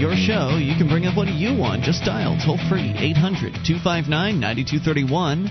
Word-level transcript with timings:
your 0.00 0.16
show. 0.16 0.56
You 0.56 0.74
can 0.78 0.88
bring 0.88 1.04
up 1.04 1.14
what 1.14 1.28
you 1.28 1.54
want. 1.54 1.82
Just 1.82 2.04
dial 2.04 2.34
toll 2.42 2.56
free 2.70 2.94
800 2.96 3.52
259 3.68 4.40
9231. 4.40 5.50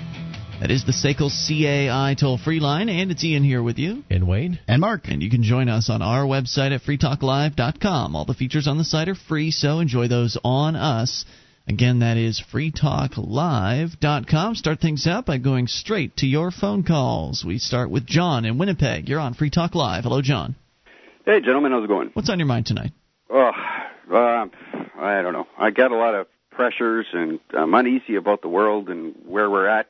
That 0.59 0.71
is 0.71 0.83
the 0.83 0.91
SACL 0.91 1.29
CAI 1.29 2.15
toll 2.19 2.39
free 2.39 2.59
line, 2.59 2.89
and 2.89 3.11
it's 3.11 3.23
Ian 3.23 3.43
here 3.43 3.61
with 3.61 3.77
you. 3.77 4.03
And 4.09 4.27
Wayne. 4.27 4.57
And 4.67 4.81
Mark. 4.81 5.03
And 5.05 5.21
you 5.21 5.29
can 5.29 5.43
join 5.43 5.69
us 5.69 5.91
on 5.91 6.01
our 6.01 6.23
website 6.23 6.73
at 6.73 6.81
freetalklive.com. 6.81 8.15
All 8.15 8.25
the 8.25 8.33
features 8.33 8.67
on 8.67 8.79
the 8.79 8.83
site 8.83 9.07
are 9.07 9.13
free, 9.13 9.51
so 9.51 9.81
enjoy 9.81 10.07
those 10.07 10.35
on 10.43 10.75
us. 10.75 11.25
Again, 11.67 11.99
that 11.99 12.17
is 12.17 12.41
freetalklive.com. 12.51 14.55
Start 14.55 14.79
things 14.79 15.05
out 15.05 15.27
by 15.27 15.37
going 15.37 15.67
straight 15.67 16.17
to 16.17 16.25
your 16.25 16.49
phone 16.49 16.83
calls. 16.83 17.45
We 17.45 17.59
start 17.59 17.91
with 17.91 18.07
John 18.07 18.45
in 18.45 18.57
Winnipeg. 18.57 19.07
You're 19.07 19.19
on 19.19 19.35
Free 19.35 19.51
Talk 19.51 19.75
Live. 19.75 20.05
Hello, 20.05 20.23
John. 20.23 20.55
Hey, 21.23 21.39
gentlemen, 21.39 21.71
how's 21.71 21.83
it 21.83 21.87
going? 21.87 22.09
What's 22.13 22.31
on 22.31 22.39
your 22.39 22.47
mind 22.47 22.65
tonight? 22.65 22.93
Oh, 23.29 23.51
uh, 24.11 24.47
I 24.99 25.21
don't 25.21 25.33
know. 25.33 25.47
I 25.57 25.71
got 25.71 25.91
a 25.91 25.95
lot 25.97 26.15
of 26.15 26.27
pressures, 26.51 27.05
and 27.13 27.39
I'm 27.51 27.73
uneasy 27.73 28.15
about 28.15 28.41
the 28.41 28.49
world 28.49 28.89
and 28.89 29.15
where 29.25 29.49
we're 29.49 29.67
at. 29.67 29.87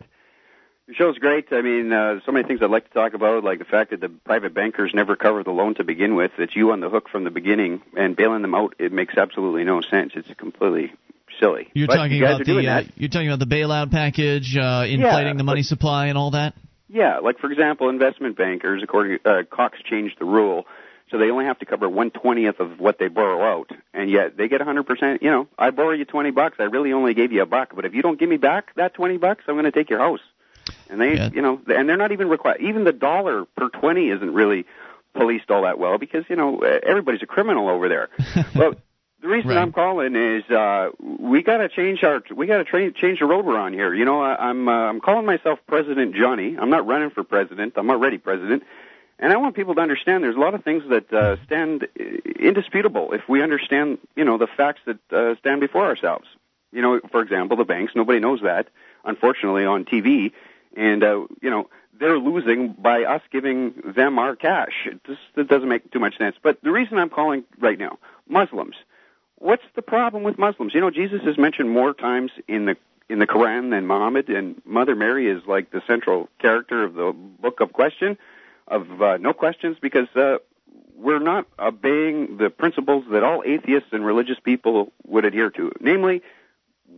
The 0.88 0.96
show's 0.96 1.18
great. 1.20 1.48
I 1.52 1.62
mean, 1.62 1.94
uh, 1.94 2.20
so 2.26 2.32
many 2.32 2.48
things 2.48 2.62
I'd 2.64 2.72
like 2.72 2.88
to 2.88 2.94
talk 2.94 3.14
about, 3.14 3.44
like 3.44 3.60
the 3.60 3.66
fact 3.66 3.92
that 3.92 4.02
the 4.02 4.10
private 4.10 4.54
bankers 4.54 4.92
never 4.94 5.16
cover 5.16 5.44
the 5.44 5.52
loan 5.52 5.76
to 5.76 5.84
begin 5.84 6.16
with. 6.16 6.32
It's 6.40 6.56
you 6.56 6.72
on 6.72 6.80
the 6.80 6.90
hook 6.90 7.10
from 7.10 7.24
the 7.24 7.30
beginning, 7.30 7.82
and 7.96 8.16
bailing 8.16 8.42
them 8.42 8.56
out. 8.56 8.74
It 8.80 8.92
makes 8.92 9.16
absolutely 9.16 9.64
no 9.64 9.82
sense. 9.82 10.14
It's 10.16 10.30
completely 10.36 10.92
silly. 11.40 11.70
You're 11.74 11.88
But 11.88 11.96
talking 11.96 12.18
you 12.18 12.26
about 12.26 12.44
the 12.46 12.68
uh, 12.68 12.84
you're 12.96 13.10
talking 13.10 13.28
about 13.28 13.40
the 13.40 13.56
bailout 13.56 13.92
package, 13.92 14.58
uh, 14.58 14.86
inflating 14.88 15.38
the 15.38 15.44
money 15.44 15.62
but- 15.62 15.68
supply, 15.68 16.08
and 16.08 16.18
all 16.18 16.32
that. 16.32 16.56
Yeah, 16.92 17.20
like 17.20 17.38
for 17.38 17.52
example, 17.52 17.90
investment 17.90 18.36
bankers, 18.36 18.82
according 18.84 19.20
uh, 19.24 19.44
Cox 19.48 19.78
changed 19.88 20.16
the 20.20 20.26
rule, 20.26 20.66
so 21.12 21.18
they 21.18 21.30
only 21.32 21.46
have 21.46 21.60
to 21.60 21.66
cover 21.66 21.90
one 21.90 22.12
twentieth 22.12 22.60
of 22.60 22.80
what 22.80 23.00
they 23.00 23.08
borrow 23.08 23.42
out, 23.44 23.72
and 23.94 24.10
yet 24.10 24.38
they 24.38 24.48
get 24.48 24.62
a 24.62 24.66
hundred 24.66 24.84
percent. 24.84 25.22
You 25.24 25.32
know, 25.32 25.48
I 25.58 25.72
borrow 25.72 25.92
you 25.92 26.06
twenty 26.06 26.32
bucks, 26.32 26.58
I 26.60 26.64
really 26.64 26.94
only 26.94 27.14
gave 27.14 27.32
you 27.32 27.42
a 27.42 27.46
buck, 27.46 27.76
but 27.76 27.86
if 27.86 27.94
you 27.94 28.02
don't 28.02 28.20
give 28.20 28.30
me 28.30 28.38
back 28.38 28.74
that 28.76 28.94
twenty 28.94 29.18
bucks, 29.18 29.44
I'm 29.48 29.56
going 29.56 29.66
to 29.66 29.72
take 29.72 29.90
your 29.90 30.00
house. 30.00 30.22
And 30.90 31.00
they, 31.02 31.16
Yeah. 31.16 31.30
you 31.34 31.42
know, 31.42 31.60
and 31.68 31.88
they're 31.90 31.98
not 31.98 32.12
even 32.12 32.30
required. 32.30 32.62
Even 32.62 32.84
the 32.84 32.94
dollar 32.94 33.46
per 33.58 33.70
twenty 33.70 34.10
isn't 34.10 34.34
really 34.34 34.66
policed 35.14 35.50
all 35.50 35.64
that 35.64 35.80
well 35.80 35.98
because 35.98 36.24
you 36.30 36.36
know 36.36 36.60
everybody's 36.60 37.24
a 37.24 37.28
criminal 37.28 37.70
over 37.70 37.90
there. 37.90 38.10
well, 38.56 38.74
the 39.22 39.28
reason 39.28 39.50
Right. 39.50 39.58
I'm 39.58 39.74
calling 39.74 40.16
is 40.16 40.44
uh, 40.50 40.90
we 41.00 41.42
got 41.44 41.58
to 41.58 41.68
change 41.70 42.04
our 42.04 42.22
we 42.34 42.46
got 42.48 42.58
to 42.60 42.64
tra- 42.64 42.92
change 42.94 43.20
the 43.20 43.26
road 43.26 43.46
we're 43.46 43.58
on 43.58 43.74
here. 43.74 43.94
You 43.94 44.06
know, 44.06 44.22
I, 44.22 44.36
I'm 44.50 44.68
uh, 44.70 44.72
I'm 44.72 45.02
calling 45.02 45.26
myself 45.26 45.60
President 45.68 46.16
Johnny. 46.16 46.56
I'm 46.58 46.70
not 46.70 46.86
running 46.88 47.10
for 47.10 47.24
president. 47.24 47.74
I'm 47.76 47.90
already 47.90 48.18
president. 48.18 48.64
And 49.20 49.34
I 49.34 49.38
want 49.38 49.56
people 49.56 49.76
to 49.76 49.82
understand 49.82 50.24
there's 50.24 50.38
a 50.38 50.40
lot 50.40 50.56
of 50.56 50.64
things 50.64 50.84
that 50.90 51.12
uh, 51.14 51.36
stand 51.46 51.84
uh, 52.00 52.04
indisputable 52.40 53.12
if 53.12 53.28
we 53.28 53.44
understand, 53.44 53.98
you 54.16 54.24
know, 54.24 54.38
the 54.38 54.48
facts 54.48 54.80
that 54.86 55.00
uh, 55.12 55.36
stand 55.40 55.60
before 55.60 55.86
ourselves. 55.86 56.26
You 56.72 56.82
know, 56.82 57.00
for 57.12 57.22
example, 57.22 57.58
the 57.58 57.66
banks. 57.66 57.94
Nobody 57.96 58.20
knows 58.20 58.42
that, 58.44 58.68
unfortunately, 59.04 59.66
on 59.66 59.86
TV. 59.86 60.32
And 60.76 61.04
uh, 61.04 61.26
you 61.42 61.50
know, 61.50 61.70
they're 62.00 62.20
losing 62.20 62.74
by 62.74 63.04
us 63.04 63.22
giving 63.32 63.74
them 63.84 64.20
our 64.20 64.36
cash. 64.36 64.86
It 64.86 65.04
just 65.04 65.20
it 65.36 65.48
doesn't 65.48 65.68
make 65.68 65.92
too 65.92 66.00
much 66.00 66.18
sense. 66.18 66.36
But 66.42 66.62
the 66.64 66.72
reason 66.72 66.98
I'm 66.98 67.10
calling 67.10 67.44
right 67.60 67.78
now, 67.78 68.00
Muslims. 68.28 68.76
What's 69.42 69.64
the 69.74 69.82
problem 69.82 70.24
with 70.24 70.38
Muslims? 70.38 70.74
You 70.74 70.82
know, 70.82 70.92
Jesus 70.92 71.22
is 71.24 71.38
mentioned 71.38 71.70
more 71.70 71.94
times 71.94 72.32
in 72.48 72.66
the 72.66 72.78
in 73.10 73.20
the 73.20 73.28
Quran 73.28 73.72
than 73.72 73.88
Muhammad, 73.88 74.30
and 74.30 74.62
Mother 74.66 74.96
Mary 74.96 75.28
is 75.28 75.42
like 75.48 75.72
the 75.72 75.82
central 75.88 76.30
character 76.40 76.84
of 76.84 76.94
the 76.94 77.14
Book 77.14 77.60
of 77.60 77.74
Question, 77.74 78.18
of 78.70 79.02
uh, 79.02 79.18
no 79.18 79.34
questions, 79.34 79.78
because 79.82 80.08
uh, 80.16 80.38
we're 80.96 81.20
not 81.20 81.48
obeying 81.58 82.38
the 82.38 82.50
principles 82.50 83.06
that 83.12 83.24
all 83.24 83.44
atheists 83.46 83.90
and 83.92 84.06
religious 84.06 84.38
people 84.44 84.92
would 85.08 85.26
adhere 85.26 85.50
to. 85.52 85.72
Namely, 85.80 86.22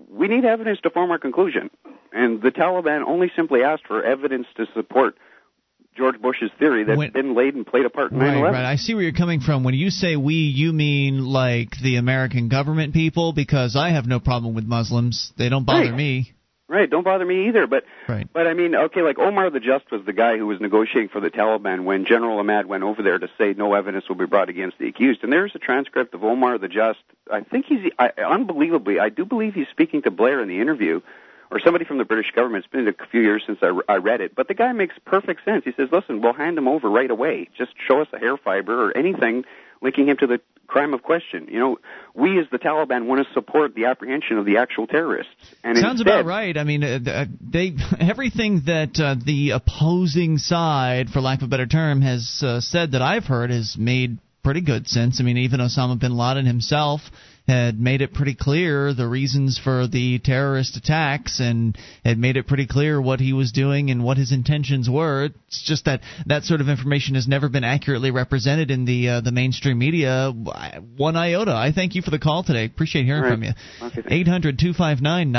we 0.10 0.28
need 0.28 0.46
evidence 0.46 0.80
to 0.82 0.90
form 0.90 1.12
our 1.12 1.20
conclusion. 1.20 1.70
And 2.12 2.42
the 2.42 2.50
Taliban 2.52 3.06
only 3.08 3.32
simply 3.36 3.64
asked 3.64 3.88
for 3.88 4.04
evidence 4.04 4.48
to 4.58 4.66
support 4.74 5.18
George 5.96 6.22
Bush's 6.22 6.52
theory 6.58 6.86
that 6.86 6.98
When- 6.98 7.12
bin 7.12 7.36
Laden 7.36 7.66
played 7.66 7.86
a 7.86 7.90
part 7.90 8.12
in 8.12 8.18
9 8.20 8.42
Right, 8.42 8.52
right. 8.54 8.66
I 8.66 8.78
see 8.78 8.94
where 8.94 9.04
you're 9.04 9.12
coming 9.12 9.42
from. 9.42 9.64
When 9.64 9.74
you 9.74 9.90
say 9.90 10.16
we, 10.16 10.36
you 10.36 10.72
mean 10.74 11.26
like 11.26 11.72
the 11.82 11.98
American 11.98 12.48
government 12.48 12.94
people, 12.94 13.34
because 13.34 13.76
I 13.76 13.90
have 13.90 14.08
no 14.08 14.20
problem 14.20 14.56
with 14.56 14.66
Muslims. 14.66 15.34
They 15.38 15.50
don't 15.50 15.66
bother 15.66 15.92
Right. 15.92 15.96
me. 15.96 16.32
Right, 16.72 16.90
don't 16.90 17.04
bother 17.04 17.26
me 17.26 17.50
either. 17.50 17.68
But 17.68 17.84
Right. 18.08 18.26
but 18.32 18.48
I 18.48 18.54
mean, 18.54 18.74
okay, 18.76 19.02
like 19.02 19.20
Omar 19.20 19.50
the 19.50 19.60
Just 19.60 19.92
was 19.92 20.06
the 20.06 20.14
guy 20.14 20.38
who 20.38 20.48
was 20.48 20.62
negotiating 20.62 21.10
for 21.10 21.20
the 21.20 21.30
Taliban 21.30 21.84
when 21.84 22.06
General 22.06 22.40
Ahmad 22.40 22.66
went 22.66 22.84
over 22.84 23.04
there 23.04 23.20
to 23.20 23.30
say 23.38 23.54
no 23.58 23.74
evidence 23.74 24.08
will 24.08 24.16
be 24.16 24.26
brought 24.26 24.48
against 24.48 24.78
the 24.78 24.88
accused. 24.88 25.22
And 25.22 25.34
there's 25.34 25.54
a 25.54 25.60
transcript 25.60 26.14
of 26.14 26.24
Omar 26.24 26.58
the 26.58 26.70
Just. 26.70 27.00
I 27.30 27.42
think 27.42 27.66
he's 27.66 27.92
I, 28.00 28.12
unbelievably. 28.18 29.02
I 29.02 29.10
do 29.10 29.26
believe 29.26 29.54
he's 29.54 29.68
speaking 29.68 30.02
to 30.04 30.12
Blair 30.12 30.40
in 30.42 30.48
the 30.48 30.62
interview, 30.62 31.02
or 31.52 31.60
somebody 31.60 31.84
from 31.84 31.98
the 31.98 32.06
British 32.06 32.32
government. 32.32 32.64
It's 32.64 32.72
been 32.72 32.88
a 32.88 33.08
few 33.08 33.20
years 33.20 33.44
since 33.46 33.60
I, 33.62 33.78
I 33.90 33.98
read 33.98 34.22
it, 34.22 34.34
but 34.34 34.48
the 34.48 34.54
guy 34.54 34.72
makes 34.72 34.96
perfect 35.04 35.44
sense. 35.44 35.66
He 35.66 35.74
says, 35.74 35.90
"Listen, 35.92 36.22
we'll 36.22 36.32
hand 36.32 36.58
him 36.58 36.70
over 36.70 36.90
right 36.90 37.12
away. 37.12 37.50
Just 37.58 37.74
show 37.86 38.00
us 38.02 38.08
a 38.14 38.18
hair 38.18 38.38
fiber 38.38 38.88
or 38.88 38.98
anything 38.98 39.44
linking 39.82 40.08
him 40.08 40.18
to 40.18 40.28
the 40.28 40.40
crime 40.68 40.94
of 40.94 41.04
question. 41.04 41.48
You 41.50 41.60
know, 41.60 41.80
we 42.14 42.40
as 42.40 42.46
the 42.52 42.58
Taliban 42.58 43.06
want 43.06 43.26
to 43.26 43.34
support 43.34 43.76
the 43.76 43.86
apprehension 43.86 44.38
of 44.38 44.46
the 44.46 44.58
actual 44.58 44.88
terrorists." 44.88 45.34
And 45.64 45.78
Sounds 45.78 46.02
instead, 46.02 46.20
about 46.20 46.26
right. 46.26 46.58
I 46.58 46.64
mean, 46.64 46.84
uh, 46.84 47.00
th- 47.00 47.28
they 47.42 47.74
everything 48.00 48.64
that 48.66 49.00
uh, 49.00 49.16
the 49.24 49.52
opposing 49.52 50.38
side, 50.38 51.10
for 51.10 51.22
lack 51.22 51.40
of 51.40 51.46
a 51.46 51.48
better 51.48 51.68
term, 51.68 52.02
has 52.02 52.42
uh, 52.44 52.62
said 52.62 52.92
that 52.94 53.02
I've 53.02 53.26
heard 53.26 53.50
has 53.50 53.76
made 53.78 54.18
pretty 54.44 54.62
good 54.62 54.88
sense. 54.88 55.20
I 55.20 55.24
mean, 55.24 55.38
even 55.38 55.60
Osama 55.60 56.00
bin 56.00 56.18
Laden 56.18 56.46
himself 56.46 57.02
had 57.48 57.80
made 57.80 58.02
it 58.02 58.14
pretty 58.14 58.36
clear 58.36 58.94
the 58.94 59.08
reasons 59.08 59.58
for 59.58 59.88
the 59.88 60.20
terrorist 60.20 60.78
attacks 60.78 61.40
and 61.40 61.78
had 62.06 62.18
made 62.18 62.38
it 62.38 62.48
pretty 62.48 62.68
clear 62.68 63.02
what 63.02 63.20
he 63.20 63.34
was 63.34 63.52
doing 63.52 63.90
and 63.90 64.04
what 64.04 64.18
his 64.18 64.32
intentions 64.32 64.90
were. 64.90 65.26
It's 65.26 65.64
just 65.64 65.86
that 65.86 66.02
that 66.28 66.44
sort 66.44 66.62
of 66.62 66.70
information 66.70 67.16
has 67.16 67.28
never 67.28 67.50
been 67.50 67.64
accurately 67.64 68.12
represented 68.12 68.72
in 68.72 68.86
the 68.86 69.10
uh, 69.10 69.22
the 69.22 69.32
mainstream 69.32 69.80
media 69.80 70.32
one 70.32 71.16
iota. 71.16 71.54
I 71.54 71.72
thank 71.72 71.96
you 71.96 72.02
for 72.02 72.12
the 72.12 72.20
call 72.20 72.44
today. 72.44 72.66
Appreciate 72.66 73.06
hearing 73.06 73.24
All 73.24 73.30
right. 73.30 73.36
from 73.36 73.44
you. 73.44 73.52
Okay, 73.82 74.02
thanks. 74.02 74.12
800 74.12 74.60
259 74.60 75.32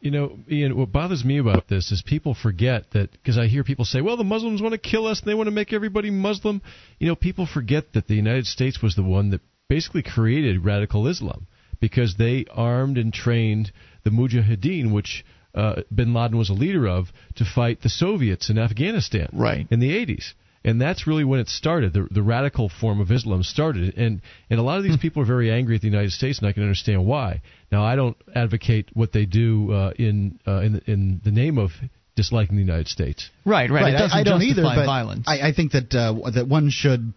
You 0.00 0.10
know, 0.10 0.38
Ian, 0.50 0.76
what 0.76 0.92
bothers 0.92 1.24
me 1.24 1.38
about 1.38 1.68
this 1.68 1.90
is 1.92 2.02
people 2.02 2.34
forget 2.34 2.90
that 2.92 3.12
because 3.12 3.38
I 3.38 3.46
hear 3.46 3.64
people 3.64 3.84
say, 3.84 4.00
"Well, 4.00 4.16
the 4.16 4.24
Muslims 4.24 4.60
want 4.60 4.72
to 4.72 4.78
kill 4.78 5.06
us; 5.06 5.20
and 5.20 5.28
they 5.28 5.34
want 5.34 5.46
to 5.46 5.52
make 5.52 5.72
everybody 5.72 6.10
Muslim." 6.10 6.62
You 6.98 7.08
know, 7.08 7.16
people 7.16 7.46
forget 7.46 7.92
that 7.94 8.06
the 8.06 8.14
United 8.14 8.46
States 8.46 8.82
was 8.82 8.94
the 8.94 9.02
one 9.02 9.30
that 9.30 9.40
basically 9.68 10.02
created 10.02 10.64
radical 10.64 11.06
Islam 11.06 11.46
because 11.80 12.16
they 12.16 12.46
armed 12.50 12.98
and 12.98 13.12
trained 13.12 13.70
the 14.02 14.10
Mujahideen, 14.10 14.92
which 14.92 15.24
uh, 15.54 15.82
Bin 15.94 16.14
Laden 16.14 16.36
was 16.38 16.50
a 16.50 16.54
leader 16.54 16.88
of, 16.88 17.12
to 17.36 17.44
fight 17.44 17.82
the 17.82 17.88
Soviets 17.88 18.50
in 18.50 18.58
Afghanistan 18.58 19.28
Right. 19.32 19.66
in 19.70 19.80
the 19.80 19.90
80s. 19.90 20.32
And 20.64 20.80
that's 20.80 21.06
really 21.06 21.22
when 21.24 21.38
it 21.38 21.48
started. 21.48 21.92
The, 21.92 22.08
the 22.10 22.22
radical 22.22 22.68
form 22.68 23.00
of 23.00 23.12
Islam 23.12 23.44
started, 23.44 23.96
and 23.96 24.20
and 24.50 24.58
a 24.58 24.62
lot 24.62 24.78
of 24.78 24.82
these 24.84 24.96
people 24.96 25.22
are 25.22 25.26
very 25.26 25.52
angry 25.52 25.76
at 25.76 25.82
the 25.82 25.86
United 25.86 26.10
States, 26.10 26.40
and 26.40 26.48
I 26.48 26.52
can 26.52 26.64
understand 26.64 27.06
why. 27.06 27.42
Now, 27.70 27.84
I 27.84 27.94
don't 27.94 28.16
advocate 28.34 28.88
what 28.92 29.12
they 29.12 29.24
do 29.24 29.72
uh, 29.72 29.92
in 29.96 30.40
uh, 30.48 30.60
in 30.60 30.82
in 30.86 31.20
the 31.22 31.30
name 31.30 31.58
of 31.58 31.70
disliking 32.18 32.56
the 32.56 32.62
United 32.62 32.88
States. 32.88 33.30
Right, 33.44 33.70
right. 33.70 33.82
Right, 33.82 33.94
It 33.94 33.98
doesn't 33.98 34.16
I, 34.18 34.20
I 34.20 34.24
don't 34.24 34.42
either, 34.42 34.62
but 34.62 34.84
violence. 34.84 35.24
I, 35.26 35.48
I 35.48 35.52
think 35.54 35.72
that 35.72 35.94
uh, 35.94 36.30
that 36.32 36.48
one 36.48 36.68
should 36.70 37.12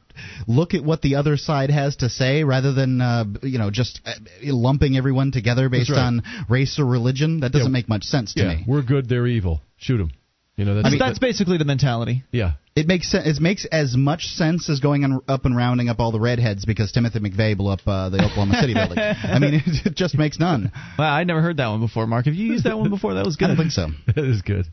look 0.47 0.73
at 0.75 0.83
what 0.83 1.01
the 1.01 1.15
other 1.15 1.35
side 1.37 1.71
has 1.71 1.95
to 1.97 2.09
say 2.09 2.43
rather 2.43 2.71
than 2.73 3.01
uh, 3.01 3.25
you 3.41 3.57
know 3.57 3.71
just 3.71 3.99
uh, 4.05 4.11
lumping 4.43 4.95
everyone 4.95 5.31
together 5.31 5.67
based 5.69 5.89
right. 5.89 5.99
on 5.99 6.23
race 6.47 6.79
or 6.79 6.85
religion. 6.85 7.39
That 7.41 7.51
doesn't 7.51 7.67
Yeah. 7.67 7.79
make 7.79 7.89
much 7.89 8.03
sense 8.03 8.33
to 8.35 8.43
yeah, 8.43 8.55
me. 8.55 8.65
we're 8.67 8.83
good, 8.83 9.09
they're 9.09 9.27
evil. 9.27 9.61
Shoot 9.77 9.97
them. 9.97 10.11
You 10.57 10.65
know, 10.65 10.75
that's, 10.75 10.87
I 10.87 10.89
mean, 10.91 10.99
that's 10.99 11.17
basically 11.17 11.57
the 11.57 11.65
mentality. 11.65 12.23
yeah. 12.31 12.53
It 12.73 12.87
makes 12.87 13.11
sen- 13.11 13.25
it 13.25 13.41
makes 13.41 13.65
as 13.65 13.97
much 13.97 14.27
sense 14.27 14.69
as 14.69 14.79
going 14.79 15.03
on, 15.03 15.19
up 15.27 15.43
and 15.43 15.57
rounding 15.57 15.89
up 15.89 15.99
all 15.99 16.11
the 16.13 16.21
redheads 16.21 16.63
because 16.63 16.89
Timothy 16.93 17.19
McVeigh 17.19 17.57
blew 17.57 17.69
up 17.69 17.81
uh, 17.85 18.07
the 18.09 18.17
Oklahoma 18.23 18.61
City 18.61 18.73
building. 18.73 18.97
I 18.97 19.39
mean, 19.39 19.55
it, 19.55 19.63
it 19.87 19.95
just 19.95 20.17
makes 20.17 20.39
none. 20.39 20.71
Well, 20.97 21.11
I'd 21.11 21.27
never 21.27 21.41
heard 21.41 21.57
that 21.57 21.67
one 21.67 21.81
before, 21.81 22.07
Mark. 22.07 22.25
Have 22.27 22.33
you 22.33 22.45
used 22.45 22.63
that 22.63 22.77
one 22.79 22.89
before? 22.89 23.15
That 23.15 23.25
was 23.25 23.35
I 23.35 23.39
good. 23.39 23.47
don't 23.47 23.57
think 23.57 23.71
so. 23.71 23.87
That 24.15 24.23
is 24.23 24.41
good. 24.41 24.67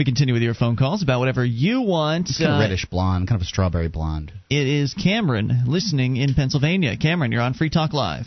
We 0.00 0.04
continue 0.06 0.32
with 0.32 0.42
your 0.42 0.54
phone 0.54 0.76
calls 0.76 1.02
about 1.02 1.18
whatever 1.18 1.44
you 1.44 1.82
want. 1.82 2.30
It's 2.30 2.38
kind 2.38 2.52
of 2.52 2.56
Uh, 2.56 2.60
reddish 2.60 2.86
blonde, 2.86 3.28
kind 3.28 3.38
of 3.38 3.42
a 3.42 3.44
strawberry 3.44 3.88
blonde. 3.88 4.32
It 4.48 4.66
is 4.66 4.94
Cameron 4.94 5.64
listening 5.66 6.16
in 6.16 6.32
Pennsylvania. 6.32 6.96
Cameron, 6.96 7.32
you're 7.32 7.42
on 7.42 7.52
Free 7.52 7.68
Talk 7.68 7.92
Live. 7.92 8.26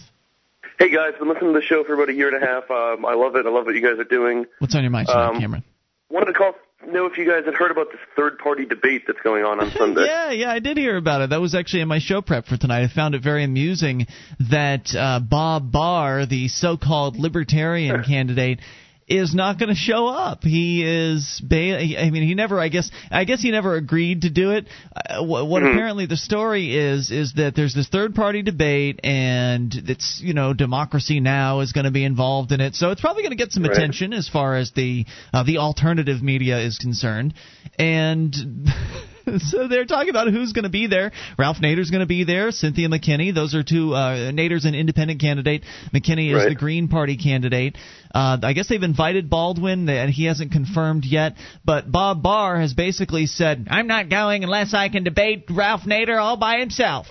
Hey 0.77 0.91
guys, 0.91 1.13
I've 1.13 1.19
been 1.21 1.29
listening 1.29 1.51
to 1.55 1.59
the 1.59 1.65
show 1.65 1.83
for 1.83 1.95
about 1.95 2.09
a 2.09 2.13
year 2.13 2.27
and 2.31 2.37
a 2.43 2.45
half. 2.45 2.69
Um, 2.69 3.03
I 3.07 3.15
love 3.15 3.35
it. 3.37 3.47
I 3.47 3.49
love 3.49 3.65
what 3.65 3.73
you 3.73 3.81
guys 3.81 3.97
are 3.97 4.03
doing. 4.03 4.45
What's 4.59 4.75
on 4.75 4.83
your 4.83 4.91
mind 4.91 5.07
tonight, 5.07 5.29
Um, 5.29 5.39
Cameron? 5.39 5.63
Wanted 6.11 6.27
to 6.27 6.33
call 6.33 6.53
know 6.87 7.07
if 7.07 7.17
you 7.17 7.25
guys 7.25 7.43
had 7.45 7.55
heard 7.55 7.71
about 7.71 7.87
this 7.91 8.01
third 8.15 8.37
party 8.37 8.65
debate 8.65 9.05
that's 9.07 9.21
going 9.23 9.43
on 9.43 9.59
on 9.59 9.71
Sunday. 9.71 10.01
Yeah, 10.05 10.29
yeah, 10.31 10.51
I 10.51 10.59
did 10.59 10.77
hear 10.77 10.95
about 10.97 11.21
it. 11.21 11.31
That 11.31 11.41
was 11.41 11.55
actually 11.55 11.81
in 11.81 11.87
my 11.87 11.97
show 11.97 12.21
prep 12.21 12.45
for 12.45 12.55
tonight. 12.55 12.83
I 12.83 12.87
found 12.87 13.15
it 13.15 13.23
very 13.23 13.43
amusing 13.43 14.05
that 14.51 14.93
uh, 14.93 15.21
Bob 15.21 15.71
Barr, 15.71 16.27
the 16.27 16.49
so-called 16.49 17.17
libertarian 17.17 18.03
candidate, 18.07 18.59
is 19.07 19.35
not 19.35 19.59
going 19.59 19.69
to 19.69 19.75
show 19.75 20.07
up. 20.07 20.43
He 20.43 20.83
is. 20.83 21.41
Ba- 21.45 21.77
I 21.99 22.09
mean, 22.09 22.23
he 22.23 22.33
never. 22.35 22.59
I 22.59 22.69
guess. 22.69 22.89
I 23.11 23.25
guess 23.25 23.41
he 23.41 23.51
never 23.51 23.75
agreed 23.75 24.21
to 24.21 24.29
do 24.29 24.51
it. 24.51 24.67
Uh, 24.95 25.23
what, 25.23 25.47
what 25.47 25.63
Mhm. 25.63 25.71
apparently 25.73 26.05
the 26.05 26.17
story 26.17 26.75
is 26.75 27.11
is 27.11 27.33
that 27.33 27.55
there's 27.55 27.73
this 27.73 27.87
third 27.87 28.15
party 28.15 28.41
debate, 28.41 28.99
and 29.03 29.73
it's 29.87 30.21
you 30.23 30.33
know 30.33 30.53
Democracy 30.53 31.19
Now 31.19 31.59
is 31.59 31.71
going 31.73 31.85
to 31.85 31.91
be 31.91 32.03
involved 32.05 32.51
in 32.51 32.61
it, 32.61 32.75
so 32.75 32.91
it's 32.91 33.01
probably 33.01 33.23
going 33.23 33.31
to 33.37 33.43
get 33.43 33.51
some 33.51 33.63
Right. 33.63 33.71
attention 33.73 34.13
as 34.13 34.27
far 34.29 34.55
as 34.55 34.71
the 34.71 35.05
uh, 35.33 35.43
the 35.43 35.57
alternative 35.57 36.21
media 36.23 36.59
is 36.59 36.77
concerned, 36.77 37.33
and. 37.77 38.35
So 39.39 39.67
they're 39.67 39.85
talking 39.85 40.09
about 40.09 40.27
who's 40.31 40.53
going 40.53 40.63
to 40.63 40.69
be 40.69 40.87
there. 40.87 41.11
Ralph 41.37 41.57
Nader's 41.57 41.89
going 41.89 42.01
to 42.01 42.05
be 42.07 42.23
there. 42.23 42.51
Cynthia 42.51 42.87
McKinney. 42.87 43.33
Those 43.33 43.55
are 43.55 43.63
two. 43.63 43.93
Uh, 43.93 44.31
Nader's 44.31 44.65
an 44.65 44.75
independent 44.75 45.19
candidate. 45.21 45.63
McKinney 45.93 46.29
is 46.29 46.35
Right. 46.35 46.49
the 46.49 46.55
Green 46.55 46.87
Party 46.87 47.17
candidate. 47.17 47.77
Uh, 48.13 48.37
I 48.43 48.53
guess 48.53 48.67
they've 48.67 48.81
invited 48.83 49.29
Baldwin, 49.29 49.87
and 49.89 50.09
he 50.11 50.25
hasn't 50.25 50.51
confirmed 50.51 51.05
yet. 51.05 51.35
But 51.65 51.91
Bob 51.91 52.21
Barr 52.21 52.59
has 52.59 52.73
basically 52.73 53.25
said, 53.25 53.67
"I'm 53.69 53.87
not 53.87 54.09
going 54.09 54.43
unless 54.43 54.73
I 54.73 54.89
can 54.89 55.03
debate 55.03 55.45
Ralph 55.49 55.81
Nader 55.83 56.19
all 56.21 56.37
by 56.37 56.59
himself." 56.59 57.07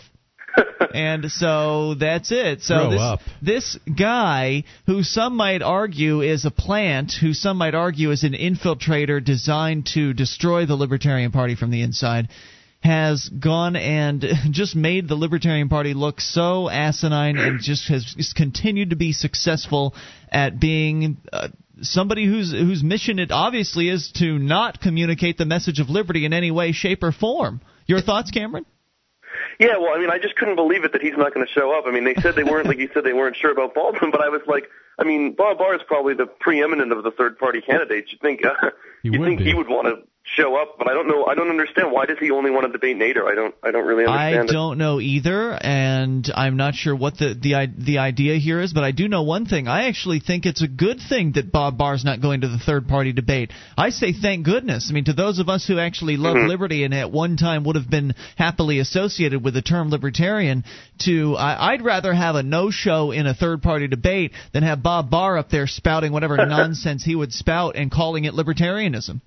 And 0.95 1.31
so 1.31 1.95
that's 1.95 2.31
it. 2.31 2.63
So 2.63 2.75
Grow 2.75 2.91
this, 2.91 3.01
up. 3.01 3.21
this 3.41 3.79
guy, 3.99 4.65
who 4.87 5.03
some 5.03 5.37
might 5.37 5.63
argue 5.63 6.21
is 6.21 6.45
a 6.45 6.51
plant, 6.51 7.13
who 7.21 7.33
some 7.33 7.57
might 7.57 7.75
argue 7.75 8.11
is 8.11 8.25
an 8.25 8.33
infiltrator 8.35 9.25
designed 9.25 9.87
to 9.95 10.13
destroy 10.13 10.67
the 10.67 10.75
Libertarian 10.75 11.33
Party 11.33 11.55
from 11.55 11.71
the 11.71 11.83
inside, 11.83 12.29
has 12.81 13.29
gone 13.29 13.77
and 13.77 14.25
just 14.51 14.75
made 14.75 15.09
the 15.09 15.15
Libertarian 15.15 15.69
Party 15.69 15.95
look 15.95 16.21
so 16.21 16.69
asinine 16.69 17.39
and 17.39 17.61
just 17.61 17.89
has 17.89 18.05
just 18.17 18.35
continued 18.35 18.91
to 18.91 18.97
be 18.97 19.13
successful 19.13 19.95
at 20.31 20.59
being. 20.61 21.19
Uh, 21.33 21.49
Somebody 21.81 22.27
whose 22.27 22.53
whose 22.53 22.81
mission 22.85 23.19
it 23.19 23.33
obviously 23.33 23.89
is 23.89 24.13
to 24.17 24.39
not 24.39 24.81
communicate 24.81 25.37
the 25.37 25.47
message 25.47 25.81
of 25.81 25.91
liberty 25.91 26.25
in 26.25 26.33
any 26.33 26.53
way, 26.53 26.71
shape, 26.71 27.03
or 27.03 27.11
form. 27.11 27.61
Your 27.87 28.01
thoughts, 28.01 28.31
Cameron? 28.31 28.67
Yeah, 29.59 29.79
well, 29.79 29.95
I 29.95 29.99
mean, 29.99 30.11
I 30.11 30.19
just 30.19 30.37
couldn't 30.37 30.57
believe 30.57 30.85
it 30.85 30.93
that 30.93 31.03
he's 31.03 31.17
not 31.17 31.35
going 31.35 31.47
to 31.47 31.53
show 31.53 31.77
up. 31.77 31.85
I 31.87 31.91
mean, 31.91 32.05
they 32.05 32.15
said 32.15 32.35
they 32.35 32.45
weren't, 32.45 32.67
like 32.67 32.79
you 32.79 32.89
said, 32.93 33.05
they 33.05 33.13
weren't 33.13 33.37
sure 33.37 33.53
about 33.53 33.75
Baldwin, 33.75 34.11
but 34.11 34.21
I 34.21 34.29
was 34.29 34.43
like, 34.47 34.69
I 34.99 35.05
mean, 35.05 35.35
Bob 35.35 35.59
Barr 35.59 35.75
is 35.75 35.83
probably 35.87 36.15
the 36.15 36.27
preeminent 36.27 36.93
of 36.93 37.03
the 37.03 37.11
third 37.11 37.39
party 37.39 37.61
candidates. 37.61 38.13
You 38.13 38.19
think, 38.21 38.45
uh, 38.45 38.71
you 39.03 39.23
think 39.25 39.39
be. 39.39 39.45
he 39.45 39.55
would 39.55 39.69
want 39.69 39.89
to 39.89 40.07
show 40.37 40.57
up, 40.57 40.79
but 40.79 40.89
I 40.89 40.95
don't 40.95 41.09
know. 41.09 41.25
I 41.27 41.35
don't 41.35 41.51
understand. 41.51 41.93
Why 41.93 42.07
does 42.07 42.19
he 42.19 42.31
only 42.31 42.51
want 42.51 42.67
to 42.67 42.73
debate 42.73 42.97
Nader? 42.97 43.31
I 43.31 43.35
don't. 43.35 43.55
I 43.63 43.71
don't 43.71 43.87
really 43.87 44.05
I 44.07 44.29
understand. 44.35 44.51
it. 44.51 44.53
don't 44.53 44.79
know 44.79 45.01
either, 45.01 45.53
and 45.53 46.31
I'm 46.35 46.57
not 46.57 46.75
sure 46.75 46.95
what 46.97 47.19
the 47.19 47.35
the 47.35 47.73
the 47.77 47.99
idea 47.99 48.37
here 48.37 48.61
is. 48.61 48.73
But 48.73 48.85
I 48.85 48.93
do 48.93 49.09
know 49.09 49.23
one 49.23 49.47
thing. 49.47 49.69
I 49.69 49.89
actually 49.89 50.21
think 50.21 50.47
it's 50.47 50.63
a 50.63 50.69
good 50.69 50.99
thing 51.09 51.33
that 51.33 51.53
Bob 51.53 51.77
Barr's 51.79 52.05
not 52.05 52.21
going 52.21 52.41
to 52.43 52.49
the 52.49 52.59
third 52.59 52.89
party 52.89 53.13
debate. 53.13 53.51
I 53.77 53.91
say 53.91 54.13
thank 54.13 54.45
goodness. 54.45 54.89
I 54.91 54.95
mean, 54.95 55.05
to 55.05 55.13
those 55.13 55.39
of 55.39 55.49
us 55.49 55.67
who 55.67 55.79
actually 55.79 56.17
love 56.17 56.37
Mhm. 56.37 56.49
liberty 56.49 56.85
and 56.85 56.95
at 56.95 57.11
one 57.11 57.37
time 57.37 57.65
would 57.65 57.77
have 57.77 57.91
been 57.91 58.15
happily 58.37 58.79
associated 58.79 59.45
with 59.45 59.55
the 59.55 59.63
term 59.63 59.91
libertarian, 59.91 60.65
to 61.01 61.37
I, 61.37 61.73
I'd 61.73 61.83
rather 61.83 62.13
have 62.15 62.37
a 62.37 62.43
no 62.43 62.71
show 62.71 63.11
in 63.11 63.27
a 63.27 63.35
third 63.35 63.63
party 63.63 63.87
debate 63.89 64.33
than 64.53 64.63
have 64.63 64.83
Bob 64.83 65.11
Barr 65.11 65.37
up 65.39 65.51
there 65.51 65.67
spouting 65.67 66.13
whatever 66.13 66.37
nonsense 66.47 67.05
he 67.05 67.15
would 67.15 67.33
spout 67.33 67.77
and 67.77 67.91
calling 67.91 68.25
it 68.25 68.35
libertarianism. 68.35 69.21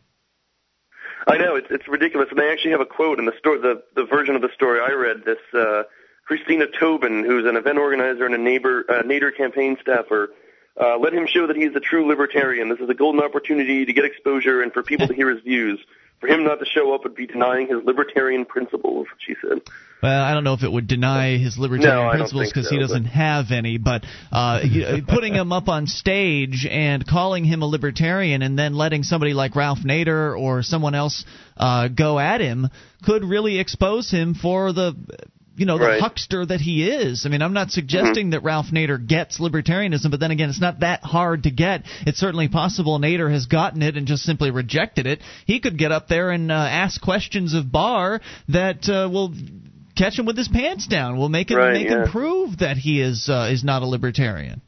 I 1.27 1.37
know 1.37 1.55
it's 1.55 1.67
it's 1.71 1.87
ridiculous, 1.87 2.29
and 2.29 2.39
they 2.39 2.51
actually 2.51 2.71
have 2.71 2.81
a 2.81 2.85
quote 2.85 3.19
in 3.19 3.25
the 3.25 3.33
story, 3.39 3.59
the 3.59 3.83
the 3.95 4.05
version 4.05 4.35
of 4.35 4.41
the 4.41 4.49
story 4.53 4.79
I 4.79 4.91
read. 4.93 5.25
This 5.25 5.39
uh, 5.53 5.83
Christina 6.25 6.65
Tobin, 6.79 7.23
who's 7.23 7.45
an 7.45 7.55
event 7.55 7.77
organizer 7.77 8.25
and 8.25 8.35
a 8.35 8.37
neighbor 8.37 8.85
uh, 8.87 9.03
Nader 9.03 9.35
campaign 9.35 9.77
staffer, 9.81 10.29
uh, 10.79 10.97
let 10.97 11.13
him 11.13 11.27
show 11.27 11.47
that 11.47 11.55
he's 11.55 11.75
a 11.75 11.79
true 11.79 12.07
libertarian. 12.07 12.69
This 12.69 12.79
is 12.79 12.89
a 12.89 12.93
golden 12.93 13.21
opportunity 13.21 13.85
to 13.85 13.93
get 13.93 14.05
exposure 14.05 14.61
and 14.61 14.73
for 14.73 14.83
people 14.83 15.07
to 15.07 15.13
hear 15.13 15.29
his 15.29 15.41
views. 15.41 15.79
For 16.19 16.27
him 16.27 16.43
not 16.43 16.59
to 16.59 16.65
show 16.65 16.93
up 16.95 17.03
would 17.03 17.15
be 17.15 17.27
denying 17.27 17.67
his 17.67 17.83
libertarian 17.83 18.45
principles, 18.45 19.07
she 19.25 19.35
said. 19.41 19.59
Well, 20.01 20.23
I 20.23 20.33
don't 20.33 20.43
know 20.43 20.53
if 20.53 20.63
it 20.63 20.71
would 20.71 20.87
deny 20.87 21.37
his 21.37 21.57
libertarian 21.57 22.05
No, 22.07 22.11
principles 22.11 22.49
because 22.49 22.69
so, 22.69 22.75
he 22.75 22.79
doesn't 22.79 23.03
but- 23.03 23.11
have 23.11 23.51
any. 23.51 23.77
But 23.77 24.05
uh, 24.31 24.61
putting 25.07 25.33
him 25.33 25.51
up 25.51 25.67
on 25.67 25.87
stage 25.87 26.65
and 26.69 27.05
calling 27.05 27.43
him 27.43 27.61
a 27.61 27.65
libertarian, 27.65 28.41
and 28.41 28.57
then 28.57 28.75
letting 28.75 29.03
somebody 29.03 29.33
like 29.33 29.55
Ralph 29.55 29.79
Nader 29.79 30.37
or 30.39 30.63
someone 30.63 30.95
else 30.95 31.25
uh, 31.57 31.87
go 31.89 32.17
at 32.19 32.39
him 32.41 32.69
could 33.03 33.23
really 33.23 33.59
expose 33.59 34.09
him 34.09 34.35
for 34.35 34.73
the. 34.73 34.95
You 35.57 35.65
know 35.65 35.77
the 35.77 35.85
Right. 35.85 36.01
huckster 36.01 36.45
that 36.45 36.59
he 36.59 36.87
is. 36.89 37.25
I 37.25 37.29
mean, 37.29 37.41
I'm 37.41 37.53
not 37.53 37.71
suggesting 37.71 38.31
that 38.31 38.43
Ralph 38.43 38.67
Nader 38.71 39.05
gets 39.05 39.39
libertarianism, 39.39 40.11
but 40.11 40.19
then 40.19 40.31
again, 40.31 40.49
it's 40.49 40.59
not 40.59 40.81
that 40.81 41.01
hard 41.03 41.43
to 41.43 41.51
get. 41.51 41.83
It's 42.05 42.19
certainly 42.19 42.47
possible 42.49 42.99
Nader 42.99 43.31
has 43.31 43.45
gotten 43.45 43.81
it 43.81 43.95
and 43.95 44.05
just 44.05 44.23
simply 44.23 44.51
rejected 44.51 45.07
it. 45.07 45.21
He 45.45 45.59
could 45.61 45.77
get 45.77 45.91
up 45.93 46.07
there 46.09 46.31
and 46.31 46.51
uh, 46.51 46.55
ask 46.55 47.01
questions 47.01 47.53
of 47.53 47.71
Barr 47.71 48.19
that 48.49 48.89
uh, 48.89 49.09
will 49.09 49.33
catch 49.95 50.19
him 50.19 50.25
with 50.25 50.37
his 50.37 50.49
pants 50.49 50.87
down. 50.87 51.17
Will 51.17 51.29
make 51.29 51.49
him 51.49 51.57
Right, 51.57 51.73
make 51.73 51.87
yeah. 51.87 52.03
him 52.03 52.11
prove 52.11 52.57
that 52.59 52.75
he 52.77 52.99
is 53.01 53.29
uh, 53.29 53.49
is 53.51 53.63
not 53.63 53.81
a 53.81 53.85
libertarian. 53.85 54.61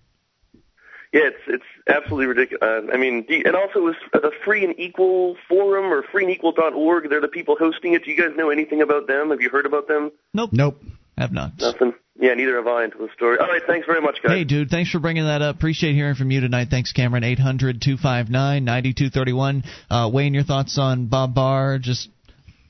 Yeah, 1.18 1.30
it's 1.30 1.44
it's 1.48 1.64
absolutely 1.88 2.28
ridiculous. 2.28 2.62
Uh, 2.62 2.94
I 2.94 2.98
mean, 2.98 3.24
do 3.24 3.36
you, 3.36 3.44
and 3.46 3.56
also 3.56 3.80
it 3.80 3.84
was 3.84 3.96
the 4.14 4.32
Free 4.46 4.64
and 4.64 4.80
Equal 4.80 5.36
Forum 5.50 5.92
or 5.92 6.04
freeandequal.org. 6.04 7.10
They're 7.10 7.22
the 7.22 7.28
people 7.28 7.56
hosting 7.60 7.94
it. 7.94 8.04
Do 8.06 8.12
you 8.12 8.18
guys 8.18 8.36
know 8.38 8.50
anything 8.50 8.82
about 8.82 9.08
them? 9.08 9.32
Have 9.32 9.42
you 9.42 9.50
heard 9.50 9.66
about 9.66 9.88
them? 9.88 10.12
Nope, 10.34 10.52
Nope. 10.54 10.82
have 11.18 11.32
not. 11.32 11.54
Nothing. 11.60 11.94
Yeah, 12.20 12.34
neither 12.34 12.56
have 12.56 12.68
I 12.68 12.84
until 12.84 13.02
the 13.08 13.14
story. 13.14 13.38
All 13.40 13.48
right, 13.48 13.62
thanks 13.68 13.86
very 13.86 14.02
much, 14.02 14.18
guys. 14.24 14.32
Hey, 14.38 14.44
dude, 14.44 14.70
thanks 14.70 14.90
for 14.92 15.00
bringing 15.00 15.24
that 15.26 15.42
up. 15.42 15.56
Appreciate 15.56 15.94
hearing 15.94 16.16
from 16.16 16.32
you 16.32 16.42
tonight. 16.42 16.68
Thanks, 16.70 16.92
Cameron. 16.92 17.24
Eight 17.24 17.40
hundred 17.40 17.82
two 17.82 17.98
five 17.98 18.30
nine 18.30 18.64
ninety 18.66 18.94
two 18.94 19.10
thirty 19.10 19.34
one. 19.34 19.64
Uh, 19.90 20.10
Wayne, 20.14 20.34
your 20.34 20.44
thoughts 20.44 20.78
on 20.80 21.08
Bob 21.08 21.34
Barr 21.36 21.78
just 21.80 22.10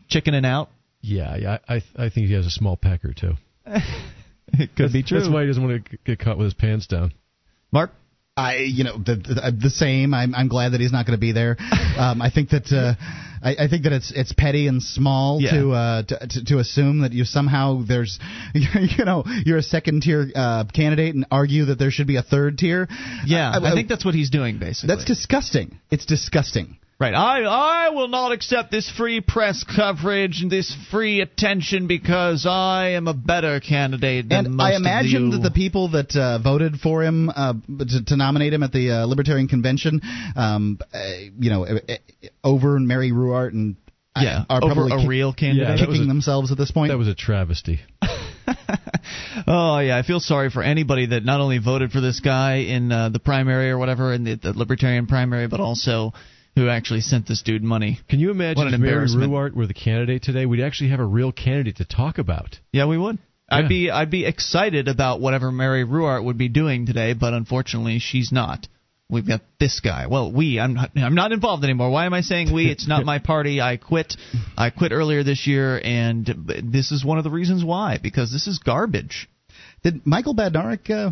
chickening 0.09 0.45
out? 0.45 0.69
Yeah, 1.01 1.35
yeah, 1.37 1.57
I 1.67 1.75
I 1.97 2.09
think 2.09 2.27
he 2.27 2.33
has 2.33 2.45
a 2.45 2.49
small 2.51 2.75
pecker 2.77 3.13
too. 3.13 3.33
It 3.65 4.69
could 4.75 4.91
be 4.93 5.03
true. 5.03 5.19
That's 5.19 5.31
why 5.31 5.41
he 5.41 5.47
doesn't 5.47 5.63
want 5.65 5.85
to 5.85 5.97
get 6.05 6.19
caught 6.19 6.37
with 6.37 6.45
his 6.45 6.53
pants 6.53 6.87
down. 6.87 7.13
Mark. 7.71 7.91
I, 8.37 8.57
you 8.57 8.83
know, 8.83 8.97
the 8.97 9.15
the, 9.15 9.57
the 9.63 9.69
same. 9.69 10.13
I'm 10.13 10.35
I'm 10.35 10.47
glad 10.47 10.73
that 10.73 10.79
he's 10.79 10.91
not 10.91 11.05
going 11.05 11.17
to 11.17 11.21
be 11.21 11.31
there. 11.31 11.57
Um, 11.97 12.21
I 12.21 12.29
think 12.29 12.49
that 12.51 12.71
uh, 12.71 12.93
I, 13.43 13.65
I 13.65 13.67
think 13.67 13.85
that 13.85 13.91
it's 13.91 14.11
it's 14.15 14.31
petty 14.31 14.67
and 14.67 14.83
small 14.83 15.41
Yeah. 15.41 15.49
to, 15.51 15.71
uh, 15.71 16.03
to 16.03 16.27
to 16.27 16.45
to 16.45 16.59
assume 16.59 16.99
that 17.01 17.11
you 17.11 17.25
somehow 17.25 17.81
there's, 17.87 18.19
you 18.53 19.03
know, 19.03 19.23
you're 19.45 19.57
a 19.57 19.63
second 19.63 20.03
tier 20.03 20.27
uh, 20.35 20.65
candidate 20.65 21.15
and 21.15 21.25
argue 21.31 21.65
that 21.65 21.79
there 21.79 21.89
should 21.89 22.05
be 22.05 22.17
a 22.17 22.21
third 22.21 22.59
tier. 22.59 22.87
Yeah, 23.25 23.49
I- 23.49 23.71
I, 23.71 23.73
think 23.73 23.87
that's 23.89 24.05
what 24.05 24.13
he's 24.13 24.29
doing 24.29 24.59
basically. 24.59 24.93
That's 24.93 25.05
disgusting. 25.05 25.79
It's 25.89 26.05
disgusting. 26.05 26.77
Right. 26.99 27.13
I 27.13 27.43
I 27.43 27.89
will 27.89 28.07
not 28.07 28.31
accept 28.31 28.71
this 28.71 28.89
free 28.89 29.21
press 29.21 29.63
coverage 29.63 30.41
and 30.41 30.51
this 30.51 30.75
free 30.89 31.21
attention 31.21 31.85
because 31.85 32.47
I 32.49 32.89
am 32.95 33.07
a 33.07 33.13
better 33.13 33.59
candidate 33.59 34.29
than 34.29 34.47
And 34.47 34.55
most 34.55 34.65
I 34.73 34.75
imagine 34.77 35.29
that 35.29 35.43
the 35.43 35.51
people 35.51 35.89
that 35.89 36.15
uh, 36.15 36.39
voted 36.39 36.77
for 36.77 37.03
him 37.03 37.29
uh, 37.29 37.53
to, 37.53 38.05
to 38.05 38.15
nominate 38.17 38.51
him 38.51 38.63
at 38.63 38.71
the 38.71 38.89
uh, 38.91 39.05
Libertarian 39.05 39.47
Convention, 39.47 40.01
um, 40.35 40.79
uh, 40.91 40.97
you 41.37 41.51
know, 41.51 41.67
uh, 41.67 41.75
uh, 41.87 42.27
over 42.43 42.79
Mary 42.79 43.11
Ruwart 43.11 43.51
and 43.53 43.75
uh, 44.15 44.21
yeah, 44.23 44.45
are 44.49 44.63
over 44.63 44.73
probably 44.73 44.93
a 44.93 44.97
kick- 45.01 45.07
real 45.07 45.33
candidate. 45.33 45.79
Yeah, 45.79 45.85
kicking 45.85 46.05
a- 46.05 46.07
themselves 46.07 46.51
at 46.51 46.57
this 46.57 46.71
point. 46.71 46.91
That 46.91 46.97
was 46.97 47.07
a 47.07 47.15
travesty. 47.15 47.79
Oh 49.45 49.79
yeah, 49.79 49.97
I 49.97 50.01
feel 50.03 50.19
sorry 50.19 50.49
for 50.49 50.61
anybody 50.63 51.07
that 51.07 51.23
not 51.23 51.39
only 51.39 51.59
voted 51.59 51.91
for 51.91 52.01
this 52.01 52.19
guy 52.19 52.55
in 52.57 52.91
uh, 52.91 53.09
the 53.09 53.19
primary 53.19 53.69
or 53.69 53.77
whatever 53.77 54.11
in 54.13 54.23
the, 54.23 54.35
the 54.35 54.51
Libertarian 54.51 55.05
primary, 55.07 55.47
but 55.47 55.59
also 55.59 56.11
who 56.57 56.69
actually 56.69 57.01
sent 57.01 57.27
this 57.27 57.43
dude 57.43 57.63
money. 57.63 57.99
Can 58.09 58.19
you 58.19 58.31
imagine 58.31 58.57
What 58.57 58.67
an 58.67 58.73
if 58.73 58.79
Mary 58.79 58.93
embarrassment. 58.93 59.31
Ruwart 59.31 59.53
were 59.53 59.67
the 59.67 59.75
candidate 59.75 60.23
today? 60.23 60.47
We'd 60.47 60.63
actually 60.63 60.89
have 60.89 60.99
a 60.99 61.05
real 61.05 61.31
candidate 61.31 61.77
to 61.77 61.85
talk 61.85 62.17
about. 62.17 62.57
Yeah, 62.71 62.87
we 62.87 62.97
would. 62.97 63.19
Yeah. 63.51 63.57
I'd 63.57 63.69
be 63.69 63.91
I'd 63.91 64.09
be 64.09 64.25
excited 64.25 64.87
about 64.87 65.21
whatever 65.21 65.51
Mary 65.51 65.85
Ruwart 65.85 66.23
would 66.23 66.37
be 66.37 66.49
doing 66.49 66.87
today, 66.87 67.13
but 67.13 67.33
unfortunately 67.33 67.99
she's 67.99 68.31
not. 68.31 68.67
We've 69.07 69.25
got 69.25 69.41
this 69.59 69.79
guy. 69.81 70.07
Well, 70.07 70.31
we. 70.33 70.59
I'm 70.59 70.73
not. 70.73 70.91
I'm 70.95 71.15
not 71.15 71.31
involved 71.31 71.63
anymore. 71.63 71.91
Why 71.91 72.07
am 72.07 72.13
I 72.15 72.21
saying 72.21 72.51
we? 72.51 72.71
It's 72.71 72.87
not 72.87 73.05
my 73.13 73.19
party. 73.19 73.61
I 73.61 73.77
quit. 73.77 74.15
I 74.57 74.71
quit 74.71 74.91
earlier 74.91 75.23
this 75.23 75.45
year, 75.45 75.79
and 75.81 76.25
this 76.63 76.91
is 76.91 77.05
one 77.05 77.19
of 77.19 77.23
the 77.23 77.29
reasons 77.29 77.63
why. 77.63 77.99
Because 78.01 78.33
this 78.33 78.47
is 78.47 78.57
garbage. 78.59 79.29
Did 79.83 80.05
Michael 80.05 80.35
Badnarik 80.35 80.89
uh, 80.89 81.11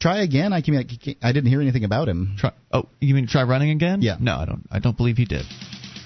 try 0.00 0.22
again? 0.22 0.52
I, 0.52 0.60
can, 0.60 0.76
I 1.22 1.32
didn't 1.32 1.46
hear 1.46 1.60
anything 1.60 1.84
about 1.84 2.08
him. 2.08 2.36
Try, 2.38 2.52
oh, 2.72 2.88
you 3.00 3.14
mean 3.14 3.26
try 3.26 3.42
running 3.42 3.70
again? 3.70 4.02
Yeah. 4.02 4.16
No, 4.20 4.36
I 4.36 4.44
don't. 4.44 4.66
I 4.70 4.78
don't 4.78 4.96
believe 4.96 5.16
he 5.16 5.24
did. 5.24 5.44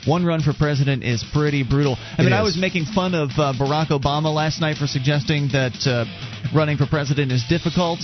One 0.07 0.25
run 0.25 0.41
for 0.41 0.53
president 0.53 1.05
is 1.05 1.25
pretty 1.33 1.63
brutal. 1.63 1.97
I 2.19 2.23
mean, 2.23 2.33
I 2.33 2.43
was 2.43 2.59
making 2.59 2.87
fun 2.87 3.15
of 3.15 3.31
uh, 3.39 3.55
Barack 3.55 3.91
Obama 3.91 4.35
last 4.35 4.61
night 4.61 4.77
for 4.77 4.89
suggesting 4.89 5.49
that 5.53 5.79
uh, 5.87 6.05
running 6.53 6.77
for 6.77 6.87
president 6.87 7.31
is 7.31 7.45
difficult. 7.49 8.01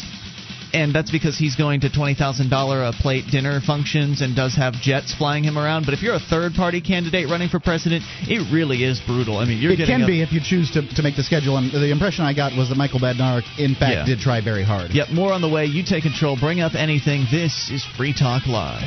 And 0.73 0.95
that's 0.95 1.11
because 1.11 1.39
he's 1.39 1.57
going 1.57 1.81
to 1.81 1.91
twenty 1.91 2.15
thousand 2.15 2.51
dollar 2.51 2.85
a 2.85 2.93
plate 2.93 3.25
dinner 3.31 3.61
functions 3.65 4.21
and 4.21 4.37
does 4.37 4.55
have 4.57 4.75
jets 4.75 5.15
flying 5.15 5.45
him 5.45 5.57
around. 5.59 5.85
But 5.87 5.95
if 5.95 6.03
you're 6.03 6.15
a 6.15 6.21
third 6.21 6.55
party 6.55 6.81
candidate 6.81 7.29
running 7.29 7.49
for 7.49 7.59
president, 7.61 8.05
it 8.29 8.53
really 8.53 8.85
is 8.85 9.01
brutal. 9.01 9.39
I 9.39 9.45
mean, 9.47 9.59
you're 9.63 9.73
It 9.73 9.87
can 9.87 10.03
a- 10.03 10.07
be 10.07 10.21
if 10.23 10.33
you 10.33 10.41
choose 10.43 10.71
to, 10.73 10.83
to 10.95 11.03
make 11.03 11.17
the 11.17 11.23
schedule. 11.23 11.57
And 11.57 11.71
the 11.73 11.91
impression 11.91 12.25
I 12.25 12.35
got 12.35 12.57
was 12.57 12.69
that 12.69 12.77
Michael 12.77 13.01
Badnarik, 13.01 13.45
in 13.59 13.75
fact, 13.75 13.93
Yeah. 13.93 14.05
did 14.05 14.19
try 14.21 14.41
very 14.41 14.63
hard. 14.65 14.91
Yep, 14.93 15.11
more 15.11 15.33
on 15.33 15.41
the 15.41 15.49
way. 15.49 15.65
You 15.67 15.83
take 15.83 16.03
control. 16.03 16.37
Bring 16.39 16.61
up 16.61 16.75
anything. 16.75 17.27
This 17.31 17.71
is 17.71 17.85
Free 17.97 18.13
Talk 18.13 18.47
Live. 18.47 18.83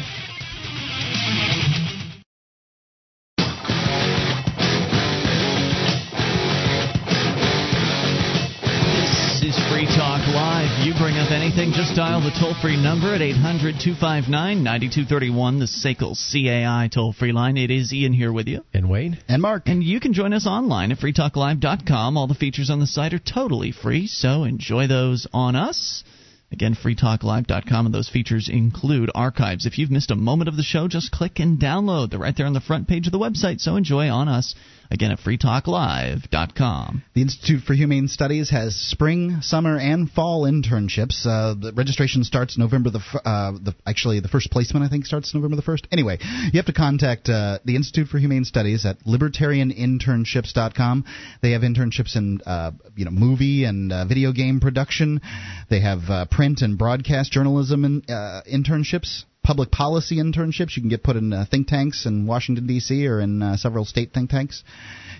Anything, 11.31 11.71
just 11.73 11.95
dial 11.95 12.21
the 12.21 12.29
toll 12.39 12.53
free 12.61 12.77
number 12.77 13.15
at 13.15 13.21
800 13.21 13.81
259 13.81 14.63
9231, 14.63 15.59
the 15.59 15.65
SACL 15.65 16.13
CAI 16.13 16.88
toll 16.88 17.13
free 17.13 17.31
line. 17.31 17.57
It 17.57 17.71
is 17.71 17.91
Ian 17.91 18.13
here 18.13 18.31
with 18.31 18.47
you. 18.47 18.63
And 18.75 18.91
Wayne. 18.91 19.17
And 19.27 19.41
Mark. 19.41 19.63
And 19.65 19.83
you 19.83 20.00
can 20.00 20.13
join 20.13 20.33
us 20.33 20.45
online 20.45 20.91
at 20.91 21.00
freetalklive.com. 21.00 22.15
All 22.15 22.27
the 22.27 22.35
features 22.35 22.69
on 22.69 22.79
the 22.79 22.85
site 22.85 23.13
are 23.15 23.19
totally 23.19 23.71
free, 23.71 24.05
so 24.05 24.43
enjoy 24.43 24.85
those 24.85 25.25
on 25.33 25.55
us. 25.55 26.03
Again, 26.51 26.75
freetalklive.com, 26.75 27.85
and 27.85 27.95
those 27.95 28.09
features 28.09 28.50
include 28.50 29.09
archives. 29.15 29.65
If 29.65 29.79
you've 29.79 29.89
missed 29.89 30.11
a 30.11 30.15
moment 30.15 30.50
of 30.50 30.57
the 30.57 30.63
show, 30.63 30.88
just 30.88 31.11
click 31.11 31.39
and 31.39 31.59
download. 31.59 32.11
They're 32.11 32.19
right 32.19 32.35
there 32.35 32.45
on 32.45 32.53
the 32.53 32.61
front 32.61 32.88
page 32.88 33.07
of 33.07 33.13
the 33.13 33.19
website, 33.19 33.61
so 33.61 33.77
enjoy 33.77 34.09
on 34.09 34.27
us. 34.27 34.53
Again, 34.91 35.12
at 35.12 35.19
freetalklive.com. 35.19 37.03
The 37.13 37.21
Institute 37.21 37.63
for 37.63 37.74
Humane 37.74 38.10
Studies 38.10 38.50
has 38.50 38.75
spring, 38.75 39.41
summer, 39.41 39.77
and 39.77 40.12
fall 40.12 40.43
internships. 40.43 41.25
Uh, 41.25 41.53
the 41.53 41.71
registration 41.74 42.25
starts 42.25 42.57
November 42.57 42.89
the, 42.89 43.00
f- 43.00 43.21
uh, 43.24 43.53
the 43.53 43.74
actually 43.88 44.19
the 44.19 44.27
first 44.27 44.51
placement 44.51 44.86
I 44.86 44.89
think 44.89 45.05
starts 45.05 45.33
November 45.33 45.55
the 45.55 45.62
first. 45.62 45.88
Anyway, 45.93 46.17
you 46.19 46.60
have 46.60 46.65
to 46.65 46.74
contact 46.74 47.29
uh, 47.29 47.60
the 47.63 47.77
Institute 47.77 48.10
for 48.10 48.17
Humane 48.17 48.43
Studies 48.43 48.86
at 48.86 49.00
libertarianinternships.com. 49.05 51.05
They 51.41 51.51
have 51.51 51.62
internships 51.62 52.17
in 52.17 52.41
uh, 52.45 52.71
you 52.93 53.05
know 53.05 53.12
movie 53.12 53.63
and 53.63 53.93
uh, 53.93 54.03
video 54.03 54.33
game 54.33 54.60
production. 54.60 55.21
They 55.69 55.79
have 55.79 56.01
uh, 56.10 56.25
print 56.29 56.62
and 56.62 56.77
broadcast 56.77 57.31
journalism 57.31 57.86
in, 57.86 58.01
internships 58.01 59.24
public 59.43 59.71
policy 59.71 60.17
internships. 60.17 60.75
You 60.75 60.81
can 60.81 60.89
get 60.89 61.03
put 61.03 61.15
in 61.15 61.33
uh, 61.33 61.45
think 61.50 61.67
tanks 61.67 62.05
in 62.05 62.27
Washington, 62.27 62.67
D.C., 62.67 63.07
or 63.07 63.19
in 63.19 63.41
uh, 63.41 63.57
several 63.57 63.86
state 63.86 64.13
think 64.13 64.29
tanks. 64.29 64.63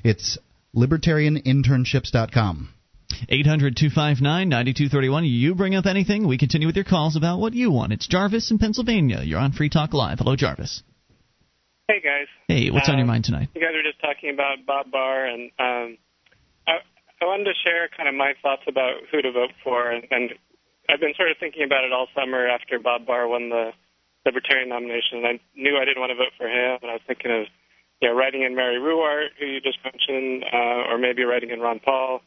It's 0.04 0.38
libertarianinternships.com. 0.76 2.74
800 3.30 3.76
259 3.76 4.50
9231. 4.50 5.26
You 5.26 5.56
bring 5.56 5.76
up 5.76 5.86
anything, 5.86 6.28
we 6.28 6.38
continue 6.38 6.68
with 6.68 6.76
your 6.76 6.86
calls 6.86 7.16
about 7.16 7.40
what 7.40 7.54
you 7.54 7.72
want. 7.72 7.94
It's 7.94 8.08
Jarvis 8.08 8.52
in 8.52 8.58
Pennsylvania. 8.58 9.22
You're 9.22 9.40
on 9.40 9.52
Free 9.52 9.70
Talk 9.70 9.94
Live. 9.94 10.20
Hello, 10.20 10.36
Jarvis. 10.36 10.82
Hey, 11.88 12.00
guys. 12.02 12.28
Hey, 12.48 12.70
what's 12.72 12.88
on 12.88 12.96
your 12.96 13.04
Um, 13.04 13.08
mind 13.08 13.26
tonight? 13.26 13.50
You 13.54 13.62
guys 13.62 13.74
were 13.74 13.84
just 13.84 14.00
talking 14.00 14.34
about 14.34 14.66
Bob 14.66 14.92
Barr, 14.92 15.26
and 15.26 15.52
um, 15.60 15.98
I, 16.66 16.80
I 17.22 17.26
wanted 17.26 17.46
to 17.46 17.54
share 17.66 17.90
kind 17.96 18.08
of 18.08 18.16
my 18.16 18.34
thoughts 18.42 18.64
about 18.68 19.02
who 19.12 19.22
to 19.22 19.32
vote 19.32 19.52
for. 19.64 19.92
And, 19.92 20.08
and 20.10 20.32
I've 20.88 21.02
been 21.02 21.14
sort 21.18 21.32
of 21.32 21.38
thinking 21.38 21.64
about 21.64 21.84
it 21.84 21.92
all 21.92 22.08
summer 22.16 22.48
after 22.48 22.80
Bob 22.80 23.06
Barr 23.06 23.28
won 23.28 23.50
the 23.50 23.72
Libertarian 24.26 24.70
nomination, 24.70 25.18
and 25.20 25.28
I 25.28 25.40
knew 25.56 25.78
I 25.78 25.86
didn't 25.86 26.00
want 26.00 26.12
to 26.12 26.16
vote 26.16 26.34
for 26.38 26.48
him. 26.48 26.78
And 26.82 26.92
I 26.92 26.96
was 26.96 27.06
thinking 27.08 27.32
of, 27.32 27.48
you 28.02 28.10
know, 28.10 28.16
writing 28.16 28.44
in 28.44 28.56
Mary 28.56 28.78
Ruwart, 28.78 29.34
who 29.40 29.46
you 29.46 29.62
just 29.62 29.80
mentioned, 29.84 30.46
uh, 30.52 30.90
or 30.90 30.98
maybe 30.98 31.24
writing 31.24 31.50
in 31.50 31.60
Ron 31.60 31.80
Paul. 31.80 32.22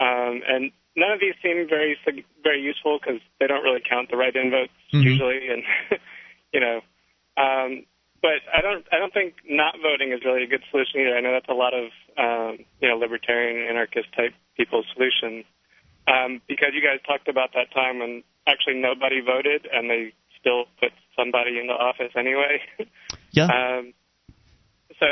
Um, 0.00 0.42
and 0.48 0.72
none 0.96 1.12
of 1.12 1.20
these 1.20 1.34
seem 1.42 1.68
very 1.68 1.96
very 2.42 2.60
useful 2.60 2.98
because 2.98 3.20
they 3.38 3.46
don't 3.46 3.62
really 3.62 3.82
count 3.88 4.10
the 4.10 4.16
write-in 4.16 4.50
votes 4.50 4.72
Mhm. 4.92 5.04
usually, 5.04 5.48
and 5.48 5.62
you 6.52 6.60
know. 6.60 6.80
Um, 7.36 7.86
but 8.20 8.38
I 8.54 8.60
don't 8.60 8.86
I 8.92 8.98
don't 8.98 9.12
think 9.12 9.34
not 9.48 9.74
voting 9.82 10.12
is 10.12 10.24
really 10.24 10.44
a 10.44 10.46
good 10.46 10.62
solution 10.70 11.00
either. 11.00 11.16
I 11.16 11.20
know 11.20 11.32
that's 11.32 11.48
a 11.48 11.54
lot 11.54 11.74
of 11.74 11.90
um, 12.18 12.64
you 12.80 12.88
know 12.88 12.96
libertarian 12.96 13.68
anarchist 13.68 14.12
type 14.14 14.34
people's 14.56 14.86
solution 14.94 15.44
um, 16.06 16.40
because 16.46 16.70
you 16.74 16.82
guys 16.82 17.00
talked 17.06 17.28
about 17.28 17.50
that 17.54 17.72
time 17.72 17.98
when 17.98 18.22
actually 18.46 18.74
nobody 18.74 19.20
voted 19.20 19.66
and 19.72 19.88
they 19.90 20.12
still 20.42 20.66
put 20.82 20.90
somebody 21.16 21.56
in 21.58 21.66
the 21.70 21.78
office 21.78 22.12
anyway. 22.18 22.60
Yeah. 23.34 23.48
Um, 23.48 23.94
so, 25.00 25.06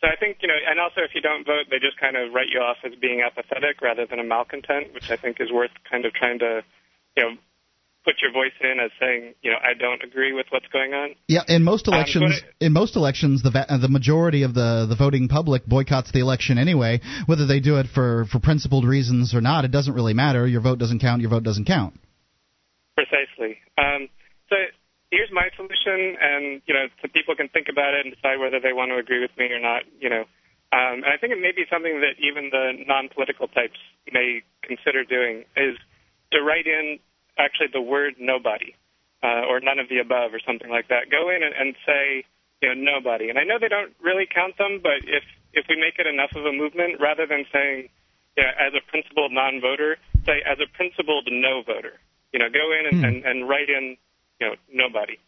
so 0.00 0.06
I 0.06 0.14
think 0.20 0.38
you 0.40 0.46
know, 0.46 0.54
and 0.54 0.78
also 0.78 1.00
if 1.02 1.16
you 1.16 1.20
don't 1.20 1.44
vote, 1.44 1.66
they 1.68 1.80
just 1.82 1.98
kind 1.98 2.14
of 2.16 2.32
write 2.32 2.46
you 2.54 2.60
off 2.60 2.76
as 2.86 2.92
being 2.94 3.22
apathetic 3.26 3.82
rather 3.82 4.06
than 4.06 4.20
a 4.20 4.24
malcontent, 4.24 4.94
which 4.94 5.10
I 5.10 5.16
think 5.16 5.38
is 5.40 5.50
worth 5.50 5.72
kind 5.90 6.04
of 6.06 6.12
trying 6.14 6.38
to, 6.38 6.62
you 7.16 7.22
know, 7.24 7.30
put 8.04 8.14
your 8.22 8.30
voice 8.30 8.54
in 8.60 8.78
as 8.78 8.92
saying, 9.00 9.34
you 9.42 9.50
know, 9.50 9.56
I 9.58 9.74
don't 9.74 10.00
agree 10.04 10.32
with 10.32 10.46
what's 10.50 10.68
going 10.72 10.94
on. 10.94 11.16
Yeah, 11.26 11.40
in 11.48 11.64
most 11.64 11.88
Um, 11.88 11.94
elections, 11.94 12.40
in 12.60 12.72
most 12.72 12.94
elections, 12.94 13.42
the 13.42 13.50
va- 13.50 13.66
uh, 13.68 13.78
the 13.78 13.88
majority 13.88 14.44
of 14.44 14.54
the 14.54 14.86
the 14.88 14.94
voting 14.94 15.26
public 15.26 15.66
boycotts 15.66 16.12
the 16.12 16.20
election 16.20 16.56
anyway. 16.56 17.00
Whether 17.26 17.46
they 17.46 17.58
do 17.58 17.78
it 17.78 17.88
for 17.88 18.26
for 18.26 18.38
principled 18.38 18.84
reasons 18.84 19.34
or 19.34 19.40
not, 19.40 19.64
it 19.64 19.72
doesn't 19.72 19.94
really 19.94 20.14
matter. 20.14 20.46
Your 20.46 20.60
vote 20.60 20.78
doesn't 20.78 21.00
count. 21.00 21.20
Your 21.20 21.30
vote 21.30 21.42
doesn't 21.42 21.64
count. 21.64 21.98
Precisely. 22.94 23.58
Um, 23.76 24.08
so 24.48 24.56
here's 25.10 25.30
my 25.32 25.48
solution, 25.56 26.16
and 26.20 26.62
you 26.66 26.74
know, 26.74 26.86
so 27.02 27.08
people 27.12 27.34
can 27.34 27.48
think 27.48 27.68
about 27.70 27.94
it 27.94 28.06
and 28.06 28.14
decide 28.14 28.38
whether 28.38 28.60
they 28.60 28.72
want 28.72 28.90
to 28.90 28.98
agree 28.98 29.20
with 29.20 29.34
me 29.38 29.46
or 29.52 29.60
not. 29.60 29.82
You 30.00 30.10
know, 30.10 30.24
um, 30.72 31.04
and 31.04 31.10
I 31.10 31.16
think 31.20 31.32
it 31.32 31.40
may 31.40 31.52
be 31.52 31.64
something 31.70 32.00
that 32.00 32.18
even 32.18 32.50
the 32.50 32.84
non-political 32.86 33.48
types 33.48 33.78
may 34.12 34.42
consider 34.62 35.04
doing 35.04 35.44
is 35.56 35.76
to 36.32 36.42
write 36.42 36.66
in 36.66 36.98
actually 37.38 37.68
the 37.72 37.80
word 37.80 38.14
nobody 38.18 38.74
uh, 39.22 39.46
or 39.46 39.60
none 39.60 39.78
of 39.78 39.88
the 39.88 39.98
above 39.98 40.34
or 40.34 40.40
something 40.44 40.70
like 40.70 40.88
that. 40.88 41.10
Go 41.10 41.30
in 41.30 41.42
and, 41.42 41.54
and 41.54 41.74
say 41.86 42.24
you 42.62 42.74
know 42.74 42.98
nobody. 42.98 43.28
And 43.30 43.38
I 43.38 43.44
know 43.44 43.58
they 43.60 43.68
don't 43.68 43.94
really 44.02 44.26
count 44.26 44.58
them, 44.58 44.80
but 44.82 45.04
if 45.06 45.22
if 45.52 45.64
we 45.68 45.76
make 45.76 45.98
it 45.98 46.06
enough 46.06 46.34
of 46.34 46.44
a 46.44 46.52
movement, 46.52 47.00
rather 47.00 47.26
than 47.26 47.46
saying 47.52 47.88
you 48.36 48.44
know, 48.44 48.52
as 48.60 48.72
a 48.76 48.82
principled 48.90 49.32
non-voter, 49.32 49.96
say 50.26 50.42
as 50.44 50.58
a 50.60 50.68
principled 50.76 51.28
no 51.30 51.62
voter. 51.62 51.96
You 52.32 52.40
know, 52.40 52.50
go 52.50 52.72
in 52.72 52.84
and, 52.84 52.96
Hmm. 53.00 53.04
and, 53.04 53.16
and 53.24 53.48
write 53.48 53.70
in, 53.70 53.96
you 54.40 54.46
know, 54.48 54.54
nobody. 54.72 55.18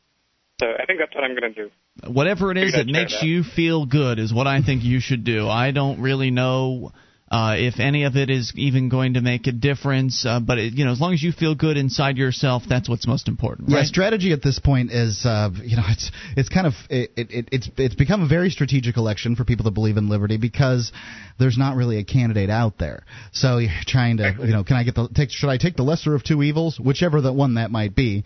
So 0.60 0.66
I 0.66 0.86
think 0.86 0.98
that's 0.98 1.14
what 1.14 1.24
I'm 1.24 1.36
going 1.36 1.54
to 1.54 1.64
do. 1.64 1.70
Whatever 2.12 2.50
it 2.50 2.58
is 2.58 2.72
that 2.72 2.86
makes 2.86 3.20
that. 3.20 3.26
you 3.26 3.44
feel 3.44 3.86
good 3.86 4.18
is 4.18 4.32
what 4.32 4.46
I 4.46 4.62
think 4.62 4.82
you 4.82 5.00
should 5.00 5.24
do. 5.24 5.48
I 5.48 5.70
don't 5.70 6.00
really 6.00 6.30
know 6.30 6.92
uh, 7.30 7.56
if 7.58 7.78
any 7.78 8.04
of 8.04 8.16
it 8.16 8.30
is 8.30 8.52
even 8.56 8.88
going 8.88 9.14
to 9.14 9.20
make 9.20 9.46
a 9.46 9.52
difference, 9.52 10.24
uh, 10.26 10.40
but 10.40 10.58
it, 10.58 10.72
you 10.72 10.84
know, 10.86 10.92
as 10.92 11.00
long 11.00 11.12
as 11.12 11.22
you 11.22 11.30
feel 11.30 11.54
good 11.54 11.76
inside 11.76 12.16
yourself, 12.16 12.62
that's 12.66 12.88
what's 12.88 13.06
most 13.06 13.28
important, 13.28 13.68
Yeah, 13.68 13.84
strategy 13.84 14.32
at 14.32 14.42
this 14.42 14.58
point 14.58 14.90
is, 14.90 15.26
uh, 15.26 15.50
you 15.62 15.76
know, 15.76 15.82
it's 15.88 16.10
it's 16.36 16.48
kind 16.48 16.66
of 16.66 16.72
it, 16.88 17.10
it, 17.16 17.48
it's 17.52 17.70
it's 17.76 17.94
become 17.94 18.22
a 18.22 18.28
very 18.28 18.48
strategic 18.48 18.96
election 18.96 19.36
for 19.36 19.44
people 19.44 19.64
that 19.64 19.72
believe 19.72 19.98
in 19.98 20.08
liberty 20.08 20.38
because 20.38 20.90
there's 21.38 21.58
not 21.58 21.76
really 21.76 21.98
a 21.98 22.04
candidate 22.04 22.48
out 22.48 22.78
there. 22.78 23.04
So 23.32 23.58
you're 23.58 23.72
trying 23.86 24.16
to, 24.18 24.34
you 24.40 24.52
know, 24.52 24.64
can 24.64 24.76
I 24.76 24.84
get 24.84 24.94
the 24.94 25.08
take? 25.14 25.30
Should 25.30 25.50
I 25.50 25.58
take 25.58 25.76
the 25.76 25.82
lesser 25.82 26.14
of 26.14 26.24
two 26.24 26.42
evils, 26.42 26.80
whichever 26.80 27.20
the 27.20 27.32
one 27.32 27.54
that 27.54 27.70
might 27.70 27.94
be? 27.94 28.24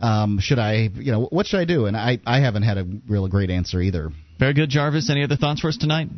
Um, 0.00 0.38
should 0.40 0.58
I, 0.58 0.88
you 0.94 1.12
know, 1.12 1.26
what 1.26 1.46
should 1.46 1.60
I 1.60 1.64
do? 1.64 1.86
And 1.86 1.96
I 1.96 2.18
I 2.26 2.40
haven't 2.40 2.62
had 2.62 2.78
a 2.78 2.86
real 3.08 3.28
great 3.28 3.50
answer 3.50 3.80
either. 3.80 4.10
Very 4.38 4.54
good, 4.54 4.70
Jarvis. 4.70 5.10
Any 5.10 5.22
other 5.22 5.36
thoughts 5.36 5.60
for 5.60 5.68
us 5.68 5.76
tonight? 5.76 6.08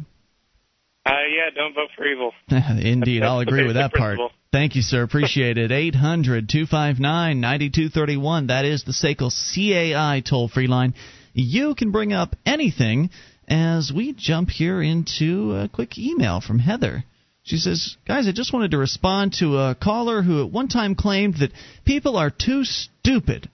Uh, 1.04 1.10
yeah, 1.10 1.50
don't 1.54 1.74
vote 1.74 1.88
for 1.96 2.06
evil. 2.06 2.32
Indeed, 2.48 3.22
That's 3.22 3.28
I'll 3.28 3.38
the 3.38 3.42
agree 3.42 3.66
with 3.66 3.74
that 3.74 3.92
basic 3.92 4.18
part. 4.18 4.32
Thank 4.52 4.76
you, 4.76 4.82
sir. 4.82 5.02
Appreciate 5.08 5.58
it. 5.58 5.72
800 5.72 6.48
259 6.48 7.40
9231. 7.40 8.46
That 8.46 8.64
is 8.64 8.84
the 8.84 8.92
SACL 8.92 9.32
CAI 9.32 10.22
toll 10.28 10.48
free 10.48 10.68
line. 10.68 10.94
You 11.34 11.74
can 11.74 11.90
bring 11.90 12.12
up 12.12 12.36
anything 12.46 13.10
as 13.48 13.92
we 13.94 14.12
jump 14.12 14.50
here 14.50 14.80
into 14.80 15.56
a 15.56 15.68
quick 15.68 15.98
email 15.98 16.40
from 16.40 16.60
Heather. 16.60 17.04
She 17.42 17.56
says, 17.56 17.96
Guys, 18.06 18.28
I 18.28 18.32
just 18.32 18.52
wanted 18.52 18.70
to 18.70 18.78
respond 18.78 19.34
to 19.40 19.58
a 19.58 19.74
caller 19.74 20.22
who 20.22 20.44
at 20.44 20.52
one 20.52 20.68
time 20.68 20.94
claimed 20.94 21.38
that 21.38 21.52
people 21.84 22.16
are 22.16 22.30
too 22.30 22.62
stupid 22.64 23.50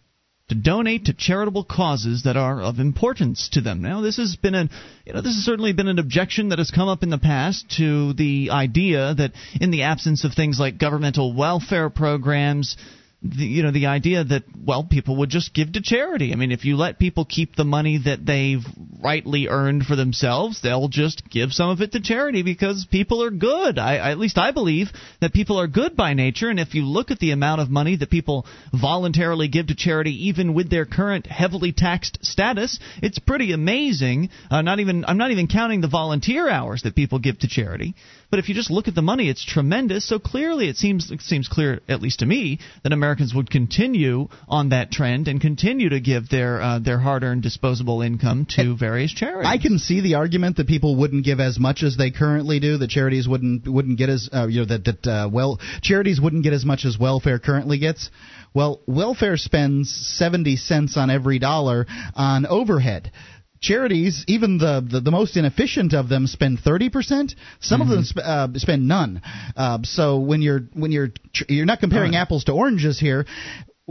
to 0.49 0.55
donate 0.55 1.07
to 1.07 1.13
charitable 1.13 1.65
causes 1.65 2.23
that 2.23 2.37
are 2.37 2.63
of 2.63 2.79
importance 2.79 3.51
to 3.51 3.61
them. 3.61 3.83
Now, 3.83 4.01
this 4.01 4.17
has 4.17 4.37
been 4.37 4.55
an, 4.55 4.71
you 5.05 5.13
know, 5.13 5.21
this 5.21 5.35
has 5.35 5.45
certainly 5.45 5.75
been 5.75 5.89
an 5.89 5.99
objection 5.99 6.49
that 6.49 6.59
has 6.59 6.71
come 6.71 6.89
up 6.89 7.03
in 7.03 7.11
the 7.11 7.19
past 7.19 7.71
to 7.77 8.15
the 8.15 8.49
idea 8.51 9.15
that 9.15 9.33
in 9.61 9.71
the 9.71 9.83
absence 9.83 10.25
of 10.25 10.33
things 10.33 10.59
like 10.59 10.79
governmental 10.79 11.35
welfare 11.35 11.91
programs, 11.91 12.77
the, 13.21 13.45
you 13.45 13.65
know, 13.65 13.73
the 13.73 13.87
idea 13.87 14.23
that 14.23 14.45
well, 14.65 14.85
people 14.85 15.17
would 15.17 15.31
just 15.31 15.53
give 15.53 15.73
to 15.73 15.83
charity. 15.83 16.33
I 16.33 16.37
mean, 16.37 16.53
if 16.53 16.65
you 16.65 16.77
let 16.77 17.01
people 17.01 17.25
keep 17.25 17.57
the 17.57 17.65
money 17.65 17.99
that 18.05 18.25
they've 18.25 18.65
rightly 19.01 19.49
earned 19.49 19.85
for 19.85 19.97
themselves, 19.97 20.61
they'll 20.63 20.89
just 20.89 21.29
give 21.29 21.53
some 21.53 21.71
of 21.71 21.81
it 21.81 21.93
to 21.93 22.01
charity 22.01 22.43
because 22.43 22.87
people 22.89 23.25
are 23.25 23.31
good. 23.31 23.79
I, 23.79 23.97
at 24.11 24.19
least 24.19 24.39
I 24.39 24.53
believe 24.53 24.89
that 25.21 25.33
people 25.33 25.59
are 25.59 25.67
good 25.67 25.97
by 25.97 26.15
nature, 26.15 26.49
and 26.49 26.61
if 26.61 26.75
you 26.75 26.85
look 26.85 27.11
at 27.11 27.19
the 27.19 27.33
amount 27.33 27.61
of 27.61 27.71
money 27.71 27.97
that 27.97 28.11
people 28.11 28.47
voluntarily 28.73 29.49
give 29.49 29.67
to 29.69 29.75
charity, 29.75 30.29
even 30.29 30.55
with 30.55 30.71
their 30.71 30.87
current 30.87 31.27
heavily 31.27 31.73
taxed 31.73 32.19
status, 32.23 32.79
it's 33.03 33.19
pretty 33.19 33.53
amazing. 33.53 34.31
Uh, 34.49 34.63
not 34.63 34.79
even 34.79 35.05
I'm 35.05 35.19
not 35.19 35.33
even 35.33 35.49
counting 35.49 35.81
the 35.81 35.89
volunteer 35.89 36.49
hours 36.49 36.83
that 36.83 36.95
people 36.95 37.19
give 37.19 37.41
to 37.41 37.49
charity. 37.49 37.97
But 38.31 38.39
if 38.39 38.49
you 38.49 38.55
just 38.55 38.71
look 38.71 38.89
at 38.89 38.95
the 38.95 39.03
money, 39.03 39.31
it's 39.31 39.45
tremendous. 39.45 40.07
So 40.07 40.19
clearly, 40.19 40.69
it 40.69 40.77
seems 40.77 41.11
it 41.11 41.23
seems 41.23 41.49
clear, 41.49 41.81
at 41.89 42.03
least 42.03 42.19
to 42.19 42.27
me, 42.27 42.59
that 42.83 42.93
Americans 42.93 43.35
would 43.35 43.51
continue 43.51 44.29
on 44.47 44.69
that 44.69 44.91
trend 44.91 45.29
and 45.29 45.41
continue 45.41 45.89
to 45.89 46.01
give 46.01 46.29
their 46.29 46.61
uh, 46.61 46.79
their 46.79 46.99
hard-earned 46.99 47.43
disposable 47.43 48.03
income 48.03 48.47
to 48.51 48.77
various 48.77 49.13
charities. 49.13 49.49
I 49.49 49.57
can 49.57 49.79
see 49.79 50.03
the 50.03 50.17
argument 50.17 50.59
that 50.59 50.67
people 50.67 50.97
wouldn't 50.97 51.25
give 51.25 51.41
as 51.41 51.59
much 51.59 51.83
as 51.83 51.97
they 51.97 52.11
currently 52.11 52.61
do. 52.61 52.77
That 52.77 52.91
charities 52.91 53.27
wouldn't 53.27 53.67
wouldn't 53.67 53.97
get 53.97 54.11
as 54.11 54.29
uh, 54.33 54.47
you 54.47 54.61
know 54.61 54.67
that 54.67 54.85
that 54.85 55.07
uh, 55.07 55.31
well 55.33 55.59
charities 55.81 56.21
wouldn't 56.21 56.45
get 56.45 56.53
as 56.53 56.67
much 56.67 56.85
as 56.85 56.99
welfare 56.99 57.39
currently 57.39 57.79
gets. 57.79 58.11
Well, 58.55 58.83
welfare 58.87 59.39
spends 59.39 59.91
seventy 59.91 60.57
cents 60.57 60.99
on 60.99 61.11
every 61.11 61.39
dollar 61.39 61.87
on 62.15 62.45
overhead. 62.45 63.11
Charities, 63.61 64.25
even 64.29 64.59
the, 64.59 64.87
the, 64.89 65.01
the 65.01 65.11
most 65.11 65.37
inefficient 65.37 65.93
of 65.93 66.09
them, 66.09 66.27
spend 66.27 66.61
thirty 66.61 66.91
percent. 66.91 67.35
Some 67.61 67.81
of 67.81 67.89
them 67.89 68.05
sp- 68.07 68.23
uh, 68.25 68.49
spend 68.55 68.87
none. 68.87 69.21
Uh, 69.57 69.79
so 69.83 70.19
when 70.19 70.43
you're 70.43 70.61
when 70.75 70.93
you're 70.93 71.09
tr- 71.35 71.45
you're 71.49 71.67
not 71.67 71.81
comparing 71.81 72.15
apples 72.15 72.45
to 72.45 72.53
oranges 72.53 73.01
here. 73.01 73.27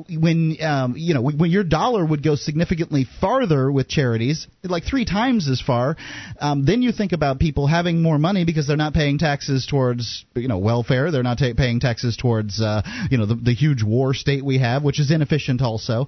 When 0.09 0.57
um, 0.61 0.93
you 0.95 1.15
know 1.15 1.21
when 1.21 1.49
your 1.49 1.63
dollar 1.63 2.05
would 2.05 2.23
go 2.23 2.35
significantly 2.35 3.07
farther 3.19 3.71
with 3.71 3.87
charities, 3.87 4.47
like 4.63 4.83
three 4.83 5.05
times 5.05 5.49
as 5.49 5.59
far, 5.59 5.95
um, 6.39 6.65
then 6.65 6.83
you 6.83 6.91
think 6.91 7.13
about 7.13 7.39
people 7.39 7.65
having 7.65 8.01
more 8.03 8.19
money 8.19 8.45
because 8.45 8.67
they're 8.67 8.77
not 8.77 8.93
paying 8.93 9.17
taxes 9.17 9.65
towards 9.65 10.25
you 10.35 10.47
know 10.47 10.59
welfare, 10.59 11.09
they're 11.09 11.23
not 11.23 11.39
ta- 11.39 11.53
paying 11.57 11.79
taxes 11.79 12.15
towards 12.15 12.61
uh, 12.61 12.83
you 13.09 13.17
know 13.17 13.25
the, 13.25 13.35
the 13.35 13.53
huge 13.53 13.81
war 13.81 14.13
state 14.13 14.45
we 14.45 14.59
have, 14.59 14.83
which 14.83 14.99
is 14.99 15.09
inefficient 15.09 15.61
also, 15.61 16.07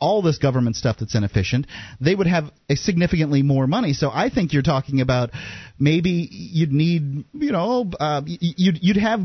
all 0.00 0.20
this 0.20 0.36
government 0.36 0.76
stuff 0.76 0.96
that's 1.00 1.14
inefficient. 1.14 1.66
They 1.98 2.14
would 2.14 2.26
have 2.26 2.50
a 2.68 2.76
significantly 2.76 3.42
more 3.42 3.66
money. 3.66 3.94
So 3.94 4.10
I 4.12 4.28
think 4.28 4.52
you're 4.52 4.62
talking 4.62 5.00
about 5.00 5.30
maybe 5.78 6.28
you'd 6.30 6.72
need 6.72 7.24
you 7.32 7.52
know 7.52 7.90
uh, 7.98 8.20
you'd 8.26 8.78
you'd 8.82 8.98
have 8.98 9.20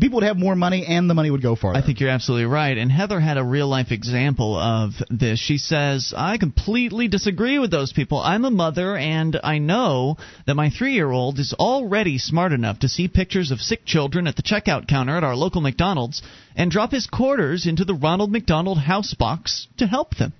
people 0.00 0.16
would 0.16 0.24
have 0.24 0.38
more 0.38 0.56
money 0.56 0.86
and 0.86 1.10
the 1.10 1.14
money 1.14 1.30
would 1.30 1.42
go 1.42 1.56
farther. 1.56 1.78
I 1.78 1.84
think 1.84 2.00
you're 2.00 2.08
absolutely 2.08 2.46
right. 2.46 2.78
And 2.78 2.90
Heather 2.90 3.20
had 3.20 3.36
a 3.36 3.49
real 3.50 3.68
life 3.68 3.90
example 3.90 4.56
of 4.56 4.92
this. 5.10 5.38
She 5.38 5.58
says, 5.58 6.14
I 6.16 6.38
completely 6.38 7.08
disagree 7.08 7.58
with 7.58 7.70
those 7.70 7.92
people. 7.92 8.18
I'm 8.18 8.44
a 8.44 8.50
mother, 8.50 8.96
and 8.96 9.38
I 9.42 9.58
know 9.58 10.16
that 10.46 10.54
my 10.54 10.70
three 10.70 10.94
year 10.94 11.10
old 11.10 11.38
is 11.38 11.52
already 11.58 12.16
smart 12.18 12.52
enough 12.52 12.78
to 12.78 12.88
see 12.88 13.08
pictures 13.08 13.50
of 13.50 13.60
sick 13.60 13.84
children 13.84 14.26
at 14.26 14.36
the 14.36 14.42
checkout 14.42 14.88
counter 14.88 15.16
at 15.16 15.24
our 15.24 15.36
local 15.36 15.60
McDonald's 15.60 16.22
and 16.56 16.70
drop 16.70 16.92
his 16.92 17.06
quarters 17.06 17.66
into 17.66 17.84
the 17.84 17.94
Ronald 17.94 18.30
McDonald 18.32 18.78
House 18.78 19.14
box 19.14 19.66
to 19.78 19.86
help 19.86 20.16
them. 20.16 20.32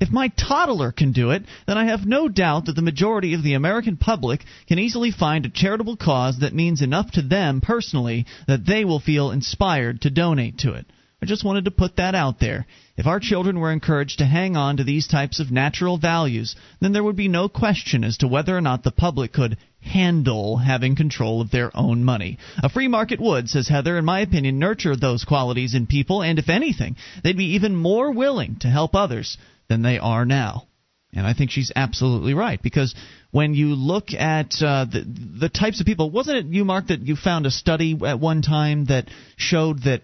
If 0.00 0.10
my 0.10 0.28
toddler 0.28 0.90
can 0.90 1.12
do 1.12 1.30
it, 1.30 1.44
then 1.66 1.78
I 1.78 1.86
have 1.86 2.04
no 2.04 2.28
doubt 2.28 2.66
that 2.66 2.74
the 2.74 2.82
majority 2.82 3.34
of 3.34 3.42
the 3.42 3.54
American 3.54 3.96
public 3.96 4.44
can 4.66 4.78
easily 4.78 5.10
find 5.10 5.46
a 5.46 5.50
charitable 5.50 5.96
cause 5.96 6.40
that 6.40 6.52
means 6.52 6.82
enough 6.82 7.12
to 7.12 7.22
them 7.22 7.60
personally 7.60 8.26
that 8.48 8.66
they 8.66 8.84
will 8.84 9.00
feel 9.00 9.30
inspired 9.30 10.00
to 10.02 10.10
donate 10.10 10.58
to 10.58 10.72
it. 10.72 10.86
I 11.24 11.26
just 11.26 11.42
wanted 11.42 11.64
to 11.64 11.70
put 11.70 11.96
that 11.96 12.14
out 12.14 12.38
there. 12.38 12.66
If 12.98 13.06
our 13.06 13.18
children 13.18 13.58
were 13.58 13.72
encouraged 13.72 14.18
to 14.18 14.26
hang 14.26 14.58
on 14.58 14.76
to 14.76 14.84
these 14.84 15.06
types 15.06 15.40
of 15.40 15.50
natural 15.50 15.96
values, 15.96 16.54
then 16.82 16.92
there 16.92 17.02
would 17.02 17.16
be 17.16 17.28
no 17.28 17.48
question 17.48 18.04
as 18.04 18.18
to 18.18 18.28
whether 18.28 18.54
or 18.54 18.60
not 18.60 18.82
the 18.82 18.90
public 18.90 19.32
could 19.32 19.56
handle 19.80 20.58
having 20.58 20.96
control 20.96 21.40
of 21.40 21.50
their 21.50 21.74
own 21.74 22.04
money. 22.04 22.36
A 22.62 22.68
free 22.68 22.88
market 22.88 23.22
would, 23.22 23.48
says 23.48 23.68
Heather, 23.68 23.96
in 23.96 24.04
my 24.04 24.20
opinion, 24.20 24.58
nurture 24.58 24.96
those 24.96 25.24
qualities 25.24 25.74
in 25.74 25.86
people, 25.86 26.22
and 26.22 26.38
if 26.38 26.50
anything, 26.50 26.96
they'd 27.22 27.38
be 27.38 27.54
even 27.54 27.74
more 27.74 28.10
willing 28.10 28.56
to 28.56 28.68
help 28.68 28.94
others 28.94 29.38
than 29.70 29.80
they 29.80 29.98
are 29.98 30.26
now. 30.26 30.66
And 31.14 31.26
I 31.26 31.32
think 31.32 31.52
she's 31.52 31.72
absolutely 31.74 32.34
right 32.34 32.60
because 32.60 32.94
when 33.30 33.54
you 33.54 33.76
look 33.76 34.12
at 34.12 34.60
uh, 34.60 34.84
the 34.84 35.04
the 35.40 35.48
types 35.48 35.80
of 35.80 35.86
people, 35.86 36.10
wasn't 36.10 36.38
it 36.38 36.46
you, 36.46 36.64
Mark, 36.64 36.88
that 36.88 37.00
you 37.00 37.16
found 37.16 37.46
a 37.46 37.50
study 37.50 37.98
at 38.04 38.20
one 38.20 38.42
time 38.42 38.86
that 38.86 39.08
showed 39.36 39.84
that 39.84 40.02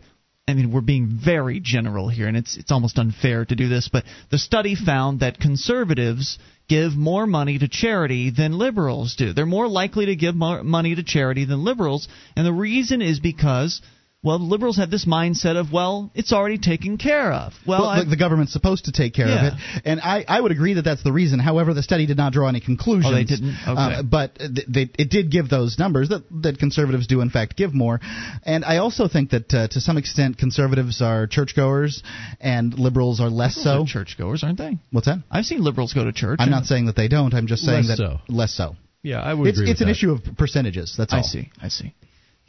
I 0.50 0.54
mean, 0.54 0.72
we're 0.72 0.80
being 0.80 1.06
very 1.24 1.60
general 1.60 2.08
here, 2.08 2.26
and 2.26 2.36
it's 2.36 2.56
it's 2.56 2.72
almost 2.72 2.98
unfair 2.98 3.44
to 3.44 3.56
do 3.56 3.68
this, 3.68 3.88
but 3.88 4.04
the 4.30 4.38
study 4.38 4.74
found 4.74 5.20
that 5.20 5.38
conservatives 5.38 6.38
give 6.68 6.94
more 6.96 7.26
money 7.26 7.58
to 7.58 7.68
charity 7.68 8.30
than 8.30 8.58
liberals 8.58 9.14
do. 9.16 9.32
They're 9.32 9.46
more 9.46 9.68
likely 9.68 10.06
to 10.06 10.16
give 10.16 10.34
more 10.34 10.62
money 10.62 10.94
to 10.94 11.02
charity 11.02 11.44
than 11.44 11.64
liberals, 11.64 12.08
and 12.36 12.46
the 12.46 12.52
reason 12.52 13.02
is 13.02 13.20
because 13.20 13.80
well, 14.22 14.38
liberals 14.38 14.76
have 14.76 14.90
this 14.90 15.06
mindset 15.06 15.56
of, 15.56 15.72
well, 15.72 16.10
it's 16.14 16.30
already 16.30 16.58
taken 16.58 16.98
care 16.98 17.32
of. 17.32 17.54
Well, 17.66 17.82
well 17.82 18.04
the, 18.04 18.10
the, 18.10 18.16
government's 18.18 18.52
supposed 18.52 18.84
to 18.84 18.92
take 18.92 19.14
care 19.14 19.28
yeah. 19.28 19.48
of 19.48 19.54
it, 19.54 19.82
and 19.86 19.98
I, 19.98 20.26
I 20.28 20.38
would 20.38 20.52
agree 20.52 20.74
that 20.74 20.82
that's 20.82 21.02
the 21.02 21.12
reason. 21.12 21.38
However, 21.38 21.72
the 21.72 21.82
study 21.82 22.04
did 22.04 22.18
not 22.18 22.34
draw 22.34 22.46
any 22.46 22.60
conclusions. 22.60 23.06
Oh, 23.10 23.14
they 23.14 23.24
didn't. 23.24 23.56
Okay. 23.66 23.80
Uh, 23.80 24.02
but 24.02 24.38
they, 24.38 24.90
it 24.98 25.08
did 25.08 25.30
give 25.30 25.48
those 25.48 25.78
numbers 25.78 26.10
that 26.10 26.24
that 26.42 26.58
conservatives 26.58 27.06
do 27.06 27.22
in 27.22 27.30
fact 27.30 27.56
give 27.56 27.72
more, 27.72 27.98
and 28.44 28.62
I 28.62 28.76
also 28.76 29.08
think 29.08 29.30
that 29.30 29.54
uh, 29.54 29.68
to 29.68 29.80
some 29.80 29.96
extent 29.96 30.36
conservatives 30.36 31.00
are 31.00 31.26
churchgoers 31.26 32.02
and 32.40 32.78
liberals 32.78 33.20
are 33.20 33.30
less 33.30 33.56
liberals 33.56 33.90
so. 33.90 34.00
Are 34.00 34.04
churchgoers, 34.04 34.44
aren't 34.44 34.58
they? 34.58 34.78
What's 34.90 35.06
that? 35.06 35.22
I've 35.30 35.46
seen 35.46 35.64
liberals 35.64 35.94
go 35.94 36.04
to 36.04 36.12
church. 36.12 36.40
I'm 36.42 36.50
not 36.50 36.66
saying 36.66 36.86
that 36.86 36.96
they 36.96 37.08
don't. 37.08 37.32
I'm 37.32 37.46
just 37.46 37.62
saying 37.62 37.86
less 37.86 37.96
that 37.96 37.96
so. 37.96 38.18
less 38.28 38.52
so. 38.54 38.76
Yeah, 39.02 39.20
I 39.20 39.32
would 39.32 39.48
it's, 39.48 39.58
agree. 39.58 39.70
It's 39.70 39.80
an 39.80 39.86
that. 39.86 39.92
issue 39.92 40.10
of 40.10 40.36
percentages. 40.36 40.94
That's 40.98 41.14
all. 41.14 41.20
I 41.20 41.22
see. 41.22 41.50
I 41.62 41.68
see. 41.68 41.94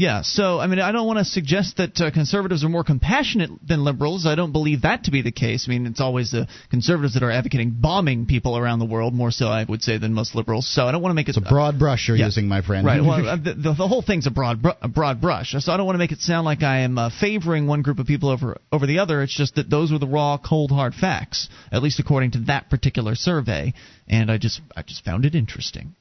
Yeah, 0.01 0.23
so 0.23 0.59
I 0.59 0.65
mean, 0.65 0.79
I 0.79 0.91
don't 0.91 1.05
want 1.05 1.19
to 1.19 1.25
suggest 1.25 1.77
that 1.77 2.01
uh, 2.01 2.09
conservatives 2.09 2.63
are 2.63 2.69
more 2.69 2.83
compassionate 2.83 3.51
than 3.63 3.83
liberals. 3.83 4.25
I 4.25 4.33
don't 4.33 4.51
believe 4.51 4.81
that 4.81 5.03
to 5.03 5.11
be 5.11 5.21
the 5.21 5.31
case. 5.31 5.65
I 5.67 5.69
mean, 5.69 5.85
it's 5.85 6.01
always 6.01 6.31
the 6.31 6.47
conservatives 6.71 7.13
that 7.13 7.21
are 7.21 7.29
advocating 7.29 7.75
bombing 7.79 8.25
people 8.25 8.57
around 8.57 8.79
the 8.79 8.85
world 8.85 9.13
more 9.13 9.29
so, 9.29 9.45
I 9.45 9.63
would 9.63 9.83
say, 9.83 9.99
than 9.99 10.15
most 10.15 10.33
liberals. 10.33 10.67
So 10.67 10.87
I 10.87 10.91
don't 10.91 11.03
want 11.03 11.11
to 11.11 11.13
make 11.13 11.27
it 11.27 11.37
it's 11.37 11.37
a 11.37 11.47
broad 11.47 11.77
brush 11.77 12.07
you're 12.07 12.17
yeah, 12.17 12.25
using, 12.25 12.47
my 12.47 12.63
friend. 12.63 12.83
Right. 12.83 12.99
Well, 12.99 13.27
uh, 13.27 13.35
the, 13.35 13.53
the, 13.65 13.73
the, 13.73 13.87
whole 13.87 14.01
thing's 14.01 14.25
a 14.25 14.31
broad 14.31 14.63
br- 14.63 14.69
a 14.81 14.87
broad 14.87 15.21
brush. 15.21 15.53
So 15.55 15.71
I 15.71 15.77
don't 15.77 15.85
want 15.85 15.93
to 15.93 15.99
make 15.99 16.11
it 16.11 16.21
sound 16.21 16.45
like 16.45 16.63
I 16.63 16.79
am 16.79 16.97
uh, 16.97 17.11
favoring 17.19 17.67
one 17.67 17.83
group 17.83 17.99
of 17.99 18.07
people 18.07 18.29
over 18.29 18.57
over 18.71 18.87
the 18.87 18.97
other. 18.97 19.21
It's 19.21 19.37
just 19.37 19.53
that 19.53 19.69
those 19.69 19.91
were 19.91 19.99
the 19.99 20.07
raw, 20.07 20.39
cold, 20.43 20.71
hard 20.71 20.95
facts, 20.95 21.47
at 21.71 21.83
least 21.83 21.99
according 21.99 22.31
to 22.31 22.39
that 22.45 22.71
particular 22.71 23.13
survey, 23.13 23.75
and 24.07 24.31
I 24.31 24.39
just 24.39 24.61
I 24.75 24.81
just 24.81 25.05
found 25.05 25.25
it 25.25 25.35
interesting. 25.35 25.93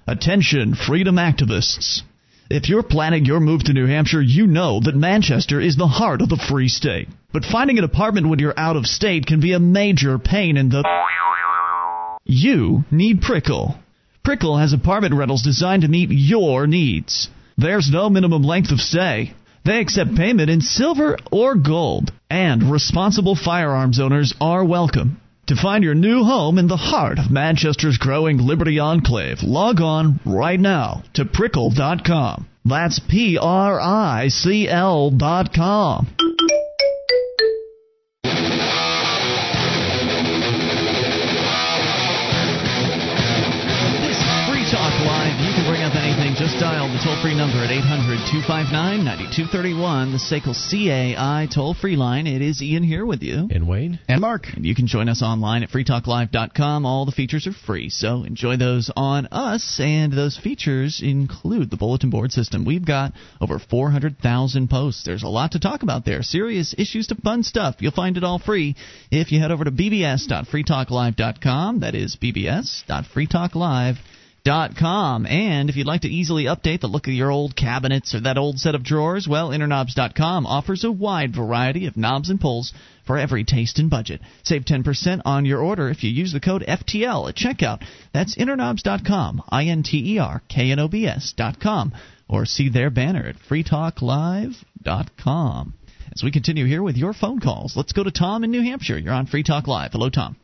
Attention, 0.05 0.75
freedom 0.75 1.15
activists. 1.15 2.01
If 2.49 2.67
you're 2.67 2.83
planning 2.83 3.23
your 3.23 3.39
move 3.39 3.63
to 3.63 3.73
New 3.73 3.87
Hampshire, 3.87 4.21
you 4.21 4.47
know 4.47 4.81
that 4.81 4.95
Manchester 4.95 5.61
is 5.61 5.77
the 5.77 5.87
heart 5.87 6.21
of 6.21 6.27
the 6.27 6.35
free 6.35 6.67
state. 6.67 7.07
But 7.31 7.45
finding 7.45 7.77
an 7.79 7.83
apartment 7.83 8.27
when 8.27 8.39
you're 8.39 8.53
out 8.59 8.75
of 8.75 8.85
state 8.85 9.25
can 9.25 9.39
be 9.39 9.53
a 9.53 9.59
major 9.59 10.19
pain 10.19 10.57
in 10.57 10.69
the. 10.69 10.83
You 12.25 12.85
need 12.89 13.21
Prickle. 13.21 13.75
Prickle 14.23 14.57
has 14.57 14.71
apartment 14.71 15.13
rentals 15.13 15.41
designed 15.41 15.81
to 15.81 15.89
meet 15.89 16.09
your 16.09 16.67
needs. 16.67 17.29
There's 17.57 17.91
no 17.91 18.09
minimum 18.09 18.43
length 18.43 18.71
of 18.71 18.79
stay. 18.79 19.33
They 19.65 19.79
accept 19.79 20.15
payment 20.15 20.49
in 20.49 20.61
silver 20.61 21.17
or 21.31 21.55
gold, 21.55 22.13
and 22.29 22.71
responsible 22.71 23.35
firearms 23.35 23.99
owners 23.99 24.33
are 24.39 24.63
welcome. 24.63 25.19
To 25.47 25.57
find 25.57 25.83
your 25.83 25.95
new 25.95 26.23
home 26.23 26.57
in 26.57 26.67
the 26.67 26.77
heart 26.77 27.19
of 27.19 27.29
Manchester's 27.29 27.97
growing 27.97 28.37
Liberty 28.37 28.79
Enclave, 28.79 29.43
log 29.43 29.81
on 29.81 30.21
right 30.25 30.59
now 30.59 31.03
to 31.15 31.25
prickle.com. 31.25 32.47
That's 32.63 32.99
P 32.99 33.37
R 33.37 33.81
I 33.81 34.29
C 34.29 34.69
L 34.69 35.11
dot 35.11 35.53
com. 35.53 36.07
Anything. 46.53 46.53
Just 46.53 46.59
dial 46.59 46.91
the 46.91 46.99
toll 47.03 47.21
free 47.21 47.35
number 47.35 47.57
at 47.57 47.71
800 47.71 48.19
259 48.29 49.03
9231, 49.03 50.11
the 50.11 50.17
SACL 50.17 50.53
CAI 50.53 51.47
toll 51.53 51.73
free 51.73 51.95
line. 51.95 52.27
It 52.27 52.41
is 52.41 52.61
Ian 52.61 52.83
here 52.83 53.05
with 53.05 53.23
you. 53.23 53.47
And 53.51 53.67
Wayne? 53.67 53.99
And 54.07 54.21
Mark. 54.21 54.47
And 54.53 54.65
you 54.65 54.73
can 54.75 54.87
join 54.87 55.09
us 55.09 55.21
online 55.21 55.63
at 55.63 55.69
freetalklive.com. 55.69 56.85
All 56.85 57.05
the 57.05 57.11
features 57.11 57.45
are 57.47 57.53
free, 57.53 57.89
so 57.89 58.23
enjoy 58.23 58.55
those 58.57 58.91
on 58.95 59.27
us. 59.31 59.79
And 59.81 60.13
those 60.13 60.37
features 60.37 61.01
include 61.03 61.71
the 61.71 61.77
bulletin 61.77 62.09
board 62.09 62.31
system. 62.31 62.65
We've 62.65 62.85
got 62.85 63.13
over 63.41 63.59
400,000 63.59 64.69
posts. 64.69 65.03
There's 65.03 65.23
a 65.23 65.27
lot 65.27 65.51
to 65.53 65.59
talk 65.59 65.81
about 65.83 66.05
there. 66.05 66.23
Serious 66.23 66.73
issues 66.77 67.07
to 67.07 67.15
fun 67.15 67.43
stuff. 67.43 67.75
You'll 67.79 67.91
find 67.91 68.17
it 68.17 68.23
all 68.23 68.39
free 68.39 68.75
if 69.11 69.31
you 69.31 69.39
head 69.39 69.51
over 69.51 69.63
to 69.63 69.71
bbs.freetalklive.com. 69.71 71.79
That 71.81 71.95
is 71.95 72.15
bbs.freetalklive.com 72.15 73.97
com. 74.45 75.25
And 75.25 75.69
if 75.69 75.77
you'd 75.77 75.87
like 75.87 76.01
to 76.01 76.09
easily 76.09 76.43
update 76.45 76.81
the 76.81 76.87
look 76.87 77.07
of 77.07 77.13
your 77.13 77.31
old 77.31 77.55
cabinets 77.55 78.13
or 78.13 78.19
that 78.21 78.37
old 78.37 78.59
set 78.59 78.75
of 78.75 78.83
drawers, 78.83 79.25
well, 79.25 79.51
InterKnobs.com 79.51 80.45
offers 80.45 80.83
a 80.83 80.91
wide 80.91 81.33
variety 81.33 81.87
of 81.87 81.95
knobs 81.95 82.29
and 82.29 82.41
pulls 82.41 82.73
for 83.07 83.17
every 83.17 83.45
taste 83.45 83.79
and 83.79 83.89
budget. 83.89 84.19
Save 84.43 84.65
10% 84.65 85.21
on 85.23 85.45
your 85.45 85.61
order 85.61 85.89
if 85.89 86.03
you 86.03 86.09
use 86.09 86.33
the 86.33 86.41
code 86.41 86.65
FTL 86.67 87.29
at 87.29 87.37
checkout. 87.37 87.85
That's 88.13 88.35
InterKnobs.com, 88.35 89.43
I 89.47 89.67
N 89.67 89.83
T 89.83 90.15
E 90.15 90.19
R 90.19 90.41
K 90.49 90.71
N 90.71 90.79
O 90.79 90.89
B 90.89 91.07
S.com, 91.07 91.93
or 92.27 92.45
see 92.45 92.67
their 92.67 92.89
banner 92.89 93.25
at 93.25 93.37
freetalklive.com. 93.49 95.73
As 96.13 96.21
we 96.21 96.31
continue 96.31 96.65
here 96.65 96.83
with 96.83 96.97
your 96.97 97.13
phone 97.13 97.39
calls, 97.39 97.77
let's 97.77 97.93
go 97.93 98.03
to 98.03 98.11
Tom 98.11 98.43
in 98.43 98.51
New 98.51 98.61
Hampshire. 98.61 98.97
You're 98.97 99.13
on 99.13 99.25
Free 99.25 99.43
Talk 99.43 99.67
Live. 99.67 99.93
Hello, 99.93 100.09
Tom. 100.09 100.35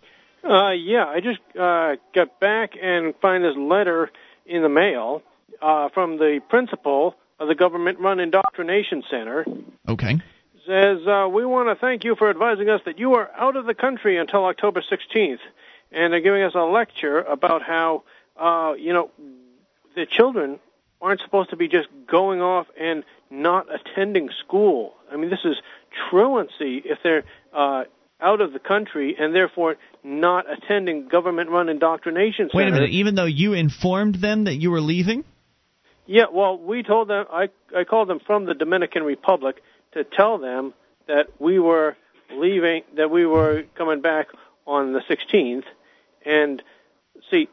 Uh, 0.44 0.72
yeah, 0.72 1.06
I 1.06 1.20
just 1.20 1.40
uh, 1.60 1.96
got 2.14 2.40
back 2.40 2.74
and 2.82 3.14
find 3.22 3.44
this 3.44 3.56
letter 3.58 4.10
in 4.46 4.62
the 4.62 4.70
mail 4.70 5.22
uh, 5.62 5.90
from 5.90 6.18
the 6.18 6.42
principal 6.50 7.16
of 7.40 7.48
the 7.48 7.56
government-run 7.56 8.20
indoctrination 8.20 9.04
center. 9.10 9.46
Okay. 9.88 10.20
Says 10.66 11.00
uh, 11.08 11.28
we 11.32 11.46
want 11.46 11.70
to 11.70 11.76
thank 11.76 12.04
you 12.04 12.16
for 12.16 12.30
advising 12.30 12.70
us 12.70 12.82
that 12.86 13.00
you 13.00 13.16
are 13.16 13.30
out 13.36 13.56
of 13.56 13.66
the 13.66 13.74
country 13.74 14.18
until 14.18 14.46
October 14.46 14.82
16th, 14.82 15.40
and 15.92 16.14
they're 16.14 16.22
giving 16.22 16.44
us 16.44 16.54
a 16.56 16.64
lecture 16.64 17.20
about 17.20 17.64
how 17.64 18.04
uh, 18.38 18.74
you 18.78 18.94
know 18.94 19.10
the 19.96 20.06
children 20.06 20.60
aren't 21.02 21.22
supposed 21.22 21.50
to 21.50 21.56
be 21.56 21.68
just 21.68 21.88
going 22.08 22.42
off 22.42 22.68
and 22.80 23.04
not 23.30 23.68
attending 23.74 24.30
school. 24.46 24.94
I 25.12 25.16
mean, 25.16 25.30
this 25.30 25.46
is 25.46 25.58
truancy 26.10 26.82
if 26.86 27.00
they're 27.04 27.24
uh, 27.54 27.86
out 28.22 28.42
of 28.42 28.54
the 28.54 28.60
country 28.60 29.16
and 29.18 29.34
therefore 29.34 29.78
not 30.04 30.46
attending 30.52 31.08
government-run 31.08 31.70
indoctrination 31.70 32.50
centers. 32.50 32.54
Wait 32.54 32.68
a 32.68 32.72
minute. 32.72 32.90
Even 32.92 33.16
though 33.16 33.26
you 33.26 33.54
informed 33.54 34.16
them 34.16 34.46
that 34.46 34.56
you 34.56 34.72
were 34.72 34.82
leaving? 34.82 35.24
Yeah, 36.06 36.26
well, 36.32 36.58
we 36.58 36.84
told 36.84 37.08
them. 37.08 37.26
I 37.32 37.50
I 37.76 37.84
called 37.84 38.08
them 38.08 38.20
from 38.26 38.46
the 38.46 38.56
Dominican 38.56 39.04
Republic 39.04 39.62
to 39.94 40.04
tell 40.04 40.40
them 40.40 40.74
that 41.08 41.28
we 41.40 41.60
were 41.60 41.96
leaving, 42.32 42.84
that 42.96 43.12
we 43.12 43.26
were 43.26 43.64
coming 43.76 44.02
back 44.02 44.28
on 44.66 44.94
the 44.94 45.02
16th, 45.02 45.64
and 46.26 46.62
see, 47.32 47.48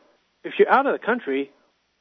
if 0.45 0.55
you're 0.59 0.71
out 0.71 0.87
of 0.87 0.99
the 0.99 1.05
country, 1.05 1.51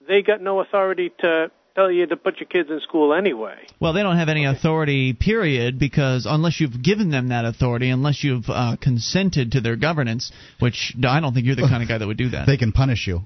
they 0.07 0.21
got 0.21 0.41
no 0.41 0.59
authority 0.59 1.11
to 1.19 1.51
tell 1.75 1.91
you 1.91 2.07
to 2.07 2.15
put 2.15 2.39
your 2.39 2.47
kids 2.47 2.69
in 2.69 2.79
school 2.79 3.13
anyway. 3.13 3.67
Well, 3.79 3.93
they 3.93 4.01
don't 4.01 4.17
have 4.17 4.29
any 4.29 4.45
authority, 4.45 5.13
period, 5.13 5.77
because 5.77 6.25
unless 6.25 6.59
you've 6.59 6.81
given 6.81 7.09
them 7.11 7.29
that 7.29 7.45
authority, 7.45 7.89
unless 7.89 8.23
you've 8.23 8.49
uh, 8.49 8.77
consented 8.81 9.51
to 9.51 9.61
their 9.61 9.75
governance, 9.75 10.31
which 10.59 10.95
I 11.05 11.19
don't 11.19 11.33
think 11.33 11.45
you're 11.45 11.55
the 11.55 11.67
kind 11.67 11.83
of 11.83 11.89
guy 11.89 11.97
that 11.97 12.07
would 12.07 12.17
do 12.17 12.29
that. 12.29 12.47
They 12.55 12.57
can 12.57 12.71
punish 12.71 13.07
you. 13.07 13.23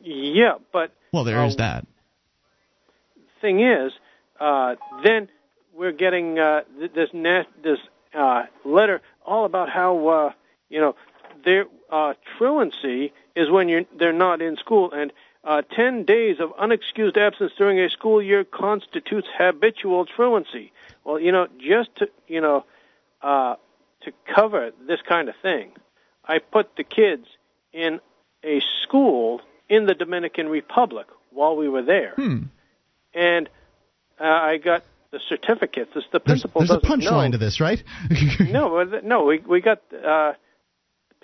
Yeah, 0.00 0.54
but 0.72 0.92
well, 1.12 1.24
there 1.24 1.40
uh, 1.40 1.46
is 1.46 1.56
that. 1.56 1.86
Thing 3.40 3.60
is, 3.60 3.92
uh, 4.40 4.74
then 5.04 5.28
we're 5.74 5.92
getting 5.92 6.38
uh, 6.38 6.62
th- 6.78 6.92
this 6.92 7.10
na- 7.12 7.44
this 7.62 7.78
uh, 8.16 8.44
letter 8.64 9.02
all 9.24 9.44
about 9.44 9.68
how 9.68 10.08
uh, 10.08 10.32
you 10.68 10.80
know 10.80 10.96
their 11.44 11.66
uh, 11.90 12.14
truancy 12.38 13.12
is 13.34 13.50
when 13.50 13.68
you're 13.68 13.82
they're 13.98 14.12
not 14.12 14.40
in 14.40 14.56
school 14.56 14.90
and 14.92 15.12
uh, 15.46 15.62
10 15.62 16.04
days 16.04 16.36
of 16.40 16.50
unexcused 16.56 17.16
absence 17.16 17.52
during 17.56 17.78
a 17.78 17.88
school 17.88 18.20
year 18.20 18.42
constitutes 18.44 19.28
habitual 19.38 20.04
truancy. 20.04 20.72
Well, 21.04 21.20
you 21.20 21.30
know, 21.30 21.46
just 21.58 21.94
to, 21.96 22.08
you 22.26 22.40
know, 22.40 22.64
uh, 23.22 23.54
to 24.02 24.12
cover 24.34 24.72
this 24.86 25.00
kind 25.08 25.28
of 25.28 25.36
thing, 25.40 25.70
I 26.24 26.38
put 26.38 26.76
the 26.76 26.82
kids 26.82 27.26
in 27.72 28.00
a 28.42 28.60
school 28.82 29.40
in 29.68 29.86
the 29.86 29.94
Dominican 29.94 30.48
Republic 30.48 31.06
while 31.30 31.56
we 31.56 31.68
were 31.68 31.82
there. 31.82 32.14
Hmm. 32.16 32.44
And 33.14 33.48
uh, 34.20 34.24
I 34.24 34.56
got 34.58 34.82
the 35.12 35.20
certificates. 35.28 35.92
This, 35.94 36.04
the 36.12 36.18
principal 36.18 36.62
there's, 36.62 36.70
there's 36.70 36.82
a 36.82 36.86
punchline 36.86 37.32
to 37.32 37.38
this, 37.38 37.60
right? 37.60 37.82
no, 38.40 38.82
no, 39.04 39.24
we 39.24 39.38
we 39.38 39.60
got 39.60 39.80
uh, 39.92 40.32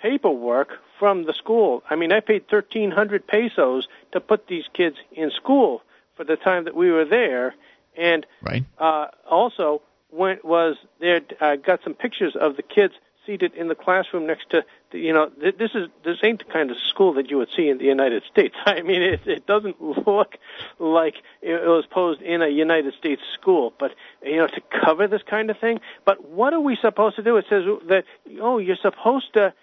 paperwork 0.03 0.79
from 0.99 1.23
the 1.23 1.33
school. 1.33 1.81
I 1.89 1.95
mean, 1.95 2.11
I 2.11 2.19
paid 2.19 2.47
thirteen 2.47 2.91
hundred 2.91 3.25
pesos 3.25 3.87
to 4.11 4.19
put 4.19 4.47
these 4.47 4.65
kids 4.73 4.97
in 5.13 5.31
school 5.31 5.81
for 6.15 6.25
the 6.25 6.35
time 6.35 6.65
that 6.65 6.75
we 6.75 6.91
were 6.91 7.05
there, 7.05 7.55
and 7.97 8.25
right. 8.41 8.65
uh, 8.77 9.07
also 9.27 9.81
went 10.11 10.43
was 10.43 10.75
there. 10.99 11.21
Uh, 11.39 11.55
got 11.55 11.81
some 11.83 11.93
pictures 11.93 12.35
of 12.35 12.57
the 12.57 12.61
kids 12.61 12.93
seated 13.25 13.53
in 13.53 13.69
the 13.69 13.75
classroom 13.75 14.27
next 14.27 14.49
to 14.49 14.65
the, 14.91 14.99
you 14.99 15.13
know 15.13 15.29
th- 15.29 15.57
this 15.57 15.71
is 15.73 15.87
this 16.03 16.17
ain't 16.21 16.39
the 16.39 16.51
kind 16.51 16.69
of 16.69 16.77
school 16.89 17.13
that 17.13 17.29
you 17.29 17.37
would 17.37 17.49
see 17.55 17.69
in 17.69 17.77
the 17.77 17.85
United 17.85 18.23
States. 18.29 18.55
I 18.65 18.81
mean 18.81 19.01
it 19.01 19.21
it 19.25 19.47
doesn't 19.47 19.81
look 19.81 20.35
like 20.79 21.15
it 21.41 21.65
was 21.65 21.85
posed 21.85 22.21
in 22.21 22.41
a 22.41 22.49
United 22.49 22.93
States 22.95 23.21
school, 23.33 23.73
but 23.79 23.95
you 24.21 24.35
know 24.35 24.47
to 24.47 24.61
cover 24.83 25.07
this 25.07 25.23
kind 25.23 25.49
of 25.49 25.57
thing. 25.57 25.79
But 26.05 26.29
what 26.29 26.53
are 26.53 26.59
we 26.59 26.75
supposed 26.75 27.15
to 27.15 27.23
do? 27.23 27.37
It 27.37 27.45
says 27.49 27.63
that 27.87 28.03
oh 28.41 28.57
you're 28.57 28.75
supposed 28.75 29.33
to 29.35 29.53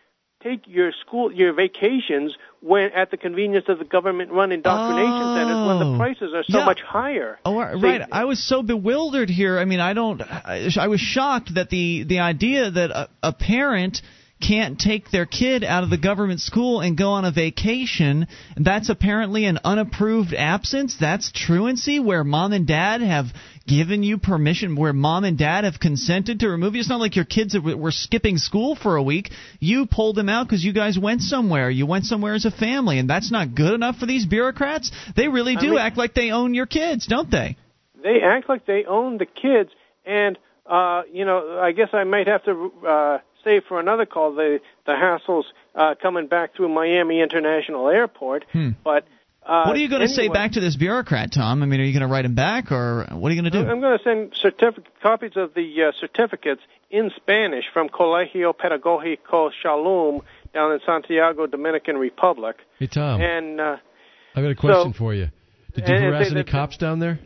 take 0.42 0.62
your 0.66 0.90
school 1.06 1.32
your 1.32 1.52
vacations 1.52 2.34
when 2.60 2.90
at 2.92 3.10
the 3.10 3.16
convenience 3.16 3.66
of 3.68 3.78
the 3.78 3.84
government 3.84 4.30
run 4.32 4.52
indoctrination 4.52 5.12
oh. 5.12 5.36
centers 5.36 5.66
when 5.66 5.78
the 5.78 5.94
oh. 5.94 5.98
prices 5.98 6.34
are 6.34 6.44
so 6.44 6.58
yeah. 6.58 6.64
much 6.64 6.80
higher. 6.80 7.38
Oh, 7.44 7.58
right. 7.58 8.02
I 8.10 8.24
was 8.24 8.46
so 8.46 8.62
bewildered 8.62 9.30
here. 9.30 9.58
I 9.58 9.64
mean, 9.64 9.80
I 9.80 9.92
don't. 9.92 10.20
I, 10.22 10.68
I 10.78 10.88
was 10.88 11.00
shocked 11.00 11.54
that 11.54 11.70
the 11.70 12.04
the 12.04 12.20
idea 12.20 12.70
that 12.70 12.90
a, 12.90 13.08
a 13.22 13.32
parent 13.32 14.00
can't 14.40 14.78
take 14.78 15.10
their 15.10 15.26
kid 15.26 15.62
out 15.62 15.84
of 15.84 15.90
the 15.90 15.98
government 15.98 16.40
school 16.40 16.80
and 16.80 16.96
go 16.96 17.10
on 17.10 17.24
a 17.24 17.32
vacation. 17.32 18.26
That's 18.56 18.88
apparently 18.88 19.44
an 19.44 19.58
unapproved 19.64 20.32
absence. 20.34 20.96
That's 20.98 21.30
truancy 21.30 22.00
where 22.00 22.24
mom 22.24 22.52
and 22.52 22.66
dad 22.66 23.02
have 23.02 23.26
given 23.70 24.02
you 24.02 24.18
permission, 24.18 24.74
where 24.74 24.92
mom 24.92 25.22
and 25.22 25.38
dad 25.38 25.62
have 25.62 25.78
consented 25.78 26.40
to 26.40 26.48
remove 26.48 26.74
you. 26.74 26.80
It's 26.80 26.88
not 26.88 26.98
like 26.98 27.14
your 27.14 27.24
kids 27.24 27.56
were 27.56 27.92
skipping 27.92 28.36
school 28.36 28.74
for 28.74 28.96
a 28.96 29.02
week. 29.02 29.30
You 29.60 29.86
pulled 29.86 30.16
them 30.16 30.28
out 30.28 30.46
because 30.46 30.64
you 30.64 30.72
guys 30.72 30.98
went 30.98 31.22
somewhere. 31.22 31.70
You 31.70 31.86
went 31.86 32.04
somewhere 32.04 32.34
as 32.34 32.44
a 32.44 32.50
family, 32.50 32.98
and 32.98 33.08
that's 33.08 33.30
not 33.30 33.54
good 33.54 33.72
enough 33.72 33.96
for 33.96 34.06
these 34.06 34.26
bureaucrats. 34.26 34.90
They 35.16 35.28
really 35.28 35.54
do 35.54 35.68
I 35.68 35.70
mean, 35.70 35.78
act 35.78 35.96
like 35.96 36.14
they 36.14 36.32
own 36.32 36.52
your 36.52 36.66
kids, 36.66 37.06
don't 37.06 37.30
they? 37.30 37.56
They 38.02 38.20
act 38.22 38.48
like 38.48 38.66
they 38.66 38.84
own 38.84 39.18
the 39.18 39.26
kids, 39.26 39.70
and 40.04 40.36
uh, 40.66 41.02
you 41.12 41.24
know, 41.24 41.60
I 41.60 41.70
guess 41.70 41.90
I 41.92 42.04
might 42.04 42.26
have 42.26 42.44
to. 42.44 42.72
Uh, 42.86 43.18
save 43.42 43.64
for 43.64 43.80
another 43.80 44.04
call 44.04 44.34
the 44.34 44.60
the 44.84 44.92
hassles 44.92 45.44
uh, 45.74 45.94
coming 46.02 46.26
back 46.26 46.54
through 46.54 46.68
Miami 46.68 47.22
International 47.22 47.88
Airport. 47.88 48.44
Hmm. 48.52 48.72
But 48.84 49.06
uh, 49.42 49.64
what 49.64 49.76
are 49.76 49.80
you 49.80 49.88
going 49.88 50.00
to 50.00 50.12
anyway, 50.12 50.26
say 50.26 50.28
back 50.28 50.52
to 50.52 50.60
this 50.60 50.76
bureaucrat, 50.76 51.32
Tom? 51.32 51.62
I 51.62 51.66
mean, 51.66 51.80
are 51.80 51.84
you 51.84 51.92
going 51.92 52.06
to 52.06 52.12
write 52.12 52.24
him 52.24 52.34
back, 52.34 52.70
or 52.70 53.06
what 53.10 53.30
are 53.30 53.34
you 53.34 53.40
going 53.40 53.50
to 53.52 53.62
do? 53.62 53.68
I'm 53.68 53.80
going 53.80 53.96
to 53.96 54.04
send 54.04 54.34
certificate 54.36 55.00
copies 55.02 55.32
of 55.36 55.54
the 55.54 55.84
uh, 55.84 55.92
certificates 55.98 56.60
in 56.90 57.10
Spanish 57.16 57.64
from 57.72 57.88
Colegio 57.88 58.54
Pedagógico 58.54 59.50
Shalom 59.62 60.22
down 60.52 60.72
in 60.72 60.80
Santiago, 60.84 61.46
Dominican 61.46 61.96
Republic. 61.96 62.56
Hey 62.78 62.86
Tom, 62.86 63.20
and 63.20 63.60
uh, 63.60 63.76
I 64.34 64.42
got 64.42 64.50
a 64.50 64.54
question 64.54 64.92
so, 64.92 64.98
for 64.98 65.14
you. 65.14 65.30
Did 65.74 65.88
you 65.88 65.94
and 65.94 66.04
harass 66.04 66.24
they- 66.24 66.34
any 66.34 66.42
they- 66.44 66.50
cops 66.50 66.76
down 66.76 66.98
there? 66.98 67.18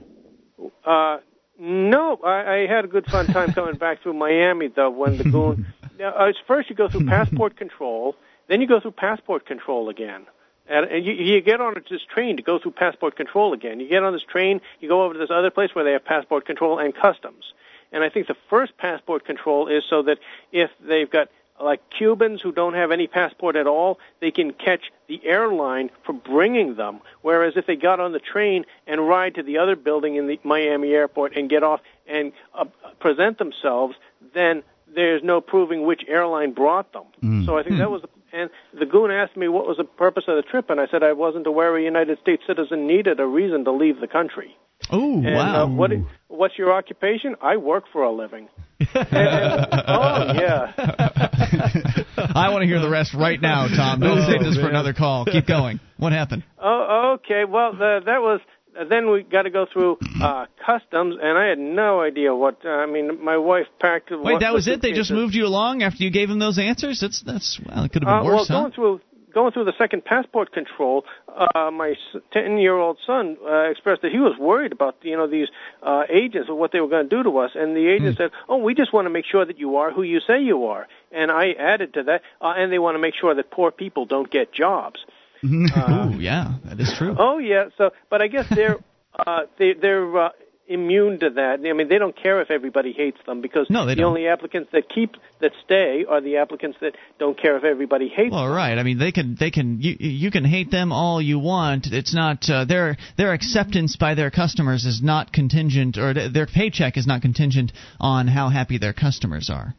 Uh, 0.84 1.18
no, 1.58 2.18
I, 2.24 2.54
I 2.54 2.66
had 2.66 2.84
a 2.84 2.88
good 2.88 3.06
fun 3.06 3.26
time 3.26 3.52
coming 3.52 3.76
back 3.76 4.02
through 4.02 4.14
Miami 4.14 4.68
though. 4.68 4.90
When 4.90 5.18
the 5.18 5.24
goon, 5.30 5.66
now, 5.98 6.10
uh, 6.10 6.32
first 6.46 6.70
you 6.70 6.76
go 6.76 6.88
through 6.88 7.06
passport 7.06 7.56
control, 7.56 8.16
then 8.48 8.60
you 8.60 8.66
go 8.66 8.80
through 8.80 8.92
passport 8.92 9.46
control 9.46 9.88
again, 9.88 10.26
and, 10.68 10.86
and 10.86 11.04
you, 11.04 11.12
you 11.12 11.40
get 11.40 11.60
on 11.60 11.74
this 11.90 12.02
train 12.02 12.36
to 12.36 12.42
go 12.42 12.58
through 12.58 12.72
passport 12.72 13.16
control 13.16 13.52
again. 13.52 13.80
You 13.80 13.88
get 13.88 14.02
on 14.02 14.12
this 14.12 14.22
train, 14.22 14.60
you 14.80 14.88
go 14.88 15.02
over 15.02 15.14
to 15.14 15.18
this 15.18 15.30
other 15.30 15.50
place 15.50 15.74
where 15.74 15.84
they 15.84 15.92
have 15.92 16.04
passport 16.04 16.46
control 16.46 16.78
and 16.78 16.94
customs. 16.94 17.52
And 17.92 18.02
I 18.02 18.08
think 18.08 18.26
the 18.26 18.36
first 18.50 18.76
passport 18.76 19.24
control 19.24 19.68
is 19.68 19.84
so 19.88 20.02
that 20.02 20.18
if 20.52 20.70
they've 20.80 21.10
got 21.10 21.28
like 21.62 21.88
Cubans 21.90 22.40
who 22.42 22.50
don't 22.50 22.74
have 22.74 22.90
any 22.90 23.06
passport 23.06 23.54
at 23.54 23.66
all, 23.66 24.00
they 24.20 24.32
can 24.32 24.52
catch 24.52 24.90
the 25.06 25.24
airline 25.24 25.90
for 26.04 26.12
bringing 26.12 26.74
them. 26.74 27.00
Whereas 27.22 27.56
if 27.56 27.66
they 27.66 27.76
got 27.76 28.00
on 28.00 28.12
the 28.12 28.18
train 28.18 28.64
and 28.86 29.06
ride 29.06 29.36
to 29.36 29.42
the 29.42 29.58
other 29.58 29.76
building 29.76 30.16
in 30.16 30.26
the 30.26 30.40
Miami 30.42 30.92
airport 30.92 31.36
and 31.36 31.48
get 31.48 31.62
off 31.62 31.80
and 32.08 32.32
uh, 32.54 32.64
present 32.98 33.38
themselves, 33.38 33.94
then 34.34 34.64
there's 34.92 35.22
no 35.22 35.40
proving 35.40 35.84
which 35.84 36.02
airline 36.08 36.52
brought 36.52 36.92
them. 36.92 37.04
Mm. 37.22 37.46
So 37.46 37.56
I 37.56 37.62
think 37.62 37.78
that 37.78 37.90
was 37.90 38.02
the 38.02 38.08
and 38.34 38.50
the 38.78 38.86
goon 38.86 39.10
asked 39.10 39.36
me 39.36 39.48
what 39.48 39.66
was 39.66 39.76
the 39.78 39.84
purpose 39.84 40.24
of 40.28 40.36
the 40.36 40.42
trip, 40.42 40.70
and 40.70 40.80
I 40.80 40.86
said 40.90 41.02
I 41.02 41.12
wasn't 41.12 41.46
aware 41.46 41.76
a 41.76 41.82
United 41.82 42.18
States 42.20 42.42
citizen 42.46 42.86
needed 42.86 43.20
a 43.20 43.26
reason 43.26 43.64
to 43.64 43.72
leave 43.72 44.00
the 44.00 44.08
country. 44.08 44.56
Oh, 44.90 45.14
And, 45.24 45.34
wow. 45.34 45.64
Uh, 45.64 45.68
what 45.68 45.90
what's 46.28 46.58
your 46.58 46.72
occupation? 46.72 47.36
I 47.40 47.56
work 47.56 47.84
for 47.92 48.02
a 48.02 48.12
living. 48.12 48.48
And- 48.80 48.88
and- 49.12 49.82
oh 49.88 50.32
yeah. 50.34 50.72
I 52.34 52.50
want 52.50 52.62
to 52.62 52.66
hear 52.66 52.80
the 52.80 52.90
rest 52.90 53.14
right 53.14 53.40
now, 53.40 53.68
Tom. 53.68 54.00
Don't 54.00 54.18
Oh, 54.18 54.28
save 54.30 54.42
this 54.42 54.56
for 54.56 54.68
another 54.68 54.92
call. 54.92 55.24
Keep 55.24 55.46
going. 55.46 55.80
What 55.96 56.12
happened? 56.12 56.42
Oh, 56.60 57.16
okay. 57.16 57.44
Well, 57.48 57.72
the, 57.72 58.00
that 58.04 58.20
was. 58.20 58.40
Then 58.88 59.10
we 59.10 59.22
got 59.22 59.42
to 59.42 59.50
go 59.50 59.66
through 59.72 59.98
uh, 60.20 60.46
customs, 60.64 61.16
and 61.22 61.38
I 61.38 61.46
had 61.46 61.58
no 61.58 62.00
idea 62.00 62.34
what. 62.34 62.64
Uh, 62.64 62.70
I 62.70 62.86
mean, 62.86 63.24
my 63.24 63.36
wife 63.36 63.66
packed. 63.80 64.10
Wait, 64.10 64.40
that 64.40 64.52
was 64.52 64.68
it? 64.68 64.82
They 64.82 64.92
just 64.92 65.10
moved 65.10 65.34
you 65.34 65.46
along 65.46 65.82
after 65.82 66.02
you 66.02 66.10
gave 66.10 66.28
them 66.28 66.38
those 66.38 66.58
answers? 66.58 67.00
That's 67.00 67.22
that's 67.22 67.60
well, 67.64 67.84
it 67.84 67.92
could 67.92 68.02
have 68.02 68.12
Uh, 68.12 68.18
been 68.20 68.28
well, 68.28 68.38
worse, 68.38 68.48
huh? 68.48 68.60
going 68.62 68.72
through 68.72 69.00
going 69.34 69.52
through 69.52 69.64
the 69.64 69.74
second 69.76 70.04
passport 70.04 70.52
control, 70.52 71.04
uh, 71.28 71.70
my 71.70 71.94
ten-year-old 72.32 72.98
son 73.06 73.36
uh, 73.44 73.70
expressed 73.70 74.02
that 74.02 74.12
he 74.12 74.18
was 74.18 74.38
worried 74.38 74.72
about 74.72 74.96
you 75.02 75.16
know 75.16 75.26
these 75.26 75.48
uh, 75.82 76.04
agents 76.08 76.48
and 76.48 76.56
what 76.56 76.72
they 76.72 76.80
were 76.80 76.88
going 76.88 77.08
to 77.08 77.16
do 77.16 77.22
to 77.22 77.38
us, 77.38 77.50
and 77.54 77.76
the 77.76 77.88
agent 77.88 78.14
mm. 78.14 78.16
said, 78.16 78.30
"Oh, 78.48 78.58
we 78.58 78.74
just 78.74 78.92
want 78.92 79.06
to 79.06 79.10
make 79.10 79.26
sure 79.26 79.44
that 79.44 79.58
you 79.58 79.76
are 79.76 79.90
who 79.90 80.02
you 80.02 80.20
say 80.20 80.42
you 80.42 80.66
are." 80.66 80.86
And 81.12 81.30
I 81.30 81.52
added 81.52 81.94
to 81.94 82.02
that, 82.04 82.22
uh, 82.40 82.54
and 82.56 82.72
they 82.72 82.78
want 82.78 82.94
to 82.94 82.98
make 83.00 83.14
sure 83.14 83.34
that 83.34 83.50
poor 83.50 83.70
people 83.70 84.06
don't 84.06 84.30
get 84.30 84.52
jobs. 84.52 85.04
Uh, 85.44 86.10
Ooh, 86.14 86.18
yeah, 86.18 86.54
that 86.64 86.80
is 86.80 86.92
true. 86.96 87.14
Oh, 87.18 87.38
yeah. 87.38 87.66
So, 87.76 87.90
but 88.10 88.22
I 88.22 88.28
guess 88.28 88.46
they're 88.48 88.78
uh, 89.26 89.42
they, 89.58 89.74
they're 89.74 90.16
uh, 90.16 90.28
immune 90.66 91.18
to 91.20 91.30
that. 91.30 91.60
I 91.64 91.72
mean, 91.72 91.88
they 91.88 91.98
don't 91.98 92.16
care 92.20 92.40
if 92.40 92.50
everybody 92.50 92.92
hates 92.92 93.18
them 93.26 93.40
because 93.40 93.66
no, 93.68 93.86
the 93.86 93.94
don't. 93.94 94.06
only 94.06 94.26
applicants 94.26 94.70
that 94.72 94.88
keep 94.88 95.16
that 95.40 95.52
stay 95.64 96.04
are 96.08 96.20
the 96.20 96.38
applicants 96.38 96.78
that 96.80 96.96
don't 97.18 97.40
care 97.40 97.56
if 97.56 97.64
everybody 97.64 98.08
hates 98.08 98.32
well, 98.32 98.42
them. 98.42 98.50
Well, 98.50 98.56
right. 98.56 98.78
I 98.78 98.82
mean, 98.82 98.98
they 98.98 99.12
can 99.12 99.36
they 99.38 99.50
can 99.50 99.80
you 99.80 99.96
you 99.98 100.30
can 100.30 100.44
hate 100.44 100.70
them 100.70 100.92
all 100.92 101.20
you 101.20 101.38
want. 101.38 101.88
It's 101.92 102.14
not 102.14 102.48
uh, 102.48 102.64
their 102.64 102.96
their 103.16 103.32
acceptance 103.32 103.96
by 103.96 104.14
their 104.14 104.30
customers 104.30 104.84
is 104.84 105.02
not 105.02 105.32
contingent 105.32 105.98
or 105.98 106.14
their 106.14 106.46
paycheck 106.46 106.96
is 106.96 107.06
not 107.06 107.22
contingent 107.22 107.72
on 108.00 108.26
how 108.26 108.48
happy 108.48 108.78
their 108.78 108.94
customers 108.94 109.50
are. 109.50 109.74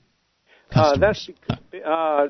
Customers. 0.72 1.30
Uh, 1.50 1.56
that's 1.72 1.86
uh, 1.86 2.28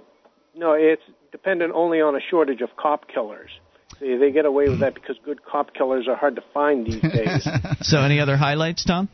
no, 0.55 0.73
it's 0.73 1.03
dependent 1.35 1.73
only 1.75 1.99
on 1.99 2.15
a 2.15 2.21
shortage 2.31 2.61
of 2.61 2.69
cop 2.77 3.09
killers. 3.13 3.51
See, 3.99 4.15
they 4.15 4.31
get 4.31 4.45
away 4.45 4.69
with 4.69 4.79
that 4.79 4.93
because 4.93 5.17
good 5.25 5.43
cop 5.43 5.73
killers 5.73 6.07
are 6.07 6.15
hard 6.15 6.37
to 6.37 6.43
find 6.53 6.85
these 6.85 7.01
days. 7.01 7.45
so, 7.81 7.99
any 7.99 8.21
other 8.21 8.37
highlights, 8.37 8.85
Tom? 8.85 9.09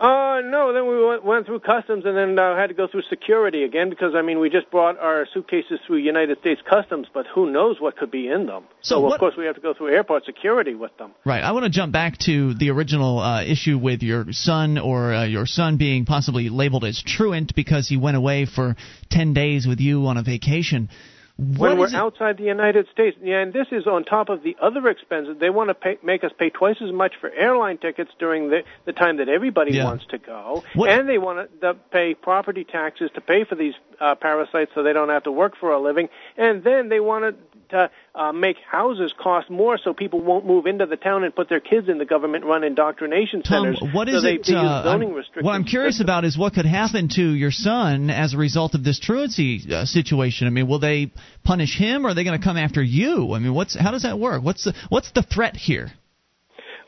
Uh, 0.00 0.40
no. 0.44 0.72
Then 0.72 0.86
we 0.86 1.04
went, 1.04 1.24
went 1.24 1.46
through 1.46 1.60
customs 1.60 2.04
and 2.06 2.16
then 2.16 2.38
uh, 2.38 2.56
had 2.56 2.68
to 2.68 2.74
go 2.74 2.86
through 2.86 3.02
security 3.10 3.64
again 3.64 3.90
because 3.90 4.14
I 4.14 4.22
mean 4.22 4.38
we 4.38 4.48
just 4.48 4.70
brought 4.70 4.96
our 4.98 5.26
suitcases 5.34 5.80
through 5.86 5.96
United 5.96 6.38
States 6.38 6.60
Customs, 6.68 7.08
but 7.12 7.26
who 7.34 7.50
knows 7.50 7.80
what 7.80 7.96
could 7.96 8.10
be 8.10 8.28
in 8.28 8.46
them? 8.46 8.64
So, 8.80 8.94
so 8.94 9.00
what, 9.00 9.14
of 9.14 9.20
course 9.20 9.34
we 9.36 9.44
have 9.46 9.56
to 9.56 9.60
go 9.60 9.74
through 9.74 9.88
airport 9.88 10.24
security 10.24 10.74
with 10.74 10.96
them. 10.98 11.14
Right. 11.24 11.42
I 11.42 11.50
want 11.50 11.64
to 11.64 11.70
jump 11.70 11.92
back 11.92 12.16
to 12.18 12.54
the 12.54 12.70
original 12.70 13.18
uh, 13.18 13.42
issue 13.42 13.76
with 13.76 14.04
your 14.04 14.26
son 14.30 14.78
or 14.78 15.12
uh, 15.12 15.24
your 15.24 15.46
son 15.46 15.78
being 15.78 16.04
possibly 16.04 16.48
labeled 16.48 16.84
as 16.84 17.02
truant 17.02 17.56
because 17.56 17.88
he 17.88 17.96
went 17.96 18.16
away 18.16 18.46
for 18.46 18.76
ten 19.10 19.34
days 19.34 19.66
with 19.66 19.80
you 19.80 20.06
on 20.06 20.16
a 20.16 20.22
vacation. 20.22 20.90
What 21.38 21.70
when 21.70 21.78
we're 21.78 21.86
it? 21.86 21.94
outside 21.94 22.36
the 22.36 22.42
United 22.42 22.88
States. 22.90 23.16
Yeah, 23.22 23.38
and 23.38 23.52
this 23.52 23.68
is 23.70 23.86
on 23.86 24.02
top 24.02 24.28
of 24.28 24.42
the 24.42 24.56
other 24.60 24.88
expenses. 24.88 25.36
They 25.38 25.50
want 25.50 25.68
to 25.68 25.74
pay, 25.74 25.96
make 26.02 26.24
us 26.24 26.32
pay 26.36 26.50
twice 26.50 26.78
as 26.82 26.90
much 26.90 27.12
for 27.20 27.30
airline 27.30 27.78
tickets 27.78 28.10
during 28.18 28.50
the, 28.50 28.64
the 28.86 28.92
time 28.92 29.18
that 29.18 29.28
everybody 29.28 29.72
yeah. 29.72 29.84
wants 29.84 30.04
to 30.06 30.18
go, 30.18 30.64
what? 30.74 30.90
and 30.90 31.08
they 31.08 31.18
want 31.18 31.48
to 31.60 31.74
pay 31.92 32.14
property 32.14 32.64
taxes 32.64 33.12
to 33.14 33.20
pay 33.20 33.44
for 33.44 33.54
these 33.54 33.74
uh, 34.00 34.16
parasites 34.16 34.72
so 34.74 34.82
they 34.82 34.92
don't 34.92 35.10
have 35.10 35.22
to 35.24 35.32
work 35.32 35.56
for 35.60 35.70
a 35.70 35.80
living, 35.80 36.08
and 36.36 36.64
then 36.64 36.88
they 36.88 36.98
want 36.98 37.36
to 37.70 37.90
uh, 38.14 38.32
make 38.32 38.56
houses 38.68 39.12
cost 39.18 39.50
more 39.50 39.78
so 39.78 39.92
people 39.92 40.20
won't 40.20 40.46
move 40.46 40.66
into 40.66 40.86
the 40.86 40.96
town 40.96 41.22
and 41.22 41.34
put 41.34 41.48
their 41.48 41.60
kids 41.60 41.88
in 41.88 41.98
the 41.98 42.04
government-run 42.04 42.64
indoctrination 42.64 43.42
Tom, 43.42 43.74
centers. 43.74 43.94
what 43.94 44.08
is 44.08 44.16
so 44.16 44.20
they, 44.22 44.34
it? 44.34 44.44
They 44.44 44.54
uh, 44.54 44.82
zoning 44.84 45.10
I'm, 45.10 45.14
restrictions. 45.14 45.44
what 45.44 45.52
I'm 45.52 45.64
curious 45.64 46.00
about 46.00 46.24
is 46.24 46.36
what 46.36 46.54
could 46.54 46.66
happen 46.66 47.08
to 47.14 47.22
your 47.22 47.50
son 47.50 48.10
as 48.10 48.34
a 48.34 48.38
result 48.38 48.74
of 48.74 48.82
this 48.82 48.98
truancy 48.98 49.62
uh, 49.72 49.84
situation. 49.84 50.46
I 50.46 50.50
mean, 50.50 50.66
will 50.66 50.78
they 50.78 51.12
punish 51.44 51.76
him, 51.78 52.06
or 52.06 52.10
are 52.10 52.14
they 52.14 52.24
going 52.24 52.38
to 52.38 52.44
come 52.44 52.56
after 52.56 52.82
you? 52.82 53.32
I 53.34 53.38
mean, 53.38 53.54
what's 53.54 53.78
how 53.78 53.90
does 53.90 54.02
that 54.02 54.18
work? 54.18 54.42
What's 54.42 54.64
the 54.64 54.74
what's 54.88 55.10
the 55.12 55.22
threat 55.22 55.56
here? 55.56 55.90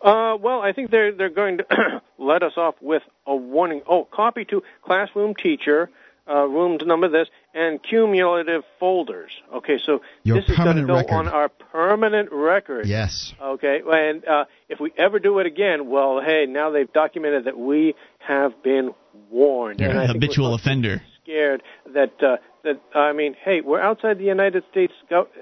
Uh, 0.03 0.37
well, 0.41 0.61
I 0.61 0.73
think 0.73 0.91
they're 0.91 1.13
they're 1.13 1.29
going 1.29 1.59
to 1.59 1.65
let 2.19 2.43
us 2.43 2.53
off 2.57 2.75
with 2.81 3.03
a 3.27 3.37
warning. 3.37 3.83
Oh, 3.89 4.07
copy 4.11 4.45
to 4.47 4.63
classroom 4.83 5.35
teacher, 5.35 5.91
uh, 6.29 6.47
room 6.47 6.79
number 6.83 7.09
this, 7.09 7.29
and 7.55 7.83
cumulative 7.83 8.63
folders. 8.79 9.31
Okay, 9.53 9.79
so 9.85 10.01
Your 10.23 10.41
this 10.41 10.49
is 10.49 10.57
going 10.57 10.77
to 10.77 10.87
go 10.87 10.95
record. 10.97 11.13
on 11.13 11.29
our 11.29 11.49
permanent 11.49 12.31
record. 12.33 12.87
Yes. 12.87 13.35
Okay, 13.43 13.81
and 13.87 14.25
uh, 14.25 14.45
if 14.69 14.81
we 14.81 14.93
ever 14.97 15.19
do 15.19 15.39
it 15.41 15.47
again, 15.47 15.91
well, 15.91 16.21
hey, 16.25 16.47
now 16.49 16.71
they've 16.71 16.93
documented 16.93 17.45
that 17.45 17.59
we 17.59 17.95
have 18.21 18.63
been 18.63 18.95
warned. 19.31 19.81
You're 19.81 19.91
a 19.91 20.07
habitual 20.07 20.55
offender. 20.55 21.03
Scared 21.23 21.63
that 21.95 22.23
uh, 22.23 22.37
that 22.65 22.81
I 22.95 23.13
mean, 23.13 23.35
hey, 23.45 23.61
we're 23.61 23.81
outside 23.81 24.19
the 24.19 24.25
United 24.25 24.65
States 24.71 24.93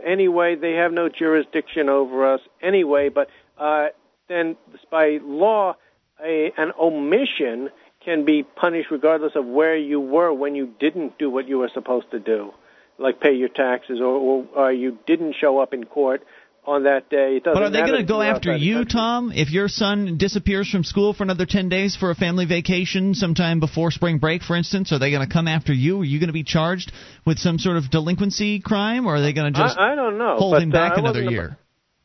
anyway. 0.05 0.55
They 0.55 0.75
have 0.75 0.93
no 0.93 1.09
jurisdiction 1.09 1.89
over 1.89 2.35
us 2.35 2.41
anyway. 2.63 3.09
But 3.09 3.29
uh, 3.57 3.89
then, 4.29 4.57
by 4.91 5.19
law, 5.23 5.77
a, 6.23 6.53
an 6.57 6.73
omission 6.79 7.71
can 8.05 8.25
be 8.25 8.43
punished 8.43 8.91
regardless 8.91 9.35
of 9.35 9.45
where 9.45 9.77
you 9.77 10.01
were 10.01 10.33
when 10.33 10.55
you 10.55 10.73
didn't 10.79 11.19
do 11.19 11.31
what 11.31 11.49
you 11.49 11.59
were 11.59 11.71
supposed 11.73 12.11
to 12.13 12.21
do, 12.21 12.53
like 12.99 13.21
pay 13.21 13.33
your 13.35 13.49
taxes, 13.49 14.01
or, 14.01 14.07
or, 14.07 14.47
or 14.55 14.73
you 14.73 14.99
didn't 15.07 15.35
show 15.35 15.59
up 15.59 15.75
in 15.75 15.85
court 15.85 16.23
on 16.69 16.83
that 16.85 17.09
day. 17.09 17.37
It 17.37 17.45
doesn't 17.45 17.55
But 17.55 17.63
are 17.63 17.71
they 17.71 17.81
going 17.81 18.01
to 18.01 18.07
go 18.07 18.21
after 18.21 18.55
you, 18.55 18.85
Tom, 18.85 19.33
if 19.35 19.51
your 19.51 19.69
son 19.69 20.19
disappears 20.19 20.69
from 20.71 20.85
school 20.85 21.15
for 21.15 21.23
another 21.23 21.47
10 21.47 21.69
days 21.69 21.97
for 21.97 22.11
a 22.11 22.15
family 22.15 22.45
vacation 22.45 23.15
sometime 23.15 23.59
before 23.59 23.91
spring 23.91 24.19
break, 24.19 24.43
for 24.43 24.55
instance? 24.55 24.93
Are 24.93 24.99
they 24.99 25.11
going 25.11 25.27
to 25.27 25.33
come 25.33 25.49
after 25.49 25.73
you? 25.73 26.01
Are 26.03 26.05
you 26.05 26.19
going 26.21 26.29
to 26.29 26.35
be 26.35 26.45
charged 26.45 26.93
with 27.25 27.39
some 27.39 27.59
sort 27.59 27.79
of 27.79 27.91
delinquency 27.91 28.61
crime, 28.61 29.07
or 29.07 29.17
are 29.17 29.21
they 29.21 29.33
going 29.33 29.53
to 29.53 29.59
just 29.59 29.79
I, 29.79 29.93
I 29.93 29.95
don't 29.95 30.19
know, 30.19 30.37
hold 30.37 30.53
but, 30.55 30.63
him 30.63 30.71
back 30.71 30.93
uh, 30.93 31.01
another 31.01 31.23
year? 31.23 31.47
About, 31.47 31.59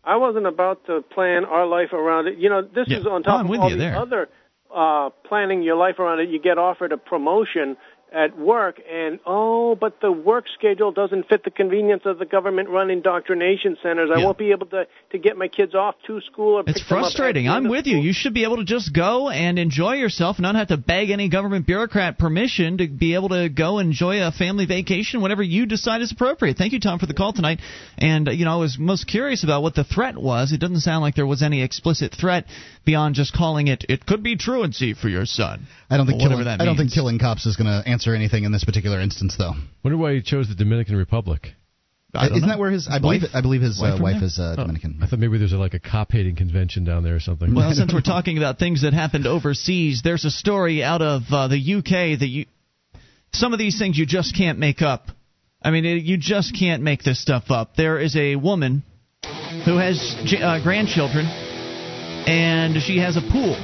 I 0.06 0.16
wasn't 0.18 0.48
about 0.48 0.86
to 0.88 1.02
plan 1.02 1.46
our 1.46 1.66
life 1.66 1.92
around 1.94 2.28
it. 2.28 2.38
You 2.38 2.50
know, 2.50 2.62
this 2.62 2.88
Yeah. 2.88 3.00
is 3.00 3.06
on 3.06 3.22
Oh, 3.22 3.24
top 3.24 3.40
I'm 3.42 3.52
of 3.52 3.60
all 3.60 3.70
the 3.70 3.76
there. 3.76 3.98
other 3.98 4.30
uh, 4.74 5.10
planning 5.28 5.62
your 5.62 5.76
life 5.76 6.00
around 6.00 6.20
it. 6.20 6.30
You 6.30 6.40
get 6.42 6.58
offered 6.58 6.92
a 6.92 6.98
promotion 6.98 7.78
at 8.14 8.38
work, 8.38 8.80
and 8.92 9.20
oh, 9.26 9.76
but 9.76 10.00
the 10.02 10.12
work 10.12 10.46
schedule 10.58 10.92
doesn't 10.92 11.28
fit 11.28 11.44
the 11.44 11.52
convenience 11.52 12.04
of 12.06 12.20
the 12.20 12.26
government-run 12.26 12.90
indoctrination 12.90 13.78
centers. 13.82 14.10
I 14.14 14.20
Yeah. 14.20 14.26
won't 14.26 14.38
be 14.38 14.52
able 14.52 14.68
to 14.68 14.88
to 15.12 15.18
get 15.18 15.38
my 15.38 15.48
kids 15.48 15.74
off 15.76 15.96
to 16.08 16.22
school. 16.22 16.58
Or 16.58 16.64
It's 16.68 16.80
pick 16.80 16.88
them 16.88 16.98
up 17.00 17.04
frustrating. 17.04 17.50
I'm 17.50 17.68
with 17.68 17.88
you. 17.88 17.94
school. 17.94 18.06
You 18.06 18.14
should 18.14 18.34
be 18.34 18.44
able 18.44 18.58
to 18.58 18.64
just 18.64 18.94
go 18.94 19.30
and 19.30 19.58
enjoy 19.58 19.96
yourself, 19.96 20.38
and 20.38 20.44
not 20.44 20.56
have 20.56 20.68
to 20.68 20.78
beg 20.78 21.10
any 21.10 21.30
government 21.30 21.66
bureaucrat 21.66 22.18
permission 22.18 22.78
to 22.78 22.88
be 22.88 23.16
able 23.16 23.30
to 23.30 23.50
go 23.50 23.80
enjoy 23.80 24.22
a 24.26 24.32
family 24.32 24.66
vacation 24.66 25.22
whenever 25.22 25.44
you 25.44 25.66
decide 25.66 26.02
is 26.02 26.12
appropriate. 26.12 26.58
Thank 26.58 26.74
you, 26.74 26.80
Tom, 26.80 27.00
for 27.00 27.06
the 27.08 27.14
call 27.14 27.34
tonight. 27.34 27.60
And 27.98 28.28
uh, 28.28 28.32
you 28.32 28.46
know, 28.46 28.54
I 28.54 28.58
was 28.58 28.78
most 28.78 29.08
curious 29.08 29.44
about 29.44 29.64
what 29.64 29.76
the 29.76 29.84
threat 29.84 30.18
was. 30.18 30.52
It 30.52 30.60
doesn't 30.60 30.82
sound 30.82 31.02
like 31.02 31.16
there 31.16 31.26
was 31.26 31.42
any 31.42 31.64
explicit 31.64 32.14
threat 32.14 32.46
beyond 32.86 33.16
just 33.16 33.34
calling 33.34 33.68
it. 33.68 33.86
It 33.90 34.06
could 34.06 34.22
be 34.22 34.36
truancy 34.36 34.94
for 34.94 35.10
your 35.10 35.26
son. 35.26 35.66
I 35.90 35.98
don't 35.98 36.08
think 36.08 36.22
killing, 36.22 36.44
that 36.44 36.62
I 36.62 36.66
don't 36.66 36.78
think 36.78 36.92
killing 36.92 37.20
cops 37.20 37.46
is 37.46 37.56
going 37.56 37.68
to 37.68 37.88
answer 37.88 38.03
anything 38.12 38.44
in 38.44 38.52
this 38.52 38.64
particular 38.64 39.00
instance, 39.00 39.36
though. 39.38 39.54
Wonder 39.84 39.98
why 39.98 40.16
he 40.16 40.22
chose 40.22 40.50
the 40.50 40.56
Dominican 40.56 40.96
Republic. 40.96 41.48
I 42.16 42.28
don't 42.28 42.38
Isn't 42.38 42.48
know. 42.48 42.54
that 42.54 42.60
where 42.60 42.70
his? 42.70 42.88
I 42.88 42.94
His 42.94 43.02
believe. 43.02 43.22
wife? 43.24 43.32
I 43.34 43.42
believe 43.42 43.62
his 43.62 43.80
Wife 43.82 44.00
uh, 44.00 44.04
wife 44.04 44.16
there? 44.20 44.26
is 44.26 44.38
uh, 44.38 44.56
Oh, 44.58 44.62
Dominican. 44.62 45.00
I 45.02 45.08
thought 45.08 45.18
maybe 45.20 45.38
there's 45.40 45.54
a, 45.54 45.58
like 45.58 45.74
a 45.74 45.80
cop 45.80 46.12
hating 46.12 46.36
convention 46.36 46.84
down 46.84 47.04
there 47.04 47.16
or 47.16 47.20
something. 47.20 47.56
Well, 47.56 47.72
since 47.74 47.92
we're 47.94 48.02
talking 48.02 48.38
about 48.38 48.60
things 48.60 48.84
that 48.84 48.94
happened 48.94 49.26
overseas, 49.26 50.02
there's 50.04 50.24
a 50.26 50.30
story 50.32 50.84
out 50.84 51.02
of 51.02 51.24
uh, 51.32 51.48
the 51.48 51.76
UK 51.76 52.20
that 52.20 52.28
you 52.28 52.46
some 53.32 53.52
of 53.54 53.58
these 53.58 53.80
things 53.80 53.98
you 53.98 54.06
just 54.06 54.36
can't 54.38 54.60
make 54.60 54.82
up. 54.84 55.08
I 55.62 55.72
mean, 55.72 55.86
it, 55.86 56.04
you 56.04 56.18
just 56.18 56.56
can't 56.60 56.84
make 56.84 57.02
this 57.04 57.20
stuff 57.20 57.46
up. 57.50 57.76
There 57.76 57.98
is 58.00 58.16
a 58.16 58.36
woman 58.36 58.84
who 59.66 59.78
has 59.78 59.98
uh, 60.40 60.62
grandchildren, 60.62 61.26
and 61.26 62.80
she 62.84 63.00
has 63.00 63.18
a 63.18 63.22
pool 63.22 63.56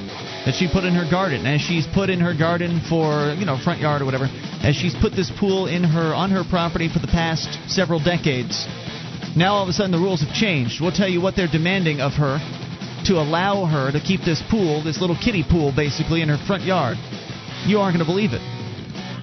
that 0.45 0.55
she 0.55 0.67
put 0.71 0.83
in 0.83 0.93
her 0.93 1.09
garden. 1.09 1.45
As 1.45 1.61
she's 1.61 1.87
put 1.87 2.09
in 2.09 2.19
her 2.19 2.33
garden 2.33 2.81
for 2.87 3.33
you 3.37 3.45
know 3.45 3.57
front 3.57 3.79
yard 3.79 4.01
or 4.01 4.05
whatever, 4.05 4.27
as 4.63 4.75
she's 4.75 4.95
put 4.95 5.13
this 5.13 5.31
pool 5.39 5.67
in 5.67 5.83
her 5.83 6.13
on 6.13 6.31
her 6.31 6.43
property 6.49 6.89
for 6.91 6.99
the 6.99 7.07
past 7.07 7.59
several 7.67 7.99
decades. 7.99 8.67
Now 9.35 9.55
all 9.55 9.63
of 9.63 9.69
a 9.69 9.73
sudden 9.73 9.91
the 9.91 9.99
rules 9.99 10.21
have 10.21 10.33
changed. 10.33 10.81
We'll 10.81 10.91
tell 10.91 11.09
you 11.09 11.21
what 11.21 11.35
they're 11.35 11.51
demanding 11.51 12.01
of 12.01 12.13
her 12.13 12.39
to 13.05 13.13
allow 13.13 13.65
her 13.65 13.91
to 13.91 13.99
keep 13.99 14.21
this 14.21 14.41
pool, 14.49 14.83
this 14.83 14.99
little 14.99 15.15
kiddie 15.15 15.45
pool, 15.47 15.71
basically 15.75 16.21
in 16.21 16.29
her 16.29 16.37
front 16.47 16.63
yard. 16.63 16.97
You 17.65 17.79
aren't 17.79 17.95
going 17.97 18.05
to 18.05 18.11
believe 18.11 18.31
it. 18.33 18.41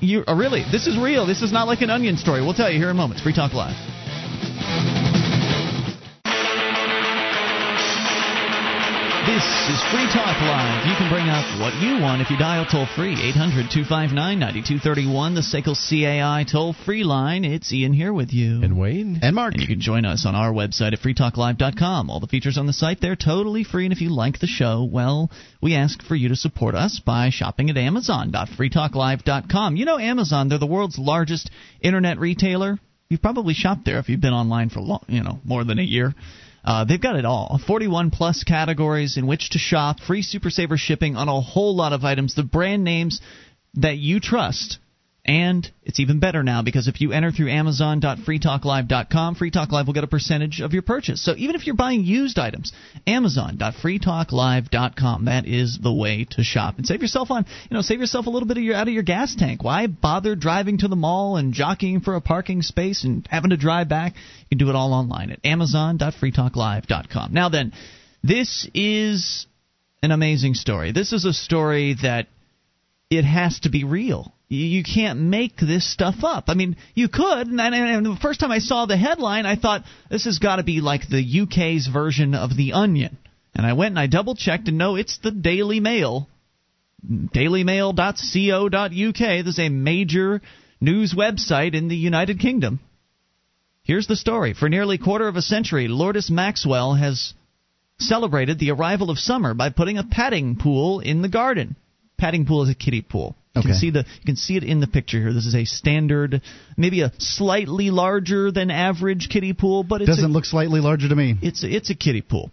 You 0.00 0.24
uh, 0.29 0.35
really? 0.35 0.64
This 0.70 0.87
is 0.87 0.98
real. 0.98 1.26
This 1.26 1.42
is 1.42 1.52
not 1.52 1.66
like 1.66 1.81
an 1.81 1.90
onion 1.90 2.16
story. 2.16 2.42
We'll 2.42 2.55
tell 2.55 2.70
you 2.70 2.79
here 2.79 2.90
in 2.90 2.96
moments. 2.96 3.22
Free 3.22 3.35
Talk 3.35 3.52
Live. 3.55 4.95
This 9.37 9.68
is 9.68 9.83
Free 9.92 10.09
Talk 10.09 10.40
Live. 10.40 10.87
You 10.87 10.94
can 10.96 11.12
bring 11.12 11.29
up 11.29 11.44
what 11.61 11.75
you 11.83 12.01
want 12.01 12.22
if 12.22 12.31
you 12.31 12.38
dial 12.38 12.64
toll 12.64 12.87
free 12.96 13.12
800 13.12 13.68
259 13.70 14.16
9231, 14.16 15.35
the 15.35 15.42
SACL 15.42 15.77
CAI 15.77 16.46
toll 16.51 16.72
free 16.72 17.05
line. 17.05 17.44
It's 17.44 17.70
Ian 17.70 17.92
here 17.92 18.14
with 18.14 18.33
you. 18.33 18.62
and 18.62 18.79
Wayne? 18.79 19.18
And 19.20 19.37
Mark. 19.37 19.53
And 19.53 19.61
you 19.61 19.68
can 19.68 19.83
join 19.83 20.07
us 20.07 20.25
on 20.25 20.35
our 20.35 20.55
website 20.55 20.94
at 20.94 21.01
freetalklive.com. 21.01 22.09
All 22.09 22.18
the 22.18 22.27
features 22.27 22.57
on 22.57 22.64
the 22.64 22.72
site, 22.72 23.03
they're 23.03 23.14
totally 23.14 23.62
free. 23.62 23.85
And 23.85 23.92
if 23.92 24.01
you 24.01 24.09
like 24.09 24.38
the 24.38 24.46
show, 24.46 24.88
well, 24.90 25.31
we 25.61 25.75
ask 25.75 26.03
for 26.03 26.14
you 26.14 26.31
to 26.31 26.37
support 26.37 26.75
us 26.75 27.03
by 27.05 27.29
shopping 27.29 27.68
at 27.68 27.77
amazon.freetalklive.com. 27.77 29.77
You 29.77 29.85
know 29.85 29.99
Amazon, 29.99 30.49
they're 30.49 30.59
the 30.59 30.64
world's 30.64 30.99
largest 30.99 31.51
internet 31.83 32.18
retailer. 32.18 32.79
You've 33.11 33.20
probably 33.20 33.53
shopped 33.53 33.85
there 33.85 33.99
if 33.99 34.09
you've 34.09 34.22
been 34.22 34.33
online 34.33 34.70
for 34.70 34.81
long, 34.81 35.05
you 35.09 35.22
know, 35.22 35.40
more 35.44 35.62
than 35.62 35.79
a 35.79 35.83
year. 35.83 36.14
Uh, 36.66 36.85
they've 36.85 37.00
got 37.00 37.16
it 37.16 37.24
all. 37.24 37.61
41 37.64 38.11
plus 38.11 38.42
categories 38.42 39.16
in 39.16 39.26
which 39.26 39.50
to 39.50 39.59
shop, 39.59 40.00
free 40.00 40.22
Super 40.22 40.50
Saver 40.50 40.76
shipping 40.76 41.14
on 41.16 41.29
a 41.29 41.40
whole 41.40 41.76
lot 41.76 41.92
of 41.92 42.05
items, 42.05 42.35
the 42.35 42.42
brand 42.42 42.83
names 42.83 43.20
that 43.74 43.98
you 43.98 44.18
trust 44.18 44.79
And 45.27 45.69
it's 45.83 45.99
even 45.99 46.21
better 46.21 46.45
now 46.45 46.62
because 46.62 46.87
if 46.87 47.01
you 47.01 47.11
enter 47.11 47.33
through 47.33 47.51
Amazon.freetalklive.com, 47.51 49.35
Free 49.35 49.51
Talk 49.51 49.73
Live 49.73 49.89
will 49.89 49.95
get 49.95 50.05
a 50.05 50.09
percentage 50.09 50.61
of 50.61 50.73
your 50.73 50.83
purchase. 50.83 51.25
So 51.25 51.35
even 51.37 51.57
if 51.57 51.67
you're 51.67 51.75
buying 51.75 52.05
used 52.05 52.39
items, 52.39 52.73
Amazon.freetalklive.com. 53.09 55.25
That 55.25 55.47
is 55.47 55.81
the 55.83 55.93
way 55.93 56.27
to 56.31 56.45
shop 56.45 56.77
and 56.77 56.87
save 56.87 57.03
yourself 57.03 57.33
on, 57.33 57.45
you 57.69 57.75
know, 57.75 57.81
save 57.81 57.99
yourself 57.99 58.27
a 58.27 58.31
little 58.31 58.47
bit 58.47 58.57
of 58.57 58.62
your 58.62 58.77
out 58.77 58.87
of 58.87 58.95
your 58.95 59.03
gas 59.03 59.35
tank. 59.35 59.65
Why 59.65 59.89
bother 59.89 60.37
driving 60.37 60.79
to 60.79 60.87
the 60.87 60.95
mall 60.95 61.37
and 61.37 61.53
jockeying 61.53 62.03
for 62.03 62.15
a 62.15 62.21
parking 62.21 62.62
space 62.62 63.03
and 63.03 63.27
having 63.29 63.51
to 63.51 63.57
drive 63.57 63.89
back? 63.89 64.15
You 64.15 64.47
can 64.51 64.59
do 64.59 64.71
it 64.71 64.77
all 64.77 64.93
online 64.93 65.33
at 65.33 65.45
Amazon.freetalklive.com. 65.45 67.33
Now 67.33 67.49
then, 67.49 67.73
this 68.23 68.69
is 68.75 69.49
an 70.05 70.12
amazing 70.12 70.55
story. 70.55 70.93
This 70.93 71.12
is 71.12 71.25
a 71.25 71.33
story 71.33 71.97
that 72.03 72.29
it 73.11 73.25
has 73.25 73.61
to 73.61 73.71
be 73.71 73.85
real. 73.85 74.33
You 74.49 74.85
can't 74.85 75.19
make 75.19 75.57
this 75.57 75.90
stuff 75.90 76.23
up. 76.23 76.45
I 76.49 76.55
mean, 76.55 76.77
you 76.95 77.09
could, 77.09 77.49
and, 77.49 77.61
and 77.61 78.07
the 78.07 78.16
first 78.21 78.38
time 78.38 78.53
I 78.53 78.61
saw 78.61 78.87
the 78.87 78.97
headline, 78.97 79.45
I 79.45 79.57
thought 79.57 79.85
this 80.09 80.25
has 80.25 80.38
got 80.38 80.57
to 80.57 80.62
be 80.62 80.81
like 80.81 81.09
the 81.09 81.40
UK's 81.42 81.88
version 81.88 82.35
of 82.35 82.57
The 82.57 82.73
Onion. 82.73 83.19
And 83.55 83.66
I 83.66 83.73
went 83.73 83.92
and 83.92 83.99
I 83.99 84.07
double 84.07 84.37
checked, 84.37 84.69
and 84.69 84.79
no, 84.79 84.95
it's 84.95 85.19
the 85.19 85.33
Daily 85.33 85.81
Mail, 85.81 86.29
dailymail.co.uk. 87.05 89.45
This 89.45 89.55
is 89.55 89.59
a 89.59 89.69
major 89.69 90.40
news 90.81 91.14
website 91.14 91.75
in 91.75 91.88
the 91.88 91.97
United 91.97 92.38
Kingdom. 92.38 92.79
Here's 93.83 94.07
the 94.07 94.16
story. 94.16 94.55
For 94.55 94.69
nearly 94.69 94.97
a 94.97 95.03
quarter 95.03 95.27
of 95.27 95.37
a 95.37 95.42
century, 95.42 95.88
Lourdes 95.88 96.31
Maxwell 96.31 96.95
has 96.95 97.35
celebrated 97.99 98.59
the 98.59 98.73
arrival 98.73 99.11
of 99.11 99.19
summer 99.19 99.55
by 99.55 99.71
putting 99.71 99.99
a 99.99 100.05
padding 100.05 100.57
pool 100.57 101.01
in 101.01 101.23
the 101.23 101.29
garden. 101.29 101.77
Padding 102.18 102.46
pool 102.46 102.62
is 102.62 102.70
a 102.70 102.74
kiddie 102.74 103.02
pool. 103.02 103.37
You 103.55 103.61
Okay. 103.61 103.68
can 103.70 103.79
see 103.79 103.90
the 103.90 103.98
you 104.00 104.24
can 104.26 104.37
see 104.37 104.57
it 104.57 104.64
in 104.64 104.81
the 104.81 104.87
picture 104.87 105.18
here. 105.18 105.33
This 105.33 105.46
is 105.46 105.55
a 105.55 105.64
standard, 105.64 106.42
maybe 106.76 107.00
a 107.02 107.12
slightly 107.18 107.90
larger 107.90 108.50
than 108.52 108.70
average 108.70 109.29
kiddie 109.31 109.52
pool, 109.55 109.83
but 109.83 110.02
it's 110.02 110.09
Doesn't 110.11 110.24
a, 110.31 110.33
look 110.33 110.44
slightly 110.44 110.81
larger 110.81 111.09
to 111.09 111.16
me. 111.16 111.37
it's 111.42 111.62
a, 111.64 111.68
it's 111.74 111.90
a 111.90 111.94
kiddie 111.94 112.22
pool. 112.22 112.50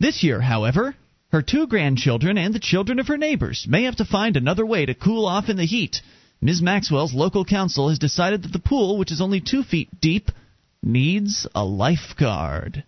This 0.00 0.22
year, 0.22 0.40
however, 0.40 0.94
her 1.32 1.42
two 1.42 1.66
grandchildren 1.66 2.36
and 2.38 2.54
the 2.54 2.58
children 2.60 2.98
of 2.98 3.08
her 3.08 3.16
neighbors 3.18 3.66
may 3.68 3.84
have 3.84 3.96
to 3.96 4.04
find 4.04 4.36
another 4.36 4.64
way 4.66 4.84
to 4.86 4.94
cool 4.94 5.26
off 5.26 5.48
in 5.48 5.56
the 5.56 5.64
heat. 5.66 6.00
Ms. 6.40 6.60
Maxwell's 6.60 7.14
local 7.14 7.44
council 7.44 7.88
has 7.88 7.98
decided 7.98 8.42
that 8.42 8.52
the 8.52 8.58
pool, 8.58 8.98
which 8.98 9.12
is 9.12 9.20
only 9.20 9.40
two 9.40 9.62
feet 9.62 9.88
deep, 10.00 10.30
needs 10.82 11.46
a 11.54 11.64
lifeguard. 11.64 12.84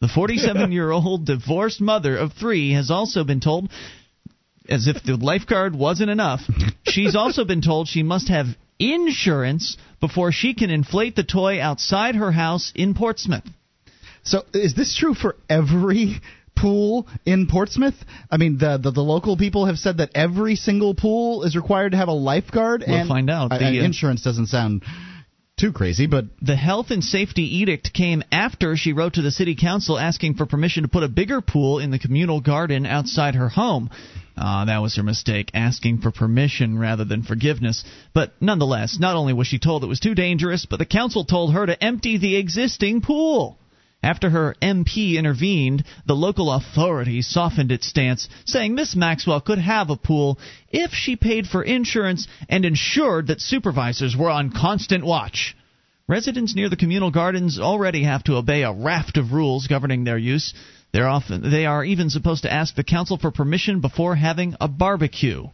The 0.00 0.08
47 0.08 0.72
year 0.72 0.90
old 0.90 1.24
divorced 1.26 1.80
mother 1.80 2.16
of 2.16 2.32
three 2.32 2.72
has 2.72 2.90
also 2.90 3.24
been 3.24 3.40
told, 3.40 3.70
as 4.70 4.86
if 4.86 5.02
the 5.02 5.16
lifeguard 5.16 5.74
wasn't 5.74 6.10
enough, 6.10 6.40
she's 6.84 7.16
also 7.16 7.44
been 7.44 7.60
told 7.60 7.88
she 7.88 8.02
must 8.02 8.28
have 8.28 8.46
insurance 8.78 9.76
before 10.00 10.32
she 10.32 10.54
can 10.54 10.70
inflate 10.70 11.16
the 11.16 11.24
toy 11.24 11.60
outside 11.60 12.14
her 12.14 12.32
house 12.32 12.72
in 12.74 12.94
Portsmouth. 12.94 13.44
So 14.22 14.42
is 14.54 14.74
this 14.74 14.96
true 14.96 15.14
for 15.14 15.36
every 15.48 16.20
pool 16.56 17.06
in 17.24 17.46
Portsmouth? 17.46 17.94
I 18.30 18.36
mean, 18.36 18.58
the 18.58 18.78
the, 18.78 18.90
the 18.90 19.00
local 19.02 19.36
people 19.36 19.66
have 19.66 19.78
said 19.78 19.98
that 19.98 20.10
every 20.14 20.56
single 20.56 20.94
pool 20.94 21.42
is 21.44 21.56
required 21.56 21.92
to 21.92 21.98
have 21.98 22.08
a 22.08 22.12
lifeguard. 22.12 22.84
We'll 22.86 22.96
and 22.96 23.08
find 23.08 23.30
out. 23.30 23.52
I- 23.52 23.58
The, 23.58 23.80
uh, 23.80 23.84
insurance 23.84 24.22
doesn't 24.22 24.46
sound 24.46 24.82
too 25.58 25.72
crazy, 25.72 26.06
but 26.06 26.24
The 26.40 26.56
health 26.56 26.90
and 26.90 27.04
safety 27.04 27.58
edict 27.58 27.92
came 27.92 28.22
after 28.32 28.76
she 28.78 28.94
wrote 28.94 29.14
to 29.14 29.22
the 29.22 29.30
city 29.30 29.54
council 29.56 29.98
asking 29.98 30.34
for 30.34 30.46
permission 30.46 30.84
to 30.84 30.88
put 30.88 31.02
a 31.02 31.08
bigger 31.08 31.42
pool 31.42 31.78
in 31.80 31.90
the 31.90 31.98
communal 31.98 32.40
garden 32.40 32.86
outside 32.86 33.34
her 33.34 33.50
home. 33.50 33.90
Uh, 34.40 34.64
that 34.64 34.78
was 34.78 34.96
her 34.96 35.02
mistake, 35.02 35.50
asking 35.52 35.98
for 35.98 36.10
permission 36.10 36.78
rather 36.78 37.04
than 37.04 37.22
forgiveness. 37.22 37.84
But 38.14 38.32
nonetheless, 38.40 38.98
not 38.98 39.14
only 39.14 39.34
was 39.34 39.46
she 39.46 39.58
told 39.58 39.84
it 39.84 39.88
was 39.88 40.00
too 40.00 40.14
dangerous, 40.14 40.64
but 40.64 40.78
the 40.78 40.86
council 40.86 41.26
told 41.26 41.52
her 41.52 41.66
to 41.66 41.84
empty 41.84 42.16
the 42.16 42.36
existing 42.36 43.02
pool. 43.02 43.58
After 44.02 44.30
her 44.30 44.56
MP 44.62 45.16
intervened, 45.16 45.84
the 46.06 46.16
local 46.16 46.50
authority 46.50 47.20
softened 47.20 47.70
its 47.70 47.86
stance, 47.86 48.30
saying 48.46 48.74
Miss 48.74 48.96
Maxwell 48.96 49.42
could 49.42 49.58
have 49.58 49.90
a 49.90 49.96
pool 49.96 50.38
if 50.70 50.92
she 50.94 51.16
paid 51.16 51.46
for 51.46 51.62
insurance 51.62 52.26
and 52.48 52.64
ensured 52.64 53.26
that 53.26 53.42
supervisors 53.42 54.16
were 54.16 54.30
on 54.30 54.52
constant 54.52 55.04
watch. 55.04 55.54
Residents 56.08 56.56
near 56.56 56.70
the 56.70 56.76
communal 56.76 57.10
gardens 57.10 57.60
already 57.60 58.04
have 58.04 58.24
to 58.24 58.36
obey 58.36 58.62
a 58.62 58.72
raft 58.72 59.18
of 59.18 59.32
rules 59.32 59.66
governing 59.66 60.04
their 60.04 60.18
use. 60.18 60.54
They're 60.92 61.08
often, 61.08 61.50
they 61.50 61.66
are 61.66 61.84
even 61.84 62.10
supposed 62.10 62.42
to 62.42 62.52
ask 62.52 62.74
the 62.74 62.82
council 62.82 63.16
for 63.16 63.30
permission 63.30 63.80
before 63.80 64.16
having 64.16 64.56
a 64.60 64.66
barbecue. 64.66 65.46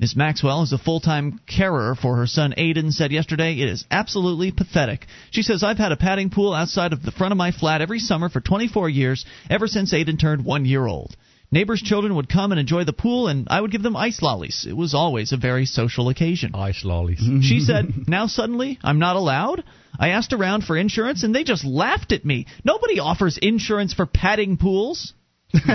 Ms. 0.00 0.16
Maxwell 0.16 0.62
is 0.62 0.72
a 0.72 0.78
full 0.78 0.98
time 0.98 1.40
carer 1.46 1.94
for 1.94 2.16
her 2.16 2.26
son 2.26 2.54
Aiden, 2.56 2.90
said 2.90 3.12
yesterday 3.12 3.52
it 3.60 3.68
is 3.68 3.84
absolutely 3.90 4.50
pathetic. 4.50 5.06
She 5.30 5.42
says, 5.42 5.62
I've 5.62 5.78
had 5.78 5.92
a 5.92 5.96
padding 5.96 6.30
pool 6.30 6.54
outside 6.54 6.92
of 6.92 7.02
the 7.02 7.12
front 7.12 7.32
of 7.32 7.38
my 7.38 7.52
flat 7.52 7.82
every 7.82 7.98
summer 7.98 8.28
for 8.30 8.40
24 8.40 8.88
years, 8.88 9.26
ever 9.50 9.66
since 9.68 9.92
Aiden 9.92 10.18
turned 10.18 10.44
one 10.44 10.64
year 10.64 10.86
old. 10.86 11.14
Neighbors' 11.52 11.82
children 11.82 12.14
would 12.14 12.28
come 12.28 12.52
and 12.52 12.60
enjoy 12.60 12.84
the 12.84 12.92
pool, 12.92 13.26
and 13.26 13.48
I 13.50 13.60
would 13.60 13.72
give 13.72 13.82
them 13.82 13.96
ice 13.96 14.22
lollies. 14.22 14.66
It 14.68 14.76
was 14.76 14.94
always 14.94 15.32
a 15.32 15.36
very 15.36 15.66
social 15.66 16.08
occasion. 16.08 16.52
Ice 16.54 16.84
lollies. 16.84 17.20
She 17.42 17.58
said, 17.60 17.92
Now 18.08 18.26
suddenly 18.28 18.78
I'm 18.84 18.98
not 19.00 19.16
allowed? 19.16 19.64
I 19.98 20.10
asked 20.10 20.32
around 20.32 20.62
for 20.64 20.76
insurance 20.76 21.24
and 21.24 21.34
they 21.34 21.42
just 21.44 21.64
laughed 21.64 22.12
at 22.12 22.24
me. 22.24 22.46
Nobody 22.64 23.00
offers 23.00 23.36
insurance 23.42 23.92
for 23.92 24.06
padding 24.06 24.56
pools. 24.56 25.12
oh 25.54 25.68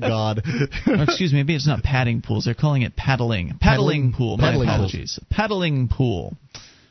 god. 0.00 0.42
Or, 0.86 1.02
excuse 1.02 1.32
me, 1.32 1.40
maybe 1.40 1.56
it's 1.56 1.66
not 1.66 1.82
padding 1.82 2.22
pools. 2.22 2.44
They're 2.44 2.54
calling 2.54 2.82
it 2.82 2.94
paddling. 2.96 3.58
Paddling, 3.60 3.60
Paddling- 3.60 4.12
pool. 4.12 4.36
My 4.36 4.50
paddling 4.50 4.68
pool. 4.68 4.74
apologies. 4.74 5.18
Paddling 5.30 5.88
pool. 5.88 6.36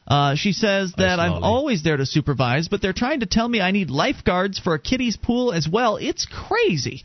Uh, 0.10 0.36
she 0.36 0.54
says 0.54 0.94
that 0.98 1.20
I'm 1.20 1.44
always 1.44 1.84
there 1.84 1.98
to 1.98 2.06
supervise, 2.06 2.68
but 2.68 2.82
they're 2.82 2.94
trying 2.94 3.20
to 3.20 3.28
tell 3.28 3.48
me 3.48 3.62
I 3.62 3.72
need 3.72 3.92
lifeguards 3.92 4.58
for 4.58 4.74
a 4.74 4.80
kiddie's 4.80 5.18
pool 5.18 5.54
as 5.54 5.68
well. 5.72 5.98
It's 5.98 6.26
crazy. 6.26 7.04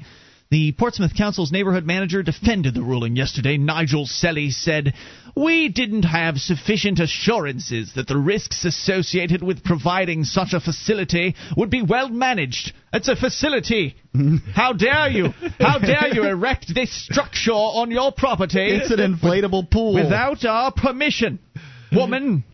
The 0.50 0.72
Portsmouth 0.72 1.16
Council's 1.16 1.50
neighborhood 1.50 1.84
manager 1.84 2.22
defended 2.22 2.74
the 2.74 2.82
ruling 2.82 3.16
yesterday. 3.16 3.56
Nigel 3.58 4.06
Selly 4.06 4.52
said, 4.52 4.94
We 5.34 5.68
didn't 5.68 6.04
have 6.04 6.36
sufficient 6.38 7.00
assurances 7.00 7.92
that 7.96 8.06
the 8.06 8.16
risks 8.16 8.64
associated 8.64 9.42
with 9.42 9.64
providing 9.64 10.24
such 10.24 10.52
a 10.52 10.60
facility 10.60 11.34
would 11.56 11.70
be 11.70 11.82
well 11.82 12.08
managed. 12.08 12.72
It's 12.92 13.08
a 13.08 13.16
facility. 13.16 13.96
How 14.54 14.72
dare 14.74 15.08
you? 15.08 15.30
How 15.58 15.78
dare 15.78 16.14
you 16.14 16.24
erect 16.24 16.72
this 16.72 16.92
structure 17.04 17.52
on 17.52 17.90
your 17.90 18.12
property 18.12 18.76
It's 18.76 18.92
an 18.92 18.98
inflatable 18.98 19.70
pool. 19.70 19.94
without 19.94 20.44
our 20.44 20.70
permission? 20.72 21.40
Woman, 21.92 22.44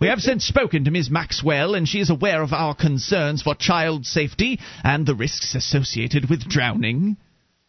we 0.00 0.08
have 0.08 0.20
since 0.20 0.44
spoken 0.44 0.84
to 0.84 0.90
Ms. 0.90 1.10
Maxwell, 1.10 1.74
and 1.74 1.88
she 1.88 2.00
is 2.00 2.10
aware 2.10 2.42
of 2.42 2.52
our 2.52 2.74
concerns 2.74 3.42
for 3.42 3.54
child 3.54 4.06
safety 4.06 4.58
and 4.84 5.06
the 5.06 5.14
risks 5.14 5.54
associated 5.54 6.28
with 6.28 6.48
drowning. 6.48 7.16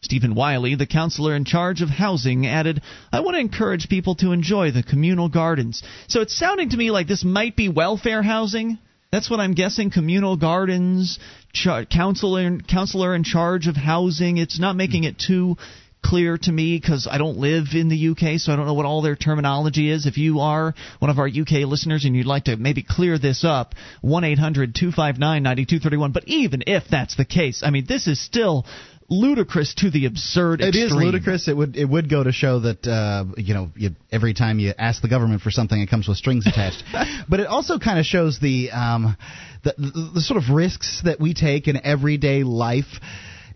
Stephen 0.02 0.34
Wiley, 0.34 0.74
the 0.74 0.86
counselor 0.86 1.34
in 1.34 1.46
charge 1.46 1.80
of 1.80 1.88
housing, 1.88 2.46
added, 2.46 2.82
I 3.10 3.20
want 3.20 3.36
to 3.36 3.40
encourage 3.40 3.88
people 3.88 4.14
to 4.16 4.32
enjoy 4.32 4.70
the 4.70 4.82
communal 4.82 5.30
gardens. 5.30 5.82
So 6.08 6.20
it's 6.20 6.36
sounding 6.38 6.70
to 6.70 6.76
me 6.76 6.90
like 6.90 7.08
this 7.08 7.24
might 7.24 7.56
be 7.56 7.70
welfare 7.70 8.22
housing. 8.22 8.78
That's 9.10 9.30
what 9.30 9.40
I'm 9.40 9.54
guessing. 9.54 9.90
Communal 9.90 10.36
gardens, 10.36 11.18
char- 11.52 11.86
counselor, 11.86 12.58
counselor 12.58 13.14
in 13.14 13.24
charge 13.24 13.66
of 13.66 13.76
housing. 13.76 14.36
It's 14.36 14.58
not 14.58 14.76
making 14.76 15.04
it 15.04 15.18
too 15.18 15.56
clear 16.04 16.36
to 16.38 16.52
me 16.52 16.78
because 16.78 17.08
I 17.10 17.18
don't 17.18 17.38
live 17.38 17.68
in 17.74 17.88
the 17.88 18.08
UK, 18.10 18.38
so 18.38 18.52
I 18.52 18.56
don't 18.56 18.66
know 18.66 18.74
what 18.74 18.86
all 18.86 19.02
their 19.02 19.16
terminology 19.16 19.90
is. 19.90 20.06
If 20.06 20.18
you 20.18 20.40
are 20.40 20.74
one 20.98 21.10
of 21.10 21.18
our 21.18 21.26
UK 21.26 21.66
listeners 21.66 22.04
and 22.04 22.14
you'd 22.14 22.26
like 22.26 22.44
to 22.44 22.56
maybe 22.56 22.84
clear 22.88 23.18
this 23.18 23.42
up, 23.44 23.74
1 24.02 24.24
800 24.24 24.74
259 24.74 25.42
9231. 25.42 26.12
But 26.12 26.24
even 26.26 26.62
if 26.66 26.84
that's 26.90 27.16
the 27.16 27.24
case, 27.24 27.62
I 27.64 27.70
mean, 27.70 27.86
this 27.88 28.06
is 28.06 28.20
still 28.20 28.66
ludicrous 29.08 29.74
to 29.74 29.90
the 29.90 30.06
absurd 30.06 30.60
It 30.60 30.74
is 30.74 30.84
extreme. 30.84 31.04
ludicrous. 31.04 31.48
It 31.48 31.56
would 31.56 31.76
it 31.76 31.84
would 31.84 32.08
go 32.08 32.22
to 32.22 32.32
show 32.32 32.60
that 32.60 32.86
uh, 32.86 33.24
you 33.36 33.54
know 33.54 33.70
you, 33.74 33.90
every 34.12 34.34
time 34.34 34.58
you 34.58 34.72
ask 34.78 35.02
the 35.02 35.08
government 35.08 35.42
for 35.42 35.50
something, 35.50 35.80
it 35.80 35.88
comes 35.88 36.08
with 36.08 36.16
strings 36.16 36.46
attached. 36.46 36.84
but 37.28 37.40
it 37.40 37.46
also 37.46 37.78
kind 37.78 37.98
of 37.98 38.04
shows 38.04 38.38
the, 38.40 38.70
um, 38.70 39.16
the, 39.62 39.74
the 39.78 40.10
the 40.14 40.20
sort 40.20 40.42
of 40.42 40.50
risks 40.50 41.02
that 41.04 41.20
we 41.20 41.34
take 41.34 41.68
in 41.68 41.84
everyday 41.84 42.42
life. 42.42 43.00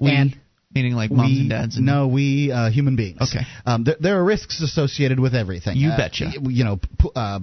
We, 0.01 0.13
and 0.13 0.39
meaning 0.73 0.95
like 0.95 1.11
moms 1.11 1.31
we, 1.31 1.41
and 1.41 1.51
dads. 1.51 1.77
And, 1.77 1.87
no, 1.87 2.09
we 2.09 2.53
uh, 2.53 2.71
human 2.71 2.97
beings. 2.97 3.19
Okay. 3.23 3.45
Um, 3.67 3.85
there, 3.85 3.97
there 4.01 4.19
are 4.19 4.25
risks 4.25 4.61
associated 4.61 5.19
with 5.21 5.35
everything. 5.35 5.77
You 5.77 5.91
Uh, 5.91 5.97
betcha. 5.97 6.31
You 6.43 6.65
know, 6.65 6.77
p- 6.77 7.11
uh, 7.17 7.41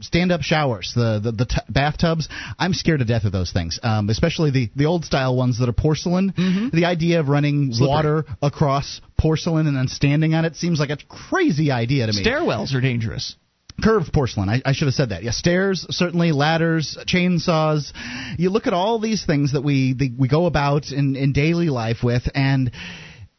stand-up 0.00 0.42
showers, 0.42 0.92
the 0.94 1.18
the, 1.20 1.32
the 1.32 1.44
t- 1.44 1.56
bathtubs. 1.68 2.28
I'm 2.58 2.72
scared 2.72 3.00
to 3.00 3.04
death 3.04 3.24
of 3.24 3.32
those 3.32 3.50
things, 3.52 3.80
um, 3.82 4.08
especially 4.10 4.50
the 4.52 4.70
the 4.76 4.86
old 4.86 5.04
style 5.04 5.34
ones 5.36 5.58
that 5.58 5.68
are 5.68 5.72
porcelain. 5.72 6.32
The 6.72 6.84
idea 6.84 7.20
of 7.20 7.28
running 7.28 7.48
Mm-hmm. 7.58 7.72
Slippery. 7.72 7.88
water 7.88 8.24
across 8.40 9.00
porcelain 9.18 9.66
and 9.66 9.76
then 9.76 9.88
standing 9.88 10.34
on 10.34 10.44
it 10.44 10.54
seems 10.54 10.78
like 10.78 10.90
a 10.90 10.98
crazy 11.08 11.70
idea 11.72 12.06
to 12.06 12.12
me. 12.12 12.22
Stairwells 12.24 12.74
are 12.74 12.80
dangerous. 12.80 13.34
Curved 13.82 14.12
porcelain. 14.12 14.48
I, 14.48 14.60
I 14.64 14.72
should 14.72 14.86
have 14.86 14.94
said 14.94 15.10
that. 15.10 15.22
Yeah, 15.22 15.30
stairs, 15.30 15.86
certainly 15.90 16.32
ladders, 16.32 16.98
chainsaws. 17.06 17.92
You 18.36 18.50
look 18.50 18.66
at 18.66 18.72
all 18.72 18.98
these 18.98 19.24
things 19.24 19.52
that 19.52 19.62
we 19.62 19.94
the, 19.94 20.12
we 20.18 20.26
go 20.26 20.46
about 20.46 20.90
in, 20.90 21.14
in 21.14 21.32
daily 21.32 21.68
life 21.68 21.98
with, 22.02 22.22
and 22.34 22.72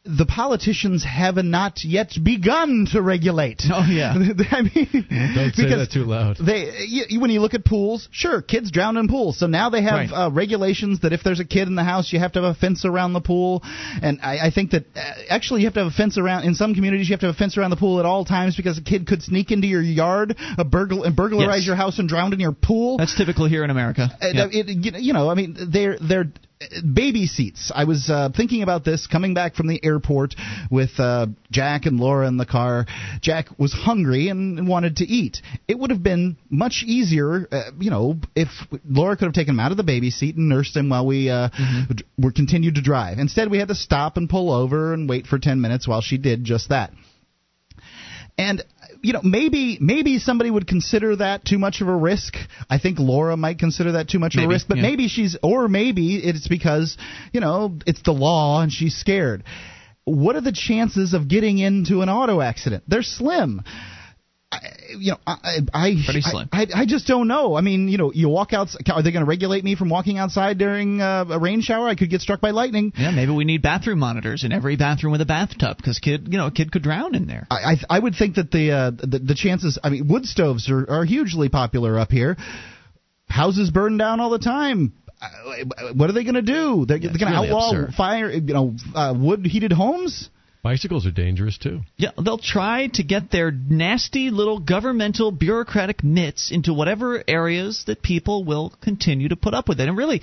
the 0.04 0.24
politicians 0.24 1.04
have 1.04 1.36
not 1.36 1.84
yet 1.84 2.12
begun 2.24 2.86
to 2.90 3.02
regulate. 3.02 3.60
Oh 3.70 3.84
yeah. 3.86 4.12
I 4.50 4.62
mean, 4.62 5.06
Don't 5.34 5.54
say 5.54 5.68
that 5.68 5.90
too 5.92 6.04
loud. 6.04 6.38
They, 6.38 6.70
you, 6.88 7.20
when 7.20 7.28
you 7.30 7.40
look 7.40 7.52
at 7.52 7.66
pools, 7.66 8.08
sure, 8.10 8.40
kids 8.40 8.70
drown 8.70 8.96
in 8.96 9.08
pools. 9.08 9.38
So 9.38 9.46
now 9.46 9.68
they 9.68 9.82
have 9.82 9.92
Right. 9.92 10.10
uh, 10.10 10.30
regulations 10.30 11.00
that 11.00 11.12
if 11.12 11.22
there's 11.22 11.38
a 11.40 11.44
kid 11.44 11.68
in 11.68 11.74
the 11.74 11.84
house, 11.84 12.12
you 12.14 12.18
have 12.18 12.32
to 12.32 12.40
have 12.42 12.56
a 12.56 12.58
fence 12.58 12.86
around 12.86 13.12
the 13.12 13.20
pool. 13.20 13.62
And 14.02 14.20
I, 14.22 14.46
I 14.46 14.50
think 14.50 14.70
that 14.70 14.86
uh, 14.96 15.00
actually 15.28 15.60
you 15.60 15.66
have 15.66 15.74
to 15.74 15.80
have 15.84 15.92
a 15.92 15.96
fence 15.96 16.16
around. 16.16 16.44
In 16.44 16.54
some 16.54 16.74
communities, 16.74 17.08
you 17.10 17.12
have 17.12 17.20
to 17.20 17.26
have 17.26 17.34
a 17.34 17.38
fence 17.38 17.58
around 17.58 17.68
the 17.70 17.76
pool 17.76 18.00
at 18.00 18.06
all 18.06 18.24
times 18.24 18.56
because 18.56 18.78
a 18.78 18.82
kid 18.82 19.06
could 19.06 19.22
sneak 19.22 19.50
into 19.50 19.66
your 19.66 19.82
yard, 19.82 20.34
a 20.56 20.64
burgl- 20.64 21.04
and 21.04 21.14
burglarize 21.14 21.58
Yes. 21.60 21.66
your 21.66 21.76
house 21.76 21.98
and 21.98 22.08
drown 22.08 22.32
in 22.32 22.40
your 22.40 22.52
pool. 22.52 22.96
That's 22.96 23.14
typical 23.16 23.46
here 23.46 23.64
in 23.64 23.70
America. 23.70 24.08
Uh, 24.22 24.28
Yeah. 24.32 24.46
it, 24.50 24.68
you 25.02 25.12
know- 25.12 25.28
I 25.28 25.34
mean, 25.34 25.56
they're 25.70 25.98
they're 26.00 26.20
uh, 26.22 26.24
baby 26.94 27.26
seats. 27.26 27.72
I 27.74 27.84
was 27.84 28.10
uh, 28.10 28.30
thinking 28.36 28.62
about 28.62 28.84
this 28.84 29.06
coming 29.06 29.34
back 29.34 29.54
from 29.54 29.66
the 29.66 29.82
airport 29.82 30.34
with 30.70 30.90
uh, 30.98 31.26
Jack 31.50 31.86
and 31.86 31.98
Laura 31.98 32.28
in 32.28 32.36
the 32.36 32.46
car. 32.46 32.86
Jack 33.22 33.46
was 33.58 33.72
hungry 33.72 34.28
and, 34.28 34.68
wanted 34.68 34.96
to 34.96 35.04
eat. 35.04 35.38
It 35.66 35.78
would 35.78 35.90
have 35.90 36.02
been 36.02 36.36
much 36.50 36.84
easier, 36.86 37.48
uh, 37.50 37.70
you 37.78 37.90
know, 37.90 38.16
if 38.36 38.48
Laura 38.86 39.16
could 39.16 39.24
have 39.24 39.34
taken 39.34 39.54
him 39.54 39.60
out 39.60 39.70
of 39.70 39.78
the 39.78 39.82
baby 39.82 40.10
seat 40.10 40.36
and 40.36 40.48
nursed 40.48 40.76
him 40.76 40.90
while 40.90 41.06
we 41.06 41.30
uh, 41.30 41.48
d- 41.88 42.04
were 42.18 42.30
continued 42.30 42.74
to 42.74 42.82
drive. 42.82 43.18
Instead, 43.18 43.50
we 43.50 43.58
had 43.58 43.68
to 43.68 43.74
stop 43.74 44.16
and 44.16 44.28
pull 44.28 44.52
over 44.52 44.92
and 44.92 45.08
wait 45.08 45.26
for 45.26 45.38
ten 45.38 45.60
minutes 45.60 45.88
while 45.88 46.02
she 46.02 46.18
did 46.18 46.44
just 46.44 46.68
that. 46.68 46.92
And 48.38 48.62
you 49.02 49.12
know, 49.12 49.20
maybe 49.22 49.78
maybe 49.80 50.18
somebody 50.18 50.50
would 50.50 50.66
consider 50.66 51.16
that 51.16 51.44
too 51.44 51.58
much 51.58 51.80
of 51.80 51.88
a 51.88 51.94
risk. 51.94 52.34
I 52.68 52.78
think 52.78 52.98
Laura 52.98 53.36
might 53.36 53.58
consider 53.58 53.92
that 53.92 54.08
too 54.08 54.18
much 54.18 54.36
of 54.36 54.44
a 54.44 54.48
risk, 54.48 54.68
but 54.68 54.76
yeah. 54.76 54.82
maybe 54.82 55.08
she's 55.08 55.36
or 55.42 55.68
maybe 55.68 56.16
it's 56.16 56.48
because, 56.48 56.96
you 57.32 57.40
know, 57.40 57.78
it's 57.86 58.02
the 58.02 58.12
law 58.12 58.60
and 58.62 58.72
she's 58.72 58.96
scared. 58.96 59.44
What 60.04 60.36
are 60.36 60.40
the 60.40 60.52
chances 60.52 61.14
of 61.14 61.28
getting 61.28 61.58
into 61.58 62.02
an 62.02 62.08
auto 62.08 62.40
accident? 62.40 62.84
They're 62.88 63.02
slim. 63.02 63.62
I, 64.52 64.58
you 64.98 65.12
know, 65.12 65.18
I, 65.24 65.58
I, 65.72 65.94
Pretty 66.04 66.22
slim. 66.22 66.48
I, 66.50 66.66
I 66.74 66.84
just 66.84 67.06
don't 67.06 67.28
know. 67.28 67.54
I 67.54 67.60
mean, 67.60 67.86
you 67.88 67.98
know, 67.98 68.10
you 68.12 68.28
walk 68.28 68.52
out. 68.52 68.68
Are 68.92 69.00
they 69.00 69.12
going 69.12 69.24
to 69.24 69.28
regulate 69.28 69.62
me 69.62 69.76
from 69.76 69.90
walking 69.90 70.18
outside 70.18 70.58
during 70.58 71.00
uh, 71.00 71.24
a 71.30 71.38
rain 71.38 71.60
shower? 71.60 71.86
I 71.88 71.94
could 71.94 72.10
get 72.10 72.20
struck 72.20 72.40
by 72.40 72.50
lightning. 72.50 72.92
Yeah, 72.96 73.12
maybe 73.12 73.30
we 73.30 73.44
need 73.44 73.62
bathroom 73.62 74.00
monitors 74.00 74.42
in 74.42 74.50
every 74.50 74.74
bathroom 74.76 75.12
with 75.12 75.20
a 75.20 75.24
bathtub 75.26 75.76
because 75.76 76.00
kid, 76.00 76.26
you 76.32 76.36
know, 76.36 76.46
a 76.46 76.50
kid 76.50 76.72
could 76.72 76.82
drown 76.82 77.14
in 77.14 77.28
there. 77.28 77.46
I, 77.48 77.54
I 77.54 77.96
I 77.96 77.98
would 78.00 78.16
think 78.16 78.34
that 78.36 78.50
the, 78.50 78.72
uh, 78.72 78.90
the 78.90 79.20
the 79.20 79.34
chances. 79.36 79.78
I 79.84 79.90
mean, 79.90 80.08
wood 80.08 80.26
stoves 80.26 80.68
are, 80.68 80.84
are 80.90 81.04
hugely 81.04 81.48
popular 81.48 81.96
up 81.96 82.10
here. 82.10 82.36
Houses 83.28 83.70
burn 83.70 83.98
down 83.98 84.18
all 84.18 84.30
the 84.30 84.40
time. 84.40 84.94
Uh, 85.22 85.92
What 85.94 86.10
are 86.10 86.12
they 86.12 86.24
going 86.24 86.34
to 86.34 86.42
do? 86.42 86.86
They're, 86.86 86.96
Yeah, 86.96 87.10
they're 87.10 87.18
going 87.20 87.32
to 87.32 87.38
really 87.40 87.50
outlaw 87.50 87.70
absurd. 87.70 87.94
fire, 87.94 88.30
you 88.32 88.52
know, 88.52 88.74
uh, 88.96 89.14
wood 89.16 89.46
heated 89.46 89.70
homes. 89.70 90.28
Bicycles 90.62 91.06
are 91.06 91.10
dangerous 91.10 91.56
too. 91.56 91.80
Yeah, 91.96 92.10
they'll 92.22 92.36
try 92.36 92.88
to 92.94 93.02
get 93.02 93.30
their 93.30 93.50
nasty 93.50 94.30
little 94.30 94.58
governmental 94.58 95.32
bureaucratic 95.32 96.04
mitts 96.04 96.50
into 96.50 96.74
whatever 96.74 97.24
areas 97.26 97.84
that 97.86 98.02
people 98.02 98.44
will 98.44 98.74
continue 98.82 99.28
to 99.30 99.36
put 99.36 99.54
up 99.54 99.68
with 99.68 99.80
it. 99.80 99.88
And 99.88 99.96
really, 99.96 100.20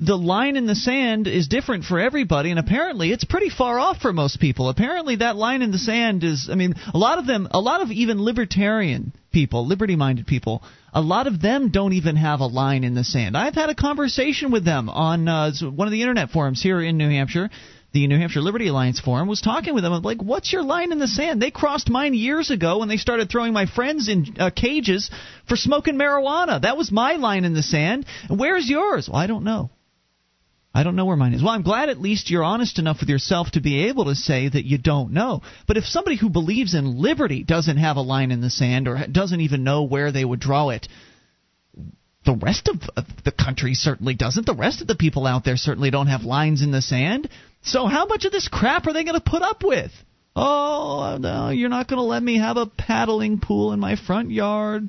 the 0.00 0.16
line 0.16 0.56
in 0.56 0.66
the 0.66 0.74
sand 0.74 1.26
is 1.26 1.48
different 1.48 1.84
for 1.84 1.98
everybody, 1.98 2.50
and 2.50 2.58
apparently 2.58 3.12
it's 3.12 3.24
pretty 3.24 3.50
far 3.50 3.78
off 3.78 3.98
for 3.98 4.12
most 4.12 4.40
people. 4.40 4.68
Apparently, 4.68 5.16
that 5.16 5.36
line 5.36 5.60
in 5.60 5.72
the 5.72 5.78
sand 5.78 6.24
is, 6.24 6.48
I 6.50 6.54
mean, 6.54 6.74
a 6.92 6.98
lot 6.98 7.18
of 7.18 7.26
them, 7.26 7.48
a 7.50 7.60
lot 7.60 7.82
of 7.82 7.90
even 7.90 8.22
libertarian 8.22 9.12
people, 9.32 9.66
liberty 9.66 9.96
minded 9.96 10.26
people, 10.26 10.62
a 10.92 11.00
lot 11.00 11.26
of 11.26 11.40
them 11.42 11.70
don't 11.70 11.92
even 11.92 12.16
have 12.16 12.40
a 12.40 12.46
line 12.46 12.84
in 12.84 12.94
the 12.94 13.04
sand. 13.04 13.36
I've 13.36 13.54
had 13.54 13.68
a 13.68 13.74
conversation 13.74 14.50
with 14.50 14.64
them 14.64 14.88
on 14.88 15.28
uh, 15.28 15.52
one 15.62 15.88
of 15.88 15.92
the 15.92 16.00
internet 16.00 16.30
forums 16.30 16.62
here 16.62 16.80
in 16.80 16.96
New 16.96 17.10
Hampshire 17.10 17.50
the 17.96 18.06
New 18.06 18.18
Hampshire 18.18 18.42
Liberty 18.42 18.66
Alliance 18.66 19.00
Forum, 19.00 19.26
was 19.26 19.40
talking 19.40 19.72
with 19.72 19.82
them. 19.82 19.92
I'm 19.94 20.02
like, 20.02 20.22
what's 20.22 20.52
your 20.52 20.62
line 20.62 20.92
in 20.92 20.98
the 20.98 21.08
sand? 21.08 21.40
They 21.40 21.50
crossed 21.50 21.88
mine 21.88 22.12
years 22.12 22.50
ago 22.50 22.78
when 22.78 22.88
they 22.88 22.98
started 22.98 23.30
throwing 23.30 23.54
my 23.54 23.64
friends 23.64 24.10
in 24.10 24.36
uh, 24.38 24.50
cages 24.54 25.10
for 25.48 25.56
smoking 25.56 25.94
marijuana. 25.94 26.60
That 26.60 26.76
was 26.76 26.92
my 26.92 27.14
line 27.14 27.46
in 27.46 27.54
the 27.54 27.62
sand. 27.62 28.04
Where's 28.28 28.68
yours? 28.68 29.08
Well, 29.08 29.18
I 29.18 29.26
don't 29.26 29.44
know. 29.44 29.70
I 30.74 30.82
don't 30.82 30.94
know 30.94 31.06
where 31.06 31.16
mine 31.16 31.32
is. 31.32 31.42
Well, 31.42 31.54
I'm 31.54 31.62
glad 31.62 31.88
at 31.88 31.98
least 31.98 32.28
you're 32.28 32.44
honest 32.44 32.78
enough 32.78 33.00
with 33.00 33.08
yourself 33.08 33.52
to 33.52 33.62
be 33.62 33.86
able 33.88 34.04
to 34.04 34.14
say 34.14 34.46
that 34.46 34.66
you 34.66 34.76
don't 34.76 35.12
know. 35.12 35.40
But 35.66 35.78
if 35.78 35.86
somebody 35.86 36.18
who 36.18 36.28
believes 36.28 36.74
in 36.74 37.00
liberty 37.00 37.44
doesn't 37.44 37.78
have 37.78 37.96
a 37.96 38.02
line 38.02 38.30
in 38.30 38.42
the 38.42 38.50
sand 38.50 38.88
or 38.88 39.06
doesn't 39.10 39.40
even 39.40 39.64
know 39.64 39.84
where 39.84 40.12
they 40.12 40.24
would 40.24 40.40
draw 40.40 40.68
it, 40.68 40.86
the 42.26 42.34
rest 42.34 42.68
of 42.68 42.76
of 42.94 43.06
the 43.24 43.32
country 43.32 43.72
certainly 43.72 44.14
doesn't. 44.14 44.44
The 44.44 44.54
rest 44.54 44.82
of 44.82 44.86
the 44.86 44.96
people 44.96 45.26
out 45.26 45.46
there 45.46 45.56
certainly 45.56 45.90
don't 45.90 46.08
have 46.08 46.24
lines 46.24 46.60
in 46.60 46.72
the 46.72 46.82
sand. 46.82 47.30
So 47.66 47.86
how 47.86 48.06
much 48.06 48.24
of 48.24 48.32
this 48.32 48.48
crap 48.48 48.86
are 48.86 48.92
they 48.92 49.04
going 49.04 49.20
to 49.20 49.30
put 49.30 49.42
up 49.42 49.62
with? 49.64 49.90
Oh, 50.36 51.18
no, 51.20 51.48
you're 51.50 51.68
not 51.68 51.88
going 51.88 51.98
to 51.98 52.04
let 52.04 52.22
me 52.22 52.38
have 52.38 52.56
a 52.56 52.66
paddling 52.66 53.40
pool 53.40 53.72
in 53.72 53.80
my 53.80 53.96
front 53.96 54.30
yard. 54.30 54.88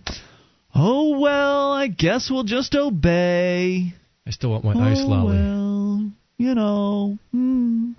Oh, 0.76 1.18
well, 1.18 1.72
I 1.74 1.88
guess 1.88 2.30
we'll 2.30 2.44
just 2.44 2.76
obey. 2.76 3.94
I 4.28 4.30
still 4.30 4.52
want 4.52 4.64
my 4.64 4.74
oh, 4.74 4.80
ice 4.80 5.02
lolly. 5.02 5.38
well, 5.38 6.12
you 6.38 6.54
know, 6.54 7.18
hmm. 7.32 7.94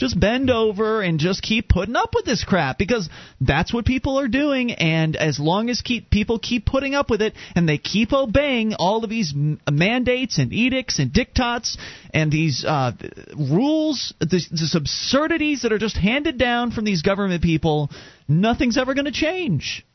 Just 0.00 0.18
bend 0.18 0.50
over 0.50 1.02
and 1.02 1.20
just 1.20 1.42
keep 1.42 1.68
putting 1.68 1.94
up 1.94 2.14
with 2.14 2.24
this 2.24 2.42
crap 2.42 2.78
because 2.78 3.08
that's 3.40 3.72
what 3.72 3.84
people 3.84 4.18
are 4.18 4.28
doing. 4.28 4.72
And 4.72 5.14
as 5.14 5.38
long 5.38 5.68
as 5.68 5.82
keep 5.82 6.10
people 6.10 6.38
keep 6.38 6.64
putting 6.64 6.94
up 6.94 7.10
with 7.10 7.20
it 7.20 7.34
and 7.54 7.68
they 7.68 7.76
keep 7.76 8.12
obeying 8.12 8.74
all 8.74 9.04
of 9.04 9.10
these 9.10 9.34
mandates 9.70 10.38
and 10.38 10.52
edicts 10.52 10.98
and 10.98 11.12
diktats 11.12 11.76
and 12.14 12.32
these 12.32 12.64
uh, 12.66 12.92
rules, 13.36 14.14
this, 14.20 14.48
this 14.48 14.74
absurdities 14.74 15.62
that 15.62 15.72
are 15.72 15.78
just 15.78 15.98
handed 15.98 16.38
down 16.38 16.70
from 16.70 16.84
these 16.84 17.02
government 17.02 17.42
people, 17.42 17.90
nothing's 18.26 18.78
ever 18.78 18.94
going 18.94 19.04
to 19.04 19.12
change. 19.12 19.86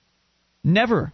Never. 0.63 1.11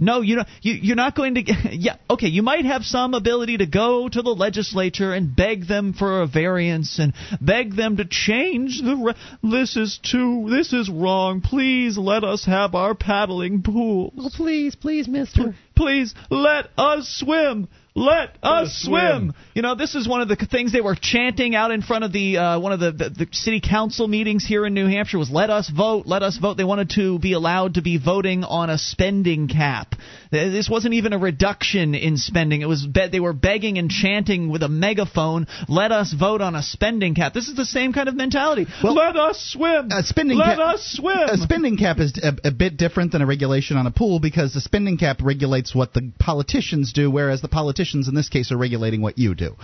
No, 0.00 0.22
you 0.22 0.36
know, 0.36 0.44
you, 0.62 0.72
you're 0.72 0.96
not 0.96 1.14
going 1.14 1.34
to. 1.34 1.42
Yeah, 1.72 1.96
okay. 2.08 2.26
You 2.28 2.42
might 2.42 2.64
have 2.64 2.82
some 2.84 3.14
ability 3.14 3.58
to 3.58 3.66
go 3.66 4.08
to 4.08 4.22
the 4.22 4.30
legislature 4.30 5.12
and 5.12 5.34
beg 5.36 5.66
them 5.66 5.92
for 5.92 6.22
a 6.22 6.26
variance 6.26 6.98
and 6.98 7.12
beg 7.40 7.76
them 7.76 7.98
to 7.98 8.04
change 8.04 8.80
the. 8.82 8.96
Re- 8.96 9.14
this 9.42 9.76
is 9.76 9.98
too. 10.02 10.48
This 10.50 10.72
is 10.72 10.90
wrong. 10.90 11.42
Please 11.42 11.96
let 11.98 12.24
us 12.24 12.44
have 12.46 12.74
our 12.74 12.94
paddling 12.94 13.62
pool. 13.62 14.12
Oh, 14.18 14.30
please, 14.34 14.74
please, 14.74 15.06
mister. 15.06 15.54
Please 15.76 16.14
let 16.30 16.66
us 16.76 17.08
swim. 17.08 17.68
Let 17.94 18.36
us 18.42 18.68
us 18.68 18.82
swim. 18.84 19.30
swim. 19.30 19.34
You 19.54 19.62
know, 19.62 19.74
this 19.74 19.96
is 19.96 20.08
one 20.08 20.20
of 20.20 20.28
the 20.28 20.36
things 20.36 20.72
they 20.72 20.80
were 20.80 20.94
chanting 20.94 21.56
out 21.56 21.72
in 21.72 21.82
front 21.82 22.04
of 22.04 22.12
the 22.12 22.36
uh, 22.36 22.60
one 22.60 22.72
of 22.72 22.78
the, 22.78 22.92
the 22.92 23.10
the 23.10 23.26
city 23.32 23.60
council 23.60 24.06
meetings 24.06 24.46
here 24.46 24.64
in 24.64 24.74
New 24.74 24.86
Hampshire 24.86 25.18
was 25.18 25.28
"Let 25.28 25.50
us 25.50 25.68
vote, 25.68 26.06
let 26.06 26.22
us 26.22 26.38
vote." 26.38 26.56
They 26.56 26.64
wanted 26.64 26.90
to 26.90 27.18
be 27.18 27.32
allowed 27.32 27.74
to 27.74 27.82
be 27.82 27.98
voting 27.98 28.44
on 28.44 28.70
a 28.70 28.78
spending 28.78 29.48
cap. 29.48 29.94
This 30.30 30.70
wasn't 30.70 30.94
even 30.94 31.12
a 31.12 31.18
reduction 31.18 31.96
in 31.96 32.16
spending. 32.16 32.60
It 32.60 32.68
was 32.68 32.86
be- 32.86 33.08
they 33.08 33.18
were 33.18 33.32
begging 33.32 33.76
and 33.78 33.90
chanting 33.90 34.50
with 34.50 34.62
a 34.62 34.68
megaphone, 34.68 35.48
"Let 35.68 35.90
us 35.90 36.12
vote 36.12 36.40
on 36.40 36.54
a 36.54 36.62
spending 36.62 37.16
cap." 37.16 37.34
This 37.34 37.48
is 37.48 37.56
the 37.56 37.66
same 37.66 37.92
kind 37.92 38.08
of 38.08 38.14
mentality. 38.14 38.68
Well, 38.84 38.94
let 38.94 39.16
us 39.16 39.50
swim. 39.52 39.88
A 39.90 40.04
spending 40.04 40.38
let 40.38 40.58
cap, 40.58 40.74
us 40.74 40.92
swim. 40.96 41.28
A 41.28 41.36
spending 41.38 41.76
cap 41.76 41.98
is 41.98 42.12
a, 42.22 42.48
a 42.48 42.52
bit 42.52 42.76
different 42.76 43.10
than 43.10 43.20
a 43.20 43.26
regulation 43.26 43.76
on 43.76 43.88
a 43.88 43.90
pool 43.90 44.20
because 44.20 44.54
the 44.54 44.60
spending 44.60 44.96
cap 44.96 45.18
regulates 45.20 45.74
what 45.74 45.92
the 45.92 46.12
politicians 46.20 46.92
do, 46.92 47.10
whereas 47.10 47.42
the 47.42 47.48
politicians 47.48 47.79
in 48.08 48.14
this 48.14 48.28
case 48.28 48.52
are 48.52 48.56
regulating 48.58 49.00
what 49.02 49.18
you 49.18 49.34
do. 49.34 49.56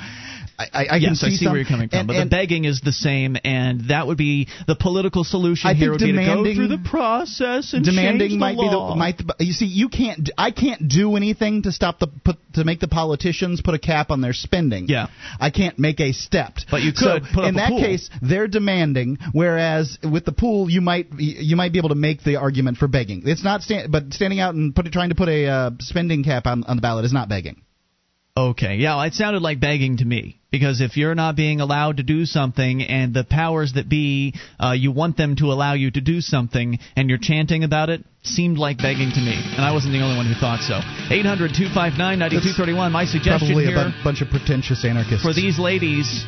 I, 0.58 0.64
I, 0.72 0.80
I 0.82 0.86
can 0.86 1.02
yes, 1.02 1.20
see 1.20 1.26
I 1.26 1.30
see 1.30 1.36
some, 1.44 1.52
where 1.52 1.60
you're 1.60 1.68
coming 1.68 1.88
from, 1.88 1.98
and- 1.98 2.06
but 2.08 2.16
and- 2.16 2.30
the 2.30 2.34
begging 2.34 2.64
is 2.64 2.80
the 2.80 2.92
same, 2.92 3.36
and 3.44 3.88
that 3.88 4.06
would 4.06 4.16
be 4.16 4.48
the 4.66 4.74
political 4.74 5.22
solution 5.24 5.68
I 5.68 5.74
here. 5.74 5.90
Would 5.90 6.00
be 6.00 6.06
to 6.06 6.12
go 6.12 6.18
demanding- 6.22 6.56
through 6.56 6.68
the 6.68 6.78
process 6.78 7.72
and 7.74 7.84
demanding 7.84 8.20
change 8.20 8.32
the 8.32 8.38
might 8.38 8.56
law. 8.56 8.94
be 8.94 8.94
the 8.94 8.96
might 8.96 9.20
you 9.40 9.52
see 9.52 9.66
you 9.66 9.88
can't 9.90 10.30
I 10.38 10.50
can't 10.50 10.88
do 10.88 11.16
anything 11.16 11.62
to 11.62 11.72
stop 11.72 11.98
the 11.98 12.06
put 12.06 12.36
to 12.54 12.64
make 12.64 12.80
the 12.80 12.88
politicians 12.88 13.60
put 13.60 13.74
a 13.74 13.78
cap 13.78 14.10
on 14.10 14.20
their 14.22 14.32
spending. 14.32 14.86
Yeah. 14.88 15.08
I 15.38 15.50
can't 15.50 15.78
make 15.78 16.00
a 16.00 16.12
step. 16.12 16.54
But 16.70 16.82
you 16.82 16.92
So, 16.94 17.20
could 17.20 17.24
put 17.34 17.44
up 17.44 17.48
in 17.50 17.54
that 17.56 17.68
pool. 17.70 17.80
case 17.80 18.08
they're 18.22 18.48
demanding 18.48 19.18
whereas 19.32 19.98
with 20.02 20.24
the 20.24 20.32
pool 20.32 20.70
you 20.70 20.80
might 20.80 21.08
you 21.18 21.56
might 21.56 21.72
be 21.72 21.78
able 21.78 21.90
to 21.90 21.94
make 21.94 22.22
the 22.24 22.36
argument 22.36 22.78
for 22.78 22.88
begging. 22.88 23.22
It's 23.26 23.44
not 23.44 23.62
stand, 23.62 23.92
but 23.92 24.12
standing 24.14 24.40
out 24.40 24.54
and 24.54 24.74
put 24.74 24.90
trying 24.90 25.10
to 25.10 25.14
put 25.14 25.28
a 25.28 25.46
uh, 25.46 25.70
spending 25.80 26.24
cap 26.24 26.46
on, 26.46 26.64
on 26.64 26.76
the 26.76 26.82
ballot 26.82 27.04
is 27.04 27.12
not 27.12 27.28
begging. 27.28 27.60
Okay, 28.38 28.76
yeah, 28.76 29.02
it 29.06 29.14
sounded 29.14 29.40
like 29.40 29.60
begging 29.60 29.96
to 29.96 30.04
me 30.04 30.38
because 30.50 30.82
if 30.82 30.98
you're 30.98 31.14
not 31.14 31.36
being 31.36 31.60
allowed 31.62 31.96
to 31.96 32.02
do 32.02 32.26
something 32.26 32.82
and 32.82 33.14
the 33.14 33.24
powers 33.24 33.72
that 33.76 33.88
be, 33.88 34.34
uh, 34.60 34.72
you 34.72 34.92
want 34.92 35.16
them 35.16 35.36
to 35.36 35.46
allow 35.52 35.72
you 35.72 35.90
to 35.90 36.02
do 36.02 36.20
something 36.20 36.78
and 36.96 37.08
you're 37.08 37.18
chanting 37.18 37.64
about 37.64 37.88
it, 37.88 38.04
seemed 38.22 38.58
like 38.58 38.76
begging 38.76 39.10
to 39.10 39.20
me, 39.20 39.32
and 39.56 39.64
I 39.64 39.72
wasn't 39.72 39.94
the 39.94 40.00
only 40.02 40.16
one 40.18 40.26
who 40.26 40.34
thought 40.34 40.60
so. 40.60 40.80
800-259-9231. 41.14 42.92
My 42.92 43.06
suggestion 43.06 43.48
Probably 43.48 43.64
a 43.64 43.68
here 43.68 43.92
bu- 43.96 44.04
bunch 44.04 44.20
of 44.20 44.28
pretentious 44.28 44.84
anarchists. 44.84 45.24
for 45.24 45.32
these 45.32 45.58
ladies 45.58 46.26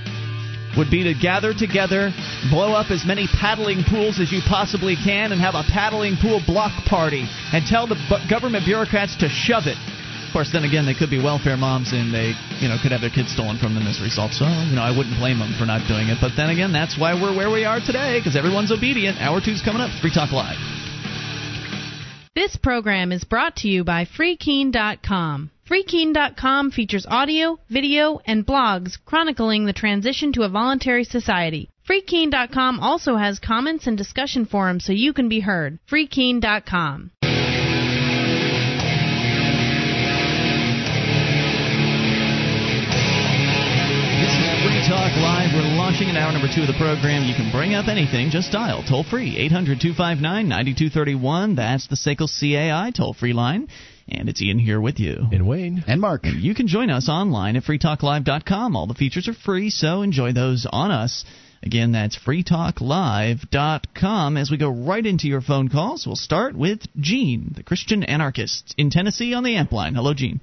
would 0.78 0.90
be 0.90 1.02
to 1.04 1.14
gather 1.20 1.52
together, 1.52 2.11
blow 2.50 2.72
up 2.72 2.90
as 2.90 3.04
many 3.04 3.26
paddling 3.26 3.82
pools 3.84 4.18
as 4.20 4.32
you 4.32 4.40
possibly 4.48 4.96
can, 4.96 5.32
and 5.32 5.40
have 5.40 5.54
a 5.54 5.64
paddling 5.72 6.16
pool 6.16 6.40
block 6.46 6.72
party, 6.86 7.26
and 7.52 7.66
tell 7.66 7.86
the 7.86 7.96
bu- 8.09 8.22
government 8.30 8.64
bureaucrats 8.64 9.16
to 9.16 9.28
shove 9.28 9.66
it. 9.66 9.76
Of 10.29 10.37
course, 10.37 10.53
then 10.53 10.64
again, 10.64 10.85
they 10.85 10.93
could 10.93 11.09
be 11.09 11.16
welfare 11.16 11.57
moms 11.57 11.97
and 11.97 12.12
they, 12.12 12.37
you 12.61 12.68
know, 12.68 12.76
could 12.76 12.93
have 12.93 13.01
their 13.01 13.09
kids 13.09 13.33
stolen 13.33 13.57
from 13.57 13.72
them 13.72 13.89
as 13.89 13.99
a 13.99 14.05
result. 14.05 14.37
So, 14.37 14.45
you 14.45 14.76
know, 14.76 14.85
I 14.85 14.93
wouldn't 14.93 15.16
blame 15.16 15.41
them 15.41 15.57
for 15.59 15.64
not 15.64 15.89
doing 15.89 16.12
it. 16.12 16.18
But 16.20 16.37
then 16.37 16.51
again, 16.51 16.70
that's 16.70 17.01
why 17.01 17.16
we're 17.16 17.35
where 17.35 17.49
we 17.49 17.64
are 17.64 17.81
today 17.81 18.20
because 18.20 18.37
everyone's 18.37 18.70
obedient. 18.70 19.16
Hour 19.24 19.41
two's 19.41 19.64
coming 19.64 19.81
up. 19.81 19.89
Free 20.05 20.12
Talk 20.12 20.31
Live. 20.31 20.61
This 22.37 22.57
program 22.57 23.11
is 23.11 23.24
brought 23.24 23.57
to 23.64 23.68
you 23.68 23.85
by 23.85 24.05
FreeKeene.com. 24.05 25.51
FreeKeene.com 25.68 26.70
features 26.70 27.07
audio, 27.09 27.59
video, 27.68 28.20
and 28.26 28.47
blogs 28.47 28.99
chronicling 29.05 29.64
the 29.64 29.72
transition 29.72 30.33
to 30.35 30.43
a 30.43 30.49
voluntary 30.49 31.05
society. 31.05 31.70
FreeKeene.com 31.89 32.81
also 32.81 33.16
has 33.16 33.39
comments 33.39 33.87
and 33.87 33.97
discussion 33.97 34.45
forums 34.45 34.85
so 34.85 34.93
you 34.93 35.14
can 35.14 35.31
be 35.31 35.41
heard. 35.41 35.79
FreeKeene.com. 35.91 37.12
Free 44.64 44.80
Talk 44.88 45.12
Live. 45.16 45.50
We're 45.54 45.76
launching 45.76 46.09
in 46.09 46.16
hour 46.16 46.32
number 46.32 46.48
two 46.52 46.62
of 46.62 46.66
the 46.66 46.74
program. 46.78 47.22
You 47.22 47.34
can 47.34 47.52
bring 47.52 47.74
up 47.74 47.86
anything. 47.86 48.30
Just 48.30 48.50
dial 48.50 48.82
toll 48.82 49.04
free 49.04 49.36
800 49.36 49.80
259 49.80 50.48
9231. 50.48 51.54
That's 51.54 51.86
the 51.86 51.94
SACL 51.94 52.28
CAI 52.28 52.90
toll 52.90 53.14
free 53.14 53.32
line. 53.32 53.68
And 54.09 54.28
it's 54.28 54.42
Ian 54.42 54.59
here 54.59 54.80
with 54.80 54.98
you. 54.98 55.28
And 55.30 55.46
Wayne. 55.46 55.84
And 55.86 56.00
Mark. 56.00 56.24
And 56.24 56.42
you 56.42 56.56
can 56.56 56.66
join 56.66 56.90
us 56.90 57.09
online 57.09 57.54
at 57.56 57.62
freetalklive.com. 57.62 58.74
All 58.74 58.88
the 58.88 58.94
features 58.94 59.28
are 59.28 59.34
free, 59.34 59.70
so 59.70 60.02
enjoy 60.02 60.32
those 60.32 60.66
on 60.68 60.90
us. 60.90 61.24
Again, 61.62 61.92
that's 61.92 62.18
freetalklive.com. 62.18 64.36
As 64.36 64.50
we 64.50 64.56
go 64.56 64.70
right 64.70 65.06
into 65.06 65.28
your 65.28 65.40
phone 65.40 65.68
calls, 65.68 66.04
we'll 66.04 66.16
start 66.16 66.56
with 66.56 66.80
Gene, 66.98 67.52
the 67.54 67.62
Christian 67.62 68.02
anarchist 68.02 68.74
in 68.76 68.90
Tennessee 68.90 69.34
on 69.34 69.44
the 69.44 69.54
amp 69.54 69.70
line. 69.70 69.94
Hello, 69.94 70.14
Gene. 70.14 70.40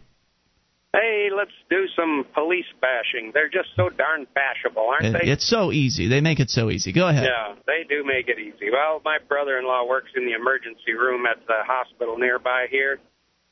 Hey, 0.95 1.27
let's 1.35 1.51
do 1.69 1.87
some 1.91 2.23
police 2.33 2.71
bashing. 2.79 3.31
They're 3.33 3.51
just 3.51 3.67
so 3.75 3.89
darn 3.89 4.25
bashable, 4.31 4.87
aren't 4.87 5.11
they? 5.11 5.27
It's 5.29 5.45
so 5.45 5.73
easy. 5.73 6.07
They 6.07 6.21
make 6.21 6.39
it 6.39 6.49
so 6.49 6.71
easy. 6.71 6.93
Go 6.93 7.09
ahead. 7.09 7.27
Yeah, 7.27 7.55
they 7.67 7.83
do 7.83 8.05
make 8.05 8.29
it 8.29 8.39
easy. 8.39 8.71
Well, 8.71 9.01
my 9.03 9.17
brother-in-law 9.27 9.87
works 9.89 10.11
in 10.15 10.25
the 10.25 10.31
emergency 10.31 10.93
room 10.93 11.25
at 11.25 11.45
the 11.47 11.67
hospital 11.67 12.17
nearby 12.17 12.67
here, 12.71 12.99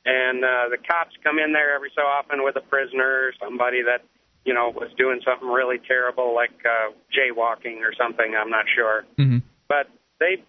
and 0.06 0.40
uh, 0.40 0.72
the 0.72 0.78
cops 0.78 1.12
come 1.22 1.38
in 1.38 1.52
there 1.52 1.76
every 1.76 1.92
so 1.94 2.04
often 2.04 2.46
with 2.46 2.56
a 2.56 2.62
prisoner, 2.62 3.28
or 3.28 3.34
somebody 3.44 3.84
that 3.84 4.08
you 4.46 4.54
know 4.54 4.72
was 4.74 4.88
doing 4.98 5.20
something 5.28 5.50
really 5.50 5.80
terrible, 5.86 6.34
like 6.34 6.56
uh, 6.64 6.96
jaywalking 7.12 7.84
or 7.84 7.92
something. 8.00 8.36
I'm 8.40 8.50
not 8.50 8.66
sure, 8.74 9.04
hmm 9.18 9.40
but 9.68 9.88
they 10.20 10.40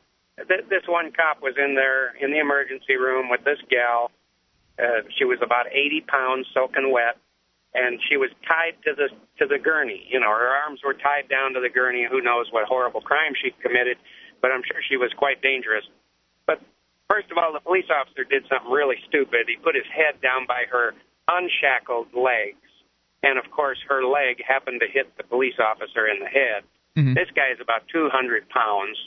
th- 0.47 0.69
this 0.71 0.87
one 0.87 1.11
cop 1.11 1.43
was 1.43 1.55
in 1.59 1.75
there 1.75 2.15
in 2.23 2.31
the 2.31 2.39
emergency 2.39 2.95
room 2.95 3.31
with 3.31 3.43
this 3.43 3.59
gal. 3.71 4.11
Uh, 4.79 5.07
she 5.17 5.25
was 5.25 5.39
about 5.43 5.67
80 5.71 6.03
pounds, 6.09 6.47
soaking 6.53 6.91
wet, 6.91 7.17
and 7.75 8.01
she 8.09 8.17
was 8.17 8.31
tied 8.47 8.75
to 8.85 8.95
the 8.95 9.09
to 9.39 9.47
the 9.47 9.59
gurney. 9.59 10.07
You 10.09 10.21
know, 10.21 10.31
her 10.31 10.51
arms 10.65 10.81
were 10.85 10.95
tied 10.95 11.29
down 11.29 11.55
to 11.55 11.61
the 11.61 11.69
gurney. 11.71 12.07
Who 12.09 12.21
knows 12.21 12.47
what 12.51 12.67
horrible 12.67 13.01
crime 13.01 13.35
she 13.35 13.51
committed? 13.63 13.99
But 14.41 14.51
I'm 14.53 14.63
sure 14.63 14.81
she 14.89 14.97
was 14.97 15.13
quite 15.17 15.43
dangerous. 15.43 15.85
But 16.47 16.61
first 17.11 17.31
of 17.31 17.39
all, 17.39 17.53
the 17.53 17.61
police 17.61 17.87
officer 17.91 18.25
did 18.25 18.47
something 18.49 18.71
really 18.71 18.99
stupid. 19.09 19.47
He 19.49 19.57
put 19.57 19.75
his 19.75 19.87
head 19.91 20.21
down 20.21 20.47
by 20.47 20.65
her 20.71 20.95
unshackled 21.29 22.15
legs, 22.15 22.67
and 23.23 23.39
of 23.39 23.51
course, 23.51 23.79
her 23.89 24.05
leg 24.05 24.43
happened 24.47 24.81
to 24.81 24.89
hit 24.91 25.17
the 25.17 25.25
police 25.25 25.59
officer 25.59 26.07
in 26.07 26.21
the 26.21 26.29
head. 26.29 26.63
Mhm. 26.97 27.15
This 27.15 27.31
guy 27.35 27.51
is 27.51 27.61
about 27.61 27.89
200 27.89 28.49
pounds, 28.51 28.99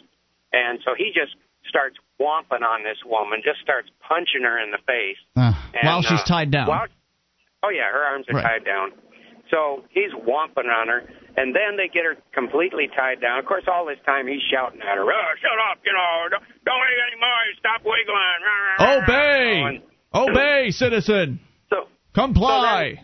and 0.51 0.82
so 0.84 0.93
he 0.93 1.11
just 1.11 1.36
starts 1.70 1.95
whomping 2.20 2.63
on 2.65 2.84
this 2.84 2.97
woman, 3.05 3.41
just 3.43 3.59
starts 3.61 3.89
punching 4.07 4.41
her 4.43 4.57
in 4.59 4.72
the 4.72 4.80
face. 4.88 5.20
Uh, 5.36 5.53
And, 5.74 5.86
While 5.88 6.01
she's 6.01 6.22
uh, 6.22 6.26
tied 6.26 6.51
down. 6.51 6.68
While, 6.68 6.88
oh 7.63 7.70
yeah, 7.70 7.91
her 7.91 8.03
arms 8.03 8.26
are 8.30 8.36
Right. 8.36 8.43
tied 8.59 8.65
down. 8.65 8.91
So 9.51 9.86
he's 9.91 10.11
whomping 10.11 10.68
on 10.68 10.88
her, 10.89 11.07
and 11.38 11.55
then 11.55 11.78
they 11.80 11.88
get 11.88 12.03
her 12.03 12.18
completely 12.34 12.89
tied 12.91 13.22
down. 13.22 13.39
Of 13.39 13.45
course, 13.45 13.63
all 13.72 13.86
this 13.86 13.99
time 14.05 14.28
he's 14.28 14.41
shouting 14.51 14.82
at 14.82 14.97
her, 14.97 15.07
"Oh, 15.07 15.30
shut 15.39 15.55
up! 15.72 15.80
You 15.86 15.93
know, 15.93 16.28
don't, 16.36 16.43
don't 16.68 16.82
wait 16.84 16.99
anymore. 17.07 17.43
Stop 17.59 17.82
wiggling." 17.88 18.41
Obey! 18.80 19.63
And 19.68 19.82
Obey, 20.13 20.72
citizen! 20.72 21.39
So, 21.70 21.88
Comply! 22.13 22.99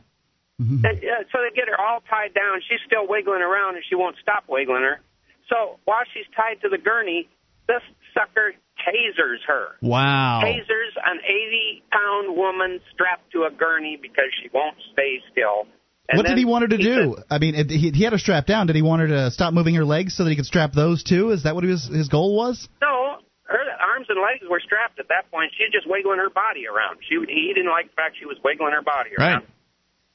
and, 0.60 0.84
yeah, 0.84 1.24
so 1.32 1.40
they 1.44 1.54
get 1.56 1.68
her 1.68 1.80
all 1.80 2.02
tied 2.10 2.34
down. 2.34 2.60
She's 2.68 2.80
still 2.88 3.08
wiggling 3.08 3.42
around, 3.42 3.76
and 3.76 3.84
she 3.88 3.96
won't 3.96 4.16
stop 4.22 4.44
wiggling 4.48 4.84
her. 4.84 5.00
So 5.50 5.80
while 5.86 6.04
she's 6.14 6.26
tied 6.36 6.62
to 6.62 6.70
the 6.70 6.78
gurney, 6.78 7.28
this 7.68 7.82
sucker 8.14 8.54
tasers 8.88 9.40
her. 9.48 9.76
wow. 9.82 10.42
tasers 10.44 10.94
an 11.06 11.20
80 11.24 11.84
pound 11.92 12.36
woman 12.36 12.80
strapped 12.94 13.32
to 13.32 13.44
a 13.44 13.52
gurney 13.52 13.98
because 14.02 14.26
she 14.42 14.50
won't 14.54 14.76
stay 14.94 15.20
still. 15.32 15.68
And 16.10 16.18
what 16.20 16.28
did 16.28 16.38
he 16.38 16.44
want 16.46 16.64
her 16.64 16.68
to 16.68 16.76
he 16.78 16.84
do? 16.84 17.16
said- 17.16 17.24
I 17.30 17.40
mean, 17.40 17.56
he, 17.70 17.92
he 17.92 18.04
had 18.04 18.12
her 18.12 18.20
strapped 18.20 18.48
down. 18.48 18.68
Did 18.68 18.76
he 18.76 18.82
want 18.82 19.02
her 19.02 19.08
to 19.08 19.32
stop 19.32 19.54
moving 19.54 19.74
her 19.76 19.86
legs 19.86 20.16
so 20.18 20.24
that 20.26 20.30
he 20.32 20.36
could 20.36 20.46
strap 20.46 20.74
those 20.74 21.02
too? 21.04 21.32
Is 21.32 21.44
that 21.44 21.56
what 21.56 21.64
his 21.64 21.88
his 21.88 22.10
goal 22.10 22.36
was? 22.36 22.68
no, 22.82 23.18
her 23.48 23.60
arms 23.80 24.08
and 24.10 24.20
legs 24.20 24.44
were 24.50 24.60
strapped 24.60 25.00
at 25.00 25.08
that 25.08 25.30
point. 25.32 25.52
She's 25.58 25.72
just 25.72 25.88
wiggling 25.88 26.18
her 26.20 26.30
body 26.30 26.68
around. 26.68 27.00
She 27.08 27.16
he 27.32 27.54
didn't 27.56 27.72
like 27.72 27.88
the 27.88 27.96
fact 27.96 28.18
she 28.20 28.26
was 28.26 28.38
wiggling 28.44 28.74
her 28.74 28.82
body 28.84 29.12
around. 29.18 29.44
Right. 29.44 29.50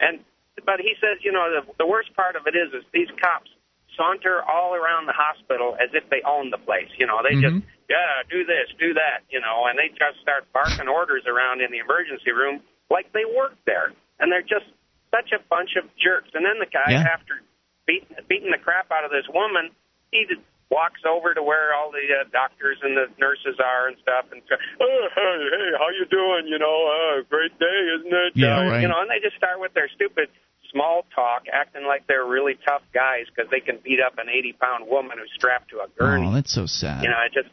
And 0.01 0.21
but 0.67 0.81
he 0.81 0.93
says, 1.01 1.25
you 1.25 1.33
know, 1.33 1.47
the 1.49 1.63
the 1.79 1.87
worst 1.87 2.13
part 2.15 2.37
of 2.37 2.45
it 2.47 2.53
is 2.55 2.69
is 2.75 2.85
these 2.93 3.09
cops 3.23 3.49
saunter 3.97 4.43
all 4.45 4.75
around 4.75 5.07
the 5.07 5.17
hospital 5.17 5.75
as 5.81 5.89
if 5.95 6.05
they 6.11 6.21
own 6.27 6.51
the 6.51 6.59
place. 6.59 6.91
You 6.99 7.07
know, 7.07 7.19
they 7.25 7.35
Mhm. 7.35 7.43
just 7.43 7.57
yeah, 7.89 8.23
do 8.29 8.45
this, 8.45 8.69
do 8.79 8.95
that, 8.95 9.25
you 9.33 9.41
know, 9.41 9.65
and 9.67 9.79
they 9.81 9.89
just 9.89 10.21
start 10.21 10.45
barking 10.53 10.89
orders 10.89 11.25
around 11.27 11.61
in 11.65 11.73
the 11.73 11.79
emergency 11.81 12.33
room 12.33 12.61
like 12.93 13.13
they 13.13 13.25
work 13.25 13.57
there. 13.65 13.93
And 14.21 14.31
they're 14.31 14.45
just 14.45 14.69
such 15.11 15.33
a 15.33 15.41
bunch 15.49 15.77
of 15.81 15.89
jerks. 15.97 16.29
And 16.37 16.45
then 16.45 16.61
the 16.61 16.69
guy 16.69 16.93
Yeah. 16.93 17.09
after 17.09 17.41
beating 17.87 18.13
beating 18.29 18.51
the 18.53 18.59
crap 18.61 18.93
out 18.93 19.05
of 19.05 19.11
this 19.11 19.25
woman, 19.33 19.71
he 20.13 20.27
just 20.29 20.45
walks 20.69 21.01
over 21.09 21.33
to 21.33 21.43
where 21.43 21.73
all 21.73 21.91
the 21.91 22.05
uh, 22.13 22.29
doctors 22.29 22.77
and 22.85 22.93
the 22.95 23.09
nurses 23.17 23.57
are 23.57 23.89
and 23.89 23.97
stuff 24.05 24.27
and 24.33 24.43
says, 24.49 24.59
oh, 24.81 25.09
hey, 25.17 25.37
hey, 25.49 25.69
how 25.81 25.89
you 25.89 26.05
doing? 26.13 26.45
You 26.47 26.59
know, 26.61 26.77
uh, 26.93 27.23
great 27.31 27.57
day, 27.59 27.81
isn't 27.97 28.13
it? 28.13 28.33
Yeah, 28.37 28.59
uh, 28.61 28.69
right. 28.69 28.83
You 28.83 28.89
know, 28.89 29.01
and 29.01 29.09
they 29.09 29.21
just 29.25 29.37
start 29.41 29.61
with 29.61 29.73
their 29.73 29.89
stupid 29.97 30.29
small 30.71 31.07
talk, 31.15 31.45
acting 31.51 31.87
like 31.87 32.07
they're 32.07 32.27
really 32.27 32.59
tough 32.69 32.83
guys 32.93 33.25
because 33.33 33.51
they 33.51 33.61
can 33.61 33.79
beat 33.83 34.01
up 34.05 34.19
an 34.19 34.29
80 34.29 34.53
pound 34.61 34.87
woman 34.87 35.17
who's 35.17 35.33
strapped 35.33 35.71
to 35.71 35.81
a 35.81 35.89
gurney. 35.99 36.27
Oh, 36.29 36.35
that's 36.35 36.53
so 36.53 36.67
sad. 36.67 37.03
You 37.03 37.09
know, 37.09 37.17
it 37.25 37.33
just, 37.33 37.49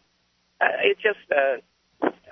uh, 0.61 0.65
it 0.83 0.97
just, 1.01 1.19
uh, 1.31 1.57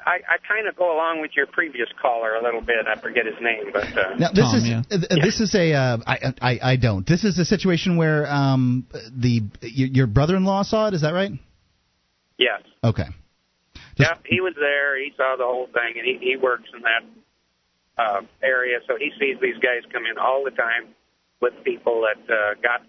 I, 0.06 0.18
I 0.28 0.38
kind 0.48 0.68
of 0.68 0.76
go 0.76 0.94
along 0.94 1.22
with 1.22 1.32
your 1.36 1.46
previous 1.48 1.88
caller 2.02 2.36
a 2.36 2.44
little 2.44 2.62
bit. 2.62 2.76
I 2.88 3.00
forget 3.00 3.26
his 3.26 3.36
name, 3.42 3.72
but 3.72 3.86
uh, 3.86 4.16
Now 4.20 4.30
this 4.34 4.44
Tom, 4.46 4.56
is 4.58 4.68
yeah. 4.68 4.82
uh, 4.92 5.16
this 5.24 5.40
is 5.40 5.56
a 5.56 5.74
uh, 5.74 5.98
I, 6.06 6.34
I 6.42 6.60
I 6.72 6.76
don't. 6.76 7.08
This 7.08 7.24
is 7.24 7.40
a 7.40 7.46
situation 7.46 7.96
where 7.96 8.28
um 8.32 8.86
the 9.16 9.42
your, 9.62 9.88
your 9.88 10.08
brother-in-law 10.08 10.64
saw 10.64 10.88
it. 10.90 10.94
Is 10.94 11.02
that 11.02 11.14
right? 11.14 11.32
yes, 12.38 12.62
Okay. 12.84 13.06
Just- 13.96 14.10
yep, 14.10 14.24
he 14.26 14.42
was 14.42 14.56
there. 14.60 14.98
He 15.02 15.14
saw 15.16 15.36
the 15.38 15.46
whole 15.46 15.68
thing, 15.68 15.94
and 15.98 16.06
he, 16.06 16.18
he 16.32 16.36
works 16.36 16.68
in 16.76 16.82
that 16.82 17.04
uh, 18.02 18.22
area, 18.42 18.80
so 18.88 18.98
he 18.98 19.12
sees 19.20 19.38
these 19.40 19.62
guys 19.62 19.84
come 19.94 20.04
in 20.10 20.18
all 20.18 20.44
the 20.44 20.52
time 20.52 20.90
with 21.42 21.54
people 21.64 22.02
that 22.02 22.22
uh, 22.34 22.56
got 22.62 22.82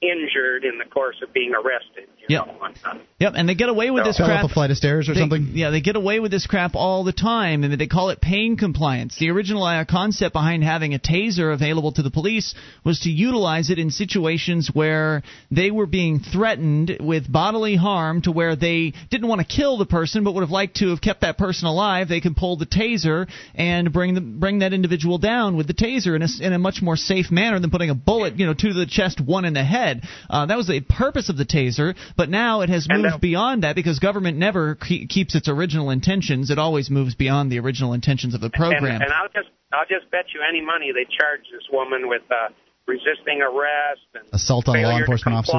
injured 0.00 0.64
in 0.64 0.78
the 0.78 0.84
course 0.84 1.16
of 1.22 1.32
being 1.32 1.52
arrested. 1.54 2.08
You 2.18 2.26
Yep. 2.36 2.46
know, 2.46 2.64
and, 2.66 3.00
Yep, 3.18 3.32
and 3.36 3.48
they 3.48 3.54
get 3.56 3.68
away 3.68 3.90
with 3.90 4.04
So- 4.04 4.08
this 4.10 4.16
Fell 4.18 4.26
crap. 4.26 4.44
up 4.44 4.50
a 4.50 4.54
flight 4.54 4.70
of 4.70 4.76
stairs 4.76 5.08
or 5.08 5.14
They- 5.14 5.20
something. 5.20 5.50
Yeah, 5.54 5.70
they 5.70 5.80
get 5.80 5.96
away 5.96 6.20
with 6.20 6.30
this 6.30 6.46
crap 6.46 6.76
all 6.76 7.02
the 7.02 7.12
time, 7.12 7.64
and 7.64 7.72
they 7.74 7.86
call 7.88 8.10
it 8.10 8.20
pain 8.20 8.56
compliance. 8.56 9.16
The 9.16 9.30
original 9.30 9.64
uh, 9.64 9.84
concept 9.86 10.34
behind 10.34 10.62
having 10.62 10.94
a 10.94 10.98
taser 11.00 11.52
available 11.52 11.90
to 11.92 12.02
the 12.02 12.10
police 12.10 12.54
was 12.84 13.00
to 13.00 13.10
utilize 13.10 13.70
it 13.70 13.78
in 13.80 13.90
situations 13.90 14.70
where 14.72 15.22
they 15.50 15.70
were 15.72 15.86
being 15.86 16.20
threatened 16.20 16.98
with 17.00 17.30
bodily 17.30 17.74
harm 17.74 18.20
to 18.22 18.30
where 18.30 18.54
they 18.54 18.92
didn't 19.10 19.26
want 19.26 19.40
to 19.40 19.46
kill 19.46 19.78
the 19.78 19.86
person 19.86 20.22
but 20.22 20.32
would 20.34 20.42
have 20.42 20.50
liked 20.50 20.76
to 20.76 20.90
have 20.90 21.00
kept 21.00 21.22
that 21.22 21.38
person 21.38 21.66
alive. 21.66 22.06
They 22.08 22.20
can 22.20 22.34
pull 22.34 22.56
the 22.56 22.66
taser 22.66 23.26
and 23.56 23.92
bring 23.92 24.14
the, 24.14 24.20
bring 24.20 24.60
that 24.60 24.72
individual 24.72 25.18
down 25.18 25.56
with 25.56 25.66
the 25.66 25.74
taser 25.74 26.14
in 26.14 26.22
a, 26.22 26.26
s- 26.26 26.38
in 26.40 26.52
a 26.52 26.58
much 26.58 26.82
more 26.82 26.96
safe 26.96 27.32
manner 27.32 27.58
than 27.58 27.70
putting 27.70 27.90
a 27.90 27.94
bullet, 27.96 28.38
you 28.38 28.46
know, 28.46 28.54
to 28.54 28.72
the 28.74 28.86
chest, 28.86 29.20
one 29.20 29.44
in 29.44 29.54
the 29.54 29.64
head. 29.64 29.87
Uh, 30.30 30.46
that 30.46 30.56
was 30.56 30.66
the 30.66 30.80
purpose 30.80 31.28
of 31.28 31.36
the 31.36 31.44
taser, 31.44 31.94
but 32.16 32.28
now 32.28 32.60
it 32.60 32.68
has 32.68 32.86
moved 32.88 33.20
beyond 33.20 33.62
that 33.64 33.74
because 33.74 33.98
government 33.98 34.36
never 34.38 34.74
ke- 34.76 35.08
keeps 35.08 35.34
its 35.34 35.48
original 35.48 35.90
intentions. 35.90 36.50
It 36.50 36.58
always 36.58 36.90
moves 36.90 37.14
beyond 37.14 37.50
the 37.50 37.58
original 37.58 37.92
intentions 37.92 38.34
of 38.34 38.40
the 38.40 38.50
program. 38.50 38.84
And, 38.84 39.02
and 39.04 39.12
I'll 39.12 39.28
just 39.28 39.48
I'll 39.72 39.86
just 39.88 40.10
bet 40.10 40.26
you 40.34 40.40
any 40.48 40.60
money 40.64 40.92
they 40.92 41.04
charge 41.04 41.42
this 41.52 41.66
woman 41.72 42.08
with 42.08 42.22
uh, 42.30 42.48
resisting 42.86 43.42
arrest 43.42 44.06
and 44.14 44.24
Assault 44.32 44.68
on 44.68 44.76
a 44.76 44.80
law 44.80 44.88
failure 44.88 44.98
to 44.98 45.12
enforcement 45.12 45.36
officer. 45.38 45.58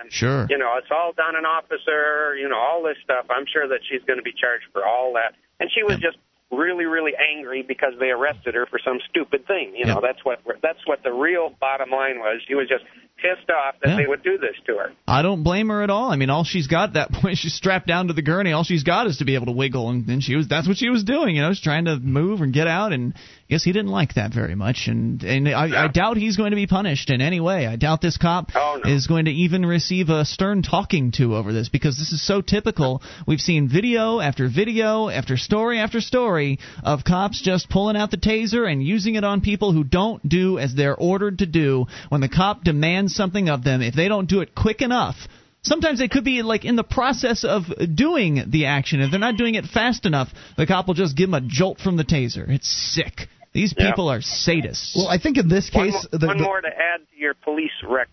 and 0.00 0.12
Sure. 0.12 0.46
you 0.48 0.58
know 0.58 0.72
assault 0.82 1.18
on 1.18 1.36
an 1.36 1.44
officer, 1.44 2.36
you 2.36 2.48
know 2.48 2.56
all 2.58 2.82
this 2.82 2.96
stuff. 3.04 3.26
I'm 3.30 3.44
sure 3.52 3.68
that 3.68 3.80
she's 3.88 4.02
going 4.06 4.18
to 4.18 4.24
be 4.24 4.32
charged 4.32 4.64
for 4.72 4.86
all 4.86 5.12
that. 5.14 5.34
And 5.60 5.68
she 5.74 5.82
was 5.82 5.98
just 5.98 6.16
really, 6.50 6.84
really 6.86 7.12
angry 7.16 7.62
because 7.62 7.92
they 8.00 8.06
arrested 8.10 8.54
her 8.54 8.66
for 8.66 8.78
some 8.84 8.98
stupid 9.10 9.46
thing. 9.46 9.74
You 9.76 9.86
know, 9.86 10.00
that's 10.02 10.24
what 10.24 10.40
that's 10.62 10.86
what 10.86 11.02
the 11.02 11.12
real 11.12 11.52
bottom 11.60 11.90
line 11.90 12.18
was. 12.18 12.40
She 12.46 12.54
was 12.54 12.68
just 12.68 12.84
pissed 13.16 13.50
off 13.50 13.74
that 13.82 13.90
Yeah. 13.90 13.96
they 13.96 14.06
would 14.06 14.22
do 14.22 14.38
this 14.38 14.54
to 14.66 14.76
her. 14.76 14.92
I 15.06 15.22
don't 15.22 15.42
blame 15.42 15.68
her 15.68 15.82
at 15.82 15.90
all. 15.90 16.10
I 16.10 16.16
mean, 16.16 16.30
all 16.30 16.44
she's 16.44 16.68
got 16.68 16.90
at 16.90 16.94
that 16.94 17.12
point, 17.20 17.36
she's 17.38 17.54
strapped 17.54 17.86
down 17.86 18.06
to 18.08 18.12
the 18.14 18.22
gurney. 18.22 18.52
All 18.52 18.64
she's 18.64 18.84
got 18.84 19.06
is 19.08 19.18
to 19.18 19.24
be 19.24 19.34
able 19.34 19.46
to 19.46 19.52
wiggle, 19.52 19.90
and, 19.90 20.08
and 20.08 20.22
she 20.22 20.36
was 20.36 20.48
that's 20.48 20.66
what 20.68 20.76
she 20.76 20.88
was 20.88 21.04
doing. 21.04 21.36
You 21.36 21.42
know, 21.42 21.52
she's 21.52 21.62
trying 21.62 21.84
to 21.86 21.98
move 21.98 22.40
and 22.40 22.52
get 22.52 22.66
out. 22.66 22.92
And 22.92 23.14
I 23.48 23.54
guess 23.54 23.64
he 23.64 23.72
didn't 23.72 23.90
like 23.92 24.12
that 24.14 24.34
very 24.34 24.54
much. 24.54 24.88
And 24.88 25.22
and 25.24 25.48
I, 25.48 25.84
I 25.84 25.88
doubt 25.88 26.18
he's 26.18 26.36
going 26.36 26.50
to 26.50 26.54
be 26.56 26.66
punished 26.66 27.08
in 27.08 27.22
any 27.22 27.40
way. 27.40 27.66
I 27.66 27.76
doubt 27.76 28.02
this 28.02 28.18
cop 28.18 28.50
Oh, 28.54 28.78
no. 28.84 28.90
is 28.92 29.06
going 29.06 29.24
to 29.24 29.30
even 29.30 29.64
receive 29.64 30.10
a 30.10 30.26
stern 30.26 30.60
talking 30.60 31.12
to 31.12 31.34
over 31.34 31.50
this 31.54 31.70
because 31.70 31.96
this 31.96 32.12
is 32.12 32.20
so 32.22 32.42
typical. 32.42 33.00
We've 33.26 33.40
seen 33.40 33.66
video 33.66 34.20
after 34.20 34.50
video 34.50 35.08
after 35.08 35.38
story 35.38 35.78
after 35.78 36.02
story 36.02 36.58
of 36.84 37.04
cops 37.04 37.40
just 37.40 37.70
pulling 37.70 37.96
out 37.96 38.10
the 38.10 38.18
taser 38.18 38.70
and 38.70 38.82
using 38.82 39.14
it 39.14 39.24
on 39.24 39.40
people 39.40 39.72
who 39.72 39.82
don't 39.82 40.28
do 40.28 40.58
as 40.58 40.74
they're 40.74 40.94
ordered 40.94 41.38
to 41.38 41.46
do. 41.46 41.86
When 42.10 42.20
the 42.20 42.28
cop 42.28 42.64
demands 42.64 43.14
something 43.14 43.48
of 43.48 43.64
them, 43.64 43.80
if 43.80 43.94
they 43.94 44.08
don't 44.08 44.28
do 44.28 44.42
it 44.42 44.54
quick 44.54 44.82
enough, 44.82 45.16
Sometimes 45.62 45.98
they 45.98 46.06
could 46.08 46.22
be 46.24 46.42
like 46.42 46.64
in 46.64 46.76
the 46.76 46.84
process 46.84 47.42
of 47.44 47.64
doing 47.94 48.44
the 48.46 48.66
action. 48.66 49.00
If 49.00 49.10
they're 49.10 49.18
not 49.18 49.36
doing 49.36 49.56
it 49.56 49.64
fast 49.66 50.06
enough, 50.06 50.28
the 50.56 50.66
cop 50.66 50.86
will 50.86 50.94
just 50.94 51.16
give 51.16 51.30
them 51.30 51.42
a 51.44 51.46
jolt 51.46 51.80
from 51.80 51.96
the 51.96 52.04
taser. 52.04 52.48
It's 52.48 52.68
sick. 52.68 53.26
These 53.58 53.74
Yeah. 53.76 53.90
people 53.90 54.08
are 54.08 54.20
sadists. 54.20 54.94
Well, 54.96 55.08
I 55.08 55.18
think 55.18 55.36
in 55.36 55.48
this 55.48 55.68
One, 55.72 55.90
case, 55.90 56.06
mo- 56.12 56.18
the, 56.18 56.26
one 56.26 56.38
the- 56.38 56.44
more 56.44 56.60
to 56.60 56.68
add 56.68 57.00
to 57.12 57.16
your 57.20 57.34
police 57.34 57.70
rec 57.82 58.08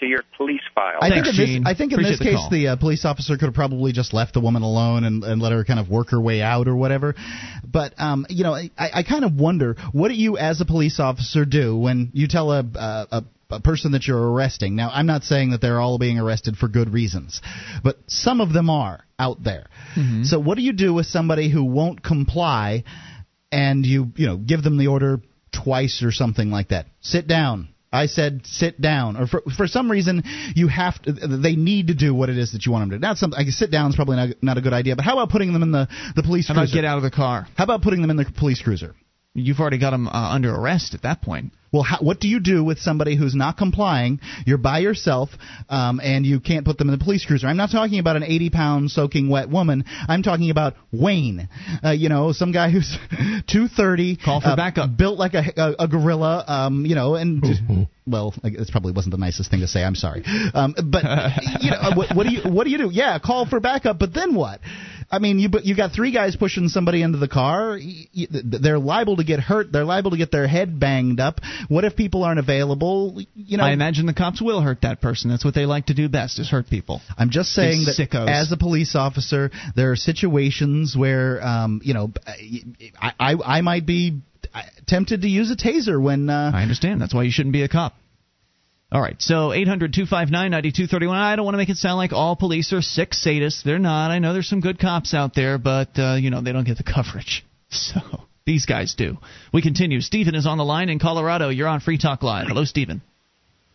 to 0.00 0.06
your 0.06 0.22
police 0.36 0.60
file. 0.74 0.98
I 1.00 1.08
think 1.08 1.24
Thanks, 1.24 1.30
in 1.30 1.36
this, 1.44 1.50
Gene. 1.50 1.66
I 1.66 1.74
think 1.74 1.92
in 1.92 1.98
Appreciate 2.00 2.10
this 2.10 2.18
the 2.18 2.24
case, 2.24 2.34
call. 2.36 2.50
the 2.50 2.68
uh, 2.68 2.76
police 2.76 3.04
officer 3.04 3.34
could 3.38 3.46
have 3.46 3.54
probably 3.54 3.92
just 3.92 4.12
left 4.12 4.34
the 4.34 4.40
woman 4.40 4.62
alone 4.62 5.04
and, 5.04 5.24
and 5.24 5.40
let 5.40 5.52
her 5.52 5.64
kind 5.64 5.80
of 5.80 5.88
work 5.88 6.10
her 6.10 6.20
way 6.20 6.42
out 6.42 6.68
or 6.68 6.76
whatever. 6.76 7.14
But 7.64 7.94
um, 7.98 8.26
you 8.28 8.44
know, 8.44 8.54
I, 8.54 8.70
I 8.78 9.02
kind 9.02 9.24
of 9.24 9.34
wonder 9.34 9.76
what 9.92 10.08
do 10.08 10.14
you 10.14 10.36
as 10.36 10.60
a 10.60 10.64
police 10.66 11.00
officer 11.00 11.44
do 11.44 11.76
when 11.76 12.10
you 12.12 12.26
tell 12.28 12.52
a, 12.52 12.60
a, 12.60 13.06
a 13.18 13.24
a 13.52 13.60
person 13.60 13.90
that 13.92 14.06
you're 14.06 14.30
arresting. 14.32 14.76
Now, 14.76 14.90
I'm 14.92 15.06
not 15.06 15.24
saying 15.24 15.50
that 15.50 15.60
they're 15.60 15.80
all 15.80 15.98
being 15.98 16.20
arrested 16.20 16.56
for 16.56 16.68
good 16.68 16.92
reasons, 16.92 17.40
but 17.82 17.96
some 18.06 18.40
of 18.40 18.52
them 18.52 18.70
are 18.70 19.04
out 19.18 19.42
there. 19.42 19.66
So, 20.22 20.38
what 20.38 20.54
do 20.56 20.62
you 20.62 20.72
do 20.72 20.94
with 20.94 21.06
somebody 21.06 21.50
who 21.50 21.64
won't 21.64 22.00
comply, 22.00 22.84
and 23.52 23.84
you 23.84 24.12
you 24.16 24.26
know 24.26 24.36
give 24.36 24.62
them 24.62 24.78
the 24.78 24.88
order 24.88 25.20
twice 25.52 26.02
or 26.02 26.12
something 26.12 26.50
like 26.50 26.68
that? 26.68 26.86
Sit 27.00 27.26
down. 27.26 27.68
I 27.92 28.06
said 28.06 28.42
sit 28.44 28.80
down, 28.80 29.16
or 29.16 29.26
for 29.26 29.42
for 29.56 29.66
some 29.66 29.90
reason 29.90 30.22
you 30.54 30.68
have 30.68 31.00
to. 31.02 31.12
They 31.12 31.56
need 31.56 31.88
to 31.88 31.94
do 31.94 32.14
what 32.14 32.28
it 32.28 32.38
is 32.38 32.52
that 32.52 32.64
you 32.64 32.70
want 32.70 32.82
them 32.82 32.90
to. 32.90 32.96
do. 32.98 33.00
Not 33.00 33.18
something. 33.18 33.38
I 33.38 33.44
sit 33.50 33.72
down 33.72 33.90
is 33.90 33.96
probably 33.96 34.16
not, 34.16 34.28
not 34.42 34.58
a 34.58 34.60
good 34.60 34.72
idea. 34.72 34.94
But 34.94 35.04
how 35.04 35.14
about 35.14 35.30
putting 35.30 35.52
them 35.52 35.62
in 35.62 35.72
the 35.72 35.88
the 36.14 36.22
police 36.22 36.46
How 36.46 36.54
about 36.54 36.62
cruiser? 36.62 36.74
get 36.76 36.84
out 36.84 36.98
of 36.98 37.02
the 37.02 37.10
car? 37.10 37.48
How 37.56 37.64
about 37.64 37.82
putting 37.82 38.00
them 38.00 38.10
in 38.10 38.16
the 38.16 38.26
police 38.38 38.62
cruiser? 38.62 38.94
You've 39.34 39.58
already 39.58 39.78
got 39.78 39.90
them 39.90 40.06
uh, 40.06 40.10
under 40.12 40.54
arrest 40.54 40.94
at 40.94 41.02
that 41.02 41.20
point. 41.22 41.52
Well, 41.72 41.82
how, 41.82 41.98
what 41.98 42.20
do 42.20 42.28
you 42.28 42.40
do 42.40 42.64
with 42.64 42.78
somebody 42.78 43.16
who's 43.16 43.34
not 43.34 43.56
complying? 43.56 44.20
You're 44.44 44.58
by 44.58 44.80
yourself, 44.80 45.30
um, 45.68 46.00
and 46.02 46.26
you 46.26 46.40
can't 46.40 46.64
put 46.64 46.78
them 46.78 46.88
in 46.88 46.98
the 46.98 47.02
police 47.02 47.24
cruiser. 47.24 47.46
I'm 47.46 47.56
not 47.56 47.70
talking 47.70 47.98
about 47.98 48.16
an 48.16 48.24
80 48.24 48.50
pound 48.50 48.90
soaking 48.90 49.28
wet 49.28 49.48
woman. 49.48 49.84
I'm 50.08 50.22
talking 50.22 50.50
about 50.50 50.74
Wayne. 50.92 51.48
Uh, 51.84 51.90
you 51.90 52.08
know, 52.08 52.32
some 52.32 52.52
guy 52.52 52.70
who's 52.70 52.98
230. 53.46 54.16
Call 54.16 54.40
for 54.40 54.48
uh, 54.48 54.56
backup. 54.56 54.96
Built 54.96 55.18
like 55.18 55.34
a, 55.34 55.44
a, 55.56 55.84
a 55.84 55.88
gorilla. 55.88 56.44
Um, 56.46 56.84
you 56.86 56.94
know, 56.94 57.14
and 57.14 57.88
well, 58.06 58.34
this 58.42 58.70
probably 58.70 58.92
wasn't 58.92 59.12
the 59.12 59.18
nicest 59.18 59.50
thing 59.50 59.60
to 59.60 59.68
say. 59.68 59.84
I'm 59.84 59.94
sorry. 59.94 60.24
Um, 60.54 60.74
but 60.74 61.04
you 61.60 61.70
know, 61.70 61.76
uh, 61.80 61.94
what, 61.94 62.16
what 62.16 62.26
do 62.26 62.32
you 62.32 62.42
what 62.50 62.64
do 62.64 62.70
you 62.70 62.78
do? 62.78 62.90
Yeah, 62.92 63.18
call 63.18 63.46
for 63.46 63.60
backup. 63.60 63.98
But 63.98 64.12
then 64.12 64.34
what? 64.34 64.60
I 65.12 65.18
mean, 65.18 65.38
you 65.40 65.50
you 65.62 65.76
got 65.76 65.92
three 65.92 66.12
guys 66.12 66.36
pushing 66.36 66.68
somebody 66.68 67.02
into 67.02 67.18
the 67.18 67.28
car. 67.28 67.78
They're 68.30 68.78
liable 68.78 69.16
to 69.16 69.24
get 69.24 69.40
hurt. 69.40 69.72
They're 69.72 69.84
liable 69.84 70.12
to 70.12 70.16
get 70.16 70.30
their 70.30 70.46
head 70.46 70.78
banged 70.78 71.18
up. 71.18 71.40
What 71.68 71.84
if 71.84 71.96
people 71.96 72.24
aren't 72.24 72.38
available? 72.38 73.20
You 73.34 73.58
know, 73.58 73.64
I 73.64 73.72
imagine 73.72 74.06
the 74.06 74.14
cops 74.14 74.40
will 74.40 74.60
hurt 74.60 74.82
that 74.82 75.00
person. 75.00 75.30
That's 75.30 75.44
what 75.44 75.54
they 75.54 75.66
like 75.66 75.86
to 75.86 75.94
do 75.94 76.08
best 76.08 76.38
is 76.38 76.48
hurt 76.48 76.68
people. 76.68 77.00
I'm 77.18 77.30
just 77.30 77.50
saying 77.50 77.84
Big 77.84 77.96
that 77.96 78.10
sickos. 78.10 78.28
as 78.28 78.52
a 78.52 78.56
police 78.56 78.94
officer, 78.94 79.50
there 79.76 79.90
are 79.92 79.96
situations 79.96 80.96
where, 80.96 81.42
um, 81.44 81.80
you 81.84 81.94
know, 81.94 82.12
I, 83.00 83.12
I 83.18 83.34
I 83.58 83.60
might 83.60 83.86
be 83.86 84.20
tempted 84.86 85.22
to 85.22 85.28
use 85.28 85.50
a 85.50 85.56
taser 85.56 86.00
when. 86.00 86.30
Uh, 86.30 86.52
I 86.54 86.62
understand. 86.62 87.00
That's 87.00 87.14
why 87.14 87.22
you 87.22 87.30
shouldn't 87.30 87.52
be 87.52 87.62
a 87.62 87.68
cop. 87.68 87.94
All 88.92 89.00
right, 89.00 89.14
so 89.22 89.52
800 89.52 89.92
259 89.92 90.50
9231. 90.50 91.16
I 91.16 91.36
don't 91.36 91.44
want 91.44 91.54
to 91.54 91.58
make 91.58 91.68
it 91.68 91.76
sound 91.76 91.96
like 91.96 92.12
all 92.12 92.34
police 92.34 92.72
are 92.72 92.82
sick 92.82 93.12
sadists. 93.12 93.62
They're 93.62 93.78
not. 93.78 94.10
I 94.10 94.18
know 94.18 94.32
there's 94.32 94.48
some 94.48 94.60
good 94.60 94.80
cops 94.80 95.14
out 95.14 95.32
there, 95.32 95.58
but, 95.58 95.90
uh, 95.96 96.14
you 96.14 96.30
know, 96.30 96.40
they 96.40 96.50
don't 96.50 96.64
get 96.64 96.76
the 96.76 96.82
coverage. 96.82 97.44
So 97.72 98.00
these 98.50 98.66
guys 98.66 98.94
do. 98.94 99.16
We 99.52 99.62
continue. 99.62 100.00
Stephen 100.00 100.34
is 100.34 100.44
on 100.44 100.58
the 100.58 100.64
line 100.64 100.88
in 100.88 100.98
Colorado. 100.98 101.50
You're 101.50 101.68
on 101.68 101.78
Free 101.78 101.98
Talk 101.98 102.24
Live. 102.24 102.48
Hello, 102.48 102.64
Stephen. 102.64 103.00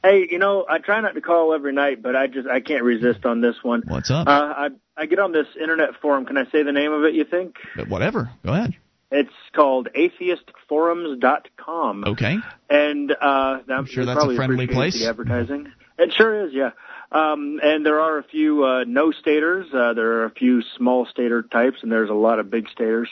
Hey, 0.03 0.27
you 0.29 0.37
know, 0.37 0.65
I 0.69 0.79
try 0.79 0.99
not 0.99 1.15
to 1.15 1.21
call 1.21 1.53
every 1.53 1.71
night, 1.71 2.03
but 2.03 2.13
I 2.13 2.27
just 2.27 2.45
I 2.47 2.59
can't 2.59 2.83
resist 2.83 3.25
on 3.25 3.39
this 3.39 3.55
one. 3.63 3.83
What's 3.87 4.11
up? 4.11 4.27
Uh, 4.27 4.31
I 4.31 4.67
I 4.97 5.05
get 5.05 5.19
on 5.19 5.31
this 5.31 5.47
internet 5.59 5.91
forum. 6.01 6.25
Can 6.25 6.37
I 6.37 6.43
say 6.51 6.63
the 6.63 6.73
name 6.73 6.91
of 6.91 7.05
it? 7.05 7.13
You 7.13 7.23
think 7.23 7.55
But 7.77 7.87
whatever. 7.87 8.31
Go 8.45 8.51
ahead. 8.51 8.75
it's 9.11 9.31
called 9.53 9.87
atheistforums.com. 9.95 12.03
Okay. 12.05 12.35
And 12.69 13.11
uh, 13.11 13.59
I'm 13.69 13.85
sure 13.85 14.03
that's 14.05 14.21
a 14.23 14.35
friendly 14.35 14.67
place. 14.67 14.99
The 14.99 15.07
advertising. 15.07 15.71
It 15.97 16.11
sure 16.13 16.45
is, 16.47 16.53
yeah. 16.53 16.71
Um, 17.13 17.59
and 17.63 17.85
there 17.85 18.01
are 18.01 18.17
a 18.17 18.23
few 18.23 18.65
uh, 18.65 18.83
no 18.85 19.11
staters. 19.11 19.67
Uh, 19.73 19.93
there 19.93 20.19
are 20.19 20.25
a 20.25 20.31
few 20.31 20.61
small 20.77 21.05
stater 21.05 21.41
types, 21.43 21.77
and 21.81 21.89
there's 21.91 22.09
a 22.09 22.13
lot 22.13 22.39
of 22.39 22.49
big 22.51 22.67
staters. 22.69 23.07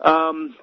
Um, 0.00 0.54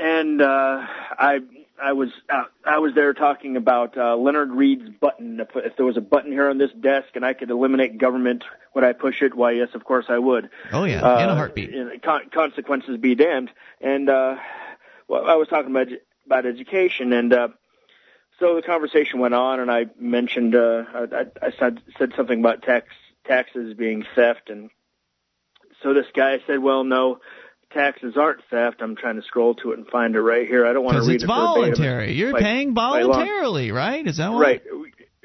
and 0.00 0.40
uh, 0.42 0.86
I 1.18 1.40
I 1.80 1.92
was 1.92 2.10
uh, 2.28 2.44
I 2.64 2.78
was 2.78 2.94
there 2.94 3.14
talking 3.14 3.56
about 3.56 3.96
uh, 3.96 4.16
Leonard 4.16 4.50
Read's 4.50 4.88
button. 4.88 5.40
If, 5.40 5.48
if 5.54 5.76
there 5.76 5.86
was 5.86 5.96
a 5.96 6.00
button 6.00 6.32
here 6.32 6.48
on 6.48 6.58
this 6.58 6.72
desk 6.72 7.08
and 7.14 7.24
I 7.24 7.34
could 7.34 7.50
eliminate 7.50 7.98
government, 7.98 8.44
would 8.74 8.84
I 8.84 8.92
push 8.92 9.22
it? 9.22 9.34
Why, 9.34 9.52
yes, 9.52 9.68
of 9.74 9.84
course 9.84 10.06
I 10.08 10.18
would. 10.18 10.50
Oh, 10.72 10.84
yeah. 10.84 11.02
Uh, 11.02 11.22
in 11.22 11.28
a 11.28 11.34
heartbeat. 11.34 11.70
you 11.70 11.84
know, 11.84 11.90
con- 12.02 12.30
consequences 12.30 12.96
be 12.98 13.14
damned. 13.14 13.50
And 13.80 14.10
uh, 14.10 14.36
well, 15.06 15.26
I 15.26 15.36
was 15.36 15.48
talking 15.48 15.70
about 15.70 15.88
about 16.26 16.46
education, 16.46 17.12
and 17.12 17.32
uh, 17.32 17.48
so 18.38 18.56
the 18.56 18.62
conversation 18.62 19.20
went 19.20 19.34
on, 19.34 19.60
and 19.60 19.70
I 19.70 19.86
mentioned 19.98 20.54
uh, 20.54 20.84
I, 20.94 21.26
I 21.40 21.52
said 21.58 21.80
said 21.96 22.12
something 22.16 22.40
about 22.40 22.62
tax 22.62 22.88
taxes 23.24 23.74
being 23.74 24.04
theft, 24.14 24.50
and 24.50 24.70
so 25.82 25.94
this 25.94 26.06
guy 26.14 26.40
said, 26.46 26.58
"Well, 26.58 26.84
no." 26.84 27.20
Taxes 27.72 28.16
aren't 28.16 28.40
theft. 28.50 28.80
I'm 28.80 28.96
trying 28.96 29.16
to 29.16 29.22
scroll 29.22 29.54
to 29.56 29.72
it 29.72 29.78
and 29.78 29.86
find 29.88 30.14
it 30.14 30.20
right 30.22 30.46
here. 30.46 30.66
I 30.66 30.72
don't 30.72 30.84
want 30.84 30.96
to 30.96 31.02
read 31.02 31.16
it's 31.16 31.24
it 31.24 31.26
voluntary. 31.26 32.14
You're 32.14 32.32
By- 32.32 32.40
paying 32.40 32.74
voluntarily, 32.74 33.72
right? 33.72 34.06
Is 34.06 34.16
that 34.16 34.32
what? 34.32 34.40
Right. 34.40 34.62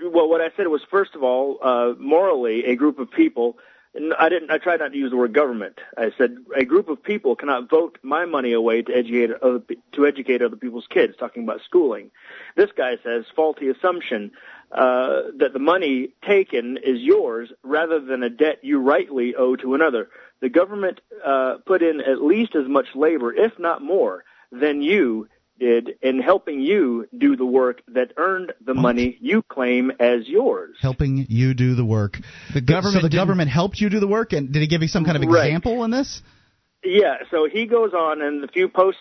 Well, 0.04 0.28
what 0.28 0.42
I 0.42 0.50
said 0.58 0.68
was, 0.68 0.82
first 0.92 1.16
of 1.16 1.24
all, 1.24 1.60
uh, 1.64 1.94
morally, 1.98 2.66
a 2.66 2.76
group 2.76 3.00
of 3.00 3.10
people. 3.12 3.58
And 3.96 4.14
I 4.16 4.28
didn't. 4.28 4.50
I 4.50 4.58
tried 4.58 4.80
not 4.80 4.92
to 4.92 4.98
use 4.98 5.12
the 5.12 5.18
word 5.18 5.34
government. 5.34 5.80
I 5.96 6.12
said 6.18 6.38
a 6.56 6.66
group 6.66 6.90
of 6.90 7.04
people 7.04 7.36
cannot 7.36 7.70
vote 7.70 8.00
my 8.02 8.26
money 8.26 8.52
away 8.52 8.82
to 8.82 8.92
educate 8.92 9.30
other, 9.42 9.62
to 9.94 10.08
educate 10.08 10.42
other 10.42 10.56
people's 10.56 10.88
kids. 10.90 11.14
Talking 11.16 11.44
about 11.44 11.62
schooling, 11.64 12.10
this 12.56 12.72
guy 12.76 12.98
says 13.04 13.26
faulty 13.36 13.70
assumption 13.70 14.32
uh, 14.72 15.30
that 15.38 15.54
the 15.54 15.60
money 15.60 16.16
taken 16.28 16.78
is 16.78 17.00
yours 17.02 17.52
rather 17.62 18.00
than 18.00 18.24
a 18.24 18.30
debt 18.32 18.58
you 18.64 18.80
rightly 18.80 19.36
owe 19.36 19.56
to 19.58 19.76
another. 19.76 20.10
The 20.44 20.50
government 20.50 21.00
uh, 21.26 21.60
put 21.66 21.82
in 21.82 22.02
at 22.02 22.22
least 22.22 22.54
as 22.54 22.68
much 22.68 22.88
labor, 22.96 23.34
if 23.34 23.58
not 23.58 23.82
more, 23.82 24.26
than 24.52 24.82
you 24.82 25.30
did 25.58 25.92
in 26.02 26.20
helping 26.20 26.60
you 26.60 27.08
do 27.18 27.38
the 27.38 27.46
work 27.46 27.82
that 27.88 28.12
earned 28.18 28.52
the 28.60 28.74
money 28.74 29.18
you 29.22 29.42
claim 29.42 29.90
as 30.02 30.28
yours. 30.28 30.76
helping 30.82 31.26
you 31.30 31.54
do 31.54 31.76
the 31.76 31.86
work. 31.86 32.20
The 32.54 32.60
government 32.60 33.04
So 33.04 33.08
the 33.08 33.16
government 33.16 33.52
helped 33.52 33.80
you 33.80 33.90
do 33.90 34.02
the 34.02 34.08
work, 34.08 34.34
and 34.34 34.52
did 34.52 34.62
he 34.62 34.68
give 34.68 34.82
you 34.82 34.90
some 34.90 35.06
kind 35.06 35.16
of 35.16 35.24
Right. 35.24 35.46
example 35.46 35.86
in 35.86 35.92
this? 35.92 36.22
Yeah, 36.84 37.20
so 37.32 37.48
he 37.50 37.66
goes 37.66 37.94
on 37.94 38.22
and 38.22 38.44
a 38.44 38.50
few 38.50 38.68
posts 38.68 39.00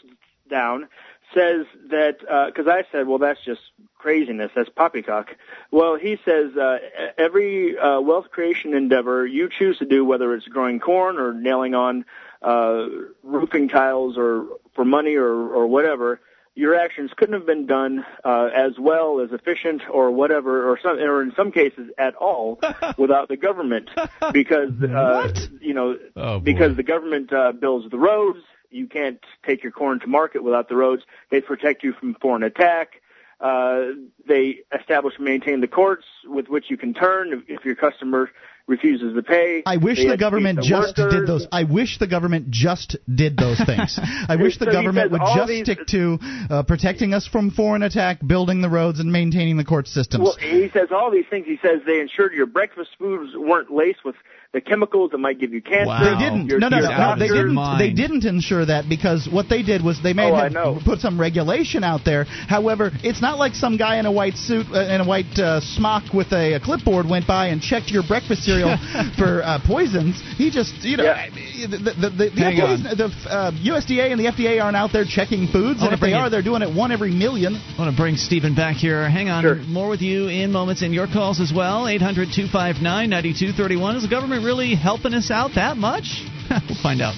down 0.49 0.87
says 1.35 1.67
that 1.91 2.19
because 2.47 2.67
I 2.67 2.85
said, 2.93 3.07
well, 3.07 3.19
that's 3.19 3.43
just 3.45 3.61
craziness, 3.99 4.51
that's 4.55 4.69
poppycock. 4.69 5.37
Well, 5.71 5.97
he 5.97 6.19
says 6.25 6.57
uh, 6.57 6.79
every 7.17 7.79
uh, 7.79 8.01
wealth 8.01 8.31
creation 8.31 8.75
endeavor 8.75 9.27
you 9.27 9.49
choose 9.49 9.79
to 9.79 9.87
do, 9.87 10.05
whether 10.05 10.35
it's 10.35 10.47
growing 10.49 10.81
corn 10.81 11.19
or 11.19 11.33
nailing 11.33 11.75
on 11.75 12.05
uh, 12.43 12.87
roofing 13.23 13.69
tiles 13.69 14.17
or 14.19 14.47
for 14.75 14.85
money 14.85 15.15
or 15.17 15.33
or 15.33 15.67
whatever. 15.67 16.21
Your 16.55 16.75
actions 16.75 17.11
couldn't 17.17 17.33
have 17.33 17.47
been 17.47 17.65
done 17.65 18.05
uh, 18.25 18.51
as 18.55 18.73
well, 18.79 19.21
as 19.21 19.33
efficient, 19.33 19.81
or 19.91 20.11
whatever, 20.11 20.71
or 20.71 20.79
some, 20.83 20.99
or 20.99 21.23
in 21.23 21.33
some 21.35 21.51
cases 21.51 21.89
at 21.97 22.15
all, 22.15 22.61
without 22.99 23.29
the 23.29 23.39
government, 23.39 23.89
because 24.35 24.71
uh, 24.83 25.33
you 25.63 25.73
know 25.73 25.97
Oh, 26.15 26.41
because 26.41 26.77
the 26.77 26.83
government 26.83 27.33
uh, 27.33 27.53
builds 27.53 27.91
the 27.91 27.97
roads. 27.97 28.41
You 28.73 28.87
can't 28.87 29.21
take 29.47 29.63
your 29.63 29.73
corn 29.73 30.01
to 30.01 30.07
market 30.07 30.43
without 30.43 30.69
the 30.69 30.77
roads. 30.77 31.03
They 31.31 31.41
protect 31.41 31.83
you 31.85 31.93
from 31.93 32.15
foreign 32.15 32.43
attack. 32.43 33.01
Uh, 33.41 33.87
they 34.27 34.59
establish 34.79 35.15
and 35.17 35.25
maintain 35.25 35.61
the 35.61 35.67
courts 35.69 36.05
with 36.25 36.49
which 36.49 36.67
you 36.71 36.77
can 36.77 36.95
turn 36.95 37.33
if, 37.33 37.41
if 37.59 37.65
your 37.65 37.75
customer 37.75 38.31
refuses 38.69 39.15
to 39.17 39.23
pay. 39.23 39.65
I 39.67 39.79
wish 39.79 39.99
the 39.99 40.17
government 40.17 40.61
the 40.61 40.63
just 40.63 40.97
workers. 40.97 41.13
did 41.13 41.27
those. 41.27 41.47
I 41.51 41.65
wish 41.65 41.99
the 41.99 42.07
government 42.07 42.51
just 42.51 42.97
did 43.13 43.37
those 43.37 43.61
things. 43.67 43.99
I 44.01 44.37
wish 44.41 44.59
the 44.59 44.67
So 44.67 44.71
he 44.71 44.77
government 44.77 45.11
would 45.11 45.21
just 45.35 45.49
these- 45.49 45.65
stick 45.65 45.87
to 45.89 46.19
uh, 46.49 46.63
protecting 46.63 47.13
us 47.15 47.27
from 47.27 47.51
foreign 47.51 47.83
attack, 47.83 48.19
building 48.25 48.61
the 48.63 48.69
roads, 48.71 49.01
and 49.01 49.11
maintaining 49.11 49.57
the 49.57 49.65
court 49.65 49.89
systems. 49.89 50.23
Well, 50.23 50.37
he 50.39 50.71
says 50.71 50.89
all 50.93 51.11
these 51.11 51.27
things. 51.29 51.47
He 51.47 51.59
says 51.61 51.81
they 51.85 51.99
ensured 52.01 52.33
your 52.35 52.47
breakfast 52.47 52.91
foods 52.99 53.33
weren't 53.37 53.73
laced 53.73 54.05
with 54.05 54.15
the 54.53 54.61
chemicals 54.61 55.11
that 55.13 55.19
might 55.19 55.39
give 55.41 55.53
you 55.53 55.63
cancer. 55.63 55.87
They 56.05 56.19
didn't. 56.19 56.47
Your- 56.49 56.59
no, 56.61 56.69
no, 56.69 56.79
your 56.79 56.89
no, 56.91 57.15
no. 57.15 57.19
They 57.19 57.29
didn't. 57.29 57.79
They 57.79 57.91
didn't 57.93 58.25
ensure 58.25 58.65
that 58.67 58.89
because 58.89 59.29
what 59.31 59.49
they 59.49 59.63
did 59.63 59.83
was 59.83 60.03
they 60.03 60.13
may 60.13 60.31
Oh, 60.31 60.35
I 60.35 60.51
have 60.51 60.85
put 60.85 61.01
some 61.01 61.19
regulation 61.21 61.83
out 61.85 62.05
there. 62.05 62.25
However, 62.25 62.91
it's 63.03 63.21
not 63.23 63.39
like 63.39 63.55
some 63.55 63.77
guy 63.77 63.97
in 63.99 64.07
a 64.07 64.13
white 64.13 64.37
suit 64.37 64.67
uh, 64.73 64.81
in 64.95 65.01
a 65.01 65.07
white 65.07 65.39
uh, 65.39 65.61
smock 65.61 66.13
with 66.13 66.33
a, 66.33 66.55
a 66.55 66.61
clipboard 66.61 67.09
went 67.09 67.27
by 67.27 67.49
and 67.49 67.61
checked 67.63 67.91
your 67.91 68.03
breakfast 68.07 68.45
cereal 68.45 68.77
for 69.19 69.43
uh, 69.43 69.59
poisons. 69.67 70.23
He 70.37 70.51
just, 70.51 70.75
you 70.85 70.97
know, 70.99 71.05
the, 71.05 71.77
the, 71.79 72.11
the, 72.11 72.11
the, 72.11 72.95
the 72.97 73.31
uh, 73.31 73.53
USDA 73.53 74.11
and 74.13 74.21
the 74.21 74.27
FDA 74.27 74.63
aren't 74.63 74.77
out 74.77 74.93
there 74.93 75.05
checking 75.09 75.49
foods, 75.49 75.83
and 75.83 75.93
if 75.93 76.01
they 76.01 76.13
are, 76.13 76.27
it- 76.27 76.31
they're 76.31 76.43
doing 76.43 76.63
it 76.63 76.75
one 76.75 76.93
every 76.93 77.11
million. 77.13 77.55
I 77.57 77.75
want 77.79 77.91
to 77.91 77.97
bring 77.97 78.17
Stephen 78.17 78.55
back 78.55 78.77
here. 78.77 79.09
Hang 79.09 79.29
on. 79.29 79.43
More 79.69 79.89
with 79.89 80.03
you 80.03 80.29
in 80.29 80.53
moments 80.53 80.83
and 80.83 80.93
your 80.95 81.07
calls 81.07 81.41
as 81.41 81.53
well. 81.55 81.89
800 81.89 82.29
259 82.35 82.83
9231. 83.11 83.97
Is 83.97 84.03
the 84.03 84.09
government 84.09 84.42
really 84.43 84.75
helping 84.75 85.15
us 85.15 85.31
out 85.31 85.53
that 85.55 85.77
much? 85.77 86.25
we'll 86.51 86.83
find 86.83 87.01
out. 87.01 87.15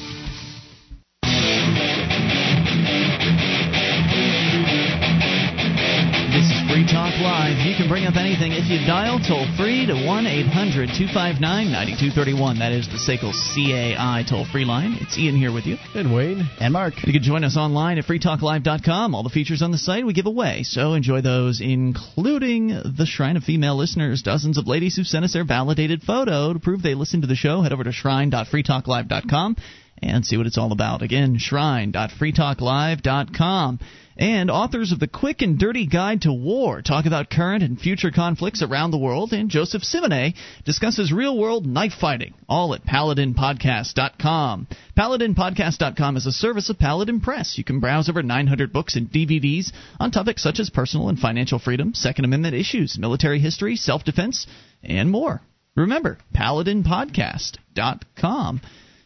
Talk 6.94 7.18
Live. 7.18 7.58
You 7.66 7.74
can 7.74 7.88
bring 7.88 8.06
up 8.06 8.14
anything 8.14 8.52
if 8.52 8.70
you 8.70 8.78
dial 8.86 9.18
toll 9.18 9.50
free 9.58 9.84
to 9.84 9.94
1 10.06 10.26
800 10.26 10.94
259 10.94 11.42
9231. 11.42 12.60
That 12.60 12.70
is 12.70 12.86
the 12.86 13.02
SACL 13.02 13.34
CAI 13.34 14.22
toll 14.22 14.46
free 14.46 14.64
line. 14.64 14.98
It's 15.00 15.18
Ian 15.18 15.34
here 15.34 15.52
with 15.52 15.66
you. 15.66 15.76
And 15.96 16.14
Wayne. 16.14 16.48
And 16.60 16.72
Mark. 16.72 16.94
You 17.04 17.12
can 17.12 17.24
join 17.24 17.42
us 17.42 17.56
online 17.56 17.98
at 17.98 18.04
freetalklive.com. 18.04 19.12
All 19.12 19.24
the 19.24 19.28
features 19.28 19.60
on 19.60 19.72
the 19.72 19.78
site 19.78 20.06
we 20.06 20.12
give 20.12 20.26
away, 20.26 20.62
so 20.62 20.94
enjoy 20.94 21.20
those, 21.20 21.60
including 21.60 22.68
the 22.68 23.06
Shrine 23.06 23.36
of 23.36 23.42
Female 23.42 23.76
Listeners. 23.76 24.22
Dozens 24.22 24.56
of 24.56 24.68
ladies 24.68 24.94
who 24.94 25.02
sent 25.02 25.24
us 25.24 25.32
their 25.32 25.44
validated 25.44 26.04
photo 26.04 26.52
to 26.52 26.60
prove 26.60 26.82
they 26.82 26.94
listened 26.94 27.24
to 27.24 27.28
the 27.28 27.34
show. 27.34 27.62
Head 27.62 27.72
over 27.72 27.82
to 27.82 27.90
shrine.freetalklive.com 27.90 29.56
and 30.02 30.26
see 30.26 30.36
what 30.36 30.46
it's 30.46 30.58
all 30.58 30.72
about. 30.72 31.02
Again, 31.02 31.38
shrine.freetalklive.com. 31.38 33.78
And 34.16 34.48
authors 34.48 34.92
of 34.92 35.00
The 35.00 35.08
Quick 35.08 35.42
and 35.42 35.58
Dirty 35.58 35.86
Guide 35.86 36.22
to 36.22 36.32
War 36.32 36.80
talk 36.82 37.04
about 37.04 37.30
current 37.30 37.64
and 37.64 37.80
future 37.80 38.12
conflicts 38.12 38.62
around 38.62 38.92
the 38.92 38.98
world. 38.98 39.32
And 39.32 39.50
Joseph 39.50 39.82
Simone 39.82 40.34
discusses 40.64 41.12
real 41.12 41.36
world 41.36 41.66
knife 41.66 41.94
fighting, 42.00 42.34
all 42.48 42.74
at 42.74 42.86
paladinpodcast.com. 42.86 44.68
Paladinpodcast.com 44.96 46.16
is 46.16 46.26
a 46.26 46.32
service 46.32 46.70
of 46.70 46.78
Paladin 46.78 47.18
Press. 47.20 47.58
You 47.58 47.64
can 47.64 47.80
browse 47.80 48.08
over 48.08 48.22
900 48.22 48.72
books 48.72 48.94
and 48.94 49.10
DVDs 49.10 49.72
on 49.98 50.12
topics 50.12 50.44
such 50.44 50.60
as 50.60 50.70
personal 50.70 51.08
and 51.08 51.18
financial 51.18 51.58
freedom, 51.58 51.92
Second 51.92 52.24
Amendment 52.24 52.54
issues, 52.54 52.96
military 52.96 53.40
history, 53.40 53.74
self 53.74 54.04
defense, 54.04 54.46
and 54.84 55.10
more. 55.10 55.42
Remember, 55.74 56.18
paladinpodcast.com. 56.36 58.60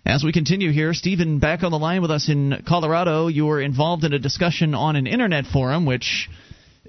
As 0.08 0.24
we 0.24 0.32
continue 0.32 0.72
here, 0.72 0.94
Stephen, 0.94 1.38
back 1.38 1.62
on 1.62 1.70
the 1.70 1.78
line 1.78 2.00
with 2.00 2.10
us 2.10 2.30
in 2.30 2.62
Colorado, 2.66 3.26
you 3.26 3.44
were 3.44 3.60
involved 3.60 4.04
in 4.04 4.14
a 4.14 4.18
discussion 4.18 4.74
on 4.74 4.96
an 4.96 5.06
internet 5.06 5.44
forum, 5.46 5.84
which. 5.84 6.30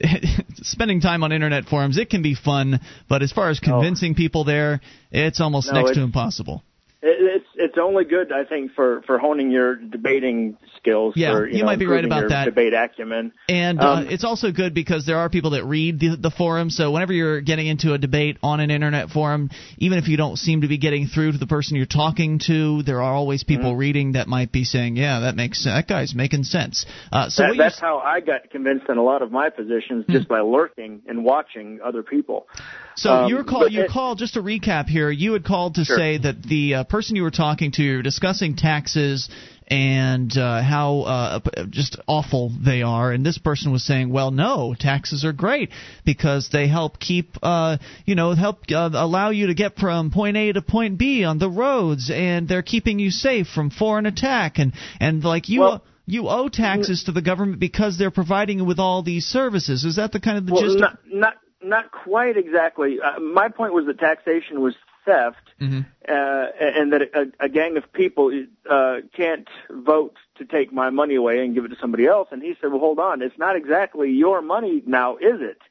spending 0.53 1.01
time 1.01 1.25
on 1.25 1.33
internet 1.33 1.65
forums 1.65 1.97
it 1.97 2.09
can 2.09 2.21
be 2.21 2.33
fun 2.33 2.79
but 3.09 3.21
as 3.21 3.33
far 3.33 3.49
as 3.49 3.59
oh. 3.61 3.65
convincing 3.69 4.15
people 4.15 4.45
there 4.45 4.79
it's 5.11 5.41
almost 5.41 5.67
No, 5.73 5.81
next 5.81 5.95
to 5.95 6.01
impossible 6.01 6.63
It, 7.01 7.17
it's 7.19 7.45
it's 7.55 7.77
only 7.77 8.05
good, 8.05 8.31
I 8.31 8.45
think, 8.45 8.71
for 8.75 9.01
for 9.05 9.19
honing 9.19 9.51
your 9.51 9.75
debating 9.75 10.57
skills. 10.79 11.13
Yeah, 11.15 11.33
for, 11.33 11.47
you, 11.47 11.53
you 11.53 11.59
know, 11.59 11.65
might 11.67 11.79
be 11.79 11.85
right 11.85 12.03
about 12.03 12.29
that. 12.29 12.45
Debate 12.45 12.73
acumen. 12.73 13.31
And 13.47 13.79
uh, 13.79 13.91
Um, 13.93 14.07
it's 14.07 14.23
also 14.23 14.51
good 14.51 14.73
because 14.73 15.05
there 15.05 15.17
are 15.17 15.29
people 15.29 15.51
that 15.51 15.63
read 15.65 15.99
the, 15.99 16.15
the 16.19 16.31
forum. 16.31 16.69
So 16.69 16.91
whenever 16.91 17.13
you're 17.13 17.41
getting 17.41 17.67
into 17.67 17.93
a 17.93 17.97
debate 17.97 18.37
on 18.41 18.59
an 18.59 18.71
internet 18.71 19.09
forum, 19.09 19.49
even 19.77 19.97
if 19.97 20.07
you 20.07 20.17
don't 20.17 20.37
seem 20.37 20.61
to 20.61 20.67
be 20.67 20.77
getting 20.77 21.07
through 21.07 21.33
to 21.33 21.37
the 21.37 21.47
person 21.47 21.75
you're 21.77 21.85
talking 21.85 22.39
to, 22.47 22.81
there 22.83 23.01
are 23.01 23.13
always 23.13 23.43
people 23.43 23.71
Mm-hmm. 23.71 23.77
reading 23.79 24.11
that 24.13 24.27
might 24.27 24.51
be 24.51 24.63
saying, 24.63 24.95
"Yeah, 24.95 25.19
that 25.21 25.35
makes 25.35 25.65
that 25.65 25.87
guy's 25.87 26.15
making 26.15 26.43
sense." 26.45 26.85
Uh, 27.11 27.29
so 27.29 27.43
that, 27.43 27.55
that's 27.57 27.79
how 27.79 27.99
I 27.99 28.19
got 28.21 28.49
convinced 28.49 28.87
in 28.89 28.97
a 28.97 29.03
lot 29.03 29.21
of 29.21 29.31
my 29.31 29.49
positions 29.49 30.05
just 30.09 30.27
by 30.27 30.39
lurking 30.39 31.01
and 31.07 31.25
watching 31.25 31.79
other 31.83 32.03
people. 32.03 32.47
So 32.95 33.11
Um, 33.11 33.29
your 33.29 33.43
call, 33.43 33.61
but 33.61 33.71
you 33.71 33.81
it- 33.81 33.89
called 33.91 34.17
just 34.17 34.35
to 34.35 34.41
recap 34.41 34.87
here. 34.87 35.09
You 35.11 35.33
had 35.33 35.43
called 35.43 35.75
to 35.75 35.83
Sure. 35.85 35.97
say 35.97 36.17
that 36.19 36.41
the 36.43 36.75
uh, 36.75 36.83
person 36.85 37.15
you 37.15 37.23
were 37.23 37.31
talking 37.31 37.71
to, 37.73 37.83
you 37.83 37.97
were 37.97 38.01
discussing 38.01 38.55
taxes 38.55 39.29
and 39.69 40.35
uh, 40.37 40.61
how 40.63 41.01
uh, 41.01 41.39
just 41.69 41.97
awful 42.07 42.51
they 42.63 42.81
are, 42.81 43.11
and 43.11 43.25
this 43.25 43.37
person 43.37 43.71
was 43.71 43.83
saying, 43.83 44.11
"Well, 44.11 44.31
no, 44.31 44.75
taxes 44.77 45.23
are 45.25 45.33
great 45.33 45.69
because 46.05 46.49
they 46.51 46.67
help 46.67 46.99
keep, 46.99 47.37
uh, 47.43 47.77
you 48.05 48.15
know, 48.15 48.33
help 48.33 48.63
uh, 48.71 48.89
allow 48.93 49.29
you 49.29 49.47
to 49.47 49.53
get 49.53 49.77
from 49.77 50.11
point 50.11 50.37
A 50.37 50.53
to 50.53 50.61
point 50.61 50.97
B 50.97 51.23
on 51.23 51.37
the 51.37 51.49
roads, 51.49 52.09
and 52.09 52.47
they're 52.47 52.63
keeping 52.63 52.99
you 52.99 53.11
safe 53.11 53.47
from 53.47 53.69
foreign 53.69 54.05
attack, 54.05 54.57
and 54.59 54.73
and 54.99 55.23
like 55.23 55.49
you." 55.49 55.61
Well- 55.61 55.83
you 56.09 56.27
owe 56.27 56.49
taxes 56.49 57.03
to 57.03 57.11
the 57.11 57.21
government 57.21 57.59
because 57.59 57.99
they're 57.99 58.09
providing 58.09 58.57
you 58.57 58.65
with 58.65 58.79
all 58.79 59.03
these 59.03 59.25
services. 59.25 59.85
Is 59.85 59.97
that 59.97 60.11
the 60.11 60.19
kind 60.19 60.39
of 60.39 60.47
the 60.47 60.53
well, 60.53 60.63
gist? 60.63 60.75
of- 60.77 60.81
not 60.81 60.97
not 61.05 61.33
not 61.61 61.91
quite 61.91 62.35
exactly. 62.35 62.97
Uh, 62.99 63.19
my 63.19 63.49
point 63.49 63.73
was 63.73 63.85
that 63.85 63.99
taxation 63.99 64.59
was 64.61 64.73
theft, 65.09 65.45
Mhm. 65.59 65.85
uh, 66.07 66.47
and 66.77 66.93
that 66.93 67.01
a, 67.21 67.23
a 67.47 67.49
gang 67.49 67.77
of 67.77 67.91
people 67.93 68.25
uh, 68.69 68.97
can't 69.19 69.47
vote 69.71 70.15
to 70.37 70.45
take 70.45 70.71
my 70.71 70.89
money 70.89 71.15
away 71.15 71.43
and 71.43 71.53
give 71.55 71.65
it 71.65 71.69
to 71.69 71.79
somebody 71.83 72.05
else. 72.05 72.27
And 72.31 72.41
he 72.41 72.53
said, 72.59 72.69
"Well, 72.71 72.79
hold 72.87 72.99
on, 72.99 73.21
it's 73.21 73.37
not 73.45 73.55
exactly 73.55 74.11
your 74.11 74.41
money 74.41 74.83
now, 74.85 75.17
is 75.17 75.39
it? 75.41 75.61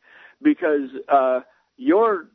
Because 0.42 0.90
uh, 1.08 1.40
your, 1.76 2.28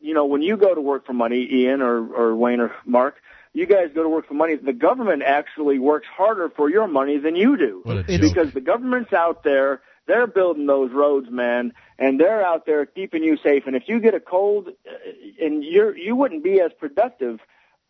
you 0.00 0.14
know, 0.14 0.26
when 0.26 0.42
you 0.42 0.56
go 0.56 0.74
to 0.74 0.80
work 0.80 1.06
for 1.06 1.12
money, 1.12 1.40
Ian 1.58 1.80
or 1.82 1.96
or 2.20 2.36
Wayne 2.36 2.60
or 2.60 2.72
Mark." 2.84 3.16
You 3.56 3.66
guys 3.66 3.90
go 3.94 4.02
to 4.02 4.08
work 4.08 4.26
for 4.26 4.34
money. 4.34 4.56
The 4.56 4.72
government 4.72 5.22
actually 5.22 5.78
works 5.78 6.08
harder 6.08 6.48
for 6.56 6.68
your 6.68 6.88
money 6.88 7.18
than 7.18 7.36
you 7.36 7.56
do 7.56 7.82
What 7.84 8.04
joke. 8.08 8.20
because 8.20 8.52
the 8.52 8.60
government's 8.60 9.12
out 9.12 9.44
there. 9.44 9.80
They're 10.08 10.26
building 10.26 10.66
those 10.66 10.90
roads, 10.90 11.28
man, 11.30 11.72
and 11.98 12.18
they're 12.18 12.44
out 12.44 12.66
there 12.66 12.86
keeping 12.86 13.22
you 13.22 13.36
safe. 13.42 13.64
And 13.66 13.76
if 13.76 13.84
you 13.86 14.00
get 14.00 14.14
a 14.14 14.20
cold, 14.20 14.68
uh, 14.68 15.44
and 15.44 15.62
you're 15.64 15.96
you 15.96 16.16
wouldn't 16.16 16.42
be 16.42 16.60
as 16.60 16.72
productive 16.72 17.40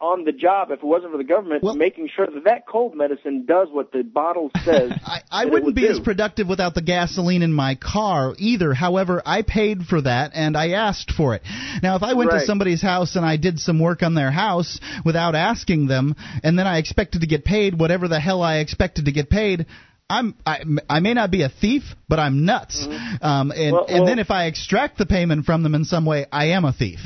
on 0.01 0.25
the 0.25 0.33
job 0.33 0.71
if 0.71 0.81
it 0.81 0.85
wasn't 0.85 1.13
for 1.13 1.19
the 1.19 1.25
government 1.25 1.63
making 1.77 2.11
sure 2.15 2.27
that 2.27 2.45
that 2.45 2.67
cold 2.67 2.97
medicine 2.97 3.47
does 3.47 3.69
what 3.71 3.93
the 3.93 4.03
bottle 4.03 4.51
says. 4.65 4.93
I, 5.05 5.23
I 5.31 5.45
wouldn't 5.45 5.65
would 5.65 5.75
be 5.75 5.83
do. 5.83 5.89
as 5.89 6.01
productive 6.01 6.49
without 6.49 6.75
the 6.75 6.83
gasoline 6.83 7.43
in 7.43 7.53
my 7.53 7.77
car 7.77 8.35
either. 8.37 8.75
However, 8.75 9.23
I 9.25 9.43
paid 9.43 9.85
for 9.85 10.03
that 10.03 10.33
and 10.35 10.57
I 10.57 10.71
asked 10.71 11.13
for 11.13 11.35
it. 11.35 11.43
Now, 11.83 11.97
if 11.97 12.03
I 12.03 12.15
went 12.15 12.33
to 12.33 12.41
somebody's 12.41 12.83
house 12.83 13.17
and 13.17 13.25
I 13.25 13.37
did 13.37 13.59
some 13.59 13.79
work 13.79 14.03
on 14.03 14.15
their 14.15 14.31
house 14.31 14.81
without 15.05 15.35
asking 15.35 15.87
them, 15.87 16.17
and 16.43 16.59
then 16.59 16.67
I 16.67 16.79
expected 16.79 17.21
to 17.21 17.27
get 17.27 17.45
paid 17.45 17.79
whatever 17.79 18.09
the 18.09 18.21
hell 18.21 18.43
I 18.43 18.59
expected 18.59 19.07
to 19.07 19.13
get 19.13 19.31
paid. 19.31 19.67
I'm 20.11 20.35
I, 20.45 20.61
I 20.89 21.01
may 21.01 21.15
not 21.15 21.31
be 21.31 21.43
a 21.43 21.49
thief, 21.49 21.83
but 22.09 22.19
I'm 22.19 22.45
nuts. 22.45 22.87
Um, 23.23 23.51
and 23.53 23.73
Well- 23.73 23.87
and 23.89 24.01
well- 24.01 24.05
then 24.07 24.19
if 24.19 24.31
I 24.31 24.45
extract 24.45 24.99
the 24.99 25.07
payment 25.07 25.47
from 25.47 25.63
them 25.63 25.75
in 25.75 25.85
some 25.85 26.05
way, 26.05 26.27
I 26.31 26.47
am 26.47 26.65
a 26.65 26.73
thief. 26.73 27.01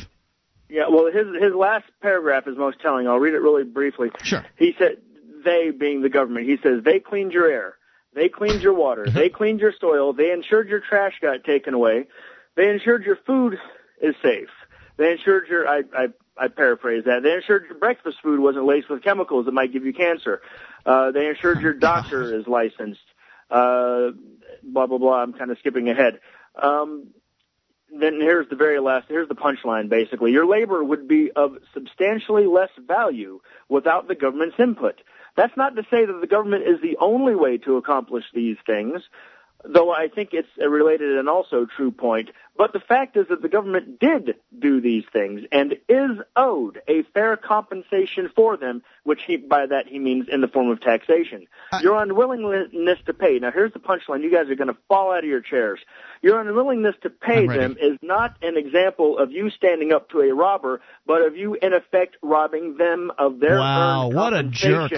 Yeah, 0.68 0.88
well, 0.90 1.06
his 1.06 1.26
his 1.40 1.54
last 1.54 1.86
paragraph 2.02 2.46
is 2.46 2.56
most 2.58 2.80
telling. 2.80 3.06
I'll 3.08 3.18
read 3.18 3.34
it 3.34 3.40
really 3.40 3.64
briefly. 3.64 4.10
Sure. 4.22 4.44
He 4.56 4.74
said, 4.78 4.98
"They 5.44 5.70
being 5.70 6.02
the 6.02 6.10
government." 6.10 6.46
He 6.46 6.58
says, 6.62 6.82
"They 6.82 6.98
cleaned 6.98 7.32
your 7.32 7.50
air, 7.50 7.76
they 8.14 8.28
cleaned 8.28 8.62
your 8.62 8.74
water, 8.74 9.06
they 9.08 9.28
cleaned 9.28 9.60
your 9.60 9.72
soil, 9.72 10.12
they 10.12 10.30
ensured 10.32 10.68
your 10.68 10.80
trash 10.80 11.14
got 11.22 11.44
taken 11.44 11.72
away, 11.72 12.06
they 12.56 12.68
ensured 12.68 13.04
your 13.04 13.16
food 13.16 13.58
is 14.02 14.14
safe, 14.22 14.50
they 14.96 15.12
ensured 15.12 15.48
your 15.48 15.68
I 15.68 15.84
I." 15.96 16.08
I 16.40 16.46
paraphrase 16.46 17.02
that. 17.06 17.24
They 17.24 17.32
ensured 17.32 17.64
your 17.68 17.76
breakfast 17.78 18.18
food 18.22 18.38
wasn't 18.38 18.64
laced 18.64 18.88
with 18.88 19.02
chemicals 19.02 19.46
that 19.46 19.52
might 19.52 19.72
give 19.72 19.84
you 19.84 19.92
cancer. 19.92 20.40
Uh, 20.88 21.10
they 21.10 21.28
ensured 21.28 21.60
your 21.60 21.74
doctor 21.74 22.34
is 22.34 22.46
licensed. 22.46 23.00
Uh, 23.50 24.12
blah 24.62 24.86
blah 24.86 24.98
blah. 24.98 25.22
I'm 25.22 25.34
kind 25.34 25.50
of 25.50 25.58
skipping 25.58 25.90
ahead. 25.90 26.20
Um, 26.60 27.08
then 27.90 28.20
here's 28.20 28.48
the 28.48 28.56
very 28.56 28.80
last, 28.80 29.06
here's 29.08 29.28
the 29.28 29.34
punchline 29.34 29.88
basically. 29.88 30.32
Your 30.32 30.46
labor 30.46 30.82
would 30.82 31.06
be 31.06 31.30
of 31.34 31.58
substantially 31.74 32.46
less 32.46 32.70
value 32.78 33.40
without 33.68 34.08
the 34.08 34.14
government's 34.14 34.56
input. 34.58 35.00
That's 35.36 35.56
not 35.56 35.76
to 35.76 35.82
say 35.90 36.04
that 36.04 36.18
the 36.20 36.26
government 36.26 36.64
is 36.64 36.80
the 36.82 36.96
only 37.00 37.34
way 37.34 37.58
to 37.58 37.76
accomplish 37.76 38.24
these 38.34 38.56
things. 38.66 39.02
Though 39.64 39.92
I 39.92 40.08
think 40.08 40.30
it's 40.32 40.48
a 40.60 40.68
related 40.68 41.18
and 41.18 41.28
also 41.28 41.66
true 41.66 41.90
point. 41.90 42.30
But 42.56 42.72
the 42.72 42.80
fact 42.80 43.16
is 43.16 43.26
that 43.28 43.42
the 43.42 43.48
government 43.48 44.00
did 44.00 44.34
do 44.56 44.80
these 44.80 45.04
things 45.12 45.42
and 45.52 45.74
is 45.88 46.10
owed 46.34 46.80
a 46.88 47.02
fair 47.14 47.36
compensation 47.36 48.30
for 48.34 48.56
them, 48.56 48.82
which 49.04 49.20
he, 49.26 49.36
by 49.36 49.66
that 49.66 49.86
he 49.86 49.98
means 49.98 50.26
in 50.28 50.40
the 50.40 50.48
form 50.48 50.70
of 50.70 50.80
taxation. 50.80 51.46
Uh, 51.72 51.80
Your 51.82 52.02
unwillingness 52.02 52.98
to 53.06 53.14
pay. 53.14 53.38
Now 53.38 53.52
here's 53.52 53.72
the 53.72 53.78
punchline. 53.78 54.22
You 54.22 54.32
guys 54.32 54.48
are 54.50 54.56
going 54.56 54.68
to 54.68 54.78
fall 54.88 55.12
out 55.12 55.20
of 55.20 55.24
your 55.30 55.40
chairs. 55.40 55.80
Your 56.22 56.40
unwillingness 56.40 56.96
to 57.02 57.10
pay 57.10 57.46
them 57.46 57.76
is 57.80 57.98
not 58.02 58.36
an 58.42 58.56
example 58.56 59.18
of 59.18 59.30
you 59.30 59.50
standing 59.50 59.92
up 59.92 60.10
to 60.10 60.20
a 60.20 60.34
robber, 60.34 60.80
but 61.06 61.22
of 61.22 61.36
you 61.36 61.54
in 61.54 61.72
effect 61.72 62.16
robbing 62.22 62.76
them 62.76 63.12
of 63.18 63.38
their 63.38 63.58
Wow, 63.58 64.06
earned 64.06 64.14
what 64.14 64.34
a 64.34 64.42
jerk. 64.42 64.92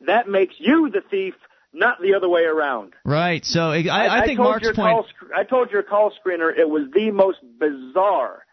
That 0.00 0.28
makes 0.28 0.56
you 0.58 0.90
the 0.90 1.00
thief, 1.00 1.34
not 1.74 2.00
the 2.00 2.14
other 2.14 2.28
way 2.28 2.42
around. 2.42 2.94
Right. 3.04 3.44
So 3.44 3.72
I, 3.72 3.84
I, 3.90 4.20
I 4.20 4.24
think 4.24 4.38
Mark's 4.38 4.66
point. 4.66 4.76
Call, 4.76 5.06
I 5.36 5.44
told 5.44 5.70
your 5.70 5.82
call 5.82 6.12
screener 6.12 6.56
it 6.56 6.68
was 6.68 6.88
the 6.94 7.10
most 7.10 7.38
bizarre 7.58 8.43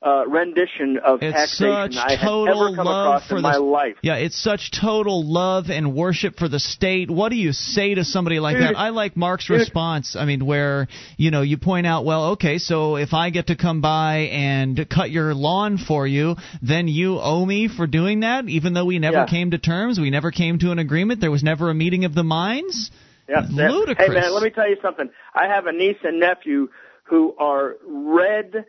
uh, 0.00 0.24
rendition 0.28 0.96
of 1.04 1.20
It's 1.22 1.34
taxation 1.36 1.98
I 1.98 2.12
have 2.12 2.20
total 2.20 2.66
ever 2.68 2.76
come 2.76 2.86
love 2.86 3.06
across 3.06 3.28
for 3.28 3.36
in 3.36 3.42
the 3.42 3.48
my 3.48 3.56
life. 3.56 3.96
Yeah, 4.02 4.14
it's 4.16 4.40
such 4.40 4.70
total 4.70 5.24
love 5.26 5.70
and 5.70 5.94
worship 5.94 6.36
for 6.36 6.48
the 6.48 6.60
state. 6.60 7.10
What 7.10 7.30
do 7.30 7.36
you 7.36 7.52
say 7.52 7.94
to 7.96 8.04
somebody 8.04 8.38
like 8.38 8.56
Dude, 8.56 8.68
that? 8.68 8.76
I 8.78 8.90
like 8.90 9.16
Mark's 9.16 9.48
dude. 9.48 9.58
response. 9.58 10.14
I 10.14 10.24
mean, 10.24 10.46
where 10.46 10.86
you 11.16 11.32
know 11.32 11.42
you 11.42 11.58
point 11.58 11.86
out, 11.86 12.04
well, 12.04 12.30
okay, 12.32 12.58
so 12.58 12.96
if 12.96 13.12
I 13.12 13.30
get 13.30 13.48
to 13.48 13.56
come 13.56 13.80
by 13.80 14.28
and 14.30 14.88
cut 14.88 15.10
your 15.10 15.34
lawn 15.34 15.78
for 15.78 16.06
you, 16.06 16.36
then 16.62 16.86
you 16.86 17.18
owe 17.18 17.44
me 17.44 17.66
for 17.68 17.88
doing 17.88 18.20
that, 18.20 18.48
even 18.48 18.74
though 18.74 18.84
we 18.84 19.00
never 19.00 19.18
Yeah. 19.18 19.26
came 19.26 19.50
to 19.50 19.58
terms, 19.58 19.98
we 19.98 20.10
never 20.10 20.30
came 20.30 20.60
to 20.60 20.70
an 20.70 20.78
agreement, 20.78 21.20
there 21.20 21.30
was 21.32 21.42
never 21.42 21.70
a 21.70 21.74
meeting 21.74 22.04
of 22.04 22.14
the 22.14 22.22
minds. 22.24 22.92
Yeah. 23.28 23.42
Ludicrous. 23.50 23.98
Hey 23.98 24.14
man, 24.14 24.32
let 24.32 24.42
me 24.44 24.50
tell 24.50 24.68
you 24.68 24.76
something. 24.80 25.10
I 25.34 25.48
have 25.48 25.66
a 25.66 25.72
niece 25.72 25.98
and 26.04 26.20
nephew 26.20 26.68
who 27.02 27.34
are 27.36 27.76
red 27.86 28.64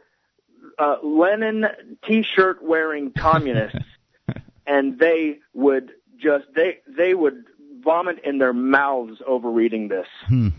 uh, 0.79 0.97
Lenin 1.03 1.65
T-shirt 2.05 2.63
wearing 2.63 3.11
communists, 3.11 3.77
and 4.67 4.97
they 4.97 5.39
would 5.53 5.91
just 6.17 6.45
they 6.55 6.79
they 6.87 7.13
would 7.13 7.45
vomit 7.83 8.19
in 8.23 8.37
their 8.37 8.53
mouths 8.53 9.21
over 9.25 9.49
reading 9.49 9.87
this. 9.87 10.07
Hmm. 10.27 10.49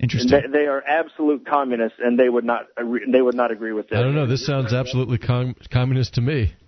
Interesting. 0.00 0.30
They, 0.30 0.58
they 0.60 0.66
are 0.66 0.82
absolute 0.82 1.44
communists, 1.44 1.98
and 2.00 2.18
they 2.18 2.28
would 2.28 2.44
not 2.44 2.66
agree, 2.76 3.04
they 3.10 3.20
would 3.20 3.34
not 3.34 3.50
agree 3.50 3.72
with 3.72 3.88
this. 3.88 3.98
I 3.98 4.02
don't 4.02 4.14
know. 4.14 4.26
This 4.26 4.46
sounds 4.46 4.72
absolutely 4.72 5.18
com- 5.18 5.56
communist 5.70 6.14
to 6.14 6.20
me. 6.20 6.54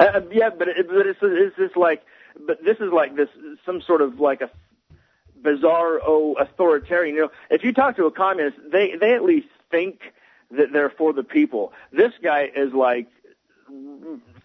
Uh, 0.00 0.20
yeah, 0.32 0.50
but 0.50 0.68
it, 0.68 0.86
but 0.88 1.06
it's 1.06 1.18
it's 1.22 1.56
just 1.56 1.76
like 1.76 2.02
but 2.46 2.62
this 2.64 2.76
is 2.78 2.92
like 2.92 3.16
this 3.16 3.28
some 3.64 3.80
sort 3.80 4.00
of 4.00 4.20
like 4.20 4.40
a 4.40 4.50
bizarre 5.42 6.00
oh 6.04 6.34
authoritarian. 6.34 7.14
You 7.14 7.22
know, 7.22 7.30
if 7.50 7.64
you 7.64 7.72
talk 7.72 7.96
to 7.96 8.06
a 8.06 8.10
communist, 8.10 8.56
they 8.70 8.94
they 8.98 9.14
at 9.14 9.24
least 9.24 9.48
think 9.70 10.00
that 10.50 10.72
they're 10.72 10.90
for 10.90 11.12
the 11.12 11.22
people. 11.22 11.72
This 11.92 12.12
guy 12.22 12.50
is 12.54 12.72
like 12.72 13.08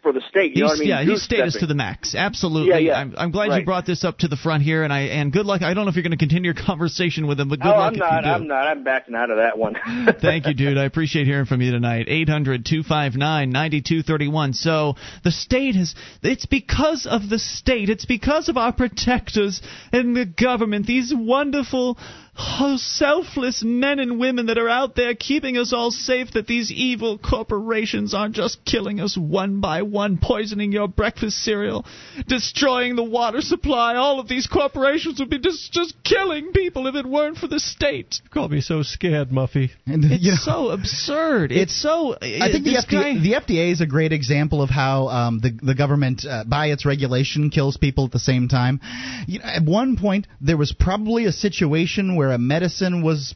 for 0.04 0.12
the 0.14 0.22
state. 0.30 0.56
You 0.56 0.64
know 0.64 0.68
what 0.68 0.78
I 0.78 0.80
mean? 0.80 0.90
yeah, 0.90 1.04
he's 1.04 1.24
statist 1.24 1.60
to 1.62 1.66
the 1.66 1.74
max. 1.74 2.14
Absolutely. 2.14 2.70
Yeah, 2.70 2.78
yeah. 2.78 3.00
I'm, 3.00 3.16
I'm 3.18 3.32
glad 3.32 3.58
you 3.58 3.66
brought 3.66 3.86
this 3.86 4.04
up 4.04 4.20
to 4.20 4.28
the 4.28 4.36
front 4.36 4.62
here, 4.62 4.84
and 4.84 4.94
I 4.94 5.02
and 5.04 5.32
good 5.32 5.46
luck. 5.46 5.62
I 5.62 5.74
don't 5.74 5.86
know 5.86 5.90
if 5.90 5.96
you're 5.96 6.04
going 6.04 6.12
to 6.12 6.18
continue 6.18 6.52
your 6.54 6.64
conversation 6.68 7.26
with 7.26 7.40
him, 7.40 7.50
but 7.50 7.60
good 7.60 7.72
Oh, 7.74 7.78
luck 7.78 7.94
I'm 7.94 8.00
not. 8.00 8.26
I'm 8.26 8.48
not. 8.48 8.68
I'm 8.68 8.84
backing 8.84 9.16
out 9.16 9.32
of 9.32 9.38
that 9.38 9.58
one. 9.58 9.76
Thank 10.22 10.46
you, 10.46 10.54
dude. 10.54 10.78
I 10.78 10.84
appreciate 10.84 11.26
hearing 11.26 11.46
from 11.46 11.62
you 11.62 11.72
tonight. 11.72 12.06
800 12.10 12.66
259 12.66 13.50
9231. 13.50 14.54
So, 14.54 14.96
the 15.24 15.32
state 15.32 15.76
has. 15.76 15.96
It's 16.22 16.46
because 16.46 17.08
of 17.10 17.30
the 17.30 17.40
state. 17.40 17.90
It's 17.90 18.06
because 18.06 18.50
of 18.50 18.58
our 18.58 18.74
protectors 18.74 19.62
and 19.92 20.16
the 20.16 20.26
government. 20.26 20.86
These 20.86 21.14
wonderful, 21.16 21.98
oh, 22.38 22.76
selfless 22.78 23.64
men 23.64 24.00
and 24.00 24.20
women 24.20 24.48
that 24.48 24.58
are 24.58 24.70
out 24.70 24.96
there 24.96 25.16
keeping 25.16 25.58
us 25.58 25.72
all 25.74 25.92
safe 25.92 26.32
that 26.34 26.48
these 26.48 26.72
evil 26.72 27.18
corporations 27.18 28.14
aren't 28.14 28.36
just 28.36 28.66
killing 28.66 29.00
us 29.00 29.18
one 29.18 29.62
by 29.62 29.82
one, 29.94 30.18
poisoning 30.22 30.72
your 30.74 30.88
breakfast 30.90 31.38
cereal, 31.38 31.86
destroying 32.28 32.96
the 32.98 33.04
water 33.04 33.40
supply. 33.40 33.96
All 33.96 34.20
of 34.20 34.28
these 34.28 34.48
corporations 34.48 35.20
would 35.20 35.30
be 35.30 35.40
just, 35.40 35.72
just 35.72 35.96
killing 36.04 36.52
people 36.52 36.88
if 36.88 36.96
it 36.96 37.06
weren't 37.06 37.38
for 37.38 37.48
the 37.48 37.60
state. 37.60 38.20
You 38.24 38.30
Call 38.30 38.50
me 38.50 38.60
so 38.60 38.82
scared, 38.84 39.30
Muffy. 39.30 39.70
And, 39.86 40.04
It's 40.06 40.24
you 40.24 40.32
know, 40.32 40.38
so 40.38 40.70
absurd. 40.70 41.52
It's, 41.52 41.62
It's- 41.62 41.82
so. 41.82 42.16
I 42.22 42.52
think 42.52 42.66
the 42.66 42.76
FDA, 42.76 43.16
guy- 43.16 43.20
the 43.22 43.34
FDA 43.34 43.72
is 43.72 43.80
a 43.82 43.86
great 43.86 44.12
example 44.12 44.62
of 44.62 44.70
how 44.70 45.08
um, 45.08 45.40
the 45.40 45.52
the 45.62 45.76
government, 45.76 46.26
uh, 46.30 46.44
by 46.46 46.68
its 46.68 46.86
regulation, 46.86 47.50
kills 47.52 47.78
people 47.78 48.06
at 48.06 48.12
the 48.12 48.20
same 48.20 48.48
time. 48.48 48.80
You 49.28 49.40
know, 49.40 49.46
at 49.46 49.64
one 49.64 49.96
point, 49.98 50.28
there 50.42 50.58
was 50.58 50.74
probably 50.78 51.26
a 51.26 51.32
situation 51.32 52.16
where 52.16 52.32
a 52.32 52.38
medicine 52.40 53.04
was 53.04 53.36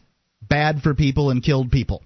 bad 0.49 0.81
for 0.81 0.93
people 0.95 1.29
and 1.29 1.43
killed 1.43 1.71
people. 1.71 2.01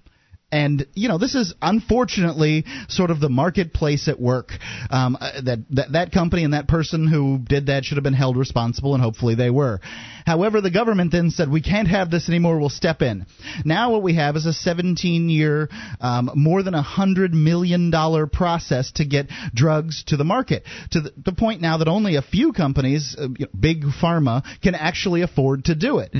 And 0.52 0.86
you 0.94 1.08
know 1.08 1.18
this 1.18 1.34
is 1.34 1.54
unfortunately 1.62 2.64
sort 2.88 3.10
of 3.10 3.20
the 3.20 3.30
marketplace 3.30 4.06
at 4.06 4.20
work. 4.20 4.52
Um, 4.90 5.16
uh, 5.20 5.40
that, 5.42 5.58
that 5.70 5.92
that 5.92 6.12
company 6.12 6.44
and 6.44 6.52
that 6.52 6.68
person 6.68 7.08
who 7.08 7.38
did 7.38 7.66
that 7.66 7.84
should 7.84 7.96
have 7.96 8.04
been 8.04 8.12
held 8.12 8.36
responsible, 8.36 8.94
and 8.94 9.02
hopefully 9.02 9.34
they 9.34 9.50
were. 9.50 9.80
However, 10.26 10.60
the 10.60 10.70
government 10.70 11.10
then 11.10 11.30
said 11.30 11.50
we 11.50 11.62
can't 11.62 11.88
have 11.88 12.10
this 12.10 12.28
anymore. 12.28 12.58
We'll 12.58 12.68
step 12.68 13.02
in. 13.02 13.26
Now 13.64 13.90
what 13.90 14.02
we 14.02 14.14
have 14.14 14.36
is 14.36 14.46
a 14.46 14.50
17-year, 14.50 15.68
um, 16.00 16.30
more 16.34 16.62
than 16.62 16.74
a 16.74 16.82
hundred 16.82 17.32
million 17.34 17.90
dollar 17.90 18.26
process 18.26 18.92
to 18.92 19.04
get 19.04 19.28
drugs 19.54 20.04
to 20.08 20.16
the 20.16 20.24
market. 20.24 20.64
To 20.92 21.00
the, 21.00 21.12
the 21.16 21.32
point 21.32 21.60
now 21.60 21.78
that 21.78 21.88
only 21.88 22.16
a 22.16 22.22
few 22.22 22.52
companies, 22.52 23.16
uh, 23.18 23.22
you 23.22 23.46
know, 23.46 23.58
big 23.58 23.84
pharma, 23.84 24.42
can 24.62 24.74
actually 24.74 25.22
afford 25.22 25.64
to 25.66 25.74
do 25.74 25.98
it. 25.98 26.12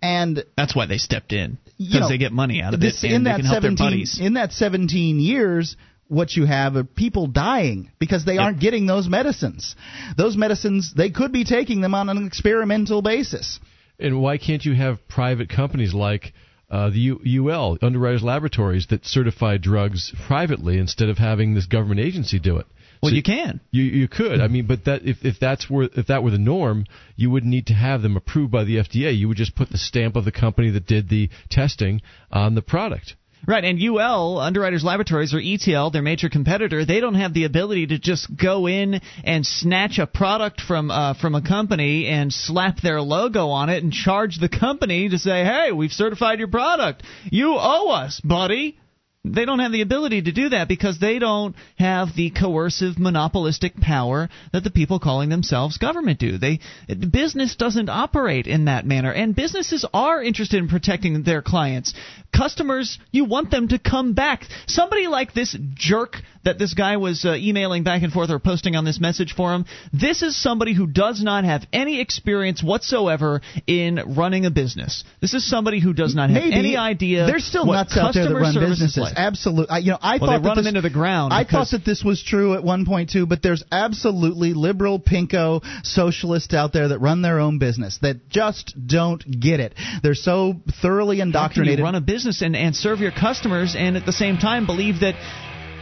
And 0.00 0.44
That's 0.56 0.74
why 0.74 0.86
they 0.86 0.98
stepped 0.98 1.32
in 1.32 1.58
because 1.78 2.00
know, 2.00 2.08
they 2.08 2.18
get 2.18 2.32
money 2.32 2.62
out 2.62 2.74
of 2.74 2.80
this, 2.80 3.02
it 3.02 3.08
and 3.08 3.16
in 3.16 3.24
they 3.24 3.30
that 3.30 3.36
can 3.36 3.46
help 3.46 3.62
their 3.62 3.70
17 3.76 3.86
buddies. 3.86 4.20
in 4.20 4.34
that 4.34 4.52
17 4.52 5.18
years 5.20 5.76
what 6.08 6.32
you 6.36 6.44
have 6.44 6.76
are 6.76 6.84
people 6.84 7.26
dying 7.26 7.90
because 7.98 8.24
they 8.24 8.36
aren't 8.36 8.60
getting 8.60 8.86
those 8.86 9.08
medicines 9.08 9.74
those 10.16 10.36
medicines 10.36 10.92
they 10.94 11.10
could 11.10 11.32
be 11.32 11.44
taking 11.44 11.80
them 11.80 11.94
on 11.94 12.08
an 12.08 12.26
experimental 12.26 13.00
basis 13.02 13.58
And 13.98 14.20
why 14.20 14.36
can't 14.38 14.64
you 14.64 14.74
have 14.74 15.06
private 15.08 15.48
companies 15.48 15.94
like 15.94 16.32
uh, 16.70 16.88
the 16.90 16.98
U- 17.12 17.50
UL, 17.50 17.76
Underwriters 17.82 18.22
Laboratories, 18.22 18.86
that 18.88 19.04
certify 19.04 19.58
drugs 19.58 20.10
privately 20.26 20.78
instead 20.78 21.08
of 21.10 21.18
having 21.18 21.52
this 21.54 21.66
government 21.66 22.00
agency 22.00 22.38
do 22.40 22.56
it? 22.56 22.66
Well, 23.02 23.10
So 23.10 23.16
you 23.16 23.22
can. 23.22 23.60
You 23.72 23.82
you 23.82 24.08
could. 24.08 24.40
I 24.40 24.46
mean, 24.46 24.66
but 24.66 24.84
that 24.84 25.02
if 25.04 25.24
if 25.24 25.40
that's 25.40 25.68
were 25.68 25.88
if 25.96 26.06
that 26.06 26.22
were 26.22 26.30
the 26.30 26.38
norm, 26.38 26.84
you 27.16 27.30
wouldn't 27.30 27.50
need 27.50 27.66
to 27.66 27.74
have 27.74 28.00
them 28.00 28.16
approved 28.16 28.52
by 28.52 28.62
the 28.62 28.76
FDA. 28.76 29.16
You 29.16 29.26
would 29.28 29.36
just 29.36 29.56
put 29.56 29.70
the 29.70 29.78
stamp 29.78 30.14
of 30.14 30.24
the 30.24 30.30
company 30.30 30.70
that 30.70 30.86
did 30.86 31.08
the 31.08 31.28
testing 31.50 32.00
on 32.30 32.54
the 32.54 32.62
product. 32.62 33.16
Right, 33.44 33.64
and 33.64 33.76
UL, 33.82 34.38
Underwriters 34.38 34.84
Laboratories, 34.84 35.34
or 35.34 35.40
ETL, 35.42 35.90
their 35.90 36.00
major 36.00 36.28
competitor, 36.28 36.84
they 36.84 37.00
don't 37.00 37.16
have 37.16 37.34
the 37.34 37.42
ability 37.42 37.88
to 37.88 37.98
just 37.98 38.28
go 38.36 38.68
in 38.68 39.00
and 39.24 39.44
snatch 39.44 39.98
a 39.98 40.06
product 40.06 40.60
from 40.60 40.92
uh, 40.92 41.14
from 41.14 41.34
a 41.34 41.42
company 41.42 42.06
and 42.06 42.32
slap 42.32 42.80
their 42.80 43.00
logo 43.00 43.48
on 43.48 43.68
it 43.68 43.82
and 43.82 43.92
charge 43.92 44.38
the 44.38 44.48
company 44.48 45.08
to 45.08 45.18
say, 45.18 45.42
"Hey, 45.42 45.72
we've 45.72 45.90
certified 45.90 46.38
your 46.38 46.48
product. 46.48 47.02
You 47.32 47.56
owe 47.58 47.88
us, 47.88 48.20
buddy." 48.20 48.78
They 49.24 49.44
don't 49.44 49.60
have 49.60 49.70
the 49.70 49.82
ability 49.82 50.22
to 50.22 50.32
do 50.32 50.48
that 50.48 50.66
because 50.66 50.98
they 50.98 51.20
don't 51.20 51.54
have 51.78 52.16
the 52.16 52.30
coercive 52.30 52.98
monopolistic 52.98 53.76
power 53.76 54.28
that 54.52 54.64
the 54.64 54.70
people 54.70 54.98
calling 54.98 55.28
themselves 55.28 55.78
government 55.78 56.18
do. 56.18 56.38
They 56.38 56.58
business 56.88 57.54
doesn't 57.54 57.88
operate 57.88 58.48
in 58.48 58.64
that 58.64 58.84
manner 58.84 59.12
and 59.12 59.36
businesses 59.36 59.86
are 59.94 60.20
interested 60.20 60.58
in 60.58 60.66
protecting 60.66 61.22
their 61.22 61.40
clients. 61.40 61.94
Customers, 62.36 62.98
you 63.12 63.24
want 63.24 63.52
them 63.52 63.68
to 63.68 63.78
come 63.78 64.14
back. 64.14 64.44
Somebody 64.66 65.06
like 65.06 65.34
this 65.34 65.56
jerk 65.74 66.16
that 66.44 66.58
this 66.58 66.74
guy 66.74 66.96
was 66.96 67.24
uh, 67.24 67.34
emailing 67.34 67.82
back 67.84 68.02
and 68.02 68.12
forth 68.12 68.30
or 68.30 68.38
posting 68.38 68.76
on 68.76 68.84
this 68.84 69.00
message 69.00 69.34
forum, 69.34 69.64
this 69.92 70.22
is 70.22 70.40
somebody 70.40 70.74
who 70.74 70.86
does 70.86 71.22
not 71.22 71.44
have 71.44 71.62
any 71.72 72.00
experience 72.00 72.62
whatsoever 72.62 73.40
in 73.66 74.00
running 74.16 74.44
a 74.46 74.50
business. 74.50 75.04
This 75.20 75.34
is 75.34 75.48
somebody 75.48 75.80
who 75.80 75.92
does 75.92 76.14
not 76.14 76.30
have 76.30 76.42
Maybe 76.42 76.54
any 76.54 76.76
idea 76.76 77.26
There's 77.26 77.44
still 77.44 77.66
what 77.66 77.74
nuts 77.74 77.96
out 77.96 78.14
there 78.14 78.28
that 78.28 78.34
run 78.34 78.54
businesses. 78.54 78.96
like. 78.96 79.14
Absolutely. 79.16 79.70
I, 79.70 79.78
you 79.78 79.90
know, 79.92 79.98
I 80.00 80.18
Well, 80.18 80.18
thought 80.18 80.26
they 80.26 80.32
run 80.32 80.42
that 80.42 80.54
them 80.56 80.64
this, 80.64 80.68
into 80.68 80.80
the 80.80 80.90
ground 80.90 81.32
I 81.32 81.44
thought 81.44 81.68
that 81.72 81.84
this 81.84 82.02
was 82.04 82.22
true 82.22 82.54
at 82.54 82.64
one 82.64 82.84
point 82.86 83.10
too, 83.10 83.26
but 83.26 83.42
there's 83.42 83.64
absolutely 83.70 84.54
liberal 84.54 84.98
pinko 85.00 85.62
socialists 85.84 86.54
out 86.54 86.72
there 86.72 86.88
that 86.88 86.98
run 86.98 87.22
their 87.22 87.38
own 87.40 87.58
business 87.58 87.98
that 88.02 88.28
just 88.28 88.74
don't 88.86 89.22
get 89.40 89.60
it. 89.60 89.74
They're 90.02 90.14
so 90.14 90.54
thoroughly 90.80 91.20
indoctrinated. 91.20 91.78
you 91.78 91.84
run 91.84 91.94
a 91.94 92.00
business 92.00 92.42
and, 92.42 92.56
and 92.56 92.74
serve 92.74 93.00
your 93.00 93.12
customers 93.12 93.74
and 93.78 93.96
at 93.96 94.06
the 94.06 94.12
same 94.12 94.38
time 94.38 94.66
believe 94.66 95.00
that 95.00 95.14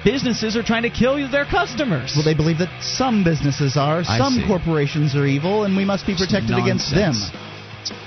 businesses 0.05 0.57
are 0.57 0.63
trying 0.63 0.83
to 0.83 0.91
kill 0.91 1.17
their 1.31 1.45
customers? 1.45 2.13
well, 2.15 2.25
they 2.25 2.35
believe 2.35 2.59
that 2.59 2.83
some 2.83 3.25
businesses 3.25 3.77
are, 3.77 4.01
I 4.01 4.19
some 4.19 4.35
see. 4.35 4.47
corporations 4.47 5.15
are 5.15 5.27
evil, 5.27 5.65
and 5.65 5.77
we 5.77 5.85
must 5.85 6.07
be 6.07 6.15
protected 6.15 6.57
against 6.57 6.95
them. 6.95 7.15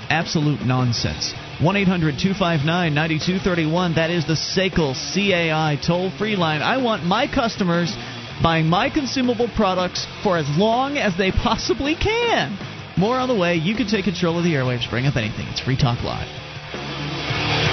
Absolute 0.08 0.60
nonsense. 0.62 1.34
1 1.60 1.76
800 1.76 2.18
259 2.18 2.94
9231. 2.94 3.94
That 3.94 4.10
is 4.10 4.26
the 4.26 4.34
SACL 4.34 4.94
CAI 4.94 5.78
toll 5.84 6.10
free 6.16 6.36
line. 6.36 6.62
I 6.62 6.78
want 6.82 7.04
my 7.04 7.26
customers 7.26 7.94
buying 8.42 8.66
my 8.66 8.90
consumable 8.90 9.48
products 9.54 10.06
for 10.22 10.36
as 10.36 10.48
long 10.56 10.98
as 10.98 11.16
they 11.16 11.30
possibly 11.30 11.94
can. 11.94 12.58
More 12.96 13.16
on 13.16 13.28
the 13.28 13.34
way. 13.34 13.56
You 13.56 13.74
can 13.74 13.88
take 13.88 14.04
control 14.04 14.38
of 14.38 14.44
the 14.44 14.54
airwaves. 14.54 14.88
Bring 14.88 15.06
up 15.06 15.16
anything. 15.16 15.46
It's 15.48 15.60
Free 15.60 15.76
Talk 15.76 16.02
Live. 16.02 16.28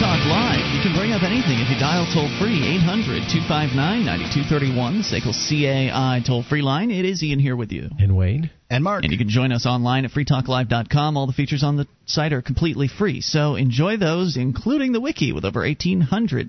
Talk 0.00 0.24
Live. 0.24 0.64
You 0.74 0.80
can 0.80 0.96
bring 0.96 1.12
up 1.12 1.22
anything 1.22 1.60
if 1.60 1.68
you 1.68 1.78
dial 1.78 2.08
toll 2.14 2.30
free 2.40 2.56
800 2.80 3.20
259 3.28 3.76
9231, 4.06 4.96
the 4.96 5.04
SACL 5.04 5.36
CAI 5.36 6.22
toll 6.26 6.42
free 6.42 6.62
line. 6.62 6.90
It 6.90 7.04
is 7.04 7.22
Ian 7.22 7.38
here 7.38 7.54
with 7.54 7.70
you. 7.70 7.90
And 7.98 8.16
Wayne. 8.16 8.48
And 8.70 8.82
Mark. 8.82 9.04
And 9.04 9.12
you 9.12 9.18
can 9.18 9.28
join 9.28 9.52
us 9.52 9.66
online 9.66 10.06
at 10.06 10.12
freetalklive.com. 10.12 11.18
All 11.18 11.26
the 11.26 11.34
features 11.34 11.62
on 11.62 11.76
the 11.76 11.86
site 12.06 12.32
are 12.32 12.40
completely 12.40 12.88
free. 12.88 13.20
So 13.20 13.56
enjoy 13.56 13.98
those, 13.98 14.38
including 14.38 14.92
the 14.92 15.02
wiki 15.02 15.34
with 15.34 15.44
over 15.44 15.60
1,800 15.60 16.48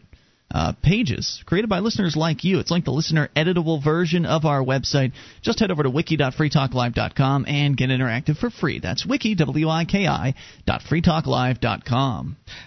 uh, 0.53 0.73
pages 0.81 1.41
created 1.45 1.69
by 1.69 1.79
listeners 1.79 2.15
like 2.15 2.43
you. 2.43 2.59
It's 2.59 2.71
like 2.71 2.85
the 2.85 2.91
listener 2.91 3.29
editable 3.35 3.83
version 3.83 4.25
of 4.25 4.45
our 4.45 4.61
website. 4.61 5.13
Just 5.41 5.59
head 5.59 5.71
over 5.71 5.83
to 5.83 5.89
wiki.freetalklive.com 5.89 7.45
and 7.47 7.77
get 7.77 7.89
interactive 7.89 8.37
for 8.37 8.49
free. 8.49 8.79
That's 8.79 9.05
wiki, 9.05 9.35
W-I-K-I. 9.35 10.35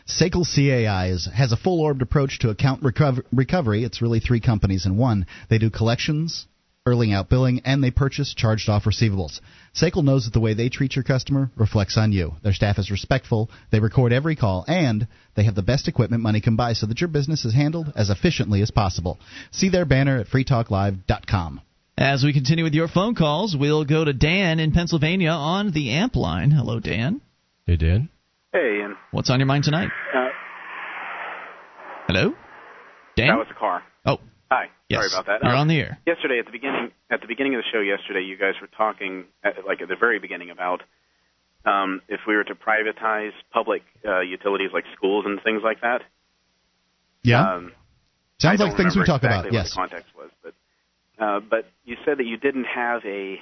SACL 0.09 0.45
CAI 0.45 1.11
is, 1.11 1.28
has 1.32 1.53
a 1.53 1.57
full-orbed 1.57 2.03
approach 2.03 2.39
to 2.41 2.51
account 2.51 2.82
recover, 2.82 3.24
recovery. 3.32 3.85
It's 3.85 4.03
really 4.03 4.20
three 4.20 4.41
companies 4.41 4.87
in 4.87 4.97
one. 4.97 5.26
They 5.51 5.59
do 5.59 5.70
collections, 5.70 6.47
early 6.87 7.12
out 7.12 7.28
billing, 7.28 7.61
and 7.64 7.82
they 7.82 7.91
purchase 7.91 8.35
charged 8.35 8.68
off 8.68 8.85
receivables. 8.85 9.41
SACL 9.75 10.05
knows 10.05 10.25
that 10.25 10.33
the 10.33 10.41
way 10.41 10.55
they 10.55 10.68
treat 10.68 10.95
your 10.95 11.03
customer 11.03 11.51
reflects 11.57 11.97
on 11.99 12.12
you. 12.12 12.35
Their 12.43 12.53
staff 12.53 12.79
is 12.79 12.91
respectful, 12.93 13.51
they 13.72 13.81
record 13.81 14.12
every 14.12 14.37
call, 14.37 14.64
and 14.68 15.09
they 15.35 15.45
have 15.45 15.57
the 15.57 15.62
best 15.62 15.89
equipment 15.89 16.22
money 16.22 16.41
can 16.41 16.55
buy 16.55 16.75
so 16.75 16.87
that 16.87 17.01
your 17.01 17.09
business 17.09 17.45
is 17.45 17.55
handled 17.55 17.93
as 17.97 18.09
efficiently 18.09 18.62
as 18.62 18.70
possible. 18.70 19.18
See 19.51 19.70
their 19.70 19.85
banner 19.85 20.18
at 20.18 20.29
freetalklive.com. 20.29 21.61
As 21.97 22.25
we 22.25 22.33
continue 22.33 22.64
with 22.64 22.75
your 22.75 22.89
phone 22.89 23.14
calls, 23.14 23.57
we'll 23.59 23.85
go 23.85 24.05
to 24.05 24.12
Dan 24.12 24.61
in 24.61 24.72
Pennsylvania 24.72 25.31
on 25.31 25.72
the 25.72 25.91
AMP 25.91 26.16
line. 26.16 26.51
Hello, 26.51 26.81
Dan. 26.81 27.20
Hey, 27.66 27.77
Dan. 27.77 28.09
Hey, 28.53 28.79
Ian. 28.81 28.97
What's 29.11 29.31
on 29.31 29.41
your 29.41 29.47
mind 29.47 29.64
tonight? 29.64 29.91
Uh, 30.14 30.29
Hello? 32.07 32.35
Dan? 33.16 33.29
That 33.29 33.39
was 33.39 33.49
the 33.49 33.55
car. 33.55 33.83
Oh. 34.07 34.18
Hi. 34.51 34.67
Yes. 34.89 34.99
Sorry 34.99 35.11
about 35.13 35.27
that. 35.27 35.47
You're 35.47 35.57
Uh, 35.57 35.61
on 35.61 35.69
the 35.69 35.79
air. 35.81 35.99
Yesterday 36.07 36.39
at 36.39 36.47
the 36.47 36.53
beginning 36.53 36.93
at 37.11 37.21
the 37.21 37.27
beginning 37.27 37.55
of 37.55 37.63
the 37.63 37.69
show 37.73 37.81
yesterday, 37.81 38.23
you 38.23 38.37
guys 38.37 38.55
were 38.61 38.67
talking 38.69 39.25
at, 39.43 39.65
like 39.67 39.81
at 39.83 39.89
the 39.89 39.97
very 39.97 40.19
beginning 40.19 40.51
about 40.51 40.83
um, 41.65 42.03
if 42.09 42.21
we 42.27 42.37
were 42.37 42.45
to 42.45 42.55
privatize 42.55 43.33
public 43.53 43.83
uh, 44.07 44.21
utilities 44.21 44.71
like 44.73 44.85
schools 44.97 45.25
and 45.27 45.43
things 45.43 45.63
like 45.65 45.81
that. 45.81 46.03
Yeah? 47.23 47.41
Um, 47.55 47.73
Sounds 48.39 48.61
like 48.61 48.77
things 48.77 48.97
we 48.97 49.05
talk 49.05 49.23
exactly 49.23 49.29
about, 49.29 49.45
what 49.45 49.53
yes. 49.53 49.71
The 49.71 49.77
context 49.77 50.11
was, 50.17 50.31
but 50.43 50.55
uh, 51.19 51.41
but 51.41 51.71
you 51.85 51.97
said 52.05 52.19
that 52.19 52.27
you 52.27 52.37
didn't 52.37 52.65
have 52.65 53.03
a 53.07 53.41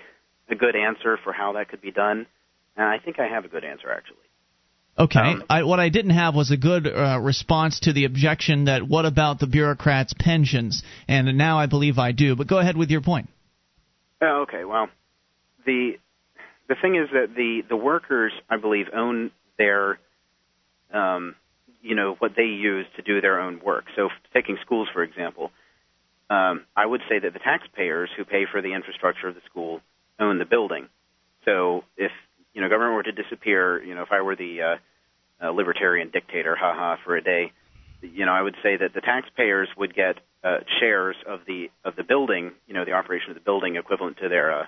a 0.48 0.54
good 0.54 0.76
answer 0.76 1.18
for 1.24 1.32
how 1.32 1.52
that 1.54 1.68
could 1.68 1.80
be 1.80 1.90
done, 1.90 2.26
and 2.76 2.86
I 2.86 2.98
think 2.98 3.18
I 3.18 3.26
have 3.26 3.44
a 3.44 3.48
good 3.48 3.64
answer 3.64 3.90
actually. 3.90 4.21
Okay. 4.98 5.18
Um, 5.18 5.44
I, 5.48 5.62
what 5.62 5.80
I 5.80 5.88
didn't 5.88 6.10
have 6.10 6.34
was 6.34 6.50
a 6.50 6.56
good 6.56 6.86
uh, 6.86 7.18
response 7.20 7.80
to 7.80 7.92
the 7.92 8.04
objection 8.04 8.66
that 8.66 8.86
what 8.86 9.06
about 9.06 9.40
the 9.40 9.46
bureaucrats' 9.46 10.14
pensions? 10.18 10.82
And 11.08 11.38
now 11.38 11.58
I 11.58 11.66
believe 11.66 11.98
I 11.98 12.12
do. 12.12 12.36
But 12.36 12.46
go 12.46 12.58
ahead 12.58 12.76
with 12.76 12.90
your 12.90 13.00
point. 13.00 13.28
Oh, 14.20 14.44
okay. 14.48 14.64
Well, 14.64 14.88
the 15.64 15.92
the 16.68 16.76
thing 16.80 16.96
is 16.96 17.08
that 17.12 17.34
the 17.34 17.62
the 17.68 17.76
workers, 17.76 18.32
I 18.50 18.58
believe, 18.58 18.86
own 18.94 19.30
their, 19.58 19.98
um, 20.92 21.36
you 21.82 21.94
know, 21.94 22.14
what 22.18 22.32
they 22.36 22.44
use 22.44 22.86
to 22.96 23.02
do 23.02 23.20
their 23.20 23.40
own 23.40 23.60
work. 23.64 23.84
So, 23.96 24.10
taking 24.34 24.58
schools 24.64 24.88
for 24.92 25.02
example, 25.02 25.50
um, 26.28 26.64
I 26.76 26.84
would 26.84 27.00
say 27.08 27.18
that 27.18 27.32
the 27.32 27.38
taxpayers 27.38 28.10
who 28.16 28.24
pay 28.24 28.44
for 28.50 28.62
the 28.62 28.74
infrastructure 28.74 29.28
of 29.28 29.34
the 29.34 29.40
school 29.50 29.80
own 30.20 30.38
the 30.38 30.44
building. 30.44 30.88
So, 31.44 31.84
if 31.96 32.12
you 32.54 32.60
know 32.60 32.68
government 32.68 32.94
were 32.94 33.02
to 33.04 33.12
disappear, 33.12 33.82
you 33.82 33.94
know, 33.94 34.02
if 34.02 34.12
I 34.12 34.20
were 34.20 34.36
the 34.36 34.62
uh, 34.62 35.46
uh, 35.46 35.50
libertarian 35.50 36.10
dictator, 36.10 36.56
haha, 36.56 36.96
for 37.04 37.16
a 37.16 37.22
day, 37.22 37.52
you 38.02 38.26
know, 38.26 38.32
I 38.32 38.42
would 38.42 38.56
say 38.62 38.76
that 38.76 38.94
the 38.94 39.00
taxpayers 39.00 39.68
would 39.76 39.94
get 39.94 40.16
uh, 40.44 40.58
shares 40.80 41.16
of 41.26 41.40
the 41.46 41.70
of 41.84 41.96
the 41.96 42.04
building, 42.04 42.52
you 42.66 42.74
know, 42.74 42.84
the 42.84 42.92
operation 42.92 43.30
of 43.30 43.34
the 43.34 43.40
building 43.40 43.76
equivalent 43.76 44.18
to 44.18 44.28
their, 44.28 44.60
uh, 44.60 44.66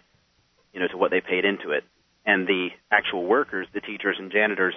you 0.72 0.80
know, 0.80 0.88
to 0.88 0.96
what 0.96 1.10
they 1.10 1.20
paid 1.20 1.44
into 1.44 1.70
it, 1.70 1.84
and 2.24 2.46
the 2.46 2.68
actual 2.90 3.24
workers, 3.24 3.66
the 3.74 3.80
teachers 3.80 4.16
and 4.18 4.30
janitors, 4.30 4.74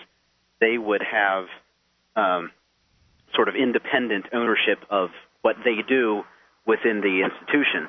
they 0.60 0.78
would 0.78 1.02
have 1.04 1.46
um, 2.16 2.52
sort 3.36 3.48
of 3.48 3.56
independent 3.56 4.26
ownership 4.34 4.80
of 4.90 5.10
what 5.42 5.56
they 5.64 5.82
do 5.88 6.24
within 6.66 7.02
the 7.02 7.24
institution. 7.24 7.88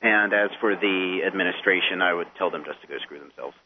And 0.00 0.32
as 0.32 0.50
for 0.60 0.74
the 0.74 1.20
administration, 1.26 2.02
I 2.02 2.12
would 2.12 2.26
tell 2.36 2.50
them 2.50 2.64
just 2.64 2.80
to 2.82 2.86
go 2.88 2.98
screw 3.04 3.20
themselves. 3.20 3.56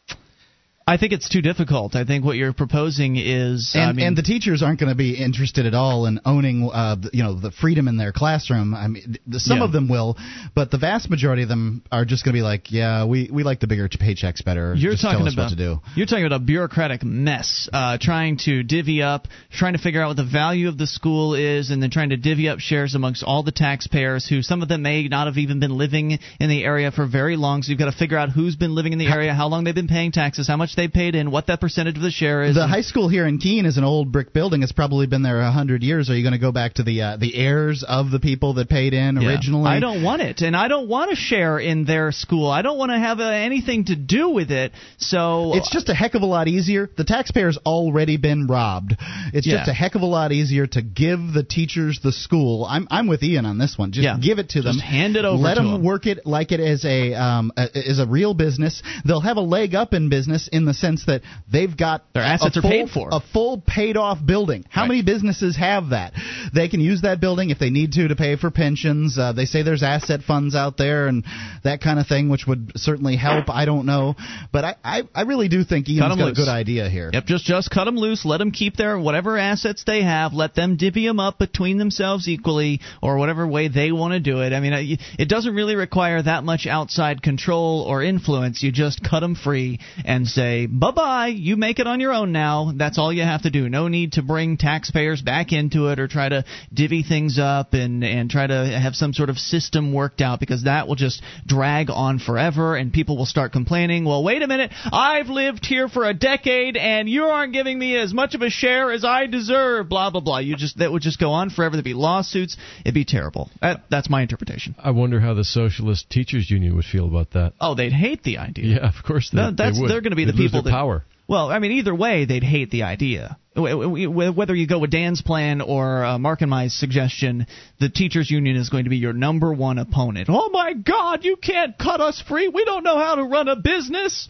I 0.89 0.99
think 0.99 1.13
it's 1.13 1.29
too 1.29 1.43
difficult. 1.43 1.97
I 1.97 2.05
think 2.05 2.25
what 2.25 2.37
you're 2.37 2.53
proposing 2.53 3.17
is. 3.17 3.73
And, 3.75 3.83
I 3.83 3.93
mean, 3.93 4.07
and 4.07 4.17
the 4.17 4.23
teachers 4.23 4.63
aren't 4.63 4.79
going 4.79 4.89
to 4.91 4.95
be 4.95 5.15
interested 5.17 5.67
at 5.67 5.75
all 5.75 6.07
in 6.07 6.21
owning, 6.25 6.71
uh, 6.73 6.95
the- 6.95 7.11
you 7.13 7.25
know, 7.25 7.35
the 7.35 7.51
freedom 7.51 7.89
in 7.89 7.97
their 7.97 8.13
classroom. 8.13 8.73
I 8.73 8.87
mean, 8.87 9.17
some 9.33 9.59
Yeah. 9.59 9.65
of 9.65 9.73
them 9.73 9.89
will, 9.89 10.17
but 10.55 10.71
the 10.71 10.79
vast 10.79 11.11
majority 11.11 11.43
of 11.43 11.49
them 11.49 11.83
are 11.91 12.05
just 12.05 12.25
going 12.25 12.35
to 12.35 12.39
be 12.39 12.43
like, 12.45 12.71
yeah, 12.71 13.03
we, 13.03 13.29
we 13.33 13.43
like 13.43 13.59
the 13.59 13.67
bigger 13.67 13.89
paychecks 13.89 14.45
better. 14.45 14.77
You're 14.77 14.93
just 14.93 15.03
talking 15.03 15.27
about 15.27 15.37
what 15.37 15.49
to 15.51 15.57
do. 15.57 15.81
you're 15.97 16.07
talking 16.07 16.25
about 16.25 16.37
a 16.37 16.45
bureaucratic 16.45 17.03
mess, 17.03 17.69
uh, 17.73 17.99
trying 18.01 18.37
to 18.45 18.63
divvy 18.63 19.03
up, 19.03 19.27
trying 19.51 19.73
to 19.73 19.81
figure 19.81 20.01
out 20.03 20.07
what 20.09 20.17
the 20.19 20.23
value 20.25 20.69
of 20.69 20.79
the 20.79 20.87
school 20.87 21.35
is, 21.35 21.71
and 21.73 21.83
then 21.83 21.91
trying 21.91 22.11
to 22.11 22.17
divvy 22.17 22.49
up 22.49 22.61
shares 22.61 22.95
amongst 22.95 23.25
all 23.25 23.43
the 23.43 23.51
taxpayers 23.51 24.29
who 24.29 24.41
some 24.41 24.63
of 24.63 24.69
them 24.69 24.83
may 24.83 25.09
not 25.09 25.27
have 25.27 25.37
even 25.39 25.59
been 25.59 25.77
living 25.77 26.21
in 26.39 26.49
the 26.49 26.63
area 26.63 26.93
for 26.93 27.07
very 27.07 27.35
long. 27.35 27.65
So 27.65 27.71
you've 27.71 27.79
got 27.81 27.91
to 27.91 27.99
figure 27.99 28.17
out 28.19 28.29
who's 28.31 28.55
been 28.55 28.77
living 28.77 28.93
in 28.93 29.01
the 29.01 29.09
area, 29.09 29.35
how 29.35 29.49
long 29.49 29.65
they've 29.65 29.75
been 29.75 29.89
paying 29.89 30.13
taxes, 30.13 30.47
how 30.47 30.57
much 30.57 30.76
they 30.77 30.89
paid 30.89 31.15
in, 31.15 31.31
what 31.31 31.47
that 31.49 31.61
percentage 31.61 31.97
of 31.97 32.03
the 32.03 32.11
share 32.11 32.45
is. 32.45 32.55
The 32.55 32.67
high 32.67 32.83
school 32.83 33.09
here 33.09 33.27
in 33.27 33.39
Keene 33.39 33.67
is 33.67 33.77
an 33.79 33.85
old 33.85 34.13
brick 34.13 34.33
building. 34.33 34.63
It's 34.63 34.73
probably 34.73 35.07
been 35.07 35.23
there 35.23 35.41
a 35.41 35.51
hundred 35.51 35.83
years. 35.83 36.09
Are 36.11 36.15
you 36.15 36.23
going 36.23 36.33
to 36.33 36.39
go 36.39 36.53
back 36.53 36.75
to 36.75 36.83
the 36.83 37.03
uh, 37.03 37.17
the 37.17 37.35
heirs 37.37 37.85
of 37.87 38.11
the 38.11 38.21
people 38.21 38.55
that 38.55 38.69
paid 38.69 38.93
in 38.95 39.21
Yeah. 39.21 39.29
originally? 39.29 39.71
I 39.71 39.81
don't 39.81 40.03
want 40.03 40.23
it, 40.23 40.43
and 40.43 40.55
I 40.57 40.69
don't 40.69 40.89
want 40.89 41.11
to 41.11 41.17
share 41.17 41.59
in 41.59 41.85
their 41.85 42.13
school. 42.13 42.51
I 42.51 42.63
don't 42.63 42.79
want 42.79 42.93
to 42.93 42.99
have 42.99 43.19
uh, 43.21 43.25
anything 43.25 43.87
to 43.87 43.97
do 43.97 44.29
with 44.31 44.51
it. 44.51 44.73
So 44.99 45.55
It's 45.55 45.71
just 45.71 45.89
a 45.89 45.95
heck 45.95 46.15
of 46.15 46.23
a 46.23 46.27
lot 46.27 46.49
easier. 46.49 46.89
The 46.97 47.05
taxpayer's 47.05 47.59
already 47.65 48.17
been 48.19 48.47
robbed. 48.47 48.97
It's 49.33 49.47
just 49.47 49.69
a 49.69 49.73
heck 49.73 49.95
of 49.95 50.03
a 50.03 50.07
lot 50.07 50.33
easier 50.33 50.67
to 50.67 50.83
give 50.83 51.19
the 51.35 51.43
teachers 51.43 52.01
the 52.03 52.13
school. 52.13 52.67
I'm 52.69 52.87
I'm 52.91 53.07
with 53.07 53.23
Ian 53.23 53.47
on 53.47 53.59
this 53.59 53.77
one. 53.79 53.93
Just 53.93 54.05
Yeah. 54.05 54.19
give 54.21 54.39
it 54.39 54.51
to 54.51 54.63
them. 54.63 54.79
Hand 54.79 55.17
it 55.17 55.25
over 55.25 55.43
Let 55.43 55.55
to 55.55 55.63
them 55.63 55.75
'em. 55.77 55.83
work 55.83 56.07
it 56.07 56.27
like 56.27 56.53
it 56.53 56.61
as 56.61 56.85
a 56.85 57.15
um 57.15 57.53
a, 57.57 57.69
as 57.89 57.99
a 57.99 58.07
real 58.07 58.35
business. 58.35 58.83
They'll 59.05 59.21
have 59.21 59.37
a 59.39 59.41
leg 59.41 59.75
up 59.75 59.95
in 59.95 60.09
business 60.11 60.49
in 60.53 60.66
the 60.67 60.75
sense 60.75 61.05
that 61.07 61.23
they've 61.51 61.75
got 61.77 62.05
Their 62.13 62.23
assets 62.23 62.57
a 62.57 62.61
are 62.61 62.63
paid 62.63 62.91
for. 62.91 63.09
A 63.13 63.21
full 63.21 63.63
paid 63.67 63.97
off 63.97 64.19
building. 64.25 64.65
How 64.69 64.83
Right. 64.83 64.89
many 64.89 65.03
businesses 65.03 65.57
have 65.57 65.91
that? 65.91 66.13
They 66.55 66.69
can 66.69 66.81
use 66.81 67.03
that 67.03 67.21
building 67.21 67.51
if 67.51 67.59
they 67.59 67.71
need 67.71 67.93
to 67.93 68.09
to 68.09 68.17
pay 68.17 68.37
for 68.37 68.51
pensions. 68.51 69.19
Uh, 69.19 69.33
they 69.33 69.45
say 69.47 69.63
there's 69.63 69.83
asset 69.83 70.23
funds 70.23 70.55
out 70.55 70.77
there 70.77 71.07
and 71.09 71.25
that 71.65 71.81
kind 71.81 71.99
of 71.99 72.07
thing, 72.07 72.29
which 72.29 72.47
would 72.47 72.73
certainly 72.77 73.17
help. 73.17 73.49
I 73.51 73.65
don't 73.65 73.87
know, 73.87 74.15
but 74.53 74.65
I 74.65 74.75
I, 74.85 75.03
I 75.15 75.23
really 75.23 75.49
do 75.49 75.65
think 75.65 75.89
Ian's 75.89 76.17
got 76.17 76.19
loose. 76.19 76.39
a 76.39 76.43
good 76.43 76.49
idea 76.49 76.89
here. 76.89 77.11
Yep, 77.13 77.27
just 77.27 77.45
just 77.45 77.71
cut 77.71 77.85
them 77.85 77.97
loose. 77.97 78.25
Let 78.25 78.39
them 78.39 78.51
keep 78.51 78.77
their 78.77 78.99
whatever 78.99 79.37
assets 79.39 79.85
they 79.87 80.03
have. 80.03 80.33
Let 80.33 80.55
them 80.55 80.77
divvy 80.77 81.07
them 81.07 81.21
up 81.21 81.39
between 81.39 81.79
themselves 81.79 82.29
equally, 82.29 82.81
or 83.03 83.17
whatever 83.19 83.47
way 83.47 83.69
they 83.69 83.93
want 83.93 84.13
to 84.15 84.21
do 84.21 84.41
it. 84.41 84.53
I 84.53 84.61
mean, 84.61 84.73
I- 84.73 84.99
it 85.19 85.29
doesn't 85.29 85.55
really 85.55 85.77
require 85.77 86.21
that 86.23 86.45
much 86.45 86.67
outside 86.67 87.23
control 87.23 87.83
or 87.89 88.03
influence. 88.03 88.63
You 88.63 88.73
just 88.73 89.03
cut 89.03 89.21
them 89.21 89.35
free 89.35 89.79
and 90.05 90.27
say, 90.27 90.56
"Bye 90.65 90.93
bye. 90.93 91.27
You 91.27 91.57
make 91.59 91.79
it 91.79 91.87
on 91.87 92.01
your 92.01 92.15
own 92.15 92.33
now." 92.33 92.73
That's 92.75 92.97
all 92.97 93.13
you 93.13 93.23
have 93.23 93.43
to 93.43 93.51
do. 93.51 93.69
No 93.69 93.89
need 93.89 94.13
to 94.13 94.23
bring 94.23 94.57
taxpayers 94.57 95.21
back 95.21 95.53
into 95.53 95.89
it 95.89 95.99
or 96.01 96.09
try 96.09 96.31
to 96.31 96.45
divvy 96.73 97.03
things 97.03 97.39
up 97.39 97.75
and 97.75 98.03
and 98.03 98.31
try 98.31 98.47
to 98.47 98.67
have 98.67 98.95
some 98.97 99.13
sort 99.13 99.29
of 99.29 99.39
system 99.39 99.93
worked 99.93 100.23
out 100.23 100.41
because 100.41 100.63
that 100.63 100.89
will 100.89 100.95
just 100.95 101.21
drag 101.47 101.91
on 101.91 102.19
forever 102.19 102.77
and 102.77 102.91
people 102.95 103.19
will 103.19 103.27
start 103.27 103.53
complaining. 103.53 104.07
Well, 104.07 104.25
wait 104.25 104.41
a 104.41 104.47
minute. 104.47 104.73
I've 104.91 105.29
lived 105.29 105.67
here 105.67 105.89
for 105.89 106.05
a 106.05 106.15
decade 106.15 106.79
and 106.79 107.07
you 107.09 107.25
aren't 107.25 107.53
giving 107.53 107.79
me 107.79 107.97
as 107.99 108.15
much 108.15 108.35
of 108.35 108.41
a 108.41 108.49
share 108.49 108.93
as 108.93 109.05
I 109.05 109.27
deserve. 109.27 109.91
Blah 109.91 110.09
blah 110.11 110.23
blah. 110.23 110.39
You 110.39 110.57
just 110.57 110.79
that 110.79 110.91
would 110.91 111.03
just 111.03 111.19
go 111.21 111.33
on 111.33 111.51
forever. 111.51 111.77
There'd 111.77 111.85
be 111.85 111.93
lawsuits. 111.95 112.57
It'd 112.85 112.95
be 112.95 113.05
terrible. 113.05 113.51
That, 113.61 113.85
that's 113.91 114.09
my 114.09 114.23
interpretation. 114.23 114.77
I 114.79 114.93
wonder 114.93 115.19
how 115.19 115.35
the 115.35 115.45
Socialist 115.45 116.09
Teachers 116.09 116.49
Union 116.51 116.77
would 116.77 116.85
feel 116.85 117.07
about 117.07 117.33
that. 117.33 117.55
Oh, 117.61 117.75
they'd 117.75 117.93
hate 117.93 118.23
the 118.23 118.39
idea. 118.39 118.77
Yeah, 118.77 118.89
of 118.89 119.03
course 119.05 119.31
they, 119.31 119.39
No, 119.39 119.51
that's 119.51 119.77
they 119.77 119.83
would. 119.83 119.91
they're 119.91 120.01
going 120.01 120.11
to 120.13 120.17
be 120.17 120.25
the 120.25 120.33
They'd 120.33 120.39
people 120.47 120.63
their 120.63 120.73
that 120.73 120.77
power. 120.77 121.05
Well, 121.29 121.51
I 121.51 121.59
mean, 121.59 121.73
either 121.73 121.95
way, 121.95 122.25
they'd 122.25 122.45
hate 122.45 122.71
the 122.71 122.85
idea. 122.85 123.37
Whether 123.57 124.55
you 124.55 124.67
go 124.67 124.79
with 124.79 124.91
Dan's 124.91 125.23
plan 125.23 125.61
or 125.61 126.05
uh, 126.05 126.19
Mark 126.19 126.43
and 126.43 126.51
my 126.51 126.69
suggestion, 126.69 127.47
the 127.81 127.89
teachers' 127.89 128.31
union 128.31 128.57
is 128.57 128.69
going 128.69 128.85
to 128.85 128.91
be 128.91 128.99
your 128.99 129.13
number 129.13 129.53
one 129.53 129.79
opponent. 129.79 130.29
Oh 130.31 130.51
my 130.51 130.75
God, 130.75 131.25
you 131.25 131.37
can't 131.37 131.77
cut 131.77 132.01
us 132.01 132.23
free. 132.29 132.49
We 132.49 132.65
don't 132.65 132.85
know 132.85 132.99
how 132.99 133.17
to 133.17 133.25
run 133.25 133.49
a 133.49 133.57
business. 133.57 134.29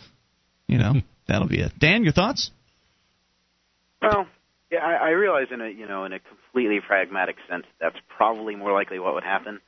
You 0.66 0.78
know. 0.78 0.94
That'll 1.28 1.48
be 1.48 1.60
it. 1.60 1.72
Dan, 1.78 2.04
your 2.04 2.12
thoughts? 2.12 2.50
Well, 4.00 4.26
yeah, 4.70 4.78
I, 4.78 4.94
I 4.94 5.10
realize 5.10 5.48
in 5.50 5.60
a 5.60 5.68
you 5.68 5.86
know 5.86 6.04
in 6.04 6.12
a 6.12 6.20
completely 6.20 6.80
pragmatic 6.86 7.36
sense 7.48 7.64
that's 7.80 7.96
probably 8.16 8.54
more 8.54 8.72
likely 8.72 8.98
what 8.98 9.14
would 9.14 9.24
happen, 9.24 9.60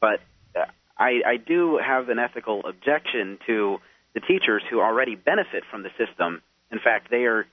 but 0.00 0.20
uh, 0.56 0.64
I, 0.96 1.20
I 1.26 1.36
do 1.36 1.78
have 1.84 2.08
an 2.08 2.18
ethical 2.18 2.62
objection 2.66 3.38
to 3.46 3.78
the 4.14 4.20
teachers 4.20 4.62
who 4.70 4.80
already 4.80 5.14
benefit 5.14 5.64
from 5.70 5.82
the 5.82 5.90
system. 5.98 6.42
In 6.70 6.78
fact, 6.78 7.10
they 7.10 7.24
are, 7.24 7.46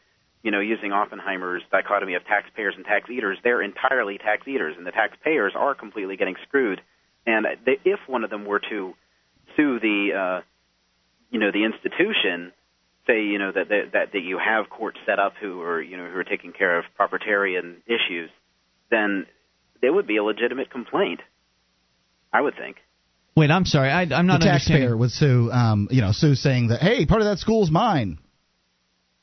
you 0.43 0.51
know, 0.51 0.59
using 0.59 0.91
Oppenheimer's 0.91 1.63
dichotomy 1.71 2.15
of 2.15 2.25
taxpayers 2.25 2.73
and 2.75 2.85
tax 2.85 3.09
eaters. 3.09 3.37
They're 3.43 3.61
entirely 3.61 4.17
tax 4.17 4.47
eaters, 4.47 4.75
and 4.77 4.85
the 4.85 4.91
taxpayers 4.91 5.53
are 5.55 5.75
completely 5.75 6.17
getting 6.17 6.35
screwed. 6.47 6.81
And 7.25 7.45
they, 7.65 7.79
if 7.85 7.99
one 8.07 8.23
of 8.23 8.29
them 8.29 8.45
were 8.45 8.61
to 8.69 8.93
sue 9.55 9.79
the, 9.79 10.09
uh, 10.13 10.41
you 11.29 11.39
know, 11.39 11.51
the 11.51 11.63
institution, 11.63 12.51
say, 13.07 13.23
you 13.23 13.39
know, 13.39 13.51
that, 13.51 13.69
that 13.69 14.11
that 14.13 14.21
you 14.21 14.37
have 14.37 14.69
courts 14.69 14.97
set 15.05 15.19
up 15.19 15.33
who 15.39 15.61
are, 15.61 15.81
you 15.81 15.97
know, 15.97 16.07
who 16.09 16.17
are 16.17 16.23
taking 16.23 16.53
care 16.53 16.77
of 16.77 16.85
proprietarian 16.95 17.77
issues, 17.85 18.29
then 18.89 19.25
there 19.81 19.93
would 19.93 20.07
be 20.07 20.17
a 20.17 20.23
legitimate 20.23 20.69
complaint. 20.71 21.21
I 22.31 22.41
would 22.41 22.55
think. 22.55 22.77
Wait, 23.35 23.51
I'm 23.51 23.65
sorry. 23.65 23.89
I, 23.89 24.01
I'm 24.01 24.27
not 24.27 24.41
the 24.41 24.47
taxpayer 24.47 24.95
understanding. 24.95 24.99
would 24.99 25.11
sue, 25.11 25.51
um, 25.51 25.87
you 25.91 26.01
know, 26.01 26.11
sue 26.11 26.35
saying 26.35 26.69
that 26.69 26.81
hey, 26.81 27.05
part 27.05 27.21
of 27.21 27.27
that 27.27 27.39
school's 27.39 27.71
mine. 27.71 28.19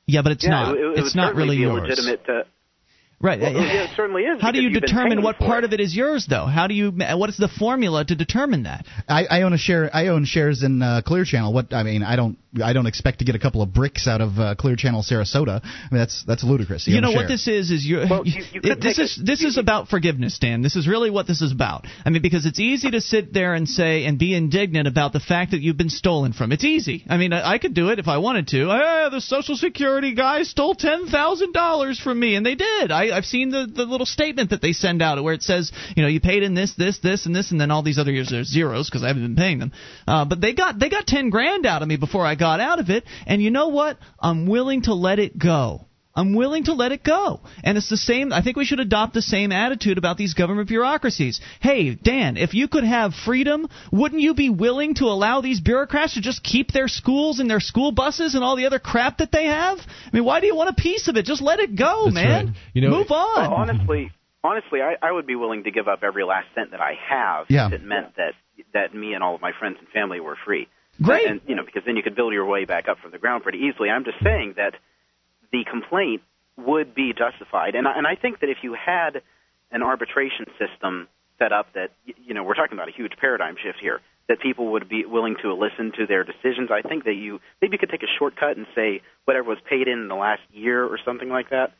Yeah, 0.07 0.23
but 0.23 0.33
it's 0.33 0.45
yeah, 0.45 0.51
not. 0.51 0.77
It, 0.77 0.81
it 0.81 0.99
it's 0.99 1.15
not 1.15 1.35
really 1.35 1.57
be 1.57 1.63
yours. 1.63 1.83
legitimate. 1.89 2.29
Uh, 2.29 2.45
Right. 3.19 3.41
Well, 3.41 3.53
yeah, 3.53 3.85
it 3.85 3.91
certainly 3.97 4.25
is. 4.25 4.43
How 4.43 4.53
do 4.53 4.61
you 4.61 4.69
determine 4.69 5.23
what 5.23 5.39
part 5.39 5.64
it. 5.64 5.69
of 5.69 5.73
it 5.73 5.81
is 5.81 5.97
yours, 5.97 6.27
though? 6.29 6.45
How 6.45 6.67
do 6.67 6.75
you? 6.75 6.91
What 6.91 7.31
is 7.31 7.39
the 7.39 7.49
formula 7.49 8.05
to 8.05 8.14
determine 8.14 8.64
that? 8.64 8.85
I, 9.09 9.25
I 9.25 9.43
own 9.43 9.55
a 9.55 9.59
share. 9.59 9.89
I 9.95 10.09
own 10.09 10.27
shares 10.27 10.62
in 10.62 10.83
uh, 10.83 11.01
Clear 11.05 11.25
Channel. 11.25 11.53
What 11.55 11.73
I 11.73 11.83
mean, 11.83 12.03
I 12.03 12.17
don't. 12.17 12.37
I 12.62 12.73
don't 12.73 12.87
expect 12.87 13.19
to 13.19 13.25
get 13.27 13.35
a 13.35 13.39
couple 13.39 13.61
of 13.62 13.73
bricks 13.75 14.07
out 14.07 14.21
of 14.21 14.39
uh, 14.39 14.55
Clear 14.55 14.77
Channel 14.77 15.03
Sarasota. 15.03 15.61
I 15.62 15.89
mean, 15.91 15.99
that's 15.99 16.25
that's 16.27 16.45
ludicrous. 16.45 16.87
You 16.87 16.97
own 16.99 17.05
a 17.05 17.07
know 17.09 17.12
what 17.12 17.29
this 17.29 17.49
is? 17.49 17.71
Is 17.71 17.85
you, 17.85 18.05
Well, 18.09 18.27
you- 18.27 18.43
you 18.53 18.61
it- 18.64 18.81
this 18.81 18.97
take 18.97 19.05
is 19.05 19.21
this 19.23 19.43
is 19.43 19.57
about 19.57 19.89
forgiveness, 19.89 20.39
Dan. 20.39 20.61
This 20.62 20.77
is 20.77 20.87
really 20.87 21.11
what 21.11 21.27
this 21.27 21.41
is 21.41 21.53
about. 21.53 21.87
I 22.05 22.11
mean, 22.11 22.23
because 22.23 22.45
it's 22.47 22.61
easy 22.61 22.91
to 22.91 23.01
sit 23.01 23.33
there 23.33 23.55
and 23.55 23.67
say 23.69 24.05
and 24.05 24.19
be 24.19 24.35
indignant 24.35 24.89
about 24.89 25.12
the 25.14 25.21
fact 25.21 25.53
that 25.53 25.61
you've 25.62 25.77
been 25.79 25.91
stolen 25.91 26.33
from. 26.35 26.53
It's 26.53 26.64
easy. 26.64 27.05
I 27.09 27.17
mean, 27.17 27.33
I, 27.33 27.53
I 27.55 27.59
could 27.59 27.73
do 27.75 27.89
it 27.91 27.99
if 27.99 28.09
I 28.09 28.19
wanted 28.19 28.49
to. 28.49 28.69
Hey, 28.69 29.09
the 29.11 29.21
Social 29.21 29.57
Security 29.57 30.14
guy 30.14 30.43
stole 30.43 30.75
ten 30.75 31.09
thousand 31.09 31.53
dollars 31.53 31.99
from 31.99 32.19
me, 32.21 32.37
and 32.37 32.45
they 32.45 32.55
did. 32.55 32.91
I, 32.91 33.06
I've 33.13 33.25
seen 33.25 33.51
the 33.51 33.67
the 33.67 33.85
little 33.85 34.07
statement 34.07 34.51
that 34.51 34.63
they 34.63 34.73
send 34.73 35.03
out 35.03 35.23
where 35.23 35.35
it 35.35 35.43
says, 35.43 35.73
you 35.97 36.03
know, 36.03 36.09
you 36.09 36.21
paid 36.21 36.43
in 36.43 36.55
this, 36.55 36.75
this, 36.77 36.99
this, 36.99 37.27
and 37.27 37.35
this, 37.35 37.51
and 37.51 37.61
then 37.61 37.71
all 37.71 37.83
these 37.83 37.99
other 37.99 38.13
years 38.13 38.29
there's 38.31 38.49
zeros 38.49 38.89
because 38.89 39.03
I 39.03 39.09
haven't 39.09 39.23
been 39.23 39.37
paying 39.37 39.59
them. 39.59 39.73
Uh, 40.07 40.25
but 40.25 40.41
they 40.41 40.53
got 40.53 40.79
they 40.79 40.89
got 40.89 41.07
ten 41.07 41.31
grand 41.31 41.67
out 41.67 41.83
of 41.83 41.89
me 41.89 41.97
before 41.97 42.25
I 42.25 42.35
got 42.35 42.61
out 42.61 42.79
of 42.79 42.91
it, 42.91 43.05
and 43.27 43.43
you 43.43 43.51
know 43.51 43.69
what? 43.69 43.99
I'm 44.21 44.47
willing 44.47 44.83
to 44.83 44.95
let 44.95 45.19
it 45.19 45.39
go. 45.39 45.86
I'm 46.17 46.35
willing 46.35 46.64
to 46.64 46.73
let 46.73 46.93
it 46.93 47.05
go. 47.05 47.41
And 47.62 47.77
it's 47.77 47.89
the 47.91 47.97
same. 47.97 48.33
I 48.33 48.43
think 48.43 48.57
we 48.57 48.64
should 48.64 48.81
adopt 48.81 49.12
the 49.14 49.23
same 49.23 49.53
attitude 49.53 49.99
about 49.99 50.17
these 50.17 50.35
government 50.35 50.67
bureaucracies. 50.69 51.41
Hey, 51.61 51.95
Dan, 51.95 52.37
if 52.39 52.55
you 52.55 52.67
could 52.69 52.85
have 52.85 53.12
freedom, 53.14 53.69
wouldn't 53.93 54.21
you 54.23 54.35
be 54.35 54.49
willing 54.49 54.95
to 54.97 55.05
allow 55.05 55.43
these 55.43 55.61
bureaucrats 55.61 56.14
to 56.14 56.21
just 56.23 56.43
keep 56.43 56.73
their 56.73 56.89
schools 56.89 57.39
and 57.39 57.49
their 57.51 57.61
school 57.61 57.93
buses 57.93 58.35
and 58.35 58.43
all 58.43 58.57
the 58.57 58.67
other 58.67 58.79
crap 58.79 59.19
that 59.19 59.31
they 59.31 59.45
have? 59.45 59.79
I 59.79 60.11
mean, 60.12 60.25
why 60.25 60.41
do 60.41 60.47
you 60.47 60.57
want 60.57 60.71
a 60.71 60.75
piece 60.75 61.07
of 61.09 61.17
it? 61.17 61.27
Just 61.27 61.43
let 61.43 61.61
it 61.61 61.77
go, 61.77 62.05
That's 62.07 62.14
man. 62.14 62.47
right. 62.47 62.55
You 62.73 62.83
know- 62.83 62.91
Move 62.91 63.11
on. 63.11 63.51
Well, 63.51 63.55
honestly, 63.55 64.11
honestly, 64.43 64.81
I, 64.81 64.95
I 65.03 65.12
would 65.12 65.27
be 65.27 65.35
willing 65.37 65.64
to 65.64 65.71
give 65.71 65.87
up 65.87 66.01
every 66.03 66.25
last 66.25 66.47
cent 66.55 66.71
that 66.71 66.81
I 66.81 66.93
have 67.09 67.47
Yeah. 67.51 67.67
if 67.67 67.75
it 67.75 67.85
meant 67.85 68.17
that 68.17 68.33
that 68.73 68.95
me 68.95 69.12
and 69.12 69.23
all 69.23 69.35
of 69.35 69.43
my 69.43 69.53
friends 69.59 69.77
and 69.79 69.89
family 69.89 70.19
were 70.21 70.37
free. 70.47 70.67
Great. 71.03 71.27
And 71.27 71.41
you 71.47 71.55
know, 71.55 71.62
because 71.62 71.83
then 71.85 71.97
you 71.97 72.03
could 72.03 72.17
build 72.17 72.33
your 72.33 72.47
way 72.47 72.64
back 72.64 72.89
up 72.89 72.99
from 73.01 73.11
the 73.11 73.19
ground 73.19 73.43
pretty 73.43 73.59
easily. 73.59 73.91
I'm 73.91 74.05
just 74.05 74.17
saying 74.23 74.55
that 74.57 74.73
the 75.53 75.65
complaint 75.71 76.23
would 76.57 76.95
be 76.95 77.13
justified, 77.13 77.75
and 77.75 77.87
I, 77.87 77.99
and 77.99 78.07
I 78.07 78.15
think 78.15 78.41
that 78.41 78.49
if 78.49 78.59
you 78.63 78.75
had 78.75 79.23
an 79.71 79.83
arbitration 79.83 80.47
system 80.59 81.09
set 81.39 81.53
up 81.53 81.67
that 81.75 81.91
you 82.05 82.35
know 82.35 82.43
we're 82.43 82.55
talking 82.55 82.77
about 82.77 82.89
a 82.89 82.93
huge 82.93 83.13
paradigm 83.21 83.57
shift 83.63 83.79
here 83.81 84.01
that 84.29 84.41
people 84.41 84.73
would 84.73 84.89
be 84.89 85.05
willing 85.05 85.37
to 85.43 85.55
listen 85.55 85.93
to 85.97 86.07
their 86.07 86.25
decisions. 86.25 86.71
I 86.73 86.83
think 86.83 87.05
that 87.05 87.15
you 87.15 87.41
maybe 87.63 87.75
you 87.75 87.79
could 87.79 87.91
take 87.91 88.03
a 88.03 88.13
shortcut 88.19 88.57
and 88.57 88.67
say 88.75 89.03
whatever 89.25 89.49
was 89.51 89.59
paid 89.69 89.89
in 89.89 90.01
in 90.01 90.09
the 90.09 90.17
last 90.17 90.43
year 90.53 90.85
or 90.85 90.99
something 91.05 91.29
like 91.29 91.51
that. 91.51 91.73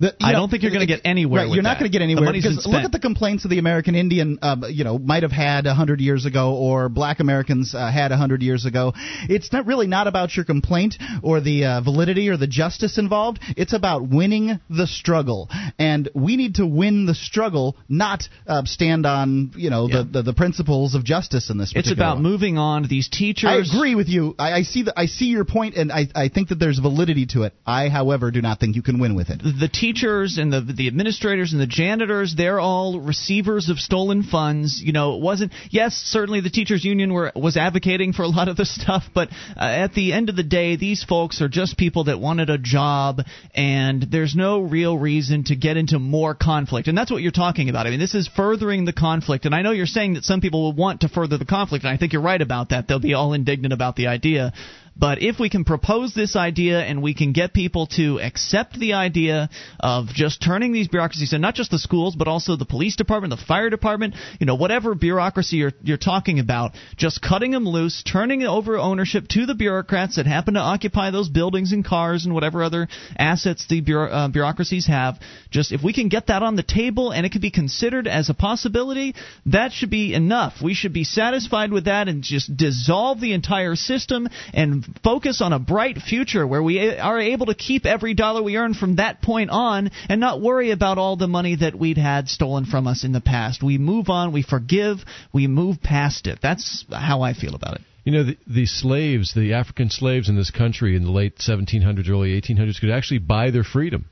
The- 0.00 0.14
I 0.20 0.32
know, 0.32 0.38
don't 0.40 0.50
think 0.50 0.62
you're 0.62 0.72
gonna 0.72 0.86
get 0.86 1.02
anywhere 1.04 1.44
Right, 1.44 1.52
you're 1.54 1.62
not 1.62 1.78
going 1.78 1.90
to 1.90 1.96
get 1.96 2.02
anywhere 2.02 2.24
money's 2.24 2.44
been 2.44 2.56
because 2.56 2.66
look 2.66 2.84
at 2.84 2.92
the 2.92 2.98
complaints 2.98 3.44
of 3.44 3.50
the 3.50 3.58
American 3.58 3.94
Indian, 3.94 4.38
um, 4.42 4.64
you 4.68 4.82
know, 4.84 4.98
might 4.98 5.22
have 5.22 5.32
had 5.32 5.66
a 5.66 5.74
hundred 5.74 6.00
years 6.00 6.24
ago, 6.26 6.54
or 6.54 6.88
Black 6.88 7.20
Americans 7.20 7.74
uh, 7.74 7.90
had 7.90 8.10
a 8.10 8.16
hundred 8.16 8.42
years 8.42 8.64
ago. 8.64 8.92
It's 9.28 9.52
not 9.52 9.66
really 9.66 9.86
not 9.86 10.06
about 10.06 10.34
your 10.36 10.44
complaint 10.46 10.96
or 11.22 11.40
the 11.40 11.64
uh, 11.66 11.80
validity 11.82 12.28
or 12.30 12.36
the 12.36 12.46
justice 12.46 12.96
involved. 12.98 13.40
It's 13.56 13.72
about 13.74 14.08
winning 14.08 14.58
the 14.70 14.86
struggle, 14.86 15.48
and 15.78 16.08
we 16.14 16.36
need 16.36 16.54
to 16.56 16.66
win 16.66 17.04
the 17.06 17.14
struggle, 17.14 17.76
not 17.88 18.24
uh, 18.46 18.62
stand 18.64 19.04
on 19.06 19.52
you 19.56 19.68
know 19.70 19.86
Yeah. 19.88 19.98
the, 19.98 20.04
the 20.04 20.22
the 20.22 20.34
principles 20.34 20.94
of 20.94 21.04
justice 21.04 21.50
in 21.50 21.58
this. 21.58 21.72
it's 21.76 21.90
about 21.92 22.16
one. 22.16 22.22
moving 22.22 22.56
on. 22.58 22.86
These 22.88 23.08
teachers. 23.10 23.50
I 23.50 23.56
agree 23.76 23.94
with 23.94 24.08
you. 24.08 24.34
I, 24.38 24.52
I 24.52 24.62
see 24.62 24.82
the, 24.84 24.98
I 24.98 25.06
see 25.06 25.26
your 25.26 25.44
point, 25.44 25.74
and 25.76 25.92
I, 25.92 26.06
I 26.14 26.28
think 26.28 26.48
that 26.48 26.58
there's 26.58 26.78
validity 26.78 27.26
to 27.34 27.42
it. 27.42 27.52
I, 27.66 27.88
however, 27.88 28.30
do 28.30 28.40
not 28.40 28.60
think 28.60 28.76
you 28.76 28.82
can 28.82 28.98
win 28.98 29.14
with 29.14 29.28
it. 29.30 29.40
the 29.42 29.68
teachers 29.92 30.38
and 30.38 30.52
the 30.52 30.60
the 30.60 30.86
administrators 30.86 31.52
and 31.52 31.60
the 31.60 31.66
janitors 31.66 32.34
they're 32.36 32.60
all 32.60 33.00
receivers 33.00 33.68
of 33.68 33.78
stolen 33.78 34.22
funds. 34.22 34.80
You 34.80 34.92
know 34.92 35.16
it 35.16 35.20
wasn't 35.20 35.52
yes 35.70 35.94
certainly 35.94 36.40
the 36.40 36.50
teachers 36.50 36.84
union 36.84 37.12
were 37.12 37.32
was 37.34 37.56
advocating 37.56 38.12
for 38.12 38.22
a 38.22 38.28
lot 38.28 38.48
of 38.48 38.56
this 38.56 38.72
stuff 38.74 39.04
but 39.14 39.30
uh, 39.56 39.64
at 39.64 39.94
the 39.94 40.12
end 40.12 40.28
of 40.28 40.36
the 40.36 40.42
day 40.42 40.76
these 40.76 41.02
folks 41.02 41.40
are 41.40 41.48
just 41.48 41.76
people 41.76 42.04
that 42.04 42.20
wanted 42.20 42.50
a 42.50 42.58
job 42.58 43.20
and 43.54 44.06
there's 44.10 44.34
no 44.36 44.60
real 44.60 44.96
reason 44.96 45.44
to 45.44 45.56
get 45.56 45.76
into 45.76 45.98
more 45.98 46.34
conflict. 46.34 46.88
And 46.88 46.96
that's 46.96 47.10
what 47.10 47.22
you're 47.22 47.32
talking 47.32 47.68
about. 47.68 47.86
I 47.86 47.90
mean 47.90 48.00
this 48.00 48.14
is 48.14 48.28
furthering 48.28 48.84
the 48.84 48.92
conflict. 48.92 49.44
And 49.44 49.54
i 49.54 49.62
know 49.62 49.72
you're 49.72 49.86
saying 49.86 50.14
that 50.14 50.24
some 50.24 50.40
people 50.40 50.62
will 50.62 50.72
want 50.72 51.00
to 51.00 51.08
further 51.08 51.38
the 51.38 51.44
conflict 51.44 51.84
and 51.84 51.92
i 51.92 51.96
think 51.96 52.12
you're 52.12 52.22
right 52.22 52.40
about 52.40 52.68
that. 52.70 52.86
They'll 52.86 53.00
be 53.00 53.14
all 53.14 53.32
indignant 53.32 53.72
about 53.72 53.96
the 53.96 54.06
idea 54.06 54.52
but 55.00 55.22
if 55.22 55.40
we 55.40 55.48
can 55.48 55.64
propose 55.64 56.12
this 56.12 56.36
idea 56.36 56.80
and 56.80 57.02
we 57.02 57.14
can 57.14 57.32
get 57.32 57.54
people 57.54 57.86
to 57.96 58.20
accept 58.20 58.78
the 58.78 58.92
idea 58.92 59.48
of 59.80 60.08
just 60.08 60.42
turning 60.42 60.72
these 60.72 60.88
bureaucracies, 60.88 61.32
and 61.32 61.40
not 61.40 61.54
just 61.54 61.70
the 61.70 61.78
schools, 61.78 62.14
but 62.14 62.28
also 62.28 62.54
the 62.54 62.66
police 62.66 62.96
department, 62.96 63.30
the 63.30 63.42
fire 63.42 63.70
department, 63.70 64.14
you 64.38 64.46
know, 64.46 64.56
whatever 64.56 64.94
bureaucracy 64.94 65.56
you're, 65.56 65.72
you're 65.82 65.96
talking 65.96 66.38
about, 66.38 66.72
just 66.98 67.22
cutting 67.22 67.52
them 67.52 67.66
loose, 67.66 68.02
turning 68.02 68.42
over 68.42 68.76
ownership 68.76 69.26
to 69.28 69.46
the 69.46 69.54
bureaucrats 69.54 70.16
that 70.16 70.26
happen 70.26 70.54
to 70.54 70.60
occupy 70.60 71.10
those 71.10 71.30
buildings 71.30 71.72
and 71.72 71.82
cars 71.82 72.26
and 72.26 72.34
whatever 72.34 72.62
other 72.62 72.86
assets 73.16 73.66
the 73.68 73.80
bureau, 73.80 74.10
uh, 74.10 74.28
bureaucracies 74.28 74.86
have. 74.86 75.18
Just 75.50 75.72
if 75.72 75.82
we 75.82 75.94
can 75.94 76.10
get 76.10 76.26
that 76.26 76.42
on 76.42 76.56
the 76.56 76.62
table 76.62 77.10
and 77.10 77.24
it 77.24 77.32
can 77.32 77.40
be 77.40 77.50
considered 77.50 78.06
as 78.06 78.28
a 78.28 78.34
possibility, 78.34 79.14
that 79.46 79.72
should 79.72 79.90
be 79.90 80.12
enough. 80.12 80.56
We 80.62 80.74
should 80.74 80.92
be 80.92 81.04
satisfied 81.04 81.72
with 81.72 81.86
that 81.86 82.08
and 82.08 82.22
just 82.22 82.54
dissolve 82.54 83.18
the 83.20 83.32
entire 83.32 83.76
system 83.76 84.28
and 84.52 84.84
focus 85.02 85.40
on 85.40 85.52
a 85.52 85.58
bright 85.58 85.98
future 85.98 86.46
where 86.46 86.62
we 86.62 86.96
are 86.96 87.20
able 87.20 87.46
to 87.46 87.54
keep 87.54 87.86
every 87.86 88.14
dollar 88.14 88.42
we 88.42 88.56
earn 88.56 88.74
from 88.74 88.96
that 88.96 89.22
point 89.22 89.50
on 89.50 89.90
and 90.08 90.20
not 90.20 90.40
worry 90.40 90.70
about 90.70 90.98
all 90.98 91.16
the 91.16 91.28
money 91.28 91.56
that 91.56 91.74
we'd 91.74 91.98
had 91.98 92.28
stolen 92.28 92.64
from 92.64 92.86
us 92.86 93.04
in 93.04 93.12
the 93.12 93.20
past. 93.20 93.62
We 93.62 93.78
move 93.78 94.08
on, 94.08 94.32
we 94.32 94.42
forgive, 94.42 94.98
we 95.32 95.46
move 95.46 95.82
past 95.82 96.26
it. 96.26 96.38
That's 96.42 96.84
how 96.90 97.22
I 97.22 97.34
feel 97.34 97.54
about 97.54 97.74
it. 97.74 97.82
You 98.04 98.12
know, 98.12 98.24
the, 98.24 98.38
the 98.46 98.66
slaves, 98.66 99.34
the 99.34 99.54
African 99.54 99.90
slaves 99.90 100.28
in 100.28 100.36
this 100.36 100.50
country 100.50 100.96
in 100.96 101.04
the 101.04 101.10
late 101.10 101.36
1700s, 101.38 102.08
early 102.08 102.40
1800s, 102.40 102.80
could 102.80 102.90
actually 102.90 103.18
buy 103.18 103.50
their 103.50 103.64
freedom. 103.64 104.06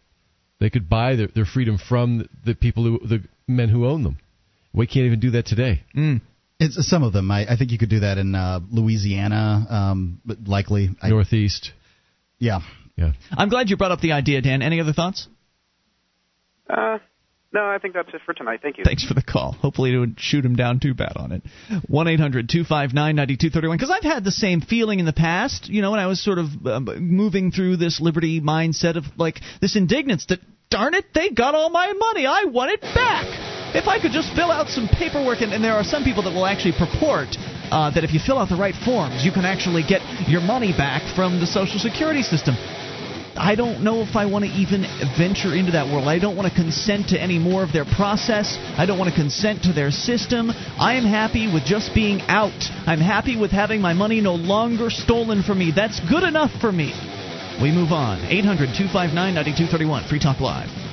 They 0.61 0.71
could 0.71 0.89
buy 0.89 1.17
their, 1.17 1.29
their 1.29 1.45
freedom 1.45 1.79
from 1.79 2.29
the 2.45 2.55
people 2.55 2.85
who, 2.85 2.99
the 3.07 3.23
men 3.47 3.69
who 3.69 3.87
own 3.87 4.03
them. 4.03 4.19
We 4.75 4.87
can't 4.87 5.07
even 5.07 5.21
do 5.21 5.31
that 5.31 5.47
today. 5.47 5.83
Mm. 5.97 6.21
It's 6.61 6.89
some 6.89 7.05
of 7.05 7.13
them. 7.13 7.31
I, 7.31 7.53
I 7.53 7.57
think 7.57 7.71
you 7.71 7.79
could 7.79 7.91
do 7.91 8.01
that 8.01 8.19
in 8.19 8.35
uh, 8.35 8.61
Louisiana, 8.71 9.67
um, 9.71 10.21
but 10.25 10.39
likely. 10.47 10.91
I, 11.01 11.09
Northeast. 11.11 11.73
yeah. 12.39 12.61
Yeah. 12.97 13.13
I'm 13.31 13.49
glad 13.49 13.71
you 13.71 13.77
brought 13.77 13.93
up 13.93 14.01
the 14.01 14.11
idea, 14.11 14.43
Dan. 14.43 14.61
Any 14.61 14.81
other 14.81 14.93
thoughts? 14.93 15.29
Uh, 16.69 16.99
no, 17.53 17.65
I 17.65 17.79
think 17.79 17.95
that's 17.95 18.09
it 18.13 18.21
for 18.27 18.35
tonight. 18.35 18.59
Thank 18.61 18.77
you. 18.77 18.85
Thanks 18.85 19.05
for 19.05 19.15
the 19.15 19.23
call. 19.23 19.53
Hopefully, 19.53 19.95
it 19.95 19.99
would 19.99 20.17
shoot 20.19 20.45
him 20.45 20.57
down 20.57 20.81
too 20.81 20.95
bad 20.95 21.13
on 21.17 21.31
it. 21.31 21.43
1 21.87 22.09
800 22.09 22.49
259 22.49 22.93
9231. 23.15 23.77
Because 23.77 23.91
I've 23.91 24.03
had 24.03 24.25
the 24.25 24.33
same 24.33 24.61
feeling 24.61 24.99
in 24.99 25.07
the 25.07 25.13
past, 25.13 25.69
you 25.69 25.81
know, 25.81 25.93
when 25.93 26.01
I 26.01 26.07
was 26.07 26.23
sort 26.23 26.39
of 26.39 26.47
um, 26.67 26.89
moving 26.99 27.53
through 27.53 27.77
this 27.77 28.01
liberty 28.01 28.41
mindset 28.41 28.97
of 28.97 29.05
like 29.17 29.41
this 29.61 29.77
indignance 29.77 30.27
that, 30.27 30.41
darn 30.71 30.95
it, 30.95 31.07
they 31.15 31.31
got 31.31 31.55
all 31.55 31.71
my 31.71 31.93
money. 31.93 32.27
I 32.27 32.45
want 32.45 32.73
it 32.73 32.81
back. 32.81 33.58
If 33.75 33.87
I 33.87 34.01
could 34.01 34.13
just 34.13 34.33
fill 34.35 34.51
out 34.51 34.69
some 34.69 34.89
paperwork, 34.89 35.43
and, 35.43 35.53
and 35.53 35.63
there 35.63 35.75
are 35.75 35.85
some 35.85 36.05
people 36.05 36.23
that 36.25 36.33
will 36.33 36.47
actually 36.47 36.73
purport 36.73 37.37
uh, 37.71 37.91
that 37.91 38.05
if 38.05 38.13
you 38.13 38.21
fill 38.21 38.39
out 38.39 38.49
the 38.49 38.57
right 38.57 38.75
forms, 38.75 39.25
you 39.25 39.33
can 39.33 39.45
actually 39.45 39.83
get 39.83 40.01
your 40.29 40.41
money 40.41 40.73
back 40.73 41.03
from 41.15 41.39
the 41.39 41.47
Social 41.47 41.79
Security 41.79 42.23
system. 42.23 42.57
I 43.39 43.55
don't 43.55 43.85
know 43.85 44.01
if 44.01 44.17
I 44.17 44.27
want 44.27 44.45
to 44.47 44.51
even 44.51 44.83
venture 45.17 45.55
into 45.55 45.73
that 45.73 45.87
world. 45.87 46.09
I 46.09 46.19
don't 46.19 46.35
want 46.35 46.49
to 46.49 46.55
consent 46.55 47.11
to 47.11 47.21
any 47.21 47.39
more 47.39 47.63
of 47.63 47.73
their 47.73 47.85
process. 47.85 48.59
I 48.77 48.85
don't 48.85 48.99
want 48.99 49.11
to 49.11 49.17
consent 49.17 49.63
to 49.65 49.73
their 49.73 49.93
system. 49.93 50.51
I 50.51 50.95
am 50.95 51.05
happy 51.05 51.53
with 51.53 51.65
just 51.65 51.95
being 51.95 52.21
out. 52.23 52.57
I'm 52.87 53.01
happy 53.01 53.39
with 53.39 53.53
having 53.53 53.81
my 53.81 53.93
money 53.93 54.21
no 54.21 54.35
longer 54.35 54.91
stolen 54.91 55.43
from 55.43 55.61
me. 55.61 55.73
That's 55.75 56.01
good 56.09 56.25
enough 56.25 56.51
for 56.61 56.73
me. 56.73 56.91
We 57.63 57.71
move 57.71 57.93
on. 57.93 58.25
800 58.27 58.75
259 58.75 59.15
9231. 59.15 60.09
Free 60.09 60.19
Talk 60.19 60.41
Live. 60.41 60.88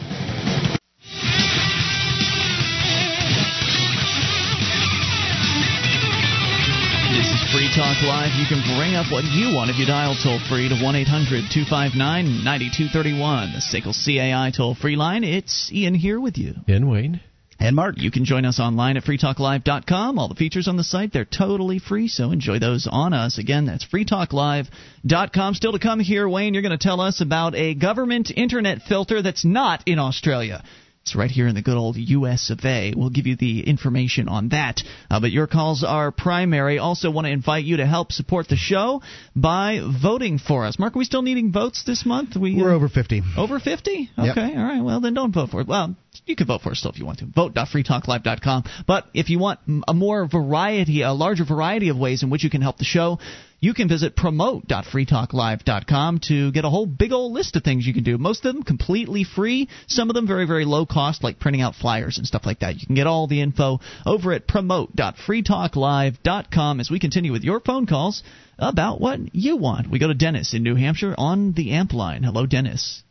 This 7.15 7.31
is 7.31 7.53
Free 7.53 7.71
Talk 7.73 8.03
Live. 8.03 8.35
You 8.35 8.45
can 8.45 8.59
bring 8.77 8.95
up 8.95 9.09
what 9.09 9.23
you 9.23 9.55
want 9.55 9.69
if 9.69 9.77
you 9.77 9.85
dial 9.85 10.17
toll 10.21 10.37
free 10.49 10.67
to 10.67 10.75
1 10.75 10.95
800 10.95 11.47
259 11.49 12.43
9231. 12.43 13.53
The 13.53 13.59
SACL 13.63 13.95
CAI 13.95 14.51
toll 14.51 14.75
free 14.75 14.97
line. 14.97 15.23
It's 15.23 15.71
Ian 15.71 15.95
here 15.95 16.19
with 16.19 16.37
you. 16.37 16.55
And 16.67 16.91
Wayne. 16.91 17.21
And 17.57 17.73
Mark. 17.73 17.95
You 17.99 18.11
can 18.11 18.25
join 18.25 18.43
us 18.43 18.59
online 18.59 18.97
at 18.97 19.05
freetalklive.com. 19.05 20.19
All 20.19 20.27
the 20.27 20.35
features 20.35 20.67
on 20.67 20.75
the 20.75 20.83
site, 20.83 21.13
they're 21.13 21.23
totally 21.23 21.79
free, 21.79 22.09
so 22.09 22.31
enjoy 22.31 22.59
those 22.59 22.85
on 22.91 23.13
us. 23.13 23.37
Again, 23.37 23.65
that's 23.65 23.85
freetalklive.com. 23.85 25.53
Still 25.53 25.71
to 25.71 25.79
come 25.79 26.01
here, 26.01 26.27
Wayne, 26.27 26.53
you're 26.53 26.63
going 26.63 26.77
to 26.77 26.83
tell 26.85 26.99
us 26.99 27.21
about 27.21 27.55
a 27.55 27.75
government 27.75 28.29
internet 28.35 28.81
filter 28.81 29.21
that's 29.21 29.45
not 29.45 29.83
in 29.85 29.99
Australia. 29.99 30.65
It's 31.05 31.15
right 31.15 31.29
here 31.29 31.45
in 31.47 31.53
the 31.53 31.61
good 31.61 31.77
old 31.77 31.97
US 31.97 32.49
of 32.49 32.65
A. 32.65 32.91
We'll 32.97 33.11
give 33.11 33.27
you 33.27 33.35
the 33.35 33.61
information 33.69 34.27
on 34.27 34.49
that. 34.49 34.81
Uh, 35.07 35.19
but 35.19 35.29
your 35.29 35.45
calls 35.45 35.83
are 35.83 36.11
primary. 36.11 36.79
Also, 36.79 37.11
want 37.11 37.25
to 37.27 37.31
invite 37.31 37.63
you 37.63 37.77
to 37.77 37.85
help 37.85 38.11
support 38.11 38.47
the 38.47 38.55
show 38.55 39.03
by 39.35 39.81
voting 40.01 40.39
for 40.39 40.65
us. 40.65 40.79
Mark, 40.79 40.95
are 40.95 40.97
we 40.97 41.05
still 41.05 41.21
needing 41.21 41.51
votes 41.51 41.83
this 41.85 42.07
month? 42.07 42.35
We, 42.35 42.55
We're 42.59 42.71
uh, 42.71 42.75
over 42.75 42.89
50. 42.89 43.21
Over 43.37 43.59
50? 43.59 44.09
Okay, 44.17 44.25
Yep. 44.25 44.37
all 44.57 44.63
right. 44.63 44.81
Well, 44.83 44.99
then 44.99 45.13
don't 45.13 45.31
vote 45.31 45.51
for 45.51 45.61
it. 45.61 45.67
Well, 45.67 45.95
you 46.25 46.35
can 46.35 46.47
vote 46.47 46.61
for 46.61 46.71
us 46.71 46.79
still 46.79 46.89
if 46.89 46.97
you 46.97 47.05
want 47.05 47.19
to. 47.19 47.27
Vote.freetalklive.com. 47.27 48.63
But 48.87 49.05
if 49.13 49.29
you 49.29 49.37
want 49.37 49.59
a 49.87 49.93
more 49.93 50.27
variety, 50.27 51.03
a 51.03 51.11
larger 51.11 51.45
variety 51.45 51.89
of 51.89 51.99
ways 51.99 52.23
in 52.23 52.31
which 52.31 52.43
you 52.43 52.49
can 52.49 52.63
help 52.63 52.79
the 52.79 52.83
show, 52.83 53.19
you 53.65 53.73
can 53.73 53.89
visit 53.89 54.15
promote.freetalklive.com 54.15 56.19
to 56.27 56.51
get 56.51 56.65
a 56.65 56.69
whole 56.69 56.85
big 56.85 57.11
old 57.11 57.31
list 57.31 57.55
of 57.55 57.63
things 57.63 57.87
you 57.87 57.95
can 57.95 58.03
do. 58.03 58.19
Most 58.19 58.45
of 58.45 58.53
them 58.53 58.61
completely 58.61 59.23
free, 59.23 59.67
some 59.87 60.11
of 60.11 60.13
them 60.13 60.27
very, 60.27 60.45
very 60.45 60.65
low 60.65 60.85
cost, 60.85 61.23
like 61.23 61.39
printing 61.39 61.63
out 61.63 61.73
flyers 61.73 62.19
and 62.19 62.27
stuff 62.27 62.45
like 62.45 62.59
that. 62.59 62.75
You 62.75 62.85
can 62.85 62.93
get 62.93 63.07
all 63.07 63.25
the 63.25 63.41
info 63.41 63.79
over 64.05 64.33
at 64.33 64.47
promote.freetalklive.com 64.47 66.79
as 66.79 66.91
we 66.91 66.99
continue 66.99 67.31
with 67.31 67.43
your 67.43 67.59
phone 67.59 67.87
calls 67.87 68.21
about 68.59 69.01
what 69.01 69.19
you 69.33 69.57
want. 69.57 69.89
We 69.89 69.97
go 69.97 70.09
to 70.09 70.13
Dennis 70.13 70.53
in 70.53 70.61
New 70.61 70.75
Hampshire 70.75 71.15
on 71.17 71.53
the 71.53 71.71
amp 71.71 71.91
line. 71.91 72.21
Hello, 72.21 72.45
Dennis. 72.45 73.01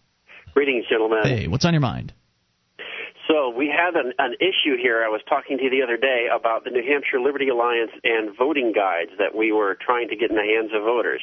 Greetings, 0.52 0.84
gentlemen. 0.88 1.22
Hey, 1.24 1.48
what's 1.48 1.64
on 1.64 1.74
your 1.74 1.80
mind? 1.80 2.12
So 3.28 3.50
we 3.50 3.72
have 3.74 3.94
an, 3.94 4.12
an 4.18 4.34
issue 4.40 4.76
here. 4.76 5.02
I 5.04 5.08
was 5.08 5.22
talking 5.28 5.56
to 5.58 5.64
you 5.64 5.70
the 5.70 5.82
other 5.82 5.96
day 5.96 6.26
about 6.34 6.64
the 6.64 6.70
New 6.70 6.82
Hampshire 6.82 7.20
Liberty 7.20 7.48
Alliance 7.48 7.92
and 8.02 8.36
voting 8.36 8.72
guides 8.72 9.12
that 9.18 9.34
we 9.34 9.52
were 9.52 9.76
trying 9.80 10.08
to 10.08 10.16
get 10.16 10.30
in 10.30 10.36
the 10.36 10.42
hands 10.42 10.72
of 10.74 10.82
voters. 10.82 11.22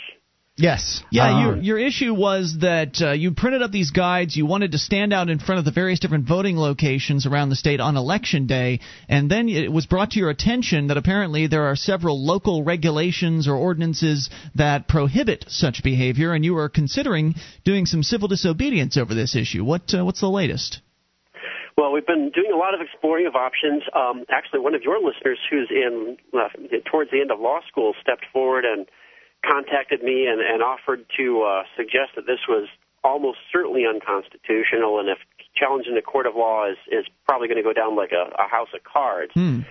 Yes. 0.57 1.01
Yeah, 1.11 1.33
Um, 1.33 1.41
your 1.41 1.57
your 1.57 1.79
issue 1.79 2.13
was 2.13 2.57
that 2.59 3.01
uh, 3.01 3.11
you 3.11 3.31
printed 3.31 3.61
up 3.61 3.71
these 3.71 3.91
guides. 3.91 4.35
You 4.35 4.45
wanted 4.45 4.73
to 4.73 4.77
stand 4.77 5.13
out 5.13 5.29
in 5.29 5.39
front 5.39 5.59
of 5.59 5.65
the 5.65 5.71
various 5.71 5.99
different 5.99 6.27
voting 6.27 6.57
locations 6.57 7.25
around 7.25 7.49
the 7.49 7.55
state 7.55 7.79
on 7.79 7.95
election 7.95 8.47
day, 8.47 8.81
and 9.07 9.31
then 9.31 9.47
it 9.47 9.71
was 9.71 9.85
brought 9.85 10.11
to 10.11 10.19
your 10.19 10.29
attention 10.29 10.87
that 10.87 10.97
apparently 10.97 11.47
there 11.47 11.63
are 11.63 11.75
several 11.75 12.23
local 12.23 12.63
regulations 12.63 13.47
or 13.47 13.55
ordinances 13.55 14.29
that 14.53 14.89
prohibit 14.89 15.45
such 15.47 15.83
behavior, 15.83 16.33
and 16.33 16.43
you 16.43 16.53
were 16.53 16.69
considering 16.69 17.35
doing 17.63 17.85
some 17.85 18.03
civil 18.03 18.27
disobedience 18.27 18.97
over 18.97 19.13
this 19.15 19.35
issue. 19.35 19.63
What 19.63 19.93
uh, 19.93 20.03
what's 20.03 20.21
the 20.21 20.29
latest? 20.29 20.81
Well, 21.77 21.91
we've 21.91 22.05
been 22.05 22.31
doing 22.33 22.51
a 22.53 22.57
lot 22.57 22.73
of 22.73 22.81
exploring 22.81 23.27
of 23.27 23.35
options. 23.35 23.83
Um, 23.95 24.25
actually, 24.29 24.59
one 24.59 24.75
of 24.75 24.83
your 24.83 24.99
listeners 24.99 25.39
who's 25.49 25.69
in 25.71 26.17
uh, 26.33 26.49
towards 26.89 27.11
the 27.11 27.21
end 27.21 27.31
of 27.31 27.39
law 27.39 27.59
school 27.67 27.93
stepped 28.01 28.25
forward 28.33 28.65
and 28.65 28.85
contacted 29.45 30.03
me 30.03 30.27
and, 30.27 30.41
and 30.41 30.61
offered 30.61 31.05
to 31.17 31.41
uh, 31.41 31.63
suggest 31.75 32.15
that 32.15 32.27
this 32.27 32.39
was 32.47 32.67
almost 33.03 33.39
certainly 33.51 33.83
unconstitutional, 33.87 34.99
and 34.99 35.09
if 35.09 35.17
challenged 35.55 35.87
in 35.89 35.97
a 35.97 36.01
court 36.01 36.27
of 36.27 36.35
law 36.35 36.69
is, 36.69 36.77
is 36.91 37.05
probably 37.25 37.47
going 37.47 37.57
to 37.57 37.63
go 37.63 37.73
down 37.73 37.95
like 37.95 38.11
a, 38.11 38.29
a 38.37 38.47
house 38.47 38.69
of 38.75 38.83
cards. 38.83 39.31
Hmm. 39.33 39.61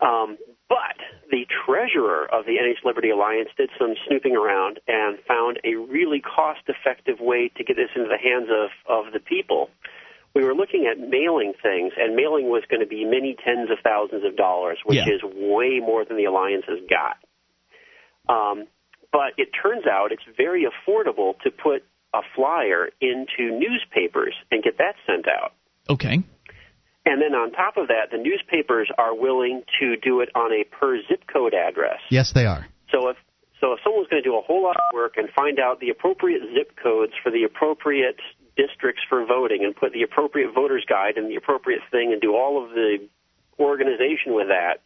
Um, 0.00 0.38
but 0.68 0.96
the 1.30 1.44
treasurer 1.66 2.24
of 2.32 2.46
the 2.46 2.52
NH 2.56 2.84
Liberty 2.84 3.10
Alliance 3.10 3.50
did 3.58 3.68
some 3.78 3.94
snooping 4.08 4.34
around 4.34 4.80
and 4.88 5.18
found 5.28 5.60
a 5.64 5.74
really 5.74 6.20
cost 6.20 6.60
effective 6.66 7.20
way 7.20 7.50
to 7.56 7.64
get 7.64 7.76
this 7.76 7.90
into 7.94 8.08
the 8.08 8.16
hands 8.16 8.48
of, 8.48 8.70
of 8.88 9.12
the 9.12 9.20
people. 9.20 9.68
We 10.34 10.44
were 10.44 10.54
looking 10.54 10.86
at 10.90 10.98
mailing 10.98 11.52
things, 11.62 11.92
and 11.98 12.16
mailing 12.16 12.48
was 12.48 12.62
going 12.70 12.80
to 12.80 12.86
be 12.86 13.04
many 13.04 13.36
tens 13.44 13.70
of 13.70 13.78
thousands 13.84 14.24
of 14.24 14.36
dollars, 14.36 14.78
which 14.84 14.98
Yeah. 14.98 15.14
is 15.14 15.22
way 15.22 15.78
more 15.80 16.04
than 16.04 16.16
the 16.16 16.24
Alliance 16.24 16.64
has 16.66 16.78
got. 16.88 17.18
Um, 18.28 18.66
but 19.10 19.34
it 19.36 19.50
turns 19.52 19.86
out 19.86 20.10
it's 20.12 20.24
very 20.36 20.64
affordable 20.64 21.38
to 21.40 21.50
put 21.50 21.84
a 22.14 22.22
flyer 22.34 22.90
into 23.00 23.50
newspapers 23.58 24.34
and 24.50 24.62
get 24.62 24.78
that 24.78 24.94
sent 25.06 25.26
out. 25.28 25.52
Okay. 25.90 26.22
And 27.04 27.20
then 27.20 27.34
on 27.34 27.50
top 27.52 27.76
of 27.76 27.88
that, 27.88 28.10
the 28.10 28.18
newspapers 28.18 28.88
are 28.96 29.14
willing 29.14 29.64
to 29.80 29.96
do 29.96 30.20
it 30.20 30.28
on 30.34 30.52
a 30.52 30.64
per 30.64 30.98
zip 31.08 31.24
code 31.30 31.52
address. 31.52 31.98
Yes, 32.10 32.32
they 32.32 32.46
are. 32.46 32.66
So 32.90 33.08
if 33.08 33.16
so 33.60 33.72
if 33.72 33.80
someone's 33.84 34.08
going 34.08 34.22
to 34.22 34.28
do 34.28 34.36
a 34.36 34.40
whole 34.42 34.62
lot 34.62 34.76
of 34.76 34.82
work 34.94 35.14
and 35.16 35.28
find 35.30 35.58
out 35.58 35.80
the 35.80 35.90
appropriate 35.90 36.42
zip 36.54 36.76
codes 36.82 37.12
for 37.22 37.30
the 37.30 37.44
appropriate 37.44 38.20
districts 38.56 39.02
for 39.08 39.24
voting 39.24 39.64
and 39.64 39.74
put 39.74 39.92
the 39.92 40.02
appropriate 40.02 40.52
voters 40.54 40.84
guide 40.88 41.16
and 41.16 41.30
the 41.30 41.36
appropriate 41.36 41.80
thing 41.90 42.12
and 42.12 42.20
do 42.20 42.34
all 42.34 42.62
of 42.62 42.70
the 42.70 42.98
organization 43.58 44.34
with 44.34 44.48
that, 44.48 44.80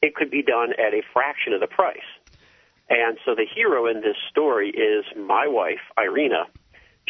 it 0.00 0.14
could 0.14 0.30
be 0.30 0.42
done 0.42 0.72
at 0.72 0.94
a 0.94 1.02
fraction 1.12 1.52
of 1.52 1.60
the 1.60 1.66
price. 1.66 1.98
And 2.88 3.18
so 3.24 3.34
the 3.34 3.46
hero 3.46 3.86
in 3.86 4.00
this 4.00 4.16
story 4.30 4.70
is 4.70 5.04
my 5.16 5.46
wife, 5.46 5.80
Irina. 5.96 6.44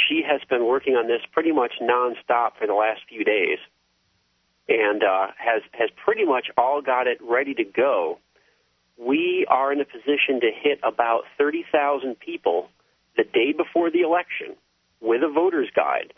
She 0.09 0.23
has 0.27 0.41
been 0.49 0.67
working 0.67 0.95
on 0.95 1.07
this 1.07 1.21
pretty 1.33 1.53
much 1.53 1.73
nonstop 1.83 2.57
for 2.59 2.67
the 2.67 2.75
last 2.75 3.01
few 3.09 3.25
days 3.25 3.59
and 4.69 5.03
uh, 5.03 5.29
has 5.39 5.63
has 5.73 5.91
pretty 6.05 6.25
much 6.25 6.47
all 6.57 6.81
got 6.81 7.07
it 7.07 7.19
ready 7.21 7.55
to 7.55 7.65
go. 7.65 8.19
We 8.97 9.47
are 9.49 9.73
in 9.73 9.81
a 9.81 9.85
position 9.85 10.41
to 10.41 10.51
hit 10.55 10.79
about 10.83 11.23
30,000 11.39 12.19
people 12.19 12.69
the 13.17 13.25
day 13.25 13.53
before 13.53 13.91
the 13.91 14.03
election 14.03 14.55
with 15.03 15.23
a 15.23 15.29
voter's 15.29 15.71
guide. 15.75 16.15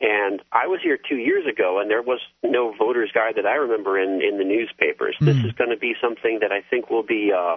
And 0.00 0.40
I 0.52 0.68
was 0.68 0.80
here 0.80 0.96
two 0.96 1.16
years 1.16 1.44
ago, 1.46 1.80
and 1.80 1.90
there 1.90 2.02
was 2.02 2.20
no 2.44 2.72
voter's 2.72 3.10
guide 3.12 3.34
that 3.36 3.46
I 3.46 3.56
remember 3.56 3.98
in 3.98 4.22
in 4.22 4.38
the 4.38 4.44
newspapers. 4.44 5.16
This 5.20 5.36
is 5.44 5.52
going 5.52 5.70
to 5.70 5.76
be 5.76 5.94
something 6.00 6.38
that 6.40 6.52
I 6.52 6.62
think 6.70 6.88
will 6.88 7.02
be 7.02 7.32
uh, 7.36 7.56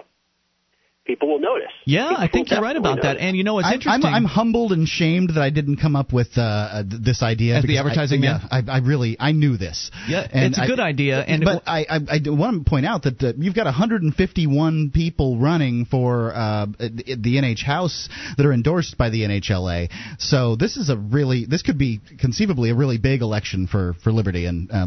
people 1.04 1.28
will 1.28 1.40
notice. 1.40 1.72
Yeah, 1.84 2.14
I 2.16 2.28
think 2.28 2.50
you're 2.50 2.60
right 2.60 2.74
definitely 2.74 3.00
about 3.00 3.02
that. 3.02 3.16
And 3.18 3.36
you 3.36 3.44
know, 3.44 3.58
it's 3.58 3.68
I, 3.68 3.74
interesting. 3.74 4.04
I'm, 4.04 4.14
I'm 4.14 4.24
humbled 4.24 4.72
and 4.72 4.86
shamed 4.86 5.30
that 5.30 5.42
I 5.42 5.50
didn't 5.50 5.76
come 5.78 5.96
up 5.96 6.12
with 6.12 6.28
uh, 6.36 6.82
this 6.86 7.22
idea. 7.22 7.56
As 7.56 7.64
the 7.64 7.78
advertising 7.78 8.20
I, 8.20 8.22
man? 8.22 8.40
Yeah, 8.40 8.72
I, 8.72 8.76
I 8.76 8.78
really 8.78 9.16
I 9.18 9.32
knew 9.32 9.56
this. 9.56 9.90
Yeah, 10.08 10.26
And 10.30 10.54
it's 10.54 10.58
a 10.58 10.66
good 10.66 10.80
idea, 10.80 11.20
and 11.20 11.44
but 11.44 11.64
w- 11.64 11.86
I, 11.88 11.96
I, 11.96 12.00
I 12.14 12.18
do 12.18 12.34
want 12.34 12.64
to 12.64 12.70
point 12.70 12.86
out 12.86 13.02
that 13.02 13.22
uh, 13.22 13.32
you've 13.36 13.54
got 13.54 13.64
151 13.64 14.90
people 14.92 15.38
running 15.38 15.86
for 15.86 16.32
uh, 16.34 16.66
the 16.78 17.16
the 17.18 17.36
NH 17.36 17.64
House 17.64 18.08
that 18.36 18.46
are 18.46 18.52
endorsed 18.52 18.96
by 18.96 19.10
the 19.10 19.22
NHLA. 19.22 19.90
So 20.18 20.56
this 20.56 20.76
is 20.76 20.88
a 20.88 20.96
really 20.96 21.46
this 21.46 21.62
could 21.62 21.78
be 21.78 22.00
conceivably 22.20 22.70
a 22.70 22.74
really 22.74 22.98
big 22.98 23.22
election 23.22 23.66
for 23.66 23.94
for 24.04 24.12
liberty 24.12 24.46
and 24.46 24.70
uh, 24.70 24.84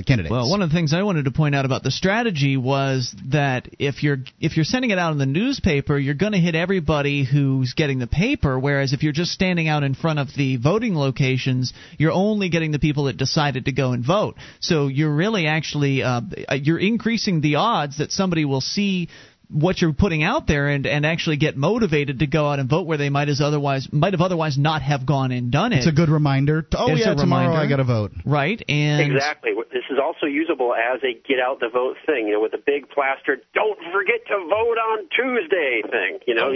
liberty-minded 0.00 0.06
candidates. 0.06 0.30
Well, 0.30 0.50
one 0.50 0.62
of 0.62 0.70
the 0.70 0.74
things 0.74 0.92
I 0.92 1.02
wanted 1.02 1.26
to 1.26 1.30
point 1.30 1.54
out 1.54 1.64
about 1.64 1.82
the 1.82 1.90
strategy 1.90 2.56
was 2.56 3.14
that 3.26 3.68
if 3.78 4.02
you're 4.02 4.18
if 4.40 4.56
you're 4.56 4.64
sending 4.64 4.90
it 4.90 4.98
out 4.98 5.12
in 5.12 5.18
the 5.18 5.26
newspaper, 5.26 5.98
you're 5.98 6.14
going 6.14 6.32
to 6.32 6.38
hit 6.38 6.54
everybody 6.54 7.24
who's 7.24 7.74
getting 7.74 7.98
the 7.98 8.06
paper. 8.06 8.58
Whereas 8.58 8.92
if 8.92 9.02
you're 9.02 9.12
just 9.12 9.32
standing 9.32 9.68
out 9.68 9.82
in 9.82 9.94
front 9.94 10.18
of 10.18 10.28
the 10.36 10.56
voting 10.56 10.96
locations, 10.96 11.72
you're 11.98 12.12
only 12.12 12.48
getting 12.48 12.72
the 12.72 12.78
people 12.78 13.04
that 13.04 13.16
decided 13.16 13.66
to 13.66 13.72
go 13.72 13.92
and 13.92 14.04
vote. 14.04 14.36
So 14.60 14.88
you're 14.88 15.14
really 15.14 15.46
actually 15.46 16.02
uh, 16.02 16.22
you're 16.54 16.78
increasing 16.78 17.40
the 17.40 17.56
odds 17.56 17.98
that 17.98 18.12
somebody 18.12 18.44
will 18.44 18.60
see 18.60 19.08
what 19.52 19.80
you're 19.80 19.92
putting 19.92 20.22
out 20.22 20.46
there 20.46 20.68
and, 20.68 20.86
and 20.86 21.04
actually 21.04 21.36
get 21.36 21.56
motivated 21.56 22.20
to 22.20 22.26
go 22.26 22.48
out 22.48 22.58
and 22.58 22.68
vote 22.68 22.86
where 22.86 22.98
they 22.98 23.10
might 23.10 23.28
as 23.28 23.40
otherwise 23.40 23.88
might 23.92 24.12
have 24.12 24.20
otherwise 24.20 24.56
not 24.56 24.82
have 24.82 25.04
gone 25.06 25.32
and 25.32 25.50
done 25.50 25.72
it. 25.72 25.78
it's 25.78 25.86
a 25.86 25.92
good 25.92 26.08
reminder. 26.08 26.62
To, 26.62 26.78
oh 26.78 26.92
It's 26.92 27.00
yeah, 27.00 27.12
a 27.12 27.16
tomorrow 27.16 27.48
reminder. 27.48 27.66
I 27.66 27.68
got 27.68 27.76
to 27.76 27.84
vote. 27.84 28.12
right 28.24 28.62
and 28.68 29.12
Exactly. 29.12 29.52
This 29.72 29.84
is 29.90 29.98
also 30.02 30.26
usable 30.26 30.74
as 30.74 31.00
a 31.02 31.14
get 31.26 31.38
out 31.38 31.60
the 31.60 31.68
vote 31.72 31.96
thing, 32.06 32.26
you 32.26 32.34
know, 32.34 32.40
with 32.40 32.54
a 32.54 32.62
big 32.64 32.88
plastered 32.90 33.42
"Don't 33.54 33.78
forget 33.92 34.26
to 34.28 34.36
vote 34.48 34.78
on 34.78 35.08
Tuesday" 35.14 35.82
thing. 35.88 36.18
You 36.26 36.34
know, 36.34 36.50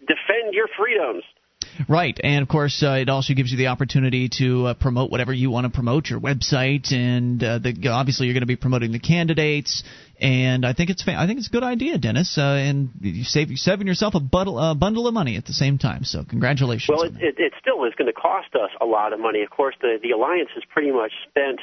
defend 0.00 0.52
your 0.52 0.68
freedoms. 0.76 1.24
Right, 1.88 2.18
and 2.22 2.42
of 2.42 2.48
course, 2.48 2.82
uh, 2.82 2.92
it 2.92 3.08
also 3.08 3.34
gives 3.34 3.52
you 3.52 3.58
the 3.58 3.68
opportunity 3.68 4.28
to 4.38 4.66
uh, 4.66 4.74
promote 4.74 5.10
whatever 5.10 5.32
you 5.32 5.50
want 5.50 5.66
to 5.66 5.70
promote, 5.70 6.08
your 6.08 6.18
website, 6.18 6.92
and 6.92 7.42
uh, 7.42 7.58
the, 7.58 7.88
obviously 7.88 8.26
you're 8.26 8.34
going 8.34 8.42
to 8.42 8.46
be 8.46 8.56
promoting 8.56 8.92
the 8.92 8.98
candidates. 8.98 9.84
And 10.20 10.66
I 10.66 10.72
think 10.72 10.90
it's 10.90 11.02
fa- 11.02 11.14
I 11.16 11.26
think 11.26 11.38
it's 11.38 11.48
a 11.48 11.52
good 11.52 11.62
idea, 11.62 11.96
Dennis. 11.98 12.36
Uh, 12.36 12.42
and 12.42 12.90
you 13.00 13.22
save 13.22 13.50
you 13.50 13.56
saving 13.56 13.86
yourself 13.86 14.14
a 14.16 14.20
bundle, 14.20 14.58
uh, 14.58 14.74
bundle 14.74 15.06
of 15.06 15.14
money 15.14 15.36
at 15.36 15.46
the 15.46 15.52
same 15.52 15.78
time. 15.78 16.02
So 16.02 16.24
congratulations. 16.24 16.88
Well, 16.88 17.04
it, 17.04 17.14
it, 17.20 17.34
it 17.38 17.52
still 17.60 17.84
is 17.84 17.92
going 17.96 18.12
to 18.12 18.20
cost 18.20 18.54
us 18.54 18.70
a 18.80 18.84
lot 18.84 19.12
of 19.12 19.20
money. 19.20 19.42
Of 19.42 19.50
course, 19.50 19.76
the 19.80 19.98
the 20.02 20.10
alliance 20.10 20.50
has 20.54 20.64
pretty 20.64 20.90
much 20.90 21.12
spent 21.28 21.60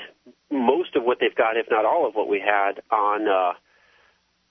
most 0.50 0.96
of 0.96 1.04
what 1.04 1.18
they've 1.20 1.36
got, 1.36 1.58
if 1.58 1.66
not 1.70 1.84
all 1.84 2.08
of 2.08 2.16
what 2.16 2.30
we 2.30 2.40
had, 2.40 2.82
on 2.90 3.28
uh, 3.28 3.54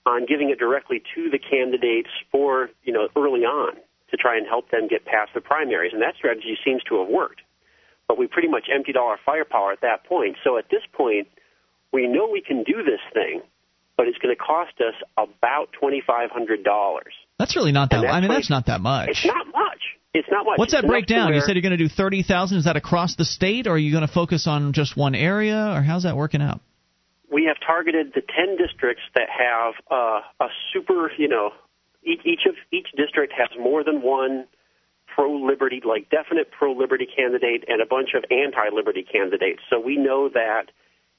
on 0.05 0.27
giving 0.27 0.51
it 0.51 0.59
directly 0.59 1.03
to 1.15 1.31
the 1.31 1.39
candidates 1.39 2.11
for 2.31 2.69
you 2.82 2.93
know 2.93 3.09
early 3.16 3.41
on 3.41 3.77
to 4.15 4.23
try 4.23 4.36
and 4.36 4.47
help 4.47 4.70
them 4.70 4.89
get 4.89 5.05
past 5.05 5.32
the 5.35 5.41
primaries. 5.41 5.93
And 5.93 6.03
that 6.03 6.15
strategy 6.16 6.57
seems 6.65 6.82
to 6.85 7.01
have 7.01 7.09
worked. 7.09 7.41
But 8.07 8.19
we 8.19 8.27
pretty 8.27 8.49
much 8.49 8.66
emptied 8.73 8.97
all 8.97 9.09
our 9.09 9.19
firepower 9.24 9.73
at 9.73 9.81
that 9.81 10.05
point. 10.05 10.36
So 10.45 10.59
at 10.59 10.66
this 10.70 10.82
point, 10.93 11.28
we 11.93 12.07
know 12.07 12.28
we 12.31 12.43
can 12.43 12.62
do 12.62 12.82
this 12.85 13.01
thing, 13.12 13.43
but 13.97 14.09
it's 14.09 14.19
going 14.19 14.35
to 14.35 14.41
cost 14.41 14.74
us 14.81 14.95
about 15.16 15.69
$2,500. 15.82 17.01
That's 17.39 17.57
really 17.57 17.73
not 17.73 17.91
that. 17.91 18.07
I 18.07 18.20
mean, 18.20 18.28
that's 18.28 18.51
not 18.51 18.66
that 18.66 18.81
much. 18.81 19.09
It's 19.09 19.27
not 19.27 19.47
much. 19.47 19.81
It's 20.12 20.28
not 20.31 20.45
much. 20.45 20.59
What's 20.59 20.73
that 20.73 20.86
breakdown? 20.86 21.35
You 21.35 21.41
said 21.41 21.57
you're 21.57 21.62
going 21.62 21.77
to 21.77 21.77
do 21.77 21.89
thirty 21.89 22.23
thousand. 22.23 22.59
Is 22.59 22.66
that 22.66 22.77
across 22.77 23.16
the 23.16 23.24
state, 23.24 23.66
or 23.66 23.73
are 23.73 23.78
you 23.78 23.91
going 23.91 24.07
to 24.07 24.12
focus 24.12 24.47
on 24.47 24.73
just 24.73 24.97
one 24.97 25.16
area, 25.16 25.73
or 25.74 25.82
how's 25.82 26.05
that 26.05 26.16
working 26.16 26.41
out? 26.41 26.61
we 27.35 27.47
have 27.47 27.57
targeted 27.66 28.12
the 28.15 28.23
10 28.23 28.57
districts 28.57 29.03
that 29.16 29.28
have 29.28 29.74
uh, 29.91 30.20
a 30.41 30.49
super, 30.73 31.11
you 31.19 31.27
know, 31.27 31.51
each, 32.05 32.21
each 32.25 32.47
of 32.47 32.55
each 32.73 32.89
district 32.97 33.33
has 33.37 33.49
more 33.59 33.85
than 33.85 34.03
one 34.03 34.47
pro 35.15 35.33
liberty, 35.33 35.81
like 35.85 36.11
definite 36.11 36.51
pro 36.51 36.73
liberty 36.73 37.07
candidate, 37.07 37.65
and 37.69 37.81
a 37.81 37.87
bunch 37.87 38.11
of 38.15 38.25
anti 38.31 38.69
liberty 38.73 39.03
candidates. 39.05 39.61
So 39.71 39.81
we 39.81 39.97
know 39.97 40.29
that 40.29 40.67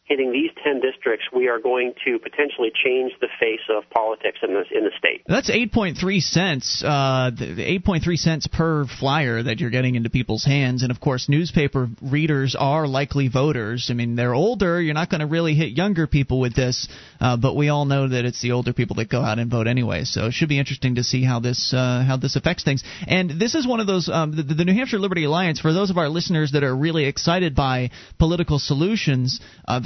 hitting 0.05 0.31
these 0.31 0.51
10 0.63 0.81
districts, 0.81 1.25
we 1.33 1.47
are 1.47 1.59
going 1.59 1.93
to 2.05 2.19
potentially 2.19 2.71
change 2.83 3.11
the 3.21 3.27
face 3.39 3.61
of 3.69 3.89
politics 3.89 4.39
in 4.43 4.53
this 4.53 4.67
in 4.71 4.83
the 4.83 4.91
state. 4.97 5.23
That's 5.27 5.49
eight 5.49 5.73
point 5.73 5.97
three 5.97 6.19
cents. 6.19 6.83
Uh, 6.83 7.31
eight 7.57 7.83
point 7.83 8.03
three 8.03 8.17
cents 8.17 8.47
per 8.47 8.85
flyer 8.85 9.41
that 9.41 9.59
you're 9.59 9.71
getting 9.71 9.95
into 9.95 10.09
people's 10.09 10.45
hands, 10.45 10.83
and 10.83 10.91
of 10.91 10.99
course, 10.99 11.27
newspaper 11.27 11.89
readers 12.01 12.55
are 12.57 12.87
likely 12.87 13.27
voters. 13.27 13.87
I 13.89 13.93
mean, 13.93 14.15
they're 14.15 14.35
older. 14.35 14.79
You're 14.79 14.93
not 14.93 15.09
going 15.09 15.21
to 15.21 15.27
really 15.27 15.55
hit 15.55 15.69
younger 15.69 16.05
people 16.05 16.39
with 16.39 16.55
this, 16.55 16.87
uh, 17.19 17.37
but 17.37 17.55
we 17.55 17.69
all 17.69 17.85
know 17.85 18.07
that 18.07 18.25
it's 18.25 18.41
the 18.41 18.51
older 18.51 18.73
people 18.73 18.97
that 18.97 19.09
go 19.09 19.21
out 19.21 19.39
and 19.39 19.49
vote 19.49 19.67
anyway. 19.67 20.03
So 20.03 20.27
it 20.27 20.33
should 20.33 20.49
be 20.49 20.59
interesting 20.59 20.95
to 20.95 21.03
see 21.03 21.23
how 21.23 21.39
this 21.39 21.73
uh, 21.73 22.03
how 22.07 22.17
this 22.17 22.35
affects 22.35 22.63
things. 22.63 22.83
And 23.07 23.39
this 23.39 23.55
is 23.55 23.65
one 23.65 23.79
of 23.79 23.87
those 23.87 24.07
um, 24.07 24.35
the, 24.35 24.43
the 24.43 24.65
New 24.65 24.73
Hampshire 24.73 24.99
Liberty 24.99 25.23
Alliance. 25.23 25.59
For 25.59 25.73
those 25.73 25.89
of 25.89 25.97
our 25.97 26.09
listeners 26.09 26.51
that 26.51 26.63
are 26.63 26.75
really 26.75 27.05
excited 27.05 27.55
by 27.55 27.89
political 28.19 28.59
solutions, 28.59 29.39
uh, 29.67 29.79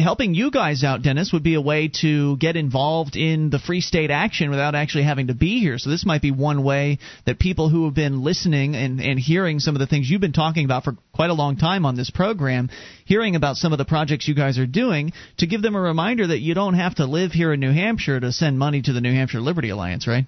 helping 0.00 0.34
you 0.34 0.50
guys 0.50 0.84
out, 0.84 1.02
Dennis, 1.02 1.32
would 1.32 1.42
be 1.42 1.54
a 1.54 1.60
way 1.60 1.90
to 2.00 2.36
get 2.36 2.56
involved 2.56 3.16
in 3.16 3.50
the 3.50 3.58
free 3.58 3.80
state 3.80 4.10
action 4.10 4.50
without 4.50 4.74
actually 4.74 5.04
having 5.04 5.28
to 5.28 5.34
be 5.34 5.60
here. 5.60 5.78
So 5.78 5.90
this 5.90 6.06
might 6.06 6.22
be 6.22 6.30
one 6.30 6.62
way 6.62 6.98
that 7.26 7.38
people 7.38 7.68
who 7.68 7.84
have 7.84 7.94
been 7.94 8.22
listening 8.22 8.74
and, 8.74 9.00
and 9.00 9.18
hearing 9.18 9.58
some 9.58 9.74
of 9.74 9.80
the 9.80 9.86
things 9.86 10.08
you've 10.10 10.20
been 10.20 10.32
talking 10.32 10.64
about 10.64 10.84
for 10.84 10.96
quite 11.14 11.30
a 11.30 11.34
long 11.34 11.56
time 11.56 11.86
on 11.86 11.96
this 11.96 12.10
program, 12.10 12.70
hearing 13.04 13.36
about 13.36 13.56
some 13.56 13.72
of 13.72 13.78
the 13.78 13.84
projects 13.84 14.28
you 14.28 14.34
guys 14.34 14.58
are 14.58 14.66
doing, 14.66 15.12
to 15.38 15.46
give 15.46 15.62
them 15.62 15.76
a 15.76 15.80
reminder 15.80 16.26
that 16.26 16.40
you 16.40 16.54
don't 16.54 16.74
have 16.74 16.94
to 16.96 17.06
live 17.06 17.32
here 17.32 17.52
in 17.52 17.60
New 17.60 17.72
Hampshire 17.72 18.20
to 18.20 18.32
send 18.32 18.58
money 18.58 18.82
to 18.82 18.92
the 18.92 19.00
New 19.00 19.12
Hampshire 19.12 19.40
Liberty 19.40 19.70
Alliance, 19.70 20.06
right? 20.06 20.26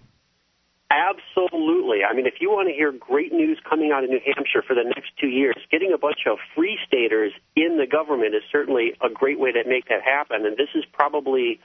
Absolutely. 0.90 2.04
I 2.08 2.14
mean, 2.14 2.26
if 2.26 2.34
you 2.40 2.50
want 2.50 2.68
to 2.68 2.74
hear 2.74 2.92
great 2.92 3.32
news 3.32 3.58
coming 3.68 3.90
out 3.92 4.04
of 4.04 4.10
New 4.10 4.20
Hampshire 4.24 4.62
for 4.66 4.74
the 4.74 4.84
next 4.84 5.10
two 5.18 5.28
years, 5.28 5.56
getting 5.70 5.92
a 5.92 5.98
bunch 5.98 6.26
of 6.30 6.38
free 6.54 6.78
staters 6.86 7.32
in 7.56 7.78
the 7.78 7.86
government 7.86 8.34
is 8.34 8.42
certainly 8.52 8.92
a 9.02 9.08
great 9.08 9.40
way 9.40 9.50
to 9.52 9.64
make 9.66 9.88
that 9.88 10.02
happen. 10.02 10.46
And 10.46 10.56
this 10.56 10.68
is 10.74 10.84
probably 10.92 11.58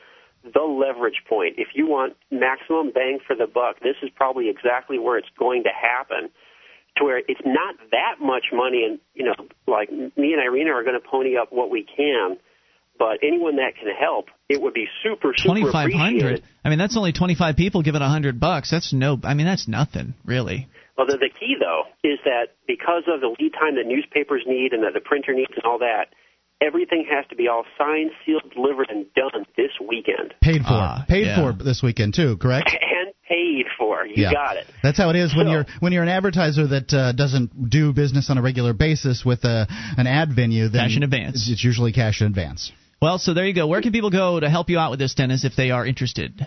the 0.44 0.62
leverage 0.62 1.22
point. 1.28 1.56
If 1.58 1.70
you 1.76 1.86
want 1.86 2.16
maximum 2.32 2.92
bang 2.92 3.20
for 3.26 3.36
the 3.36 3.46
buck, 3.46 3.82
this 3.82 3.98
is 4.02 4.10
probably 4.16 4.50
exactly 4.50 4.98
where 4.98 5.18
it's 5.18 5.30
going 5.38 5.64
to 5.64 5.70
happen. 5.70 6.30
To 6.98 7.04
where 7.04 7.20
it's 7.20 7.42
not 7.46 7.76
that 7.92 8.16
much 8.20 8.48
money, 8.52 8.84
and 8.84 9.00
you 9.14 9.24
know, 9.26 9.36
like 9.68 9.92
me 9.92 10.34
and 10.34 10.42
Irina 10.42 10.72
are 10.72 10.84
going 10.84 11.00
to 11.00 11.08
pony 11.08 11.38
up 11.38 11.52
what 11.52 11.70
we 11.70 11.86
can. 11.86 12.38
But 12.98 13.20
anyone 13.24 13.58
that 13.58 13.76
can 13.80 13.94
help, 13.94 14.26
it 14.50 14.60
would 14.60 14.74
be 14.74 14.88
super, 15.04 15.34
super 15.36 15.48
Twenty 15.48 15.72
five 15.72 15.90
appreciated. 15.90 16.44
I 16.66 16.70
mean, 16.70 16.80
that's 16.80 16.98
only 16.98 17.14
twenty 17.14 17.36
five 17.36 17.56
people 17.56 17.84
giving 17.84 18.02
a 18.02 18.10
hundred 18.10 18.40
bucks. 18.40 18.72
That's 18.72 18.92
no. 18.92 19.20
I 19.24 19.36
mean, 19.36 19.46
that's 19.46 19.68
nothing 19.68 20.16
really. 20.26 20.68
Well, 20.98 21.08
the, 21.08 21.18
the 21.18 21.30
key 21.30 21.56
though 21.58 21.84
is 22.04 22.20
that 22.26 22.58
because 22.68 23.04
of 23.08 23.22
the 23.22 23.34
lead 23.40 23.54
time 23.54 23.76
that 23.76 23.86
newspapers 23.86 24.44
need 24.46 24.74
and 24.74 24.84
that 24.84 24.94
the 24.94 25.00
printer 25.00 25.34
needs 25.34 25.54
and 25.56 25.64
all 25.64 25.80
that, 25.80 26.08
everything 26.62 27.06
has 27.10 27.26
to 27.30 27.36
be 27.36 27.48
all 27.48 27.64
signed, 27.78 28.12
sealed, 28.26 28.44
delivered, 28.54 28.90
and 28.90 29.06
done 29.14 29.46
this 29.56 29.72
weekend. 29.88 30.34
Paid 30.42 30.64
for. 30.64 30.74
Ah, 30.74 31.06
Paid 31.08 31.28
yeah. 31.28 31.54
for 31.54 31.64
this 31.64 31.82
weekend 31.82 32.16
too, 32.16 32.38
correct? 32.38 32.70
And 33.00 33.14
paid 33.30 33.68
for. 33.78 34.06
You 34.06 34.24
yeah. 34.24 34.34
got 34.34 34.58
it. 34.58 34.66
That's 34.82 34.98
how 34.98 35.12
it 35.12 35.16
is 35.16 35.36
when 35.36 35.48
you're 35.48 35.66
when 35.80 35.94
you're 35.94 36.04
an 36.04 36.10
advertiser 36.10 36.66
that 36.68 36.92
uh, 36.92 37.12
doesn't 37.12 37.70
do 37.70 37.94
business 37.94 38.30
on 38.30 38.40
a 38.40 38.42
regular 38.42 38.74
basis 38.74 39.24
with 39.24 39.44
a, 39.46 39.68
an 39.98 40.08
ad 40.08 40.34
venue. 40.36 40.68
Then 40.68 40.88
Cash 40.88 40.98
in 40.98 41.04
advance. 41.04 41.36
It's, 41.36 41.50
it's 41.52 41.64
usually 41.64 41.94
cash 41.94 42.22
in 42.22 42.28
advance. 42.28 42.72
Well, 43.02 43.18
so 43.18 43.34
there 43.34 43.46
you 43.46 43.54
go. 43.54 43.68
Where 43.68 43.82
can 43.82 43.92
people 43.92 44.10
go 44.10 44.40
to 44.40 44.50
help 44.50 44.70
you 44.70 44.78
out 44.78 44.92
with 44.92 45.00
this, 45.00 45.14
Dennis, 45.14 45.46
if 45.46 45.56
they 45.56 45.72
are 45.72 45.86
interested? 45.86 46.46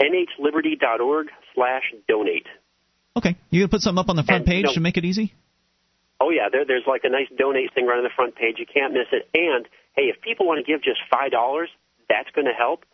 nhliberty.org 0.00 1.28
slash 1.54 1.82
donate. 2.08 2.46
Okay, 3.16 3.36
you 3.50 3.60
gonna 3.60 3.68
put 3.68 3.80
something 3.80 3.98
up 3.98 4.08
on 4.08 4.16
the 4.16 4.22
front 4.22 4.46
And, 4.46 4.46
page 4.46 4.74
to 4.74 4.80
make 4.80 4.96
it 4.96 5.04
easy? 5.04 5.34
Oh 6.20 6.30
yeah, 6.30 6.48
there, 6.52 6.64
there's 6.66 6.84
like 6.86 7.02
a 7.04 7.08
nice 7.08 7.28
donate 7.36 7.72
thing 7.74 7.86
right 7.86 7.96
on 7.96 8.04
the 8.04 8.14
front 8.14 8.36
page. 8.36 8.56
You 8.58 8.66
can't 8.66 8.92
miss 8.92 9.08
it. 9.10 9.28
And 9.34 9.66
hey, 9.96 10.04
if 10.04 10.20
people 10.20 10.46
want 10.46 10.64
to 10.64 10.70
give 10.70 10.82
just 10.82 11.00
five 11.10 11.30
dollars, 11.30 11.70
that's 12.08 12.30
going 12.34 12.46
to 12.46 12.52
help. 12.52 12.84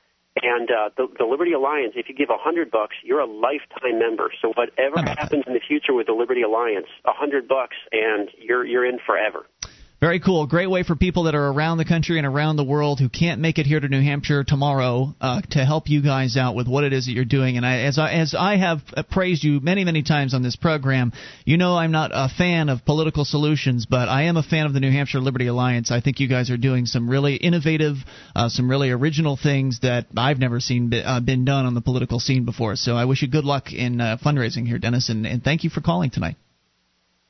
And 0.42 0.70
uh, 0.70 0.90
the, 0.96 1.08
the 1.18 1.24
Liberty 1.24 1.52
Alliance, 1.52 1.94
if 1.96 2.08
you 2.08 2.14
give 2.14 2.28
a 2.28 2.36
hundred 2.36 2.70
bucks, 2.70 2.94
you're 3.02 3.20
a 3.20 3.26
lifetime 3.26 3.98
member. 3.98 4.30
So 4.42 4.52
whatever 4.52 5.00
happens 5.00 5.44
in 5.46 5.54
the 5.54 5.60
future 5.66 5.94
with 5.94 6.06
the 6.06 6.12
Liberty 6.12 6.42
Alliance, 6.42 6.88
a 7.04 7.12
hundred 7.12 7.48
bucks, 7.48 7.76
and 7.90 8.28
you're 8.38 8.64
you're 8.64 8.84
in 8.86 8.98
forever. 9.04 9.46
Very 9.98 10.20
cool. 10.20 10.46
Great 10.46 10.68
way 10.68 10.82
for 10.82 10.94
people 10.94 11.22
that 11.22 11.34
are 11.34 11.48
around 11.48 11.78
the 11.78 11.84
country 11.86 12.18
and 12.18 12.26
around 12.26 12.56
the 12.56 12.64
world 12.64 13.00
who 13.00 13.08
can't 13.08 13.40
make 13.40 13.56
it 13.56 13.64
here 13.64 13.80
to 13.80 13.88
New 13.88 14.02
Hampshire 14.02 14.44
tomorrow 14.44 15.14
uh, 15.22 15.40
to 15.52 15.64
help 15.64 15.88
you 15.88 16.02
guys 16.02 16.36
out 16.36 16.54
with 16.54 16.68
what 16.68 16.84
it 16.84 16.92
is 16.92 17.06
that 17.06 17.12
you're 17.12 17.24
doing. 17.24 17.56
And 17.56 17.64
I, 17.64 17.78
as 17.84 17.98
I, 17.98 18.12
as 18.12 18.34
I 18.38 18.56
have 18.58 18.80
praised 19.10 19.42
you 19.42 19.58
many, 19.60 19.84
many 19.84 20.02
times 20.02 20.34
on 20.34 20.42
this 20.42 20.54
program, 20.54 21.12
you 21.46 21.56
know 21.56 21.76
I'm 21.76 21.92
not 21.92 22.10
a 22.12 22.28
fan 22.28 22.68
of 22.68 22.84
political 22.84 23.24
solutions, 23.24 23.86
but 23.86 24.10
I 24.10 24.24
am 24.24 24.36
a 24.36 24.42
fan 24.42 24.66
of 24.66 24.74
the 24.74 24.80
New 24.80 24.92
Hampshire 24.92 25.20
Liberty 25.20 25.46
Alliance. 25.46 25.90
I 25.90 26.02
think 26.02 26.20
you 26.20 26.28
guys 26.28 26.50
are 26.50 26.58
doing 26.58 26.84
some 26.84 27.08
really 27.08 27.36
innovative, 27.36 27.96
uh, 28.34 28.50
some 28.50 28.70
really 28.70 28.90
original 28.90 29.38
things 29.42 29.80
that 29.80 30.08
I've 30.14 30.38
never 30.38 30.60
seen 30.60 30.90
be, 30.90 31.02
uh, 31.02 31.20
been 31.20 31.46
done 31.46 31.64
on 31.64 31.72
the 31.72 31.80
political 31.80 32.20
scene 32.20 32.44
before. 32.44 32.76
So 32.76 32.96
I 32.96 33.06
wish 33.06 33.22
you 33.22 33.28
good 33.28 33.46
luck 33.46 33.72
in 33.72 34.02
uh, 34.02 34.18
fundraising 34.22 34.66
here, 34.66 34.78
Dennis, 34.78 35.08
and, 35.08 35.26
and 35.26 35.42
thank 35.42 35.64
you 35.64 35.70
for 35.70 35.80
calling 35.80 36.10
tonight. 36.10 36.36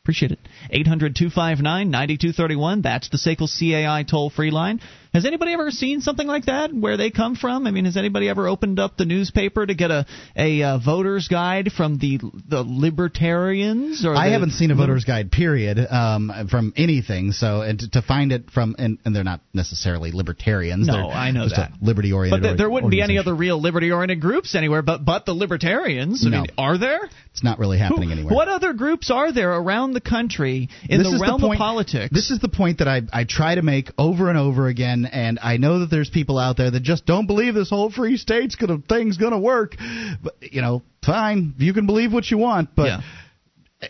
Appreciate 0.07 0.31
it. 0.31 0.39
800 0.71 1.17
259 1.17 1.91
9231. 1.91 2.81
That's 2.81 3.09
the 3.09 3.17
SACL 3.17 3.49
CAI 3.51 4.05
toll 4.05 4.31
free 4.31 4.53
line. 4.53 4.81
Has 5.17 5.25
anybody 5.25 5.55
ever 5.55 5.71
seen 5.71 6.03
something 6.03 6.27
like 6.27 6.45
that 6.45 6.75
where 6.75 6.99
they 6.99 7.11
come 7.11 7.37
from? 7.37 7.67
I 7.67 7.71
mean, 7.71 7.87
has 7.87 7.97
anybody 7.97 8.29
ever 8.29 8.47
opened 8.47 8.79
up 8.79 8.99
the 8.99 9.07
newspaper 9.07 9.65
to 9.65 9.75
get 9.75 9.91
a, 9.91 10.05
a 10.37 10.63
uh, 10.63 10.79
voter's 10.79 11.27
guide 11.27 11.73
from 11.75 11.97
the 11.97 12.19
the 12.47 12.63
libertarians? 12.63 14.05
Or 14.05 14.15
I 14.15 14.27
the- 14.27 14.33
haven't 14.33 14.51
seen 14.51 14.71
a 14.71 14.75
voter's 14.75 15.07
guide, 15.07 15.33
period, 15.33 15.79
um, 15.79 16.31
from 16.51 16.75
anything. 16.77 17.33
So, 17.33 17.63
and 17.63 17.79
to, 17.79 17.91
to 17.93 18.03
find 18.03 18.31
it 18.31 18.51
from, 18.51 18.77
and, 18.79 18.99
and 19.07 19.17
they're 19.17 19.25
not 19.25 19.41
necessarily 19.55 20.13
libertarians. 20.13 20.87
No, 20.87 20.93
they're 20.93 21.05
I 21.07 21.31
know 21.31 21.49
that. 21.49 21.73
Liberty 21.81 22.13
oriented. 22.13 22.43
But 22.43 22.49
th- 22.49 22.59
there 22.59 22.69
wouldn't 22.69 22.91
be 22.91 23.01
any 23.01 23.17
other 23.17 23.35
real 23.35 23.59
liberty 23.59 23.91
oriented 23.93 24.21
groups 24.21 24.55
anywhere 24.55 24.83
but, 24.83 25.03
but 25.03 25.25
the 25.25 25.33
libertarians. 25.33 26.27
I 26.27 26.29
No. 26.29 26.43
mean, 26.43 26.51
are 26.59 26.77
there? 26.77 27.09
It's 27.33 27.43
not 27.43 27.59
really 27.59 27.79
happening 27.79 28.13
anywhere. 28.13 28.35
What 28.35 28.49
other 28.49 28.75
groups 28.75 29.11
are 29.11 29.33
there 29.33 29.53
around 29.53 29.93
the 29.93 30.01
country 30.03 30.69
in 30.91 31.03
This 31.03 31.11
the 31.11 31.19
realm 31.21 31.41
point, 31.41 31.55
of 31.55 31.59
politics? 31.59 32.09
This 32.13 32.31
is 32.31 32.39
the 32.39 32.49
point 32.49 32.79
that 32.79 32.89
I 32.89 33.01
I 33.13 33.25
try 33.25 33.55
to 33.55 33.63
make 33.63 33.91
over 33.99 34.29
and 34.29 34.39
over 34.39 34.69
again, 34.69 35.06
and 35.07 35.39
I 35.43 35.57
know 35.57 35.81
that 35.81 35.91
there's 35.91 36.11
people 36.11 36.39
out 36.39 36.57
there 36.57 36.71
that 36.71 36.83
just 36.83 37.07
don't 37.07 37.27
believe 37.27 37.55
this 37.55 37.71
whole 37.71 37.91
free 37.91 38.17
state's 38.17 38.57
gonna 38.57 38.79
thing's 38.79 39.17
gonna 39.17 39.39
work. 39.39 39.77
But 40.23 40.37
you 40.41 40.61
know, 40.61 40.83
fine, 41.05 41.55
you 41.59 41.73
can 41.73 41.87
believe 41.87 42.13
what 42.13 42.31
you 42.31 42.39
want, 42.39 42.75
but. 42.75 42.87
Yeah. 42.87 43.01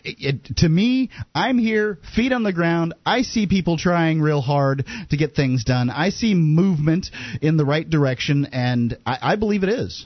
It, 0.03 0.57
to 0.57 0.67
me, 0.67 1.11
I'm 1.33 1.57
here, 1.57 1.97
feet 2.13 2.33
on 2.33 2.43
the 2.43 2.51
ground. 2.51 2.93
I 3.05 3.21
see 3.21 3.47
people 3.47 3.77
trying 3.77 4.21
real 4.21 4.41
hard 4.41 4.85
to 5.09 5.17
get 5.17 5.33
things 5.33 5.63
done. 5.63 5.89
I 5.89 6.09
see 6.09 6.33
movement 6.33 7.09
in 7.41 7.55
the 7.55 7.63
right 7.63 7.89
direction, 7.89 8.49
and 8.51 8.97
I, 9.05 9.17
I 9.21 9.35
believe 9.37 9.63
it 9.63 9.69
is. 9.69 10.05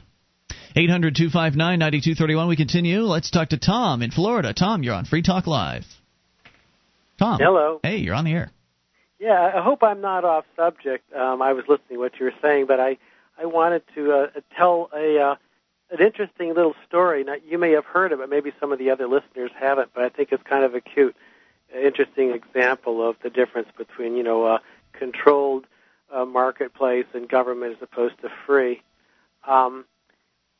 800 0.75 1.15
259 1.15 1.79
9231. 1.79 2.47
We 2.47 2.55
continue. 2.55 3.01
Let's 3.01 3.31
talk 3.31 3.49
to 3.49 3.57
Tom 3.57 4.03
in 4.03 4.11
Florida. 4.11 4.53
Tom, 4.53 4.83
you're 4.83 4.93
on 4.93 5.05
Free 5.05 5.23
Talk 5.23 5.47
Live. 5.47 5.85
Tom. 7.17 7.39
Hello. 7.39 7.79
Hey, 7.83 7.97
you're 7.97 8.15
on 8.15 8.25
the 8.25 8.31
air. 8.31 8.51
Yeah, 9.21 9.51
I 9.55 9.61
hope 9.61 9.83
I'm 9.83 10.01
not 10.01 10.25
off 10.25 10.45
subject. 10.55 11.13
Um, 11.13 11.43
I 11.43 11.53
was 11.53 11.65
listening 11.67 11.89
to 11.89 11.97
what 11.97 12.19
you 12.19 12.25
were 12.25 12.33
saying, 12.41 12.65
but 12.65 12.79
I 12.79 12.97
I 13.39 13.45
wanted 13.45 13.83
to 13.93 14.11
uh, 14.13 14.27
tell 14.57 14.89
a 14.95 15.19
uh, 15.19 15.35
an 15.91 15.99
interesting 16.03 16.55
little 16.55 16.73
story. 16.87 17.23
Now, 17.23 17.35
you 17.47 17.59
may 17.59 17.73
have 17.73 17.85
heard 17.85 18.13
of 18.13 18.19
it, 18.21 18.29
maybe 18.31 18.51
some 18.59 18.71
of 18.71 18.79
the 18.79 18.89
other 18.89 19.07
listeners 19.07 19.51
haven't, 19.55 19.91
but 19.93 20.03
I 20.03 20.09
think 20.09 20.29
it's 20.31 20.41
kind 20.41 20.63
of 20.63 20.73
a 20.73 20.81
cute, 20.81 21.15
interesting 21.71 22.31
example 22.31 23.07
of 23.07 23.15
the 23.21 23.29
difference 23.29 23.67
between 23.77 24.15
you 24.15 24.23
know 24.23 24.47
a 24.47 24.61
controlled 24.93 25.67
uh, 26.11 26.25
marketplace 26.25 27.05
and 27.13 27.29
government 27.29 27.75
as 27.75 27.81
opposed 27.83 28.19
to 28.23 28.29
free. 28.47 28.81
Um, 29.47 29.85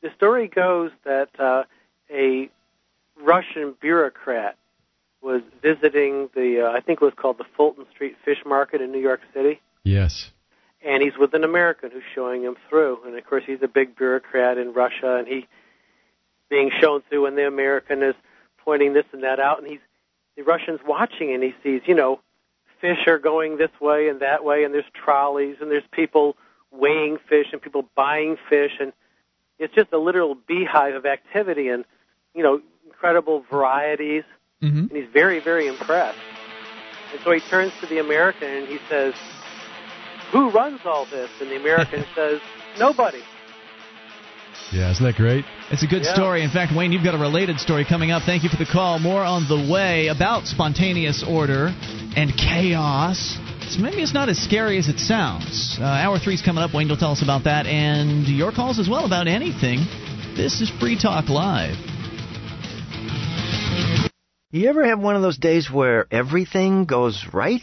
the 0.02 0.12
story 0.14 0.46
goes 0.46 0.92
that 1.02 1.30
uh, 1.40 1.64
a 2.12 2.48
Russian 3.20 3.74
bureaucrat 3.80 4.56
was 5.22 5.42
visiting 5.62 6.28
the, 6.34 6.66
uh, 6.66 6.76
I 6.76 6.80
think 6.80 7.00
it 7.00 7.04
was 7.04 7.14
called 7.16 7.38
the 7.38 7.44
Fulton 7.56 7.86
Street 7.94 8.16
Fish 8.24 8.38
Market 8.44 8.80
in 8.80 8.90
New 8.90 9.00
York 9.00 9.20
City, 9.32 9.60
Yes. 9.84 10.30
and 10.84 11.02
he's 11.02 11.16
with 11.16 11.34
an 11.34 11.44
American 11.44 11.90
who's 11.90 12.02
showing 12.14 12.42
him 12.42 12.56
through. 12.68 12.98
And 13.06 13.16
of 13.16 13.24
course, 13.24 13.44
he's 13.46 13.62
a 13.62 13.68
big 13.68 13.96
bureaucrat 13.96 14.58
in 14.58 14.72
Russia, 14.72 15.16
and 15.16 15.28
he 15.28 15.46
being 16.50 16.70
shown 16.80 17.02
through, 17.08 17.26
and 17.26 17.38
the 17.38 17.46
American 17.46 18.02
is 18.02 18.14
pointing 18.58 18.92
this 18.92 19.06
and 19.12 19.22
that 19.22 19.40
out, 19.40 19.58
and 19.60 19.68
he's 19.68 19.80
the 20.36 20.42
Russian's 20.42 20.80
watching, 20.86 21.32
and 21.32 21.42
he 21.42 21.54
sees, 21.62 21.82
you 21.86 21.94
know, 21.94 22.20
fish 22.80 23.06
are 23.06 23.18
going 23.18 23.58
this 23.58 23.70
way 23.80 24.08
and 24.08 24.20
that 24.20 24.44
way, 24.44 24.64
and 24.64 24.74
there's 24.74 24.84
trolleys, 24.92 25.56
and 25.60 25.70
there's 25.70 25.84
people 25.92 26.36
weighing 26.72 27.18
fish 27.28 27.46
and 27.52 27.62
people 27.62 27.88
buying 27.94 28.36
fish, 28.48 28.72
and 28.80 28.92
it's 29.58 29.74
just 29.74 29.92
a 29.92 29.98
literal 29.98 30.34
beehive 30.34 30.94
of 30.94 31.06
activity 31.06 31.68
and 31.68 31.84
you 32.34 32.42
know 32.42 32.60
incredible 32.86 33.44
varieties. 33.50 34.24
Mm-hmm. 34.62 34.78
And 34.78 34.92
he's 34.92 35.08
very 35.12 35.40
very 35.40 35.66
impressed. 35.66 36.18
And 37.12 37.20
so 37.24 37.32
he 37.32 37.40
turns 37.40 37.72
to 37.80 37.86
the 37.86 37.98
American 37.98 38.48
and 38.48 38.66
he 38.68 38.78
says, 38.88 39.14
"Who 40.32 40.50
runs 40.50 40.80
all 40.84 41.06
this?" 41.06 41.30
And 41.40 41.50
the 41.50 41.56
American 41.56 42.04
says, 42.14 42.40
"Nobody." 42.78 43.22
Yeah, 44.70 44.90
isn't 44.90 45.04
that 45.04 45.16
great? 45.16 45.44
It's 45.70 45.82
a 45.82 45.86
good 45.86 46.04
Yeah. 46.04 46.14
story. 46.14 46.42
In 46.42 46.50
fact, 46.50 46.74
Wayne, 46.74 46.92
you've 46.92 47.04
got 47.04 47.14
a 47.14 47.18
related 47.18 47.60
story 47.60 47.84
coming 47.84 48.10
up. 48.10 48.22
Thank 48.22 48.42
you 48.42 48.48
for 48.48 48.56
the 48.56 48.64
call. 48.66 48.98
More 48.98 49.22
on 49.22 49.46
the 49.48 49.70
way 49.70 50.08
about 50.08 50.46
spontaneous 50.46 51.22
order 51.22 51.74
and 52.16 52.34
chaos. 52.36 53.36
So 53.68 53.80
maybe 53.80 54.02
it's 54.02 54.14
not 54.14 54.28
as 54.28 54.38
scary 54.38 54.78
as 54.78 54.88
it 54.88 54.98
sounds. 54.98 55.76
Uh, 55.80 55.84
hour 55.84 56.18
three's 56.18 56.40
coming 56.42 56.62
up. 56.64 56.72
Wayne 56.74 56.88
will 56.88 56.96
tell 56.96 57.12
us 57.12 57.22
about 57.22 57.44
that 57.44 57.66
and 57.66 58.26
your 58.28 58.52
calls 58.52 58.78
as 58.78 58.88
well 58.88 59.04
about 59.04 59.26
anything. 59.28 59.80
This 60.36 60.60
is 60.60 60.70
Free 60.80 60.98
Talk 60.98 61.28
Live. 61.28 61.76
You 64.54 64.68
ever 64.68 64.84
have 64.84 65.00
one 65.00 65.16
of 65.16 65.22
those 65.22 65.38
days 65.38 65.70
where 65.70 66.06
everything 66.10 66.84
goes 66.84 67.24
right? 67.32 67.62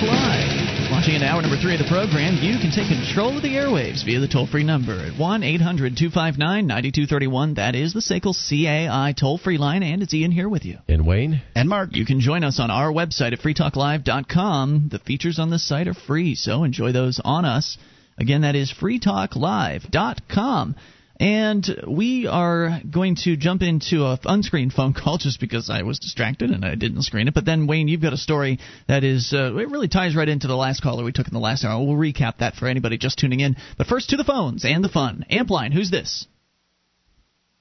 This 0.00 0.08
is 0.08 0.14
Talk 0.14 0.22
Live. 0.22 0.90
Launching 0.90 1.14
into 1.14 1.26
hour 1.26 1.42
number 1.42 1.60
three 1.60 1.74
of 1.74 1.78
the 1.78 1.88
program, 1.88 2.38
you 2.40 2.58
can 2.58 2.72
take 2.72 2.88
control 2.88 3.36
of 3.36 3.42
the 3.42 3.50
airwaves 3.50 4.02
via 4.04 4.18
the 4.18 4.28
toll 4.28 4.46
free 4.46 4.64
number 4.64 4.94
at 4.94 5.18
1 5.18 5.42
800 5.42 5.94
259 5.96 6.66
9231. 6.66 7.54
That 7.54 7.74
is 7.74 7.92
the 7.92 8.00
SACL 8.00 8.32
CAI 8.32 9.12
toll 9.18 9.36
free 9.36 9.58
line, 9.58 9.82
and 9.82 10.02
it's 10.02 10.14
Ian 10.14 10.30
here 10.30 10.48
with 10.48 10.64
you. 10.64 10.78
And 10.88 11.06
Wayne? 11.06 11.42
And 11.54 11.68
Mark. 11.68 11.94
You 11.94 12.06
can 12.06 12.20
join 12.20 12.44
us 12.44 12.58
on 12.58 12.70
our 12.70 12.90
website 12.90 13.34
at 13.34 13.40
freetalklive.com. 13.40 14.88
The 14.90 15.00
features 15.00 15.38
on 15.38 15.50
this 15.50 15.68
site 15.68 15.86
are 15.86 15.94
free, 15.94 16.34
so 16.34 16.64
enjoy 16.64 16.92
those 16.92 17.20
on 17.22 17.44
us. 17.44 17.76
Again, 18.18 18.40
that 18.42 18.56
is 18.56 18.72
freetalklive.com. 18.72 20.76
And 21.20 21.82
we 21.86 22.26
are 22.26 22.80
going 22.90 23.14
to 23.24 23.36
jump 23.36 23.60
into 23.60 24.04
a 24.04 24.18
unscreened 24.24 24.72
phone 24.72 24.94
call 24.94 25.18
just 25.18 25.38
because 25.38 25.68
I 25.68 25.82
was 25.82 25.98
distracted 25.98 26.50
and 26.50 26.64
I 26.64 26.76
didn't 26.76 27.02
screen 27.02 27.28
it. 27.28 27.34
But 27.34 27.44
then, 27.44 27.66
Wayne, 27.66 27.88
you've 27.88 28.00
got 28.00 28.14
a 28.14 28.16
story 28.16 28.58
that 28.88 29.04
is, 29.04 29.34
uh, 29.34 29.54
it 29.54 29.68
really 29.68 29.88
ties 29.88 30.16
right 30.16 30.28
into 30.28 30.46
the 30.46 30.56
last 30.56 30.82
caller 30.82 31.04
we 31.04 31.12
took 31.12 31.28
in 31.28 31.34
the 31.34 31.38
last 31.38 31.62
hour. 31.62 31.84
We'll 31.84 31.94
recap 31.94 32.38
that 32.38 32.54
for 32.54 32.66
anybody 32.68 32.96
just 32.96 33.18
tuning 33.18 33.40
in. 33.40 33.56
But 33.76 33.86
first, 33.86 34.08
to 34.10 34.16
the 34.16 34.24
phones 34.24 34.64
and 34.64 34.82
the 34.82 34.88
fun. 34.88 35.26
Ampline, 35.30 35.74
who's 35.74 35.90
this? 35.90 36.26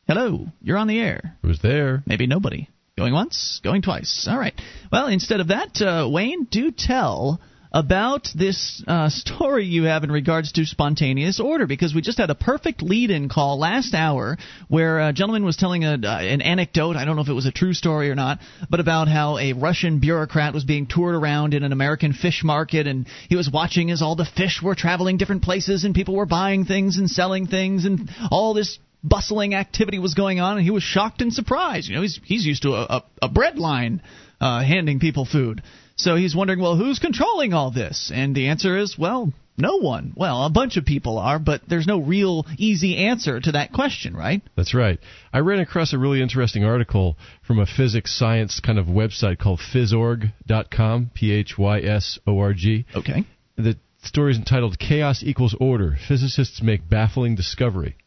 Hello, 0.07 0.47
you're 0.61 0.77
on 0.77 0.87
the 0.87 0.99
air. 0.99 1.35
Who's 1.41 1.59
there? 1.61 2.01
Maybe 2.05 2.27
nobody. 2.27 2.69
Going 2.97 3.11
once, 3.13 3.59
going 3.61 3.81
twice. 3.81 4.25
All 4.29 4.39
right. 4.39 4.53
Well, 4.89 5.07
instead 5.07 5.41
of 5.41 5.49
that, 5.49 5.81
uh, 5.81 6.09
Wayne, 6.09 6.45
do 6.45 6.71
tell 6.71 7.41
about 7.71 8.27
this 8.35 8.83
uh, 8.87 9.09
story 9.09 9.65
you 9.65 9.83
have 9.83 10.03
in 10.03 10.11
regards 10.11 10.51
to 10.53 10.65
spontaneous 10.65 11.39
order 11.39 11.67
because 11.67 11.93
we 11.93 12.01
just 12.01 12.17
had 12.17 12.29
a 12.29 12.35
perfect 12.35 12.81
lead-in 12.81 13.29
call 13.29 13.59
last 13.59 13.93
hour 13.93 14.37
where 14.67 14.99
a 14.99 15.13
gentleman 15.13 15.45
was 15.45 15.55
telling 15.55 15.83
a, 15.83 15.93
uh, 15.93 16.19
an 16.19 16.41
anecdote. 16.41 16.95
I 16.95 17.05
don't 17.05 17.15
know 17.15 17.21
if 17.21 17.29
it 17.29 17.33
was 17.33 17.45
a 17.45 17.51
true 17.51 17.73
story 17.73 18.09
or 18.09 18.15
not, 18.15 18.39
but 18.69 18.79
about 18.79 19.07
how 19.07 19.37
a 19.37 19.53
Russian 19.53 19.99
bureaucrat 19.99 20.53
was 20.53 20.63
being 20.63 20.87
toured 20.87 21.15
around 21.15 21.53
in 21.53 21.63
an 21.63 21.71
American 21.71 22.13
fish 22.13 22.41
market 22.43 22.87
and 22.87 23.07
he 23.29 23.35
was 23.35 23.49
watching 23.51 23.91
as 23.91 24.01
all 24.01 24.15
the 24.15 24.25
fish 24.25 24.61
were 24.63 24.75
traveling 24.75 25.17
different 25.17 25.43
places 25.43 25.83
and 25.83 25.93
people 25.93 26.15
were 26.15 26.25
buying 26.25 26.65
things 26.65 26.97
and 26.97 27.09
selling 27.09 27.45
things 27.45 27.85
and 27.85 28.09
all 28.31 28.53
this 28.53 28.79
bustling 29.03 29.53
activity 29.53 29.99
was 29.99 30.13
going 30.13 30.39
on 30.39 30.57
and 30.57 30.65
he 30.65 30.71
was 30.71 30.83
shocked 30.83 31.21
and 31.21 31.31
surprised. 31.31 31.87
You 31.87 31.95
know, 31.95 32.01
he's 32.01 32.19
he's 32.23 32.45
used 32.45 32.63
to 32.63 32.73
a, 32.73 32.83
a, 32.83 33.03
a 33.23 33.29
bread 33.29 33.57
line 33.57 34.01
uh, 34.41 34.63
handing 34.63 34.99
people 34.99 35.25
food. 35.25 35.61
So 35.99 36.15
he's 36.15 36.33
wondering, 36.33 36.61
well, 36.61 36.77
who's 36.77 36.97
controlling 36.97 37.53
all 37.53 37.71
this? 37.71 38.09
And 38.13 38.33
the 38.33 38.47
answer 38.47 38.77
is, 38.77 38.97
well, 38.97 39.33
no 39.57 39.79
one. 39.79 40.13
Well, 40.15 40.45
a 40.45 40.49
bunch 40.49 40.77
of 40.77 40.85
people 40.85 41.17
are, 41.17 41.39
but 41.39 41.61
there's 41.67 41.87
no 41.87 41.99
real 41.99 42.45
easy 42.57 42.95
answer 42.95 43.41
to 43.41 43.51
that 43.51 43.73
question, 43.73 44.15
right? 44.15 44.41
That's 44.55 44.73
right. 44.73 44.97
I 45.33 45.39
ran 45.39 45.59
across 45.59 45.91
a 45.91 45.97
really 45.97 46.21
interesting 46.21 46.63
article 46.63 47.17
from 47.45 47.59
a 47.59 47.65
physics 47.65 48.17
science 48.17 48.61
kind 48.61 48.79
of 48.79 48.85
website 48.85 49.39
called 49.39 49.59
physorg.com, 49.59 51.11
P 51.13 51.33
H 51.33 51.57
Y 51.57 51.79
S 51.81 52.17
O 52.25 52.39
R 52.39 52.53
G. 52.53 52.85
Okay. 52.95 53.25
The 53.57 53.75
story 54.01 54.31
is 54.31 54.37
entitled 54.37 54.79
Chaos 54.79 55.21
Equals 55.21 55.55
Order 55.59 55.97
Physicists 56.07 56.61
Make 56.61 56.87
Baffling 56.89 57.35
Discovery. 57.35 57.97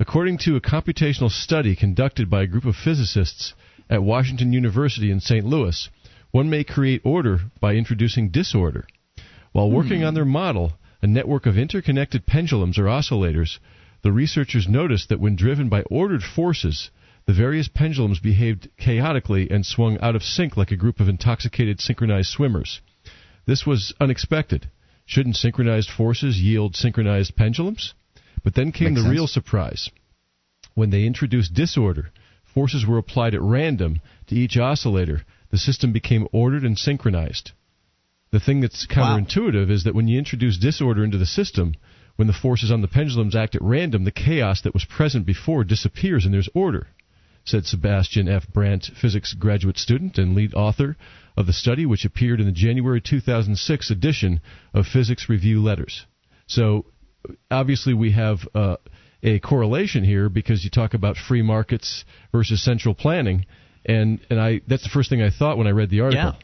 According 0.00 0.38
to 0.38 0.56
a 0.56 0.60
computational 0.60 1.30
study 1.30 1.76
conducted 1.76 2.28
by 2.28 2.42
a 2.42 2.48
group 2.48 2.64
of 2.64 2.74
physicists 2.74 3.54
at 3.88 4.02
Washington 4.02 4.52
University 4.52 5.12
in 5.12 5.20
St. 5.20 5.44
Louis, 5.44 5.88
one 6.32 6.50
may 6.50 6.64
create 6.64 7.00
order 7.04 7.40
by 7.60 7.74
introducing 7.74 8.30
disorder. 8.30 8.86
While 9.52 9.70
working 9.70 10.00
Hmm. 10.00 10.06
on 10.08 10.14
their 10.14 10.24
model, 10.24 10.72
a 11.02 11.06
network 11.06 11.46
of 11.46 11.56
interconnected 11.58 12.26
pendulums 12.26 12.78
or 12.78 12.84
oscillators, 12.84 13.58
the 14.02 14.12
researchers 14.12 14.66
noticed 14.68 15.08
that 15.10 15.20
when 15.20 15.36
driven 15.36 15.68
by 15.68 15.82
ordered 15.82 16.22
forces, 16.24 16.90
the 17.26 17.32
various 17.32 17.68
pendulums 17.68 18.18
behaved 18.18 18.68
chaotically 18.78 19.48
and 19.50 19.64
swung 19.64 19.98
out 20.00 20.16
of 20.16 20.24
sync 20.24 20.56
like 20.56 20.72
a 20.72 20.76
group 20.76 20.98
of 21.00 21.08
intoxicated 21.08 21.80
synchronized 21.80 22.30
swimmers. 22.30 22.80
This 23.46 23.64
was 23.66 23.92
unexpected. 24.00 24.68
Shouldn't 25.06 25.36
synchronized 25.36 25.90
forces 25.90 26.40
yield 26.40 26.74
synchronized 26.76 27.36
pendulums? 27.36 27.94
But 28.42 28.54
then 28.54 28.72
came 28.72 28.88
Makes 28.94 29.00
the 29.00 29.02
sense. 29.02 29.12
real 29.12 29.26
surprise. 29.26 29.90
When 30.74 30.90
they 30.90 31.04
introduced 31.04 31.52
disorder, 31.54 32.10
forces 32.44 32.86
were 32.86 32.98
applied 32.98 33.34
at 33.34 33.42
random 33.42 34.00
to 34.28 34.34
each 34.34 34.56
oscillator. 34.56 35.24
The 35.52 35.58
system 35.58 35.92
became 35.92 36.26
ordered 36.32 36.64
and 36.64 36.76
synchronized. 36.76 37.52
The 38.32 38.40
thing 38.40 38.62
that's 38.62 38.86
counterintuitive 38.86 39.70
is 39.70 39.84
that 39.84 39.94
when 39.94 40.08
you 40.08 40.18
introduce 40.18 40.56
disorder 40.56 41.04
into 41.04 41.18
the 41.18 41.26
system, 41.26 41.74
when 42.16 42.26
the 42.26 42.32
forces 42.32 42.72
on 42.72 42.80
the 42.80 42.88
pendulums 42.88 43.36
act 43.36 43.54
at 43.54 43.62
random, 43.62 44.04
the 44.04 44.10
chaos 44.10 44.62
that 44.62 44.72
was 44.72 44.86
present 44.86 45.26
before 45.26 45.62
disappears 45.64 46.24
and 46.24 46.32
there's 46.32 46.48
order, 46.54 46.88
said 47.44 47.66
Sebastian 47.66 48.28
F. 48.28 48.48
Brandt, 48.50 48.90
physics 49.00 49.34
graduate 49.34 49.76
student 49.76 50.16
and 50.16 50.34
lead 50.34 50.54
author 50.54 50.96
of 51.36 51.46
the 51.46 51.52
study, 51.52 51.84
which 51.84 52.06
appeared 52.06 52.40
in 52.40 52.46
the 52.46 52.52
January 52.52 53.02
2006 53.02 53.90
edition 53.90 54.40
of 54.72 54.86
Physics 54.86 55.28
Review 55.28 55.62
Letters. 55.62 56.06
So, 56.46 56.86
obviously, 57.50 57.92
we 57.92 58.12
have 58.12 58.48
uh, 58.54 58.76
a 59.22 59.38
correlation 59.40 60.04
here 60.04 60.28
because 60.28 60.64
you 60.64 60.70
talk 60.70 60.94
about 60.94 61.16
free 61.16 61.42
markets 61.42 62.04
versus 62.32 62.64
central 62.64 62.94
planning, 62.94 63.44
and 63.84 64.20
and 64.30 64.40
I 64.40 64.60
that's 64.66 64.82
the 64.82 64.90
first 64.90 65.10
thing 65.10 65.22
I 65.22 65.30
thought 65.30 65.58
when 65.58 65.66
I 65.66 65.70
read 65.70 65.90
the 65.90 66.00
article. 66.00 66.34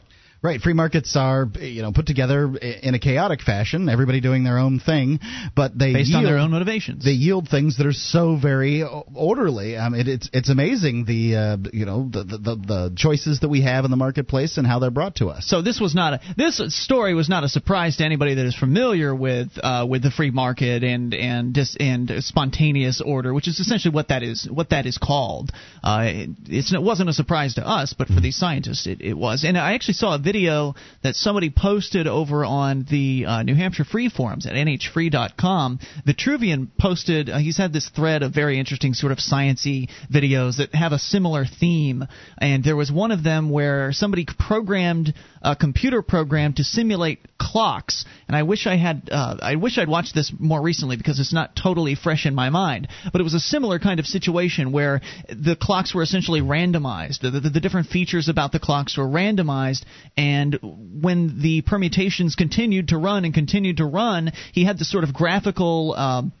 Right, 0.41 0.61
free 0.61 0.73
markets 0.73 1.17
are 1.17 1.49
you 1.59 1.81
know 1.81 1.91
put 1.91 2.05
together 2.05 2.55
in 2.55 2.95
a 2.95 2.99
chaotic 2.99 3.41
fashion, 3.41 3.89
everybody 3.89 4.21
doing 4.21 4.45
their 4.45 4.57
own 4.57 4.79
thing, 4.79 5.19
but 5.53 5.77
they 5.77 5.91
based 5.91 6.11
yield, 6.11 6.23
on 6.23 6.31
their 6.31 6.39
own 6.39 6.51
motivations. 6.51 7.03
They 7.03 7.11
yield 7.11 7.49
things 7.49 7.75
that 7.77 7.85
are 7.85 7.91
so 7.91 8.37
very 8.41 8.81
orderly. 8.81 9.77
I 9.77 9.89
mean, 9.89 10.07
it's 10.07 10.29
it's 10.31 10.49
amazing 10.49 11.03
the 11.03 11.35
uh, 11.35 11.57
you 11.73 11.85
know 11.85 12.07
the, 12.09 12.23
the 12.23 12.55
the 12.55 12.93
choices 12.95 13.41
that 13.41 13.49
we 13.49 13.63
have 13.63 13.83
in 13.83 13.91
the 13.91 13.97
marketplace 13.97 14.57
and 14.57 14.65
how 14.65 14.79
they're 14.79 14.91
brought 14.91 15.15
to 15.15 15.27
us. 15.27 15.45
So 15.45 15.61
this 15.61 15.81
was 15.81 15.93
not 15.93 16.13
a 16.13 16.21
this 16.37 16.61
story 16.83 17.13
was 17.13 17.27
not 17.27 17.43
a 17.43 17.49
surprise 17.49 17.97
to 17.97 18.05
anybody 18.05 18.35
that 18.35 18.45
is 18.45 18.55
familiar 18.55 19.13
with 19.13 19.49
uh, 19.61 19.85
with 19.89 20.03
the 20.03 20.11
free 20.11 20.31
market 20.31 20.85
and 20.85 21.13
and 21.13 21.53
dis, 21.53 21.75
and 21.77 22.09
spontaneous 22.19 23.01
order, 23.05 23.33
which 23.33 23.49
is 23.49 23.59
essentially 23.59 23.93
what 23.93 24.07
that 24.07 24.23
is 24.23 24.47
what 24.49 24.69
that 24.69 24.85
is 24.85 24.97
called. 24.97 25.51
Uh, 25.83 26.03
it, 26.05 26.29
it 26.47 26.81
wasn't 26.81 27.09
a 27.09 27.13
surprise 27.13 27.55
to 27.55 27.67
us, 27.67 27.93
but 27.97 28.07
for 28.07 28.21
these 28.21 28.37
scientists, 28.37 28.87
it, 28.87 29.01
it 29.01 29.17
was. 29.17 29.43
And 29.43 29.57
I 29.57 29.73
actually 29.73 29.95
saw 29.95 30.15
a 30.15 30.28
video 30.31 30.75
that 31.01 31.15
somebody 31.15 31.49
posted 31.49 32.05
over 32.05 32.45
on 32.45 32.85
the 32.87 33.25
uh, 33.25 33.41
New 33.41 33.55
Hampshire 33.55 33.83
Free 33.83 34.09
forums 34.09 34.45
at 34.45 34.53
nhfree.com. 34.53 35.79
Vitruvian 36.05 36.67
posted. 36.79 37.31
Uh, 37.31 37.39
he's 37.39 37.57
had 37.57 37.73
this 37.73 37.89
thread 37.89 38.21
of 38.21 38.31
very 38.31 38.59
interesting 38.59 38.93
sort 38.93 39.11
of 39.11 39.17
sciency 39.17 39.89
videos 40.13 40.57
that 40.57 40.75
have 40.75 40.91
a 40.91 40.99
similar 40.99 41.45
theme, 41.45 42.05
and 42.37 42.63
there 42.63 42.75
was 42.75 42.91
one 42.91 43.09
of 43.09 43.23
them 43.23 43.49
where 43.49 43.91
somebody 43.91 44.27
programmed 44.37 45.15
a 45.41 45.55
computer 45.55 46.01
program 46.01 46.53
to 46.53 46.63
simulate 46.63 47.19
clocks. 47.37 48.05
And 48.27 48.35
I 48.35 48.43
wish 48.43 48.67
I 48.67 48.77
had. 48.77 49.09
Uh, 49.11 49.37
I 49.41 49.55
wish 49.55 49.77
I'd 49.77 49.87
watched 49.87 50.13
this 50.13 50.31
more 50.37 50.61
recently 50.61 50.97
because 50.97 51.19
it's 51.19 51.33
not 51.33 51.55
totally 51.55 51.95
fresh 51.95 52.25
in 52.25 52.35
my 52.35 52.49
mind. 52.49 52.87
But 53.11 53.21
it 53.21 53.23
was 53.23 53.33
a 53.33 53.39
similar 53.39 53.79
kind 53.79 53.99
of 53.99 54.05
situation 54.05 54.71
where 54.71 55.01
the 55.29 55.55
clocks 55.55 55.93
were 55.93 56.01
essentially 56.01 56.41
randomized. 56.41 57.21
The, 57.21 57.31
the, 57.31 57.49
the 57.49 57.59
different 57.59 57.87
features 57.87 58.29
about 58.29 58.51
the 58.51 58.59
clocks 58.59 58.97
were 58.97 59.07
randomized, 59.07 59.83
and 60.17 60.57
when 60.61 61.41
the 61.41 61.61
permutations 61.61 62.35
continued 62.35 62.89
to 62.89 62.97
run 62.97 63.25
and 63.25 63.33
continued 63.33 63.77
to 63.77 63.85
run, 63.85 64.31
he 64.53 64.65
had 64.65 64.77
this 64.77 64.91
sort 64.91 65.03
of 65.03 65.13
graphical. 65.13 65.93
Um, 65.95 66.33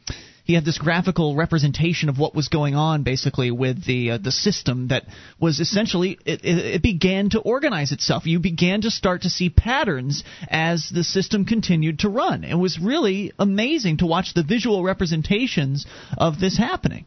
he 0.49 0.55
had 0.55 0.65
this 0.65 0.79
graphical 0.79 1.35
representation 1.35 2.09
of 2.09 2.17
what 2.17 2.33
was 2.33 2.47
going 2.47 2.73
on 2.73 3.03
basically 3.03 3.51
with 3.51 3.85
the 3.85 4.09
uh, 4.09 4.17
the 4.17 4.31
system 4.31 4.87
that 4.87 5.03
was 5.39 5.59
essentially 5.59 6.17
it, 6.25 6.43
it, 6.43 6.81
began 6.81 7.29
to 7.29 7.39
organize 7.39 7.91
itself. 7.91 8.25
You 8.25 8.39
began 8.39 8.81
to 8.81 8.89
start 8.89 9.21
to 9.21 9.29
see 9.29 9.51
patterns 9.51 10.23
as 10.47 10.89
the 10.91 11.03
system 11.03 11.45
continued 11.45 11.99
to 11.99 12.09
run. 12.09 12.43
It 12.43 12.55
was 12.55 12.79
really 12.79 13.31
amazing 13.37 13.97
to 13.97 14.07
watch 14.07 14.33
the 14.33 14.41
visual 14.41 14.81
representations 14.81 15.85
of 16.17 16.39
this 16.39 16.57
happening 16.57 17.05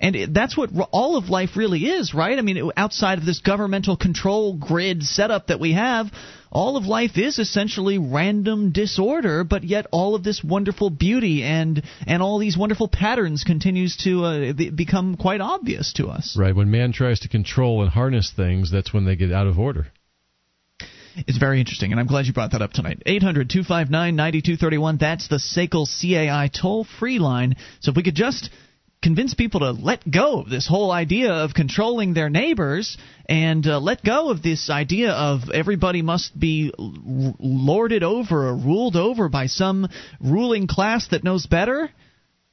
and 0.00 0.14
it, 0.14 0.34
that's 0.34 0.56
what 0.56 0.70
all 0.92 1.16
of 1.16 1.28
life 1.28 1.56
really 1.56 1.80
is, 1.80 2.14
right? 2.14 2.38
I 2.38 2.42
mean, 2.42 2.70
outside 2.76 3.18
of 3.18 3.26
this 3.26 3.40
governmental 3.40 3.96
control 3.96 4.54
grid 4.54 5.02
setup 5.02 5.48
that 5.48 5.58
we 5.58 5.72
have, 5.72 6.06
all 6.50 6.76
of 6.76 6.84
life 6.84 7.18
is 7.18 7.38
essentially 7.38 7.98
random 7.98 8.70
disorder, 8.70 9.42
but 9.42 9.64
yet 9.64 9.86
all 9.90 10.14
of 10.14 10.22
this 10.22 10.42
wonderful 10.42 10.88
beauty 10.88 11.42
and 11.42 11.82
and 12.06 12.22
all 12.22 12.38
these 12.38 12.56
wonderful 12.56 12.88
patterns 12.88 13.42
continues 13.44 13.96
to 14.04 14.24
uh, 14.24 14.52
become 14.52 15.16
quite 15.16 15.40
obvious 15.40 15.92
to 15.94 16.06
us. 16.06 16.36
Right. 16.38 16.54
When 16.54 16.70
man 16.70 16.92
tries 16.92 17.20
to 17.20 17.28
control 17.28 17.82
and 17.82 17.90
harness 17.90 18.32
things, 18.34 18.70
that's 18.70 18.94
when 18.94 19.04
they 19.04 19.16
get 19.16 19.32
out 19.32 19.48
of 19.48 19.58
order. 19.58 19.88
It's 21.26 21.38
very 21.38 21.58
interesting, 21.58 21.90
and 21.90 22.00
I'm 22.00 22.06
glad 22.06 22.26
you 22.26 22.32
brought 22.32 22.52
that 22.52 22.62
up 22.62 22.72
tonight. 22.72 23.02
800 23.04 23.50
259 23.50 24.14
9231. 24.14 24.98
That's 24.98 25.26
the 25.26 25.36
SACL 25.38 25.86
CAI 25.86 26.48
toll 26.48 26.86
free 27.00 27.18
line. 27.18 27.56
So 27.80 27.90
if 27.90 27.96
we 27.96 28.04
could 28.04 28.14
just 28.14 28.50
convince 29.02 29.34
people 29.34 29.60
to 29.60 29.70
let 29.70 30.08
go 30.10 30.40
of 30.40 30.50
this 30.50 30.66
whole 30.66 30.90
idea 30.90 31.32
of 31.32 31.54
controlling 31.54 32.14
their 32.14 32.28
neighbors 32.28 32.96
and 33.28 33.66
uh, 33.66 33.78
let 33.78 34.04
go 34.04 34.30
of 34.30 34.42
this 34.42 34.70
idea 34.70 35.12
of 35.12 35.50
everybody 35.52 36.02
must 36.02 36.38
be 36.38 36.72
lorded 36.76 38.02
over 38.02 38.48
or 38.48 38.56
ruled 38.56 38.96
over 38.96 39.28
by 39.28 39.46
some 39.46 39.88
ruling 40.20 40.66
class 40.66 41.08
that 41.08 41.24
knows 41.24 41.46
better. 41.46 41.90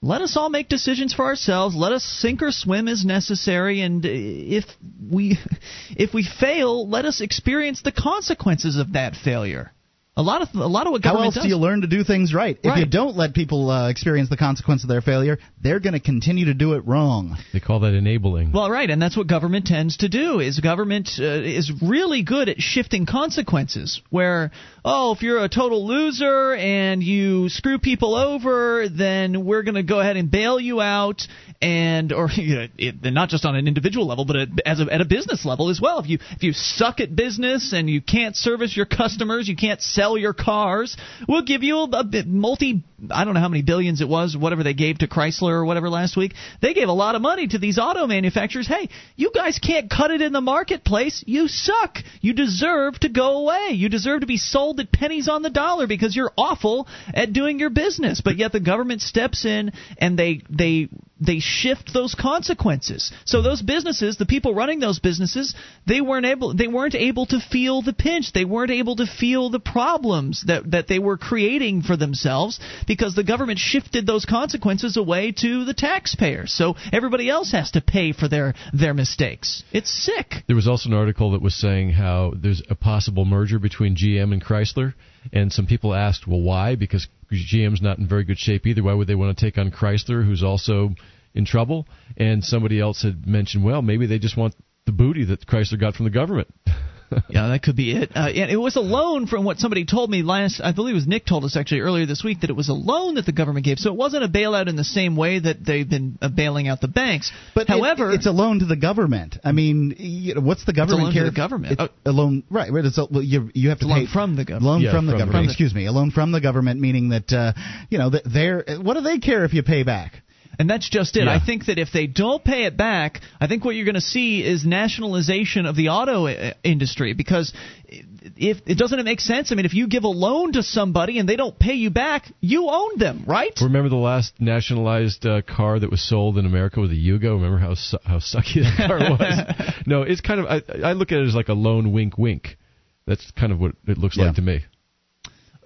Let 0.02 0.22
us 0.22 0.38
all 0.38 0.50
make 0.50 0.70
decisions 0.70 1.14
for 1.14 1.26
ourselves. 1.26 1.76
Let 1.76 1.92
us 1.92 2.04
sink 2.04 2.44
or 2.44 2.52
swim 2.52 2.88
as 2.88 3.04
necessary, 3.04 3.82
and 3.82 4.06
if 4.06 4.66
we 5.10 5.40
if 5.92 6.14
we 6.14 6.24
fail, 6.24 6.88
let 6.88 7.06
us 7.06 7.22
experience 7.22 7.82
the 7.82 7.92
consequences 7.92 8.78
of 8.78 8.94
that 8.94 9.16
failure. 9.16 9.72
A 10.18 10.22
lot 10.22 10.42
of 10.42 10.48
a 10.54 10.66
lot 10.66 10.88
of 10.88 10.94
what 10.94 11.02
government 11.02 11.24
How 11.24 11.26
else 11.26 11.36
does. 11.36 11.44
do 11.44 11.50
you 11.50 11.58
learn 11.58 11.82
to 11.82 11.88
do 11.88 12.06
things 12.06 12.34
right? 12.34 12.58
If 12.64 12.78
you 12.78 12.86
don't 12.86 13.18
let 13.18 13.34
people 13.34 13.70
uh, 13.70 13.90
experience 13.90 14.30
the 14.30 14.38
consequence 14.38 14.84
of 14.84 14.88
their 14.88 15.02
failure, 15.02 15.40
they're 15.62 15.82
going 15.82 15.92
to 15.92 16.00
continue 16.00 16.46
to 16.46 16.54
do 16.54 16.76
it 16.76 16.88
wrong. 16.88 17.36
They 17.52 17.60
call 17.60 17.82
that 17.82 17.94
enabling. 17.94 18.54
Well, 18.54 18.72
right, 18.72 18.90
and 18.90 19.02
that's 19.02 19.18
what 19.18 19.28
government 19.28 19.66
tends 19.66 19.98
to 19.98 20.08
do. 20.08 20.40
Is 20.40 20.58
government 20.62 21.10
uh, 21.20 21.24
is 21.24 21.70
really 21.82 22.24
good 22.24 22.48
at 22.48 22.62
shifting 22.62 23.06
consequences. 23.06 24.02
Where 24.10 24.52
oh, 24.86 25.12
if 25.12 25.22
you're 25.22 25.44
a 25.44 25.50
total 25.50 25.86
loser 25.86 26.54
and 26.54 27.04
you 27.04 27.50
screw 27.50 27.78
people 27.78 28.16
over, 28.16 28.88
then 28.88 29.44
we're 29.44 29.64
going 29.64 29.76
to 29.76 29.84
go 29.84 30.00
ahead 30.00 30.16
and 30.16 30.32
bail 30.32 30.62
you 30.62 30.80
out, 30.80 31.24
and 31.62 32.14
or 32.14 32.30
you 32.36 32.56
know, 32.56 32.68
it, 32.78 33.04
not 33.12 33.28
just 33.28 33.44
on 33.44 33.58
an 33.58 33.68
individual 33.68 34.08
level, 34.08 34.24
but 34.24 34.38
at, 34.38 34.48
as 34.66 34.80
a, 34.80 34.84
at 34.84 35.02
a 35.02 35.06
business 35.06 35.44
level 35.44 35.70
as 35.70 35.82
well. 35.82 36.00
If 36.00 36.08
you 36.08 36.20
if 36.32 36.44
you 36.44 36.54
suck 36.54 37.02
at 37.02 37.18
business 37.18 37.74
and 37.74 37.90
you 37.90 38.02
can't 38.02 38.38
service 38.38 38.78
your 38.78 38.86
customers, 38.86 39.50
you 39.50 39.58
can't 39.58 39.82
sell 39.82 40.05
sell 40.06 40.18
your 40.18 40.34
cars. 40.34 40.96
We'll 41.28 41.44
give 41.44 41.64
you 41.64 41.78
a, 41.78 41.90
a 42.00 42.24
multi, 42.26 42.84
I 43.12 43.26
don't 43.26 43.34
know 43.34 43.42
how 43.42 43.50
many 43.50 43.62
billions 43.62 44.00
it 44.00 44.08
was, 44.08 44.38
whatever 44.38 44.64
they 44.64 44.74
gave 44.74 45.00
to 45.00 45.08
Chrysler 45.08 45.52
or 45.52 45.66
whatever 45.66 45.90
last 45.90 46.16
week. 46.16 46.34
They 46.62 46.74
gave 46.74 46.88
a 46.88 46.94
lot 46.94 47.16
of 47.16 47.22
money 47.22 47.48
to 47.48 47.58
these 47.58 47.78
auto 47.78 48.08
manufacturers. 48.08 48.68
Hey, 48.68 48.90
you 49.18 49.32
guys 49.36 49.60
can't 49.60 49.90
cut 49.90 50.12
it 50.12 50.22
in 50.22 50.32
the 50.32 50.42
marketplace. 50.42 51.24
You 51.28 51.50
suck. 51.50 51.98
You 52.22 52.34
deserve 52.34 52.98
to 53.02 53.10
go 53.10 53.40
away. 53.40 53.72
You 53.72 53.90
deserve 53.90 54.22
to 54.22 54.28
be 54.28 54.38
sold 54.38 54.80
at 54.80 54.94
pennies 54.94 55.28
on 55.28 55.42
the 55.42 55.50
dollar 55.50 55.88
because 55.88 56.16
you're 56.16 56.32
awful 56.38 56.88
at 57.14 57.34
doing 57.34 57.60
your 57.60 57.70
business. 57.70 58.22
But 58.22 58.38
yet 58.38 58.54
the 58.54 58.62
government 58.62 59.02
steps 59.02 59.46
in 59.46 59.74
and 59.98 60.18
they 60.18 60.42
they 60.50 60.88
they 61.20 61.40
shift 61.40 61.94
those 61.94 62.14
consequences. 62.14 63.12
So 63.24 63.42
those 63.42 63.62
businesses, 63.62 64.18
the 64.18 64.26
people 64.26 64.54
running 64.54 64.80
those 64.80 65.00
businesses, 65.00 65.56
they 65.88 66.02
weren't 66.02 66.26
able 66.26 66.54
they 66.54 66.68
weren't 66.68 66.96
able 66.96 67.26
to 67.28 67.40
feel 67.40 67.82
the 67.82 67.94
pinch. 67.94 68.34
They 68.34 68.46
weren't 68.46 68.72
able 68.72 68.98
to 68.98 69.06
feel 69.06 69.50
the 69.50 69.60
problems 69.60 70.44
that 70.48 70.72
that 70.72 70.88
they 70.88 71.00
were 71.00 71.18
creating 71.18 71.84
for 71.84 71.96
themselves 71.96 72.60
because 72.96 73.16
the 73.16 73.24
government 73.24 73.60
shifted 73.60 74.06
those 74.06 74.26
consequences 74.26 74.96
away 74.96 75.34
to 75.34 75.66
the 75.66 75.74
taxpayers. 75.74 76.54
So 76.54 76.76
everybody 76.94 77.30
else 77.30 77.52
has 77.52 77.72
to 77.72 77.82
pay 77.82 78.14
for 78.14 78.28
their 78.28 78.54
their 78.74 78.94
mistakes. 78.94 79.64
It's 79.72 79.92
sick. 79.92 80.36
There 80.48 80.56
was 80.56 80.68
also 80.68 80.90
an 80.90 80.96
article 80.96 81.32
that 81.32 81.42
was 81.42 81.56
saying 81.56 81.92
how 81.92 82.34
there's 82.36 82.62
a 82.70 82.76
possible 82.76 83.26
merger 83.26 83.60
between 83.60 83.96
GM 83.96 84.32
and 84.32 84.44
Chrysler 84.44 84.94
and 85.34 85.52
some 85.52 85.66
people 85.66 85.94
asked, 85.94 86.28
well, 86.28 86.42
why? 86.42 86.76
Because 86.76 87.08
GM's 87.32 87.82
not 87.82 87.98
in 87.98 88.08
very 88.08 88.24
good 88.24 88.38
shape 88.38 88.66
either. 88.66 88.84
Why 88.84 88.94
would 88.94 89.08
they 89.08 89.16
want 89.16 89.38
to 89.38 89.46
take 89.46 89.58
on 89.58 89.72
Chrysler, 89.72 90.26
who's 90.26 90.44
also 90.44 90.92
in 91.34 91.46
trouble? 91.46 91.88
And 92.18 92.44
somebody 92.44 92.80
else 92.80 93.02
had 93.02 93.26
mentioned, 93.28 93.64
well, 93.64 93.82
maybe 93.82 94.06
they 94.08 94.20
just 94.20 94.38
want 94.38 94.56
the 94.86 94.92
booty 94.92 95.26
that 95.26 95.46
Chrysler 95.46 95.80
got 95.80 95.96
from 95.96 96.06
the 96.06 96.12
government. 96.12 96.48
yeah, 97.30 97.48
that 97.50 97.62
could 97.64 97.76
be 97.76 97.96
it. 97.96 98.12
Uh, 98.16 98.30
and 98.30 98.52
it 98.52 98.58
was 98.58 98.76
a 98.76 98.82
loan 98.82 99.28
from 99.28 99.46
what 99.46 99.58
somebody 99.58 99.86
told 99.86 100.10
me 100.10 100.24
last. 100.24 100.62
I 100.64 100.72
believe 100.72 100.94
it 100.94 100.98
was 100.98 101.08
Nick 101.08 101.26
told 101.26 101.44
us 101.44 101.56
actually 101.56 101.82
earlier 101.82 102.06
this 102.06 102.24
week 102.24 102.42
that 102.42 102.50
it 102.50 102.56
was 102.56 102.70
a 102.70 102.74
loan 102.74 103.16
that 103.16 103.26
the 103.26 103.32
government 103.32 103.66
gave. 103.66 103.80
So 103.80 103.92
it 103.92 103.96
wasn't 103.96 104.24
a 104.24 104.28
bailout 104.28 104.68
in 104.68 104.76
the 104.76 104.84
same 104.84 105.16
way 105.16 105.40
that 105.40 105.64
they've 105.66 105.88
been 105.88 106.18
uh, 106.22 106.30
bailing 106.30 106.68
out 106.68 106.82
the 106.82 106.88
banks. 106.88 107.32
But 107.54 107.68
however, 107.68 108.12
it, 108.12 108.16
it's 108.16 108.26
a 108.26 108.32
loan 108.32 108.60
to 108.60 108.66
the 108.66 108.76
government. 108.76 109.38
I 109.44 109.52
mean, 109.52 109.96
you 109.98 110.36
know, 110.36 110.42
what's 110.42 110.66
the 110.66 110.74
government 110.74 111.10
it's 111.10 111.16
a 111.16 111.20
loan 111.20 111.26
care? 111.26 111.26
To 111.26 111.32
the 111.32 111.36
government. 111.36 111.80
It's 111.80 111.94
a 112.06 112.12
loan, 112.12 112.44
right? 112.50 112.72
Right. 112.72 112.86
It's 112.86 112.98
a, 112.98 113.08
you 113.12 113.52
you 113.54 113.70
have 113.70 113.80
to 113.80 113.86
it's 113.86 113.94
pay 113.94 114.00
loan 114.02 114.08
from 114.08 114.36
the 114.36 114.46
government. 114.46 114.66
Loan 114.66 114.82
yeah, 114.82 114.92
from 114.92 115.06
the 115.06 115.14
from 115.14 115.20
government. 115.20 115.46
the, 115.48 115.52
excuse 115.52 115.74
me. 115.74 115.86
A 115.86 115.92
loan 115.92 116.12
from 116.12 116.32
the 116.32 116.42
government, 116.42 116.80
meaning 116.80 117.10
that 117.10 117.32
uh, 117.32 117.54
you 117.90 117.98
know 117.98 118.10
they're 118.10 118.66
what 118.82 118.96
do 118.96 119.02
they 119.02 119.20
care 119.20 119.46
if 119.46 119.54
you 119.54 119.64
pay 119.64 119.84
back? 119.84 120.22
And 120.58 120.70
that's 120.70 120.90
just 120.90 121.16
it. 121.18 121.26
Yeah. 121.26 121.34
I 121.36 121.40
think 121.46 121.66
that 121.66 121.78
if 121.80 121.90
they 121.92 122.08
don't 122.08 122.44
pay 122.44 122.66
it 122.66 122.78
back, 122.78 123.22
I 123.42 123.48
think 123.48 123.66
what 123.66 123.76
you're 123.76 123.86
going 123.86 123.96
to 123.96 124.02
see 124.02 124.44
is 124.44 124.66
nationalization 124.66 125.66
of 125.66 125.76
the 125.76 125.90
auto 125.90 126.28
uh, 126.28 126.54
industry 126.64 127.14
because 127.14 127.54
if 127.88 128.58
it 128.66 128.78
doesn't 128.78 128.98
it 129.00 129.04
make 129.04 129.20
sense? 129.20 129.52
I 129.52 129.56
mean, 129.56 129.66
if 129.66 129.74
you 129.74 129.88
give 129.88 130.04
a 130.04 130.08
loan 130.10 130.54
to 130.54 130.64
somebody 130.64 131.20
and 131.20 131.30
they 131.30 131.36
don't 131.36 131.58
pay 131.58 131.74
you 131.74 131.90
back, 131.90 132.26
you 132.42 132.70
own 132.70 132.98
them, 132.98 133.24
right? 133.28 133.54
Remember 133.62 133.90
the 133.90 133.96
last 133.96 134.34
nationalized 134.40 135.26
uh, 135.26 135.42
car 135.44 135.80
that 135.80 135.92
was 135.92 136.02
sold 136.08 136.38
in 136.38 136.46
America 136.46 136.80
was 136.80 136.92
a 136.92 136.96
Yugo. 136.96 137.34
Remember 137.36 137.58
how 137.60 137.76
su- 137.76 138.00
how 138.04 138.18
sucky 138.18 138.64
that 138.64 138.88
car 138.88 138.98
was? 139.78 139.84
no, 139.86 140.02
it's 140.02 140.22
kind 140.22 140.40
of 140.40 140.46
I, 140.48 140.62
I 140.90 140.94
look 140.94 141.12
at 141.12 141.20
it 141.20 141.28
as 141.28 141.36
like 141.36 141.50
a 141.50 141.54
loan 141.54 141.92
wink 141.92 142.18
wink. 142.18 142.58
That's 143.06 143.30
kind 143.32 143.52
of 143.52 143.60
what 143.60 143.74
it 143.88 143.98
looks 144.00 144.18
Yeah. 144.18 144.26
like 144.28 144.36
to 144.38 144.42
me. 144.42 144.64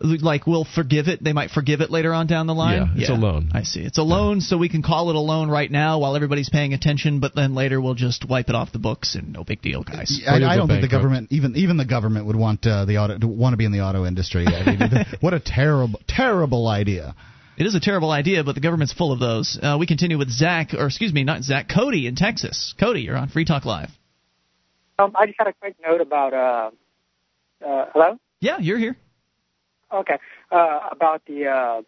Like 0.02 0.48
we'll 0.48 0.66
forgive 0.66 1.08
it. 1.08 1.24
They 1.24 1.34
might 1.34 1.52
forgive 1.52 1.82
it 1.82 1.90
later 1.90 2.14
on 2.14 2.28
down 2.28 2.48
the 2.48 2.54
line. 2.54 2.92
Yeah, 2.96 3.02
it's 3.02 3.10
a 3.10 3.14
loan. 3.14 3.52
I 3.54 3.64
see. 3.64 3.82
It's 3.82 3.98
a 3.98 4.04
loan, 4.04 4.42
so 4.42 4.58
we 4.58 4.70
can 4.70 4.82
call 4.82 5.10
it 5.10 5.16
a 5.16 5.20
loan 5.20 5.50
right 5.50 5.70
now 5.70 6.00
while 6.00 6.16
everybody's 6.16 6.50
paying 6.50 6.74
attention. 6.74 7.20
But 7.20 7.36
then 7.36 7.56
later 7.56 7.82
we'll 7.82 7.96
just 7.96 8.28
wipe 8.28 8.50
it 8.50 8.56
off 8.56 8.72
the 8.72 8.80
books 8.80 9.16
and 9.16 9.34
no 9.34 9.44
big 9.44 9.62
deal, 9.62 9.84
guys. 9.84 10.22
I, 10.26 10.36
Or 10.36 10.40
you'll 10.40 10.50
I 10.50 10.58
don't 10.58 10.68
think 10.68 10.82
the 10.82 10.88
government, 10.88 11.32
even 11.32 11.56
even 11.56 11.78
the 11.78 11.86
government, 11.86 12.26
would 12.28 12.36
want 12.36 12.66
uh, 12.66 12.86
the 12.86 12.98
auto 12.98 13.18
to 13.18 13.28
want 13.28 13.54
to 13.54 13.58
be 13.58 13.66
in 13.66 13.72
the 13.72 13.82
auto 13.82 14.06
industry. 14.06 14.46
I 14.48 14.66
mean, 14.66 15.06
what 15.20 15.34
a 15.34 15.40
terrible, 15.40 16.00
terrible 16.08 16.68
idea. 16.68 17.16
It 17.58 17.66
is 17.66 17.76
a 17.76 17.82
terrible 17.82 18.12
idea, 18.12 18.46
but 18.46 18.56
the 18.56 18.62
government's 18.62 18.94
full 18.94 19.12
of 19.12 19.20
those. 19.20 19.60
Uh, 19.62 19.76
we 19.78 19.86
continue 19.86 20.18
with 20.18 20.30
Zach, 20.30 20.74
or 20.74 20.86
excuse 20.86 21.12
me, 21.12 21.26
not 21.26 21.44
Zach, 21.44 21.68
Cody 21.68 22.08
in 22.08 22.16
Texas. 22.16 22.74
Cody, 22.80 23.02
you're 23.02 23.18
on 23.18 23.28
Free 23.28 23.44
Talk 23.44 23.66
Live. 23.66 23.90
Um, 24.98 25.12
I 25.14 25.26
just 25.26 25.38
had 25.38 25.48
a 25.48 25.54
quick 25.54 25.76
note 25.86 26.00
about 26.00 26.34
uh, 26.34 26.72
Uh, 27.66 27.86
hello. 27.94 28.18
Yeah, 28.40 28.60
you're 28.60 28.78
here. 28.78 28.96
Okay. 29.91 30.18
Uh, 30.52 30.80
about 30.91 31.24
the 31.26 31.48
uh, 31.48 31.82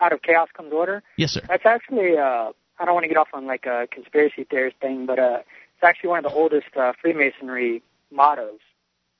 out 0.00 0.12
of 0.12 0.22
chaos 0.22 0.48
comes 0.56 0.72
order. 0.72 1.02
Yes, 1.16 1.32
sir. 1.32 1.42
That's 1.48 1.66
actually. 1.66 2.16
Uh, 2.16 2.52
I 2.78 2.86
don't 2.86 2.94
want 2.94 3.04
to 3.04 3.08
get 3.08 3.18
off 3.18 3.28
on 3.34 3.46
like 3.46 3.66
a 3.66 3.86
conspiracy 3.90 4.44
theorist 4.44 4.78
thing, 4.78 5.04
but 5.04 5.18
uh, 5.18 5.40
it's 5.40 5.82
actually 5.84 6.08
one 6.10 6.24
of 6.24 6.32
the 6.32 6.36
oldest 6.36 6.74
uh, 6.76 6.92
Freemasonry 7.00 7.82
mottos. 8.10 8.60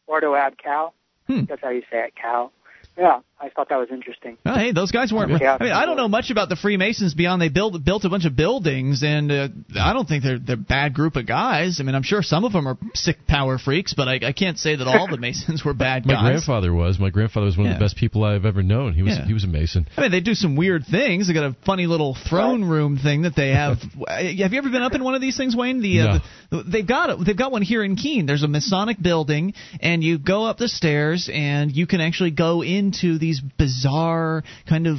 Ordo 0.07 0.35
ad 0.35 0.57
cal. 0.59 0.95
Hmm. 1.27 1.45
That's 1.45 1.63
how 1.63 1.69
you 1.69 1.83
say 1.83 2.05
it, 2.05 2.15
cal. 2.17 2.53
Yeah, 2.97 3.21
I 3.41 3.49
thought 3.49 3.71
that 3.71 3.77
was 3.79 3.89
interesting. 3.91 4.37
Oh, 4.45 4.55
hey, 4.55 4.73
those 4.73 4.91
guys 4.91 5.13
weren't. 5.13 5.41
Yeah. 5.41 5.57
I 5.59 5.63
mean, 5.63 5.73
I 5.73 5.87
don't 5.87 5.97
know 5.97 6.09
much 6.09 6.31
about 6.31 6.49
the 6.51 6.57
Freemasons 6.57 7.15
beyond 7.15 7.41
they 7.41 7.49
built 7.49 7.83
built 7.83 8.05
a 8.05 8.11
bunch 8.11 8.27
of 8.27 8.37
buildings, 8.37 9.03
and 9.03 9.33
uh, 9.33 9.49
I 9.79 9.93
don't 9.95 10.07
think 10.07 10.23
they're 10.23 10.39
they're 10.39 10.57
a 10.57 10.59
bad 10.59 10.93
group 10.95 11.17
of 11.17 11.27
guys. 11.27 11.81
I 11.81 11.85
mean, 11.85 11.95
I'm 11.95 12.03
sure 12.03 12.23
some 12.23 12.45
of 12.45 12.53
them 12.53 12.69
are 12.69 12.77
sick 12.95 13.27
power 13.27 13.57
freaks, 13.59 13.95
but 13.95 14.09
I, 14.09 14.21
I 14.29 14.33
can't 14.33 14.59
say 14.59 14.77
that 14.77 14.87
all 14.87 15.09
the 15.09 15.17
Masons 15.21 15.65
were 15.65 15.73
bad 15.73 16.05
guys. 16.07 16.17
My 16.17 16.31
grandfather 16.31 16.73
was. 16.73 16.99
My 16.99 17.11
grandfather 17.11 17.47
was 17.47 17.57
one 17.57 17.67
of 17.69 17.75
the 17.75 17.81
best 17.81 17.97
people 17.97 18.25
I've 18.25 18.45
ever 18.45 18.63
known. 18.63 18.93
He 18.93 19.03
was 19.03 19.17
Yeah. 19.17 19.27
he 19.27 19.33
was 19.33 19.45
a 19.45 19.49
Mason. 19.49 19.87
I 19.97 20.03
mean, 20.03 20.11
they 20.11 20.21
do 20.21 20.35
some 20.35 20.57
weird 20.57 20.85
things. 20.87 21.29
They 21.29 21.35
got 21.35 21.45
a 21.45 21.57
funny 21.65 21.87
little 21.87 22.15
throne 22.29 22.65
room 22.65 22.99
thing 22.99 23.23
that 23.23 23.35
they 23.37 23.51
have. 23.51 23.79
have 24.09 24.53
you 24.53 24.59
ever 24.59 24.69
been 24.71 24.83
up 24.83 24.93
in 24.95 25.03
one 25.03 25.15
of 25.15 25.21
these 25.23 25.37
things, 25.37 25.57
Wayne? 25.57 25.81
The, 25.81 26.01
uh, 26.01 26.19
the 26.51 26.63
they've 26.65 26.87
got 26.87 27.11
it. 27.11 27.25
They've 27.25 27.37
got 27.37 27.53
one 27.53 27.63
here 27.63 27.83
in 27.83 27.97
Keene. 27.97 28.27
There's 28.27 28.43
a 28.43 28.49
Masonic 28.49 29.01
building, 29.01 29.55
and 29.81 30.05
you 30.05 30.19
go 30.19 30.45
up 30.45 30.59
the 30.59 30.69
stairs, 30.69 31.31
and 31.33 31.73
you 31.75 31.87
can 31.87 32.01
actually 32.01 32.33
go 32.33 32.63
into 32.63 33.19
these 33.31 33.41
bizarre 33.59 34.43
kind 34.69 34.87
of 34.87 34.99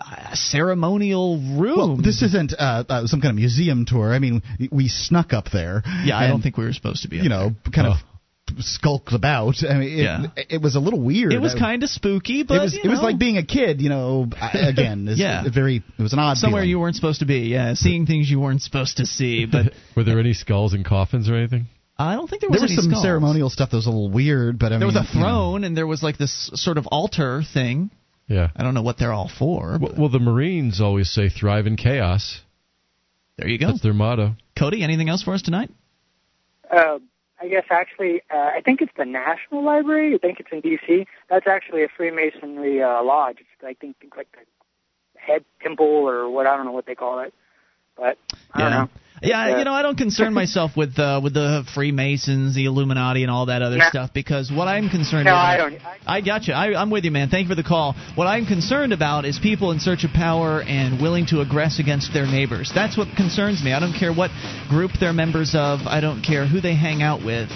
uh, 0.00 0.34
ceremonial 0.34 1.38
room. 1.60 1.76
Well, 1.76 1.96
this 1.96 2.22
isn't 2.22 2.52
uh, 2.58 2.84
uh, 2.88 3.06
some 3.06 3.20
kind 3.20 3.30
of 3.30 3.36
museum 3.36 3.84
tour. 3.86 4.12
I 4.12 4.18
mean, 4.18 4.42
we 4.70 4.88
snuck 4.88 5.32
up 5.32 5.46
there. 5.52 5.82
Yeah, 6.04 6.16
I 6.18 6.26
don't 6.28 6.42
think 6.42 6.56
we 6.56 6.64
were 6.64 6.72
supposed 6.72 7.02
to 7.02 7.08
be. 7.08 7.18
Up 7.18 7.24
You 7.24 7.28
know, 7.30 7.50
kind 7.74 7.86
of 7.88 7.96
skulked 8.58 9.12
about. 9.14 9.54
I 9.68 9.74
mean, 9.78 9.98
it, 9.98 10.02
Yeah. 10.02 10.26
it 10.50 10.60
was 10.60 10.74
a 10.74 10.80
little 10.80 11.00
weird. 11.00 11.32
it 11.32 11.40
was 11.40 11.54
kind 11.54 11.82
of 11.82 11.88
spooky, 11.88 12.42
but 12.42 12.56
it 12.56 12.60
was 12.62 12.74
you 12.74 12.80
it 12.84 12.88
was 12.88 13.00
like 13.00 13.18
being 13.18 13.38
a 13.38 13.44
kid, 13.46 13.80
you 13.80 13.88
know. 13.88 14.26
Again, 14.54 15.08
Yeah. 15.14 15.46
a 15.46 15.50
very 15.50 15.76
it 15.98 16.02
was 16.02 16.12
an 16.12 16.18
odd 16.18 16.36
somewhere 16.36 16.60
feeling. 16.62 16.70
you 16.70 16.78
weren't 16.80 16.96
supposed 16.96 17.20
to 17.20 17.26
be. 17.26 17.40
Yeah, 17.56 17.74
seeing 17.74 18.04
things 18.06 18.30
you 18.30 18.40
weren't 18.40 18.62
supposed 18.62 18.96
to 18.98 19.06
see. 19.06 19.46
But 19.46 19.72
Were 19.96 20.04
there 20.04 20.18
any 20.18 20.34
skulls 20.34 20.74
and 20.74 20.84
coffins 20.84 21.30
or 21.30 21.34
anything? 21.36 21.66
I 21.98 22.14
don't 22.14 22.28
think 22.28 22.40
there 22.40 22.50
was, 22.50 22.60
there 22.60 22.66
was 22.66 22.74
some 22.74 22.90
skulls. 22.90 23.02
ceremonial 23.02 23.50
stuff 23.50 23.70
that 23.70 23.76
was 23.76 23.86
a 23.86 23.90
little 23.90 24.10
weird, 24.10 24.58
but 24.58 24.66
I 24.66 24.78
there 24.78 24.80
mean, 24.80 24.86
was 24.88 24.96
a 24.96 25.06
you 25.12 25.20
know. 25.20 25.26
throne, 25.26 25.64
and 25.64 25.76
there 25.76 25.86
was 25.86 26.02
like 26.02 26.18
this 26.18 26.50
sort 26.54 26.78
of 26.78 26.86
altar 26.86 27.42
thing. 27.52 27.90
Yeah. 28.28 28.48
I 28.56 28.62
don't 28.62 28.74
know 28.74 28.82
what 28.82 28.98
they're 28.98 29.12
all 29.12 29.30
for. 29.38 29.78
Well, 29.80 29.94
well, 29.96 30.08
the 30.08 30.18
Marines 30.18 30.80
always 30.80 31.10
say 31.10 31.28
"thrive 31.28 31.66
in 31.66 31.76
chaos." 31.76 32.40
There 33.36 33.48
you 33.48 33.58
go. 33.58 33.68
That's 33.68 33.82
their 33.82 33.92
motto. 33.92 34.34
Cody, 34.58 34.82
anything 34.82 35.08
else 35.08 35.22
for 35.22 35.34
us 35.34 35.42
tonight? 35.42 35.70
Uh, 36.70 36.98
I 37.40 37.48
guess 37.48 37.64
actually, 37.70 38.22
uh, 38.32 38.36
I 38.36 38.60
think 38.64 38.80
it's 38.80 38.92
the 38.96 39.04
National 39.04 39.64
Library. 39.64 40.14
I 40.14 40.18
think 40.18 40.38
it's 40.40 40.50
in 40.52 40.60
D.C. 40.60 41.06
That's 41.28 41.46
actually 41.46 41.82
a 41.82 41.88
Freemasonry 41.88 42.82
uh, 42.82 43.02
lodge. 43.02 43.38
It's 43.40 43.64
I 43.64 43.74
think 43.74 43.96
like 44.16 44.28
the 44.32 45.20
head 45.20 45.44
temple 45.60 45.86
or 45.86 46.30
what 46.30 46.46
I 46.46 46.56
don't 46.56 46.66
know 46.66 46.72
what 46.72 46.86
they 46.86 46.94
call 46.94 47.20
it, 47.20 47.34
but 47.96 48.16
I 48.52 48.60
don't 48.60 48.70
know. 48.70 48.88
Yeah, 49.22 49.54
Uh, 49.54 49.58
you 49.58 49.64
know, 49.64 49.72
I 49.72 49.82
don't 49.82 49.96
concern 49.96 50.34
myself 50.42 50.76
with 50.76 50.98
uh, 50.98 51.20
with 51.22 51.34
the 51.34 51.64
Freemasons, 51.74 52.54
the 52.54 52.64
Illuminati, 52.66 53.22
and 53.22 53.30
all 53.30 53.46
that 53.46 53.62
other 53.62 53.78
stuff 53.88 54.10
because 54.12 54.50
what 54.50 54.68
I'm 54.68 54.88
concerned 54.88 55.26
No, 55.26 55.32
about. 55.32 55.44
I 55.44 55.56
don't. 55.56 55.78
I 56.06 56.20
got 56.20 56.46
you. 56.48 56.54
I, 56.54 56.80
I'm 56.80 56.90
with 56.90 57.04
you, 57.04 57.10
man. 57.10 57.28
Thank 57.28 57.44
you 57.44 57.48
for 57.48 57.54
the 57.60 57.66
call. 57.66 57.94
What 58.14 58.26
I'm 58.26 58.46
concerned 58.46 58.92
about 58.92 59.24
is 59.24 59.38
people 59.38 59.70
in 59.70 59.78
search 59.80 60.04
of 60.04 60.10
power 60.10 60.62
and 60.62 61.00
willing 61.00 61.26
to 61.26 61.36
aggress 61.36 61.78
against 61.78 62.12
their 62.12 62.26
neighbors. 62.26 62.72
That's 62.74 62.96
what 62.96 63.08
concerns 63.16 63.62
me. 63.62 63.72
I 63.72 63.80
don't 63.80 63.94
care 63.98 64.12
what 64.12 64.30
group 64.68 64.92
they're 64.98 65.12
members 65.12 65.54
of. 65.54 65.80
I 65.86 66.00
don't 66.00 66.22
care 66.22 66.46
who 66.46 66.60
they 66.60 66.74
hang 66.74 67.02
out 67.02 67.24
with. 67.24 67.48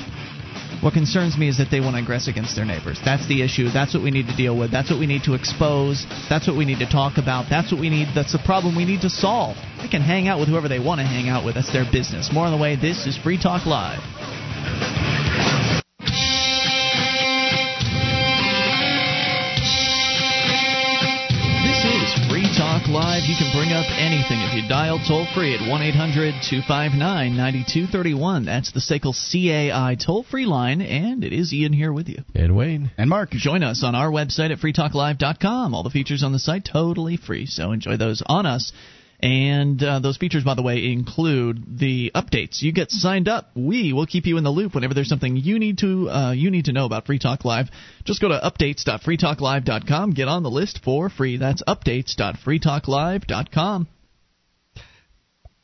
What 0.82 0.92
concerns 0.92 1.36
me 1.36 1.48
is 1.48 1.58
that 1.58 1.70
they 1.70 1.80
want 1.80 1.96
to 1.96 2.02
aggress 2.02 2.28
against 2.28 2.54
their 2.54 2.64
neighbors. 2.64 3.00
That's 3.04 3.26
the 3.26 3.42
issue. 3.42 3.70
That's 3.70 3.94
what 3.94 4.02
we 4.02 4.10
need 4.10 4.26
to 4.28 4.36
deal 4.36 4.56
with. 4.56 4.70
That's 4.70 4.90
what 4.90 5.00
we 5.00 5.06
need 5.06 5.24
to 5.24 5.34
expose. 5.34 6.06
That's 6.28 6.46
what 6.46 6.56
we 6.56 6.64
need 6.64 6.78
to 6.80 6.86
talk 6.86 7.18
about. 7.18 7.46
That's 7.48 7.72
what 7.72 7.80
we 7.80 7.88
need. 7.88 8.08
That's 8.14 8.32
the 8.32 8.42
problem 8.44 8.76
we 8.76 8.84
need 8.84 9.00
to 9.00 9.10
solve. 9.10 9.56
They 9.80 9.88
can 9.88 10.02
hang 10.02 10.28
out 10.28 10.38
with 10.38 10.48
whoever 10.48 10.68
they 10.68 10.78
want 10.78 11.00
to 11.00 11.06
hang 11.06 11.28
out 11.28 11.44
with. 11.44 11.54
That's 11.54 11.72
their 11.72 11.86
business. 11.90 12.30
More 12.32 12.44
on 12.44 12.52
the 12.52 12.62
way. 12.62 12.76
This 12.76 13.06
is 13.06 13.16
Free 13.16 13.40
Talk 13.40 13.66
Live. 13.66 14.00
You 23.26 23.34
can 23.34 23.50
bring 23.52 23.72
up 23.72 23.86
anything 23.98 24.40
if 24.40 24.54
you 24.54 24.68
dial 24.68 25.00
toll 25.04 25.26
free 25.34 25.52
at 25.52 25.68
1 25.68 25.82
800 25.82 26.34
259 26.48 27.36
9231. 27.36 28.44
That's 28.44 28.70
the 28.70 28.78
SACL 28.78 29.12
CAI 29.12 29.96
toll 29.96 30.22
free 30.22 30.46
line, 30.46 30.80
and 30.80 31.24
it 31.24 31.32
is 31.32 31.52
Ian 31.52 31.72
here 31.72 31.92
with 31.92 32.08
you. 32.08 32.22
And 32.36 32.54
Wayne. 32.54 32.92
And 32.96 33.10
Mark. 33.10 33.30
Join 33.30 33.64
us 33.64 33.82
on 33.82 33.96
our 33.96 34.12
website 34.12 34.52
at 34.52 34.60
freetalklive.com. 34.60 35.74
All 35.74 35.82
the 35.82 35.90
features 35.90 36.22
on 36.22 36.30
the 36.32 36.38
site 36.38 36.64
totally 36.64 37.16
free, 37.16 37.46
so 37.46 37.72
enjoy 37.72 37.96
those 37.96 38.22
on 38.26 38.46
us. 38.46 38.70
And 39.20 39.80
uh, 39.82 39.98
those 40.00 40.18
features, 40.18 40.44
by 40.44 40.54
the 40.54 40.62
way, 40.62 40.92
include 40.92 41.78
the 41.78 42.12
updates. 42.14 42.62
You 42.62 42.72
get 42.72 42.90
signed 42.90 43.28
up. 43.28 43.50
We 43.54 43.92
will 43.92 44.06
keep 44.06 44.26
you 44.26 44.36
in 44.36 44.44
the 44.44 44.50
loop 44.50 44.74
whenever 44.74 44.94
there's 44.94 45.08
something 45.08 45.36
you 45.36 45.58
need 45.58 45.78
to 45.78 46.10
uh, 46.10 46.32
you 46.32 46.50
need 46.50 46.66
to 46.66 46.72
know 46.72 46.84
about 46.84 47.06
Free 47.06 47.18
Talk 47.18 47.44
Live. 47.44 47.70
Just 48.04 48.20
go 48.20 48.28
to 48.28 48.38
updates.freetalklive.com. 48.38 50.10
Get 50.12 50.28
on 50.28 50.42
the 50.42 50.50
list 50.50 50.80
for 50.84 51.08
free. 51.08 51.38
That's 51.38 51.62
updates.freetalklive.com. 51.66 53.88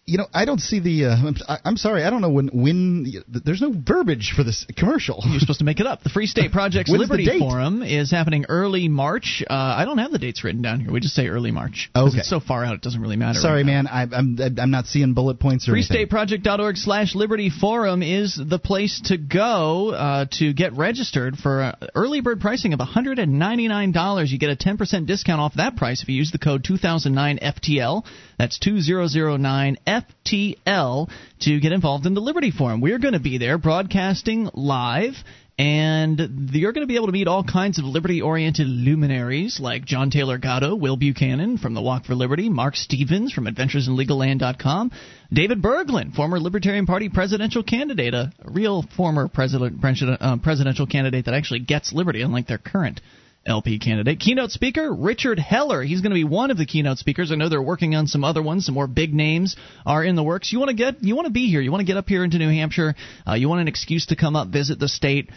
You 0.04 0.18
know, 0.18 0.26
I 0.34 0.46
don't 0.46 0.60
see 0.60 0.80
the. 0.80 1.06
Uh, 1.06 1.58
I'm, 1.64 1.76
sorry, 1.76 2.02
I 2.02 2.10
don't 2.10 2.22
know 2.22 2.30
when. 2.30 2.48
When 2.48 3.06
there's 3.28 3.60
no 3.60 3.72
verbiage 3.72 4.32
for 4.34 4.42
this 4.42 4.66
commercial. 4.76 5.22
You're 5.24 5.38
supposed 5.38 5.60
to 5.60 5.64
make 5.64 5.78
it 5.78 5.86
up. 5.86 6.02
The 6.02 6.08
Free 6.08 6.26
State 6.26 6.50
Project's 6.52 6.90
Liberty? 6.90 7.38
Forum 7.38 7.84
is 7.84 8.10
happening 8.10 8.46
early 8.48 8.88
March. 8.88 9.44
Uh, 9.48 9.54
I 9.54 9.84
don't 9.84 9.98
have 9.98 10.10
the 10.10 10.18
dates 10.18 10.42
written 10.42 10.60
down 10.60 10.80
here. 10.80 10.90
We 10.90 10.98
just 10.98 11.14
say 11.14 11.28
early 11.28 11.52
March. 11.52 11.88
Okay. 11.94 12.18
It's 12.18 12.28
so 12.28 12.40
far 12.40 12.64
out, 12.64 12.74
it 12.74 12.82
doesn't 12.82 13.00
really 13.00 13.14
matter. 13.14 13.38
Sorry, 13.38 13.58
right 13.58 13.66
man. 13.66 13.86
I, 13.86 14.02
I'm 14.02 14.36
I'm 14.58 14.72
not 14.72 14.86
seeing 14.86 15.14
bullet 15.14 15.38
points 15.38 15.68
or 15.68 15.76
anything. 15.76 16.08
FreeStateProject.org 16.08 16.76
slash 16.78 17.14
Liberty 17.14 17.48
Forum 17.48 18.02
is 18.02 18.36
the 18.36 18.58
place 18.58 19.02
to 19.04 19.16
go 19.16 19.90
uh, 19.90 20.26
to 20.38 20.52
get 20.52 20.72
registered 20.76 21.36
for 21.36 21.62
uh, 21.62 21.76
early 21.94 22.20
bird 22.20 22.40
pricing 22.40 22.72
of 22.72 22.80
$199. 22.80 24.30
You 24.30 24.38
get 24.38 24.50
a 24.50 24.56
10% 24.56 25.06
discount 25.06 25.40
off 25.40 25.54
that 25.54 25.76
price 25.76 26.02
if 26.02 26.08
you 26.08 26.16
use 26.16 26.32
the 26.32 26.38
code 26.38 26.64
2009FTL. 26.64 28.04
That's 28.42 28.58
2009FTL 28.58 31.08
to 31.42 31.60
get 31.60 31.70
involved 31.70 32.06
in 32.06 32.14
the 32.14 32.20
Liberty 32.20 32.50
Forum. 32.50 32.80
We're 32.80 32.98
going 32.98 33.14
to 33.14 33.20
be 33.20 33.38
there 33.38 33.56
broadcasting 33.56 34.50
live. 34.52 35.14
And 35.56 36.50
you're 36.50 36.72
going 36.72 36.82
to 36.82 36.88
be 36.88 36.96
able 36.96 37.06
to 37.06 37.12
meet 37.12 37.28
all 37.28 37.44
kinds 37.44 37.78
of 37.78 37.84
liberty 37.84 38.20
oriented 38.20 38.66
luminaries 38.66 39.60
like 39.60 39.84
John 39.84 40.10
Taylor 40.10 40.38
Gatto, 40.38 40.74
Will 40.74 40.96
Buchanan 40.96 41.56
from 41.56 41.74
the 41.74 41.80
Walk 41.80 42.04
for 42.04 42.16
Liberty, 42.16 42.48
Marc 42.48 42.74
Stevens 42.74 43.32
from 43.32 43.46
Adventures 43.46 43.86
in 43.86 43.94
AdventuresInLegalLand.com, 43.94 44.90
David 45.32 45.62
Bergland, 45.62 46.16
former 46.16 46.40
Libertarian 46.40 46.86
Party 46.86 47.10
presidential 47.10 47.62
candidate, 47.62 48.12
a 48.12 48.32
real 48.44 48.82
former 48.96 49.28
president, 49.28 49.80
uh, 50.20 50.36
presidential 50.38 50.88
candidate 50.88 51.26
that 51.26 51.34
actually 51.34 51.60
gets 51.60 51.92
liberty, 51.92 52.22
unlike 52.22 52.48
their 52.48 52.58
current 52.58 53.00
LP 53.46 53.78
candidate. 53.78 54.20
Keynote 54.20 54.50
speaker 54.50 54.92
Richard 54.92 55.38
Heller. 55.38 55.82
He's 55.82 56.00
going 56.00 56.10
to 56.10 56.14
be 56.14 56.24
one 56.24 56.50
of 56.50 56.58
the 56.58 56.66
keynote 56.66 56.98
speakers. 56.98 57.32
I 57.32 57.34
know 57.34 57.48
they're 57.48 57.62
working 57.62 57.94
on 57.94 58.06
some 58.06 58.24
other 58.24 58.42
ones. 58.42 58.66
Some 58.66 58.74
more 58.74 58.86
big 58.86 59.12
names 59.12 59.56
are 59.84 60.04
in 60.04 60.16
the 60.16 60.22
works. 60.22 60.52
You 60.52 60.58
want 60.58 60.70
to 60.70 60.76
get, 60.76 61.02
you 61.02 61.16
want 61.16 61.26
to 61.26 61.32
be 61.32 61.48
here. 61.48 61.60
You 61.60 61.72
want 61.72 61.80
to 61.80 61.86
get 61.86 61.96
up 61.96 62.08
here 62.08 62.24
into 62.24 62.38
New 62.38 62.50
Hampshire. 62.50 62.94
Uh, 63.26 63.34
you 63.34 63.48
want 63.48 63.60
an 63.60 63.68
excuse 63.68 64.06
to 64.06 64.16
come 64.16 64.36
up, 64.36 64.48
visit 64.48 64.78
the 64.78 64.88
state. 64.88 65.30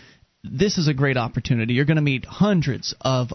This 0.43 0.77
is 0.77 0.87
a 0.87 0.93
great 0.93 1.17
opportunity. 1.17 1.73
You're 1.73 1.85
going 1.85 1.95
to 1.95 2.03
meet 2.03 2.25
hundreds 2.25 2.93
of 3.01 3.33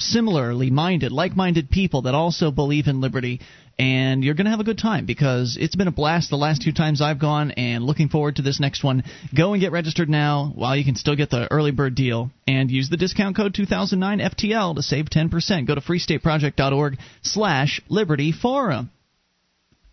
similarly 0.00 0.70
minded, 0.70 1.12
like 1.12 1.36
minded 1.36 1.70
people 1.70 2.02
that 2.02 2.14
also 2.14 2.50
believe 2.50 2.86
in 2.86 3.00
liberty. 3.00 3.40
And 3.78 4.22
you're 4.22 4.34
going 4.34 4.44
to 4.44 4.50
have 4.50 4.60
a 4.60 4.64
good 4.64 4.78
time 4.78 5.06
because 5.06 5.56
it's 5.58 5.74
been 5.74 5.88
a 5.88 5.92
blast 5.92 6.28
the 6.28 6.36
last 6.36 6.60
two 6.60 6.72
times 6.72 7.00
I've 7.00 7.18
gone 7.18 7.52
and 7.52 7.84
looking 7.84 8.10
forward 8.10 8.36
to 8.36 8.42
this 8.42 8.60
next 8.60 8.84
one. 8.84 9.04
Go 9.34 9.54
and 9.54 9.60
get 9.60 9.72
registered 9.72 10.10
now 10.10 10.52
while 10.54 10.76
you 10.76 10.84
can 10.84 10.96
still 10.96 11.16
get 11.16 11.30
the 11.30 11.50
early 11.50 11.70
bird 11.70 11.94
deal 11.94 12.30
and 12.46 12.70
use 12.70 12.90
the 12.90 12.98
discount 12.98 13.36
code 13.36 13.54
2009FTL 13.54 14.74
to 14.76 14.82
save 14.82 15.06
10%. 15.06 15.66
Go 15.66 15.74
to 15.74 15.80
freestateproject.org 15.80 16.98
slash 17.22 17.80
liberty 17.88 18.32
forum. 18.32 18.90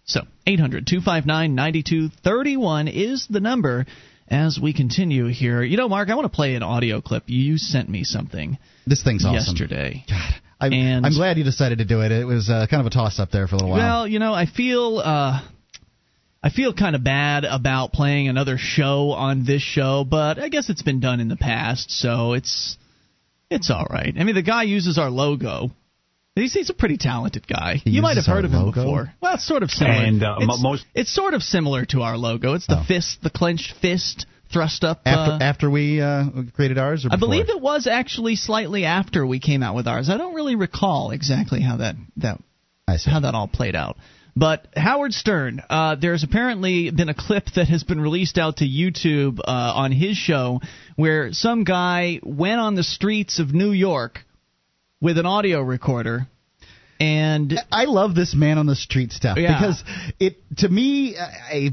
So, 0.04 0.22
800 0.46 0.88
259 0.88 1.56
9231 1.56 2.88
is 2.88 3.28
the 3.30 3.42
number 3.42 3.86
as 4.30 4.60
we 4.62 4.74
continue 4.74 5.28
here. 5.28 5.64
You 5.64 5.78
know, 5.78 5.90
Mark, 5.90 6.10
I 6.10 6.16
want 6.16 6.26
to 6.32 6.36
play 6.36 6.56
an 6.56 6.64
audio 6.64 7.02
clip. 7.02 7.24
You 7.28 7.58
sent 7.58 7.90
me 7.90 8.04
something 8.04 8.58
This 8.86 9.04
thing's 9.04 9.24
awesome. 9.26 9.36
yesterday. 9.36 10.06
I'm, 10.60 10.74
And- 10.74 11.06
I'm 11.06 11.14
glad 11.14 11.38
you 11.38 11.44
decided 11.44 11.78
to 11.80 11.86
do 11.86 12.02
it. 12.02 12.12
It 12.12 12.26
was 12.26 12.50
uh, 12.50 12.66
kind 12.70 12.82
of 12.82 12.88
a 12.88 12.90
toss 12.90 13.20
up 13.20 13.32
there 13.32 13.48
for 13.48 13.56
a 13.56 13.58
little 13.60 13.70
while. 13.72 13.80
Well, 13.80 14.08
you 14.08 14.20
know, 14.20 14.34
I 14.34 14.46
feel 14.48 14.98
uh, 15.04 15.42
I 16.44 16.50
feel 16.50 16.74
kind 16.74 16.96
of 16.96 17.04
bad 17.04 17.46
about 17.46 17.94
playing 17.94 18.28
another 18.28 18.58
show 18.58 19.12
on 19.12 19.46
this 19.46 19.62
show, 19.62 20.04
but 20.04 20.40
I 20.40 20.50
guess 20.50 20.70
it's 20.70 20.82
been 20.84 21.00
done 21.00 21.20
in 21.20 21.28
the 21.28 21.36
past, 21.36 21.92
so 21.92 22.34
it's 22.34 22.78
it's 23.50 23.70
all 23.70 23.86
right. 23.90 24.14
I 24.18 24.24
mean, 24.24 24.36
the 24.36 24.42
guy 24.42 24.64
uses 24.64 24.98
our 24.98 25.10
logo. 25.10 25.72
He's, 26.42 26.54
he's 26.54 26.70
a 26.70 26.74
pretty 26.74 26.98
talented 26.98 27.48
guy. 27.48 27.76
He 27.84 27.92
you 27.92 28.02
might 28.02 28.18
have 28.18 28.26
heard 28.26 28.46
of 28.46 28.52
him 28.52 28.60
logo? 28.64 28.82
before. 28.84 29.14
Well, 29.22 29.34
it's 29.36 29.48
sort 29.48 29.64
of 29.64 29.70
similar. 29.72 29.96
And, 30.04 30.24
uh, 30.24 30.36
mo- 30.40 30.54
it's, 30.54 30.64
most- 30.64 30.86
it's 30.96 31.14
sort 31.14 31.34
of 31.34 31.42
similar 31.42 31.86
to 31.88 32.02
our 32.02 32.18
logo. 32.18 32.54
It's 32.54 32.68
the 32.68 32.80
Oh. 32.80 32.84
fist, 32.88 33.20
the 33.24 33.30
clenched 33.30 33.74
fist 33.82 34.26
thrust 34.52 34.84
up 34.84 35.02
after 35.06 35.32
uh, 35.34 35.40
after 35.42 35.70
we 35.70 36.00
uh, 36.00 36.26
created 36.54 36.78
ours. 36.78 37.06
Or 37.06 37.10
I 37.12 37.18
believe 37.18 37.50
it 37.50 37.60
was 37.62 37.86
actually 37.88 38.36
slightly 38.38 38.86
after 38.86 39.26
we 39.26 39.40
came 39.40 39.62
out 39.64 39.76
with 39.76 39.88
ours. 39.88 40.10
I 40.10 40.18
don't 40.18 40.36
really 40.36 40.56
recall 40.56 41.12
exactly 41.12 41.62
how 41.62 41.78
that 41.78 41.96
that 42.18 42.40
how 43.06 43.20
that 43.20 43.36
all 43.36 43.48
played 43.48 43.76
out. 43.76 43.98
But 44.36 44.68
Howard 44.76 45.14
Stern, 45.14 45.64
uh, 45.68 45.96
there's 45.96 46.24
apparently 46.24 46.92
been 46.92 47.10
a 47.10 47.16
clip 47.16 47.46
that 47.56 47.68
has 47.70 47.84
been 47.84 48.00
released 48.00 48.38
out 48.38 48.58
to 48.58 48.66
YouTube 48.66 49.40
uh, 49.40 49.44
on 49.48 49.92
his 49.92 50.16
show 50.16 50.62
where 50.96 51.34
some 51.34 51.64
guy 51.64 52.20
went 52.22 52.62
on 52.62 52.76
the 52.76 52.84
streets 52.84 53.40
of 53.40 53.52
New 53.52 53.72
York 53.72 54.20
with 55.02 55.18
an 55.18 55.26
audio 55.26 55.62
recorder 55.62 56.28
and 57.00 57.54
I 57.72 57.84
love 57.86 58.16
this 58.16 58.34
man 58.34 58.58
on 58.58 58.66
the 58.66 58.76
street 58.76 59.12
stuff 59.12 59.38
Yeah. 59.38 59.60
because 59.60 59.84
it 60.20 60.38
to 60.58 60.68
me, 60.70 61.16
I, 61.16 61.54
you 61.54 61.72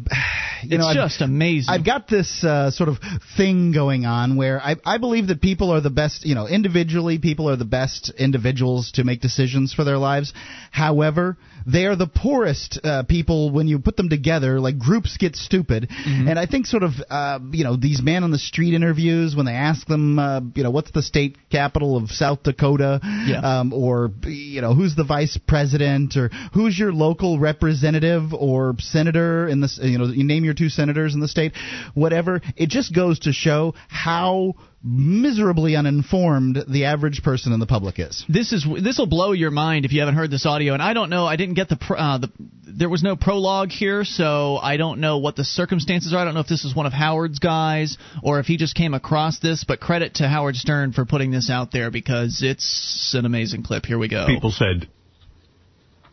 It's 0.65 0.71
know, 0.73 0.87
I've- 0.87 0.99
just 0.99 1.23
amazing. 1.23 1.73
I've 1.73 1.85
got 1.85 2.09
this 2.09 2.45
uh, 2.45 2.71
sort 2.71 2.91
of 2.91 2.99
thing 3.37 3.73
going 3.73 4.05
on 4.05 4.37
where 4.37 4.61
I, 4.61 4.77
I 4.85 4.99
believe 4.99 5.29
that 5.29 5.41
people 5.41 5.71
are 5.73 5.81
the 5.81 5.89
best, 5.89 6.27
you 6.27 6.35
know, 6.35 6.47
individually, 6.47 7.19
people 7.19 7.49
are 7.49 7.57
the 7.57 7.65
best 7.65 8.13
individuals 8.19 8.93
to 8.93 9.05
make 9.05 9.23
decisions 9.23 9.73
for 9.73 9.85
their 9.85 9.97
lives. 9.97 10.35
However, 10.71 11.39
they 11.67 11.87
are 11.87 11.97
the 11.97 12.07
poorest 12.07 12.79
uh, 12.85 13.03
people 13.05 13.51
when 13.51 13.67
you 13.69 13.79
put 13.79 13.97
them 13.97 14.09
together. 14.09 14.61
Like 14.61 14.79
groups 14.79 15.17
get 15.17 15.37
stupid, 15.37 15.89
Mm-hmm. 16.05 16.29
and 16.29 16.39
I 16.39 16.47
think 16.47 16.67
sort 16.67 16.83
of, 16.83 16.93
uh, 17.09 17.39
you 17.51 17.65
know, 17.65 17.77
these 17.77 18.03
man 18.03 18.25
on 18.25 18.31
the 18.31 18.39
street 18.39 18.75
interviews 18.75 19.35
when 19.35 19.47
they 19.47 19.53
ask 19.53 19.87
them, 19.87 20.19
uh, 20.19 20.41
you 20.55 20.63
know, 20.63 20.71
what's 20.71 20.91
the 20.91 21.03
state 21.03 21.37
capital 21.51 21.97
of 21.97 22.11
South 22.11 22.43
Dakota, 22.43 23.01
um, 23.43 23.73
or 23.73 24.11
you 24.25 24.61
know, 24.61 24.75
who's 24.75 24.95
the 24.97 25.05
vice 25.05 25.39
president, 25.47 26.17
or 26.17 26.31
who's 26.53 26.79
your 26.79 26.93
local 26.93 27.39
representative 27.39 28.33
or 28.35 28.75
senator 28.79 29.49
in 29.49 29.61
this, 29.61 29.79
you 29.83 29.99
know, 29.99 30.07
you 30.07 30.25
name 30.25 30.45
your 30.45 30.55
two 30.55 30.69
senators 30.69 31.15
in 31.15 31.21
the 31.21 31.29
state, 31.29 31.53
whatever. 31.95 32.41
It 32.57 32.69
just 32.69 32.95
goes 32.95 33.21
to 33.21 33.33
show 33.33 33.75
how 33.89 34.55
miserably 34.87 35.77
uninformed 35.77 36.63
the 36.69 36.85
average 36.85 37.23
person 37.23 37.55
in 37.55 37.61
the 37.61 37.67
public 37.67 37.99
is. 37.99 38.23
This 38.29 38.53
is 38.53 38.67
this 38.83 38.99
will 38.99 39.07
blow 39.07 39.33
your 39.33 39.51
mind 39.51 39.87
if 39.87 39.93
you 39.93 40.01
haven't 40.01 40.17
heard 40.17 40.31
this 40.31 40.45
audio. 40.45 40.75
And 40.75 40.83
I 40.83 40.93
don't 40.93 41.09
know. 41.09 41.25
I 41.25 41.37
didn't 41.37 41.55
get 41.55 41.71
the 41.71 41.77
pr- 41.77 41.97
uh, 41.97 42.19
the 42.19 42.31
there 42.67 42.91
was 42.91 43.03
no 43.03 43.17
prologue 43.17 43.71
here, 43.71 44.05
so 44.05 44.57
I 44.57 44.77
don't 44.77 45.01
know 45.01 45.19
what 45.19 45.37
the 45.37 45.45
circumstances 45.45 46.13
are. 46.13 46.19
I 46.19 46.25
don't 46.25 46.35
know 46.35 46.41
if 46.41 46.49
this 46.49 46.65
is 46.67 46.77
one 46.77 46.85
of 46.85 46.93
Howard's 46.93 47.39
guys 47.39 47.97
or 48.23 48.41
if 48.41 48.47
he 48.47 48.59
just 48.59 48.75
came 48.75 48.93
across 48.93 49.39
this. 49.39 49.65
But 49.65 49.81
credit 49.81 50.17
to 50.17 50.29
Howard 50.29 50.57
Stern 50.57 50.93
for 50.93 51.07
putting 51.07 51.31
this 51.31 51.49
out 51.51 51.73
there 51.73 51.91
because 51.91 52.43
it's 52.43 53.15
an 53.19 53.25
amazing 53.25 53.63
clip. 53.63 53.87
Here 53.87 53.99
we 53.99 54.09
go. 54.09 54.27
People 54.27 54.51
said 54.51 54.89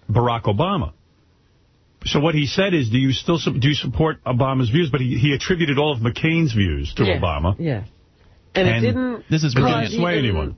Barack 0.09 0.43
Obama. 0.43 0.93
So 2.05 2.19
what 2.19 2.35
he 2.35 2.47
said 2.47 2.73
is, 2.73 2.89
do 2.89 2.97
you 2.97 3.11
still 3.11 3.37
su- 3.37 3.59
do 3.59 3.67
you 3.67 3.75
support 3.75 4.23
Obama's 4.23 4.69
views? 4.69 4.89
But 4.89 5.01
he, 5.01 5.17
he 5.17 5.33
attributed 5.33 5.77
all 5.77 5.91
of 5.93 5.99
McCain's 5.99 6.53
views 6.53 6.93
to 6.95 7.03
Yeah, 7.03 7.19
Obama. 7.19 7.55
Yeah. 7.59 7.83
And, 8.55 8.67
it 8.67 8.81
didn't. 8.81 9.23
This 9.29 9.43
is 9.43 9.53
cause 9.53 9.89
didn't 9.89 9.99
sway 10.01 10.13
even- 10.17 10.25
anyone. 10.25 10.55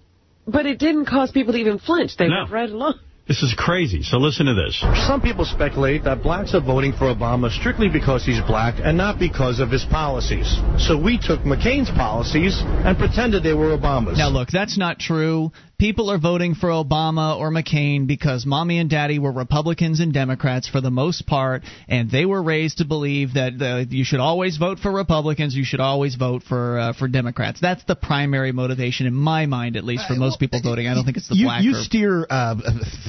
But 0.47 0.65
it 0.65 0.77
didn't 0.79 1.05
cause 1.05 1.31
people 1.31 1.53
to 1.53 1.59
even 1.59 1.79
flinch. 1.79 2.17
They 2.17 2.27
No. 2.27 2.39
went 2.39 2.51
right 2.51 2.69
along. 2.69 2.95
This 3.25 3.41
is 3.41 3.53
crazy. 3.53 4.03
So 4.03 4.17
listen 4.17 4.47
to 4.47 4.53
this. 4.53 4.75
Some 5.07 5.21
people 5.21 5.45
speculate 5.45 6.03
that 6.03 6.21
blacks 6.21 6.53
are 6.53 6.59
voting 6.59 6.91
for 6.91 7.05
Obama 7.05 7.49
strictly 7.49 7.87
because 7.87 8.25
he's 8.25 8.41
black 8.41 8.75
and 8.83 8.97
not 8.97 9.17
because 9.17 9.61
of 9.61 9.71
his 9.71 9.85
policies. 9.85 10.59
So 10.77 10.97
we 10.97 11.17
took 11.17 11.39
McCain's 11.43 11.89
policies 11.91 12.61
and 12.61 12.97
pretended 12.97 13.41
they 13.43 13.53
were 13.53 13.77
Obama's. 13.77 14.17
Now 14.17 14.27
look, 14.27 14.49
that's 14.49 14.77
not 14.77 14.99
true. 14.99 15.53
People 15.83 16.09
are 16.09 16.17
voting 16.17 16.55
for 16.55 16.69
Obama 16.69 17.37
or 17.37 17.51
McCain 17.51 18.07
because 18.07 18.45
mommy 18.45 18.79
and 18.79 18.89
daddy 18.89 19.19
were 19.19 19.33
Republicans 19.33 19.99
and 19.99 20.13
Democrats 20.13 20.65
for 20.65 20.79
the 20.79 20.89
most 20.89 21.27
part, 21.27 21.61
and 21.89 22.09
they 22.09 22.25
were 22.25 22.41
raised 22.41 22.77
to 22.77 22.85
believe 22.85 23.33
that 23.33 23.61
uh, 23.61 23.83
you 23.89 24.05
should 24.05 24.21
always 24.21 24.55
vote 24.55 24.79
for 24.79 24.93
Republicans, 24.93 25.53
you 25.53 25.65
should 25.65 25.81
always 25.81 26.15
vote 26.15 26.41
for 26.43 26.79
uh, 26.79 26.93
for 26.93 27.09
Democrats. 27.09 27.59
That's 27.59 27.83
the 27.83 27.97
primary 27.97 28.53
motivation 28.53 29.07
in 29.07 29.13
my 29.13 29.45
mind, 29.45 29.75
at 29.75 29.83
least 29.83 30.07
for 30.07 30.13
most 30.13 30.39
people 30.39 30.61
voting. 30.63 30.87
I 30.87 30.93
don't 30.93 31.03
think 31.03 31.17
it's 31.17 31.27
the 31.27 31.35
you, 31.35 31.47
black. 31.47 31.63
you 31.63 31.73
steer 31.73 32.25
uh, 32.29 32.55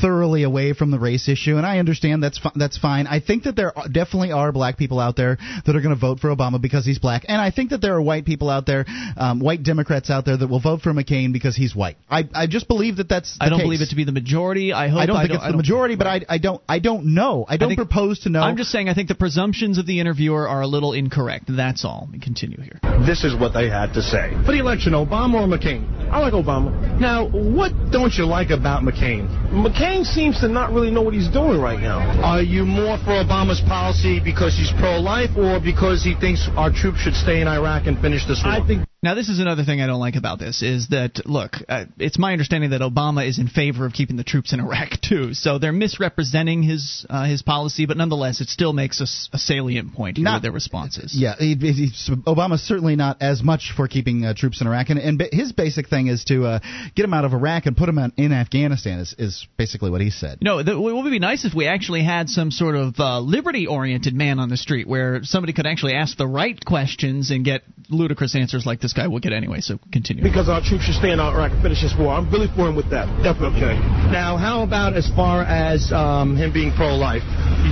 thoroughly 0.02 0.42
away 0.42 0.72
from 0.72 0.90
the 0.90 0.98
race 0.98 1.28
issue, 1.28 1.56
and 1.56 1.64
I 1.64 1.78
understand 1.78 2.24
that's 2.24 2.40
fi- 2.40 2.50
that's 2.56 2.76
fine. 2.76 3.06
I 3.06 3.20
think 3.20 3.44
that 3.44 3.54
there 3.54 3.78
are, 3.78 3.86
definitely 3.88 4.32
are 4.32 4.50
black 4.50 4.78
people 4.78 4.98
out 4.98 5.14
there 5.14 5.38
that 5.64 5.76
are 5.76 5.80
going 5.80 5.94
to 5.94 6.00
vote 6.00 6.18
for 6.18 6.34
Obama 6.34 6.60
because 6.60 6.84
he's 6.84 6.98
black, 6.98 7.24
and 7.28 7.40
I 7.40 7.52
think 7.52 7.70
that 7.70 7.80
there 7.80 7.94
are 7.94 8.02
white 8.02 8.24
people 8.24 8.50
out 8.50 8.66
there, 8.66 8.84
um, 9.16 9.38
white 9.38 9.62
Democrats 9.62 10.10
out 10.10 10.24
there 10.24 10.36
that 10.36 10.48
will 10.48 10.58
vote 10.58 10.80
for 10.80 10.92
McCain 10.92 11.32
because 11.32 11.54
he's 11.54 11.76
white. 11.76 11.96
I 12.10 12.28
I 12.34 12.48
just 12.48 12.63
believe 12.64 12.96
that 12.96 13.08
that's. 13.08 13.38
The 13.38 13.44
I 13.44 13.48
don't 13.48 13.58
case. 13.58 13.64
believe 13.66 13.80
it 13.82 13.90
to 13.90 13.96
be 13.96 14.04
the 14.04 14.12
majority. 14.12 14.72
I 14.72 14.88
hope 14.88 15.00
I 15.00 15.06
don't 15.06 15.16
think 15.20 15.30
it's 15.34 15.42
I 15.42 15.46
the 15.46 15.52
don't- 15.52 15.56
majority, 15.58 15.94
but 15.96 16.06
I 16.06 16.20
I 16.28 16.38
don't 16.38 16.62
I 16.68 16.78
don't 16.78 17.14
know. 17.14 17.44
I 17.48 17.56
don't 17.56 17.68
think- 17.70 17.78
propose 17.78 18.20
to 18.20 18.28
know. 18.30 18.40
I'm 18.42 18.56
just 18.56 18.70
saying 18.70 18.88
I 18.88 18.94
think 18.94 19.08
the 19.08 19.14
presumptions 19.14 19.78
of 19.78 19.86
the 19.86 20.00
interviewer 20.00 20.48
are 20.48 20.60
a 20.62 20.66
little 20.66 20.92
incorrect. 20.92 21.44
That's 21.48 21.84
all. 21.84 22.08
We 22.12 22.18
continue 22.18 22.60
here. 22.60 22.78
This 23.06 23.24
is 23.24 23.34
what 23.34 23.52
they 23.52 23.68
had 23.68 23.94
to 23.94 24.02
say. 24.02 24.32
For 24.46 24.52
the 24.52 24.58
election, 24.58 24.92
Obama 24.92 25.34
or 25.42 25.46
McCain? 25.46 25.82
I 26.10 26.18
like 26.20 26.32
Obama. 26.32 26.70
Now, 27.00 27.26
what 27.28 27.72
don't 27.90 28.12
you 28.14 28.24
like 28.26 28.50
about 28.50 28.82
McCain? 28.82 29.28
McCain 29.50 30.04
seems 30.04 30.40
to 30.40 30.48
not 30.48 30.72
really 30.72 30.90
know 30.90 31.02
what 31.02 31.14
he's 31.14 31.28
doing 31.28 31.60
right 31.60 31.80
now. 31.80 31.98
Are 32.22 32.42
you 32.42 32.64
more 32.64 32.98
for 32.98 33.10
Obama's 33.24 33.60
policy 33.62 34.20
because 34.20 34.56
he's 34.56 34.70
pro-life 34.78 35.30
or 35.36 35.60
because 35.60 36.02
he 36.04 36.14
thinks 36.14 36.48
our 36.56 36.70
troops 36.70 36.98
should 37.00 37.14
stay 37.14 37.40
in 37.40 37.48
Iraq 37.48 37.86
and 37.86 37.98
finish 38.00 38.26
this 38.26 38.42
war? 38.44 38.52
I 38.52 38.66
think 38.66 38.86
Now, 39.04 39.14
this 39.14 39.28
is 39.28 39.38
another 39.38 39.64
thing 39.64 39.82
I 39.82 39.86
don't 39.86 40.00
like 40.00 40.16
about 40.16 40.38
this 40.38 40.62
is 40.62 40.88
that 40.88 41.26
look, 41.26 41.56
uh, 41.68 41.84
it's 41.98 42.18
my 42.18 42.32
understanding 42.32 42.70
that 42.70 42.80
Obama 42.80 43.28
is 43.28 43.38
in 43.38 43.48
favor 43.48 43.84
of 43.84 43.92
keeping 43.92 44.16
the 44.16 44.24
troops 44.24 44.54
in 44.54 44.60
Iraq 44.60 44.92
too. 45.02 45.34
So 45.34 45.58
they're 45.58 45.74
misrepresenting 45.74 46.62
his 46.62 47.04
uh, 47.10 47.26
his 47.26 47.42
policy, 47.42 47.84
but 47.84 47.98
nonetheless, 47.98 48.40
it 48.40 48.48
still 48.48 48.72
makes 48.72 49.02
a 49.02 49.06
salient 49.06 49.92
point 49.92 50.16
Not- 50.16 50.36
with 50.36 50.44
their 50.44 50.52
responses. 50.52 51.12
Yeah, 51.14 51.34
he, 51.38 51.54
Obama's 51.54 52.62
certainly 52.62 52.96
not 52.96 53.20
as 53.20 53.42
much 53.42 53.74
for 53.76 53.88
keeping 53.88 54.24
uh, 54.24 54.32
troops 54.32 54.62
in 54.62 54.66
Iraq, 54.66 54.88
and, 54.88 54.98
and 54.98 55.22
his 55.30 55.52
basic 55.52 55.90
thing 55.90 56.06
is 56.06 56.24
to 56.24 56.46
uh, 56.46 56.58
get 56.96 57.02
them 57.02 57.12
out 57.12 57.26
of 57.26 57.34
Iraq 57.34 57.66
and 57.66 57.76
put 57.76 57.84
them 57.92 57.98
in, 58.16 58.32
Afghanistan. 58.32 59.00
Is, 59.00 59.14
is 59.18 59.46
basically 59.58 59.90
what 59.90 60.00
he 60.00 60.08
said. 60.08 60.38
No, 60.40 60.62
th- 60.62 60.74
it 60.74 60.80
would 60.80 61.10
be 61.10 61.18
nice 61.18 61.44
if 61.44 61.52
we 61.52 61.66
actually 61.66 62.04
had 62.04 62.30
some 62.30 62.50
sort 62.50 62.74
of 62.74 62.98
uh, 62.98 63.20
liberty-oriented 63.20 64.14
man 64.14 64.38
on 64.38 64.48
the 64.48 64.56
street 64.56 64.88
where 64.88 65.22
somebody 65.24 65.52
could 65.52 65.66
actually 65.66 65.92
ask 65.92 66.16
the 66.16 66.26
right 66.26 66.58
questions 66.64 67.30
and 67.30 67.44
get 67.44 67.64
ludicrous 67.90 68.34
answers 68.34 68.64
like 68.64 68.80
this 68.80 68.93
guy 68.94 69.06
will 69.08 69.20
get 69.20 69.32
anyway. 69.32 69.60
So 69.60 69.78
continue. 69.92 70.22
because 70.22 70.48
our 70.48 70.60
troops 70.60 70.84
should 70.84 70.94
stay 70.94 71.10
in 71.10 71.20
Iraq 71.20 71.52
and 71.52 71.62
finish 71.62 71.82
this 71.82 71.94
war. 71.98 72.14
I'm 72.14 72.30
really 72.30 72.48
for 72.54 72.68
him 72.68 72.76
with 72.76 72.90
that. 72.90 73.06
Definitely. 73.22 73.62
Okay. 73.62 73.78
Now, 74.10 74.36
how 74.36 74.62
about 74.62 74.94
as 74.94 75.08
far 75.14 75.42
as 75.42 75.92
um, 75.92 76.36
him 76.36 76.52
being 76.52 76.72
pro-life? 76.72 77.22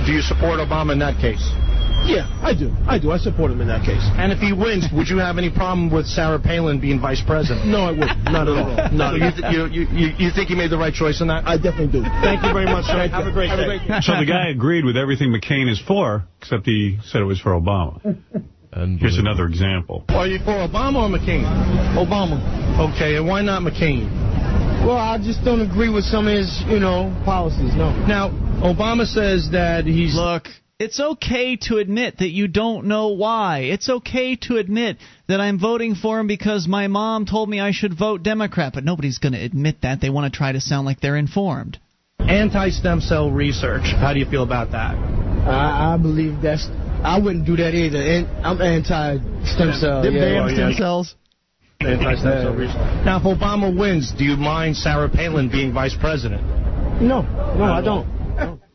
Do 0.05 0.11
you 0.11 0.21
support 0.21 0.59
Obama 0.59 0.93
in 0.93 0.99
that 0.99 1.19
case? 1.19 1.43
Yeah, 2.05 2.27
I 2.43 2.53
do. 2.53 2.75
I 2.85 2.99
do. 2.99 3.11
I 3.11 3.17
support 3.17 3.51
him 3.51 3.61
in 3.61 3.67
that 3.69 3.85
case. 3.85 4.03
And 4.19 4.33
if 4.33 4.39
he 4.39 4.51
wins, 4.51 4.87
would 4.93 5.07
you 5.07 5.19
have 5.19 5.37
any 5.37 5.49
problem 5.49 5.89
with 5.89 6.05
Sarah 6.05 6.39
Palin 6.39 6.81
being 6.81 6.99
vice 6.99 7.23
president? 7.25 7.65
No, 7.67 7.87
I 7.87 7.91
wouldn't. 7.91 8.23
Not 8.25 8.47
at 8.49 8.57
all. 8.57 8.75
Not 8.91 9.11
so 9.11 9.23
you, 9.23 9.31
th- 9.31 9.53
you, 9.53 9.61
you, 9.67 9.87
you, 9.87 10.07
you 10.27 10.31
think 10.31 10.49
he 10.49 10.55
made 10.55 10.69
the 10.69 10.77
right 10.77 10.93
choice 10.93 11.21
in 11.21 11.27
that? 11.27 11.47
I 11.47 11.55
definitely 11.55 12.01
do. 12.01 12.03
Thank 12.21 12.43
you 12.43 12.51
very 12.51 12.65
much, 12.65 12.85
sir. 12.85 13.07
Have 13.07 13.27
a 13.27 13.31
great 13.31 13.47
day. 13.55 13.79
So 14.01 14.19
the 14.19 14.25
guy 14.25 14.49
agreed 14.49 14.83
with 14.83 14.97
everything 14.97 15.31
McCain 15.31 15.71
is 15.71 15.79
for, 15.79 16.27
except 16.41 16.65
he 16.65 16.99
said 17.05 17.21
it 17.21 17.25
was 17.25 17.39
for 17.39 17.51
Obama. 17.51 18.19
Here's 18.99 19.17
another 19.17 19.45
example. 19.45 20.05
Are 20.09 20.27
you 20.27 20.39
for 20.39 20.51
Obama 20.51 21.03
or 21.03 21.09
McCain? 21.17 21.45
Obama. 21.95 22.39
Okay, 22.93 23.17
and 23.17 23.27
why 23.27 23.41
not 23.41 23.61
McCain? 23.61 24.09
Well, 24.85 24.97
I 24.97 25.17
just 25.17 25.45
don't 25.45 25.61
agree 25.61 25.89
with 25.89 26.03
some 26.03 26.27
of 26.27 26.33
his, 26.33 26.61
you 26.67 26.79
know, 26.79 27.15
policies, 27.23 27.73
no. 27.75 27.91
Now, 28.05 28.31
Obama 28.61 29.05
says 29.05 29.51
that 29.51 29.85
he's... 29.85 30.15
Look, 30.15 30.47
it's 30.79 30.99
okay 30.99 31.55
to 31.67 31.77
admit 31.77 32.17
that 32.17 32.31
you 32.31 32.47
don't 32.47 32.87
know 32.87 33.09
why. 33.09 33.59
It's 33.59 33.89
okay 33.89 34.35
to 34.47 34.57
admit 34.57 34.97
that 35.27 35.39
I'm 35.39 35.59
voting 35.59 35.95
for 35.95 36.19
him 36.19 36.27
because 36.27 36.67
my 36.67 36.87
mom 36.87 37.25
told 37.25 37.49
me 37.49 37.61
I 37.61 37.71
should 37.71 37.97
vote 37.97 38.23
Democrat, 38.23 38.73
but 38.73 38.83
nobody's 38.83 39.19
going 39.19 39.33
to 39.33 39.39
admit 39.39 39.83
that. 39.83 40.01
They 40.01 40.09
want 40.09 40.33
to 40.33 40.37
try 40.37 40.51
to 40.51 40.59
sound 40.59 40.85
like 40.85 40.99
they're 40.99 41.15
informed. 41.15 41.79
Anti-stem 42.19 42.99
cell 43.01 43.31
research. 43.31 43.83
How 43.83 44.13
do 44.13 44.19
you 44.19 44.25
feel 44.25 44.43
about 44.43 44.71
that? 44.71 44.95
I, 44.95 45.93
I 45.93 45.97
believe 45.97 46.41
that's. 46.41 46.67
I 47.03 47.19
wouldn't 47.19 47.45
do 47.45 47.55
that 47.57 47.73
either. 47.73 48.01
And 48.01 48.27
I'm 48.45 48.61
anti-stem 48.61 49.73
cell. 49.73 50.01
Them 50.01 50.15
yeah. 50.15 50.25
damn 50.25 50.49
stem 50.49 50.73
cells. 50.73 51.15
Anti-stem 51.81 52.43
cell 52.43 52.55
research. 52.55 52.75
Now, 53.05 53.17
if 53.17 53.23
Obama 53.23 53.77
wins, 53.77 54.13
do 54.17 54.23
you 54.23 54.37
mind 54.37 54.77
Sarah 54.77 55.09
Palin 55.09 55.49
being 55.49 55.73
vice 55.73 55.95
president? 55.99 56.41
No, 57.01 57.21
no, 57.57 57.63
I 57.63 57.81
don't. 57.81 58.07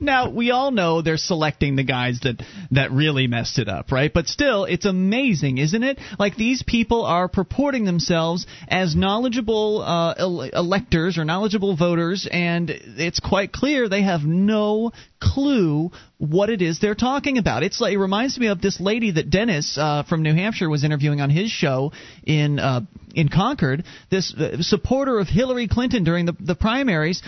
Now 0.01 0.31
we 0.31 0.51
all 0.51 0.71
know 0.71 1.03
they're 1.03 1.17
selecting 1.17 1.77
the 1.77 1.83
guys 1.83 2.21
that 2.23 2.43
that 2.71 2.93
really 2.93 3.27
messed 3.27 3.59
it 3.59 3.69
up, 3.69 3.91
right? 3.91 4.13
But 4.13 4.29
still, 4.29 4.65
it's 4.65 4.87
amazing, 4.87 5.59
isn't 5.59 5.83
it? 5.83 5.99
Like 6.19 6.37
these 6.37 6.63
people 6.63 7.05
are 7.05 7.29
purporting 7.29 7.85
themselves 7.85 8.47
as 8.69 8.95
knowledgeable 8.95 9.83
uh, 9.83 10.15
el- 10.17 10.43
electors 10.43 11.19
or 11.19 11.25
knowledgeable 11.25 11.77
voters, 11.77 12.29
and 12.31 12.71
it's 12.71 13.19
quite 13.19 13.53
clear 13.53 13.89
they 13.89 14.03
have 14.03 14.23
no 14.23 14.93
clue 15.21 15.91
what 16.19 16.49
it 16.49 16.63
is 16.63 16.79
they're 16.79 16.95
talking 16.95 17.39
about. 17.39 17.63
It's 17.63 17.81
like 17.81 17.93
it 17.93 17.99
reminds 17.99 18.39
me 18.39 18.49
of 18.49 18.61
this 18.61 18.81
lady 18.81 19.13
that 19.13 19.31
Dennis 19.31 19.77
uh, 19.79 20.05
from 20.05 20.23
New 20.23 20.35
Hampshire 20.35 20.69
was 20.69 20.85
interviewing 20.85 21.21
on 21.21 21.31
his 21.31 21.51
show 21.51 21.93
in 22.25 22.59
uh, 22.59 22.83
in 23.15 23.29
Concord. 23.29 23.85
This 24.11 24.33
uh, 24.35 24.63
supporter 24.63 25.19
of 25.19 25.29
Hillary 25.29 25.67
Clinton 25.67 26.05
during 26.05 26.27
the 26.27 26.37
the 26.39 26.55
primaries 26.55 27.23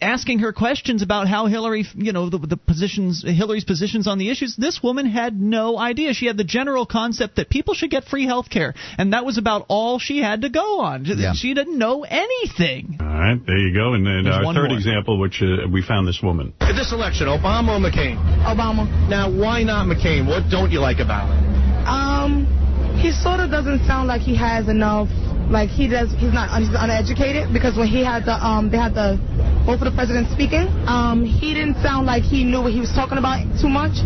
asking 0.00 0.40
her 0.40 0.52
questions 0.52 1.02
about 1.02 1.28
how 1.28 1.46
Hillary, 1.46 1.86
you 1.94 2.12
know, 2.12 2.30
the, 2.30 2.38
the 2.38 2.56
positions, 2.56 3.24
Hillary's 3.26 3.64
positions 3.64 4.06
on 4.06 4.18
the 4.18 4.30
issues. 4.30 4.56
This 4.56 4.82
woman 4.82 5.06
had 5.06 5.38
no 5.40 5.78
idea. 5.78 6.14
She 6.14 6.26
had 6.26 6.36
the 6.36 6.44
general 6.44 6.86
concept 6.86 7.36
that 7.36 7.50
people 7.50 7.74
should 7.74 7.90
get 7.90 8.04
free 8.04 8.26
health 8.26 8.50
care, 8.50 8.74
and 8.98 9.12
that 9.12 9.24
was 9.24 9.38
about 9.38 9.66
all 9.68 9.98
she 9.98 10.18
had 10.18 10.42
to 10.42 10.48
go 10.48 10.80
on. 10.80 11.04
Yeah. 11.04 11.32
She 11.34 11.54
didn't 11.54 11.78
know 11.78 12.04
anything. 12.04 12.98
All 13.00 13.06
right, 13.06 13.38
there 13.46 13.58
you 13.58 13.74
go. 13.74 13.94
And 13.94 14.06
then 14.06 14.24
There's 14.24 14.36
our 14.36 14.54
third 14.54 14.70
more. 14.70 14.76
example, 14.78 15.18
which 15.20 15.42
uh, 15.42 15.68
we 15.70 15.82
found 15.82 16.06
this 16.08 16.20
woman. 16.22 16.54
In 16.60 16.76
this 16.76 16.92
election, 16.92 17.26
Obama 17.26 17.76
or 17.78 17.90
McCain? 17.90 18.16
Obama. 18.44 18.86
Now, 19.08 19.30
why 19.30 19.62
not 19.62 19.86
McCain? 19.86 20.26
What 20.26 20.50
don't 20.50 20.70
you 20.70 20.80
like 20.80 20.98
about 20.98 21.28
him? 21.28 21.86
Um, 21.86 22.96
he 23.00 23.10
sort 23.12 23.40
of 23.40 23.50
doesn't 23.50 23.86
sound 23.86 24.08
like 24.08 24.20
he 24.20 24.36
has 24.36 24.68
enough. 24.68 25.08
Like 25.50 25.68
he 25.68 25.88
does, 25.88 26.14
he's 26.14 26.32
not 26.32 26.46
he's 26.62 26.70
uneducated 26.70 27.52
because 27.52 27.76
when 27.76 27.88
he 27.88 28.04
had 28.04 28.24
the 28.24 28.38
um 28.38 28.70
they 28.70 28.78
had 28.78 28.94
the 28.94 29.18
both 29.66 29.82
of 29.82 29.90
the 29.90 29.96
presidents 29.98 30.30
speaking, 30.30 30.70
um 30.86 31.26
he 31.26 31.52
didn't 31.54 31.82
sound 31.82 32.06
like 32.06 32.22
he 32.22 32.44
knew 32.44 32.62
what 32.62 32.72
he 32.72 32.78
was 32.78 32.94
talking 32.94 33.18
about 33.18 33.42
too 33.58 33.68
much, 33.68 33.98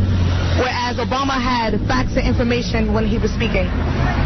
whereas 0.57 0.97
Obama 0.97 1.37
had 1.37 1.77
facts 1.85 2.17
and 2.17 2.25
information 2.25 2.97
when 2.97 3.05
he 3.05 3.21
was 3.21 3.29
speaking. 3.31 3.69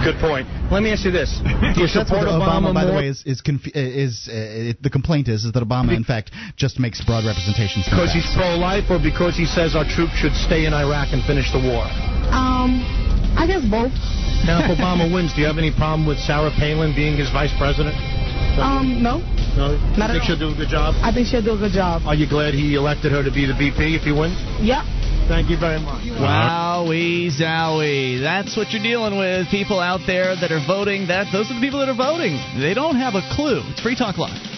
Good 0.06 0.14
point. 0.22 0.46
Let 0.70 0.86
me 0.86 0.94
ask 0.94 1.02
you 1.04 1.10
this: 1.10 1.42
Do 1.74 1.82
you 1.82 1.90
support 1.90 2.30
what 2.30 2.38
Obama, 2.38 2.70
Obama, 2.70 2.74
by 2.74 2.84
the 2.86 2.94
way, 2.94 3.08
is 3.10 3.26
is, 3.26 3.40
conf- 3.42 3.74
is 3.74 4.30
uh, 4.30 4.70
it, 4.70 4.82
the 4.82 4.90
complaint 4.90 5.26
is 5.26 5.44
is 5.44 5.50
that 5.52 5.62
Obama, 5.66 5.96
in 5.96 6.04
fact, 6.04 6.30
just 6.54 6.78
makes 6.78 7.02
broad 7.04 7.26
representations. 7.26 7.82
because 7.90 8.14
he's 8.14 8.30
pro-life 8.38 8.86
or 8.94 9.02
because 9.02 9.34
he 9.34 9.44
says 9.44 9.74
our 9.74 9.84
troops 9.84 10.14
should 10.14 10.34
stay 10.38 10.66
in 10.66 10.72
Iraq 10.72 11.10
and 11.10 11.18
finish 11.26 11.50
the 11.50 11.58
war? 11.58 11.82
Um, 12.30 12.78
I 13.36 13.46
guess 13.46 13.64
both. 13.66 13.92
Now, 14.46 14.62
if 14.62 14.70
Obama 14.78 15.12
wins, 15.12 15.34
do 15.34 15.40
you 15.40 15.46
have 15.46 15.58
any 15.58 15.72
problem 15.72 16.06
with 16.06 16.18
Sarah 16.18 16.52
Palin 16.56 16.94
being 16.94 17.16
his 17.16 17.30
vice 17.30 17.52
president? 17.58 17.96
Um, 18.58 19.02
no. 19.02 19.18
No? 19.56 19.76
Not 19.98 20.10
you 20.10 20.18
think 20.18 20.24
she'll 20.24 20.38
do 20.38 20.50
a 20.50 20.54
good 20.54 20.68
job? 20.68 20.94
I 21.02 21.12
think 21.12 21.26
she'll 21.26 21.42
do 21.42 21.54
a 21.54 21.58
good 21.58 21.72
job. 21.72 22.02
Are 22.06 22.14
you 22.14 22.28
glad 22.28 22.54
he 22.54 22.74
elected 22.74 23.12
her 23.12 23.22
to 23.22 23.30
be 23.30 23.46
the 23.46 23.54
VP 23.54 23.94
if 23.94 24.02
he 24.02 24.12
wins? 24.12 24.38
Yep. 24.62 24.84
Thank 25.28 25.50
you 25.50 25.58
very 25.58 25.78
much. 25.78 26.02
Wowie 26.08 27.28
zowie. 27.28 28.20
That's 28.20 28.56
what 28.56 28.72
you're 28.72 28.82
dealing 28.82 29.18
with. 29.18 29.48
People 29.50 29.78
out 29.78 30.00
there 30.06 30.34
that 30.34 30.50
are 30.50 30.64
voting. 30.66 31.08
That 31.08 31.28
those 31.32 31.50
are 31.50 31.54
the 31.54 31.60
people 31.60 31.80
that 31.80 31.88
are 31.88 31.96
voting. 31.96 32.40
They 32.58 32.72
don't 32.72 32.96
have 32.96 33.14
a 33.14 33.22
clue. 33.34 33.60
It's 33.68 33.80
Free 33.80 33.94
Talk 33.94 34.16
Live. 34.16 34.57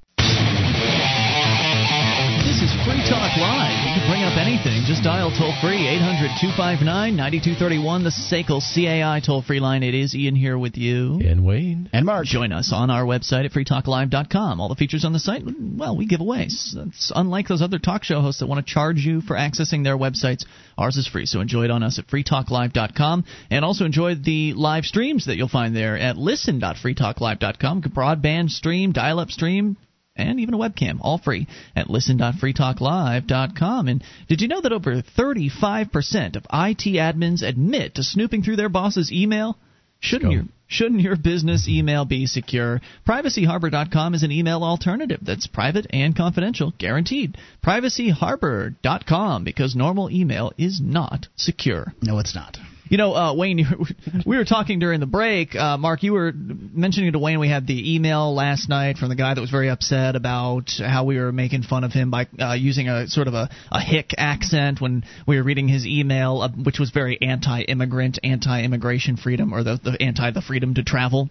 This 2.91 3.03
is 3.03 3.07
Free 3.07 3.15
Talk 3.15 3.37
Live. 3.37 3.87
You 3.87 4.01
can 4.01 4.09
bring 4.09 4.23
up 4.23 4.37
anything. 4.37 4.83
Just 4.85 5.03
dial 5.03 5.31
toll 5.31 5.53
free 5.61 5.87
800 5.87 6.35
259 6.41 7.15
9231, 7.15 8.03
the 8.03 8.09
SACL 8.09 8.59
CAI 8.59 9.21
toll 9.25 9.41
free 9.41 9.61
line. 9.61 9.81
It 9.81 9.93
is 9.93 10.13
Ian 10.13 10.35
here 10.35 10.57
with 10.57 10.75
you. 10.75 11.21
And 11.23 11.45
Wayne. 11.45 11.89
And 11.93 12.05
Mark. 12.05 12.25
Join 12.25 12.51
us 12.51 12.71
on 12.73 12.89
our 12.89 13.03
website 13.03 13.45
at 13.45 13.51
freetalklive.com. 13.51 14.59
All 14.59 14.67
the 14.67 14.75
features 14.75 15.05
on 15.05 15.13
the 15.13 15.19
site, 15.19 15.43
well, 15.45 15.95
we 15.95 16.05
give 16.05 16.19
away. 16.19 16.47
It's 16.49 17.11
unlike 17.15 17.47
those 17.47 17.61
other 17.61 17.79
talk 17.79 18.03
show 18.03 18.19
hosts 18.19 18.41
that 18.41 18.47
want 18.47 18.65
to 18.65 18.73
charge 18.73 18.97
you 18.97 19.21
for 19.21 19.37
accessing 19.37 19.85
their 19.85 19.97
websites. 19.97 20.45
Ours 20.77 20.97
is 20.97 21.07
free, 21.07 21.25
so 21.25 21.39
enjoy 21.39 21.63
it 21.63 21.71
on 21.71 21.83
us 21.83 21.97
at 21.97 22.07
freetalklive.com. 22.07 23.23
And 23.49 23.63
also 23.63 23.85
enjoy 23.85 24.15
the 24.15 24.53
live 24.53 24.83
streams 24.83 25.27
that 25.27 25.37
you'll 25.37 25.47
find 25.47 25.73
there 25.73 25.97
at 25.97 26.17
listen.freetalklive.com. 26.17 27.77
You 27.77 27.83
can 27.83 27.91
broadband 27.91 28.49
stream, 28.49 28.91
dial 28.91 29.19
up 29.19 29.29
stream, 29.29 29.77
and 30.21 30.39
even 30.39 30.53
a 30.53 30.57
webcam, 30.57 30.99
all 31.01 31.17
free 31.17 31.47
at 31.75 31.89
listen.freetalklive.com. 31.89 33.87
And 33.87 34.03
did 34.27 34.41
you 34.41 34.47
know 34.47 34.61
that 34.61 34.71
over 34.73 35.01
35% 35.01 36.35
of 36.35 36.43
IT 36.45 36.85
admins 36.95 37.41
admit 37.41 37.95
to 37.95 38.03
snooping 38.03 38.43
through 38.43 38.55
their 38.57 38.69
boss's 38.69 39.11
email? 39.11 39.57
Shouldn't 39.99 40.31
your 40.31 40.45
shouldn't 40.67 41.01
your 41.01 41.15
business 41.15 41.67
email 41.67 42.05
be 42.05 42.25
secure? 42.25 42.81
PrivacyHarbor.com 43.07 44.15
is 44.15 44.23
an 44.23 44.31
email 44.31 44.63
alternative 44.63 45.19
that's 45.21 45.45
private 45.45 45.85
and 45.91 46.15
confidential, 46.15 46.73
guaranteed. 46.77 47.37
PrivacyHarbor.com 47.63 49.43
because 49.43 49.75
normal 49.75 50.09
email 50.09 50.53
is 50.57 50.81
not 50.81 51.27
secure. 51.35 51.93
No, 52.01 52.17
it's 52.17 52.33
not. 52.33 52.57
You 52.91 52.97
know, 52.97 53.15
uh, 53.15 53.33
Wayne, 53.33 53.65
we 54.25 54.35
were 54.35 54.43
talking 54.43 54.79
during 54.79 54.99
the 54.99 55.05
break. 55.05 55.55
Uh, 55.55 55.77
Mark, 55.77 56.03
you 56.03 56.11
were 56.11 56.33
mentioning 56.35 57.13
to 57.13 57.19
Wayne 57.19 57.39
we 57.39 57.47
had 57.47 57.65
the 57.65 57.95
email 57.95 58.35
last 58.35 58.67
night 58.67 58.97
from 58.97 59.07
the 59.07 59.15
guy 59.15 59.33
that 59.33 59.39
was 59.39 59.49
very 59.49 59.69
upset 59.69 60.17
about 60.17 60.71
how 60.77 61.05
we 61.05 61.17
were 61.17 61.31
making 61.31 61.63
fun 61.63 61.85
of 61.85 61.93
him 61.93 62.11
by 62.11 62.27
uh, 62.37 62.51
using 62.51 62.89
a 62.89 63.07
sort 63.07 63.29
of 63.29 63.33
a, 63.33 63.49
a 63.71 63.79
hick 63.79 64.13
accent 64.17 64.81
when 64.81 65.05
we 65.25 65.37
were 65.37 65.43
reading 65.43 65.69
his 65.69 65.85
email, 65.87 66.41
uh, 66.41 66.49
which 66.49 66.79
was 66.79 66.89
very 66.89 67.17
anti-immigrant, 67.21 68.19
anti-immigration 68.25 69.15
freedom, 69.15 69.53
or 69.53 69.63
the, 69.63 69.79
the 69.81 69.95
anti 70.01 70.29
the 70.31 70.41
freedom 70.41 70.73
to 70.73 70.83
travel. 70.83 71.29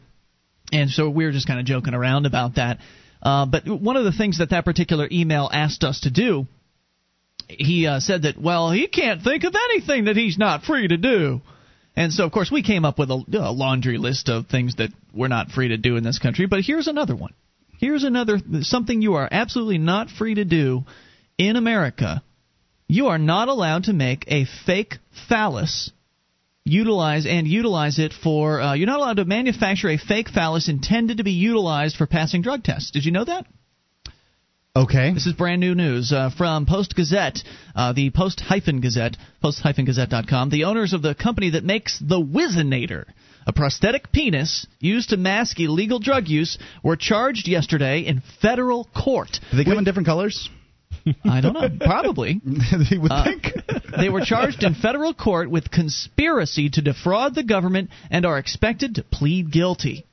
And 0.72 0.88
so 0.88 1.10
we 1.10 1.26
were 1.26 1.32
just 1.32 1.46
kind 1.46 1.60
of 1.60 1.66
joking 1.66 1.92
around 1.92 2.24
about 2.24 2.54
that. 2.54 2.78
Uh, 3.22 3.44
but 3.44 3.68
one 3.68 3.98
of 3.98 4.04
the 4.04 4.12
things 4.12 4.38
that 4.38 4.48
that 4.48 4.64
particular 4.64 5.06
email 5.12 5.50
asked 5.52 5.84
us 5.84 6.00
to 6.00 6.10
do 6.10 6.46
he 7.59 7.86
uh, 7.86 8.01
said 8.01 8.22
that 8.22 8.39
well 8.39 8.70
he 8.70 8.86
can't 8.86 9.22
think 9.22 9.44
of 9.44 9.55
anything 9.55 10.05
that 10.05 10.16
he's 10.16 10.39
not 10.39 10.62
free 10.62 10.89
to 10.89 10.97
do. 10.97 11.40
And 11.97 12.12
so 12.12 12.24
of 12.24 12.32
course 12.32 12.51
we 12.51 12.62
came 12.62 12.85
up 12.85 12.98
with 12.98 13.10
a, 13.10 13.24
a 13.32 13.52
laundry 13.52 13.98
list 13.98 14.28
of 14.28 14.47
things 14.47 14.77
that 14.77 14.90
we're 15.12 15.28
not 15.28 15.51
free 15.51 15.68
to 15.68 15.77
do 15.77 15.97
in 15.97 16.05
this 16.05 16.18
country. 16.18 16.47
But 16.47 16.60
here's 16.60 16.86
another 16.86 17.16
one. 17.16 17.35
Here's 17.78 18.05
another 18.05 18.39
something 18.60 19.02
you 19.02 19.14
are 19.14 19.28
absolutely 19.31 19.78
not 19.78 20.10
free 20.10 20.35
to 20.35 20.44
do 20.44 20.85
in 21.39 21.56
america. 21.56 22.22
You 22.86 23.09
are 23.09 23.18
not 23.18 23.48
allowed 23.48 23.85
to 23.85 23.93
make 23.93 24.24
a 24.28 24.47
fake 24.66 24.98
phallus 25.28 25.90
utilize 26.64 27.27
and 27.27 27.47
utilize 27.47 27.98
it 27.98 28.12
for 28.12 28.60
uh, 28.60 28.74
you're 28.74 28.86
not 28.86 29.01
allowed 29.01 29.16
to 29.16 29.24
manufacture 29.24 29.89
a 29.89 29.97
fake 29.97 30.28
phallus 30.28 30.68
intended 30.68 31.18
to 31.18 31.24
be 31.24 31.32
utilized 31.32 31.97
for 31.97 32.06
passing 32.06 32.43
drug 32.43 32.62
tests. 32.62 32.90
Did 32.90 33.05
you 33.05 33.12
know 33.12 33.24
that 33.24 33.47
Okay. 34.76 35.12
This 35.12 35.26
is 35.26 35.32
brand 35.32 35.60
new 35.60 35.74
news 35.74 36.12
uh, 36.12 36.30
from 36.36 36.64
Post 36.64 36.94
Gazette, 36.94 37.40
uh, 37.74 37.92
the 37.92 38.10
Post 38.10 38.38
Hyphen 38.40 38.80
Gazette, 38.80 39.16
Post 39.42 39.59
Hyphen 39.60 39.84
Gazette.com. 39.84 40.48
The 40.51 40.62
owners 40.64 40.92
of 40.92 41.02
the 41.02 41.12
company 41.16 41.51
that 41.51 41.64
makes 41.64 41.98
the 41.98 42.20
Whizzinator, 42.20 43.06
a 43.48 43.52
prosthetic 43.52 44.12
penis 44.12 44.68
used 44.78 45.10
to 45.10 45.16
mask 45.16 45.59
illegal 45.59 45.98
drug 45.98 46.28
use, 46.28 46.56
were 46.84 46.94
charged 46.94 47.48
yesterday 47.48 48.02
in 48.06 48.22
federal 48.40 48.84
court. 48.97 49.40
Do 49.51 49.56
they 49.56 49.64
come 49.64 49.78
in 49.78 49.82
different 49.84 50.06
colors? 50.06 50.48
I 51.24 51.40
don't 51.40 51.55
know. 51.55 51.68
Probably. 51.84 52.40
you 52.90 53.01
would 53.01 53.10
Uh, 53.10 53.24
think. 53.24 53.47
they 53.98 54.09
were 54.09 54.24
charged 54.24 54.62
in 54.62 54.74
federal 54.74 55.14
court 55.14 55.51
with 55.51 55.72
conspiracy 55.72 56.70
to 56.70 56.80
defraud 56.80 57.34
the 57.34 57.42
government 57.42 57.90
and 58.09 58.24
are 58.24 58.38
expected 58.38 58.94
to 58.94 59.02
plead 59.02 59.51
guilty. 59.51 60.06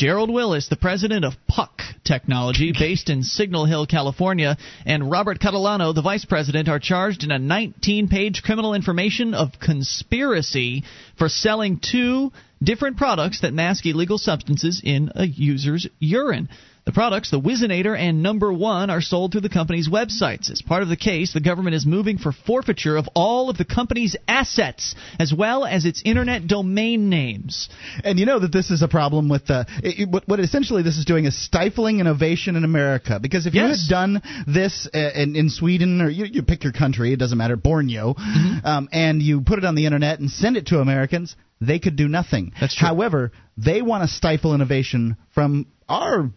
Gerald 0.00 0.30
Willis, 0.30 0.66
the 0.68 0.76
president 0.76 1.26
of 1.26 1.34
Puck 1.46 1.82
Technology, 2.04 2.72
based 2.78 3.10
in 3.10 3.22
Signal 3.22 3.66
Hill, 3.66 3.84
California, 3.84 4.56
and 4.86 5.10
Robert 5.10 5.38
Catalano, 5.38 5.94
the 5.94 6.00
vice 6.00 6.24
president, 6.24 6.70
are 6.70 6.78
charged 6.78 7.22
in 7.22 7.30
a 7.30 7.38
19 7.38 8.08
page 8.08 8.42
criminal 8.42 8.72
information 8.72 9.34
of 9.34 9.60
conspiracy 9.60 10.84
for 11.18 11.28
selling 11.28 11.80
two 11.80 12.32
different 12.62 12.96
products 12.96 13.42
that 13.42 13.52
mask 13.52 13.84
illegal 13.84 14.16
substances 14.16 14.80
in 14.82 15.12
a 15.16 15.26
user's 15.26 15.86
urine. 15.98 16.48
The 16.86 16.92
products, 16.92 17.30
the 17.30 17.40
Whizzinator 17.40 17.96
and 17.96 18.22
Number 18.22 18.52
One, 18.52 18.90
are 18.90 19.00
sold 19.02 19.32
through 19.32 19.42
the 19.42 19.48
company's 19.48 19.88
websites. 19.88 20.50
As 20.50 20.62
part 20.62 20.82
of 20.82 20.88
the 20.88 20.96
case, 20.96 21.32
the 21.32 21.40
government 21.40 21.74
is 21.76 21.84
moving 21.84 22.18
for 22.18 22.32
forfeiture 22.32 22.96
of 22.96 23.08
all 23.14 23.50
of 23.50 23.58
the 23.58 23.64
company's 23.66 24.16
assets, 24.26 24.94
as 25.18 25.32
well 25.32 25.64
as 25.64 25.84
its 25.84 26.02
internet 26.04 26.46
domain 26.46 27.10
names. 27.10 27.68
And 28.02 28.18
you 28.18 28.26
know 28.26 28.38
that 28.38 28.52
this 28.52 28.70
is 28.70 28.82
a 28.82 28.88
problem 28.88 29.28
with 29.28 29.50
uh, 29.50 29.64
it, 29.82 30.08
what, 30.08 30.26
what 30.26 30.40
essentially 30.40 30.82
this 30.82 30.96
is 30.96 31.04
doing 31.04 31.26
is 31.26 31.40
stifling 31.44 32.00
innovation 32.00 32.56
in 32.56 32.64
America. 32.64 33.18
Because 33.20 33.46
if 33.46 33.54
you 33.54 33.60
had 33.60 33.76
done 33.88 34.22
this 34.46 34.88
uh, 34.94 35.10
in, 35.14 35.36
in 35.36 35.50
Sweden 35.50 36.00
or 36.00 36.08
you, 36.08 36.24
you 36.24 36.42
pick 36.42 36.64
your 36.64 36.72
country, 36.72 37.12
it 37.12 37.18
doesn't 37.18 37.38
matter, 37.38 37.56
Borneo, 37.56 38.14
Mm-hmm. 38.20 38.66
um, 38.66 38.88
and 38.92 39.22
you 39.22 39.40
put 39.40 39.58
it 39.58 39.64
on 39.64 39.74
the 39.74 39.86
internet 39.86 40.20
and 40.20 40.30
send 40.30 40.56
it 40.56 40.66
to 40.66 40.78
Americans, 40.78 41.36
they 41.60 41.78
could 41.78 41.96
do 41.96 42.08
nothing. 42.08 42.52
That's 42.60 42.74
true. 42.74 42.86
However, 42.86 43.32
they 43.56 43.82
want 43.82 44.02
to 44.02 44.08
stifle 44.08 44.54
innovation 44.54 45.16
from 45.34 45.66
our 45.88 46.30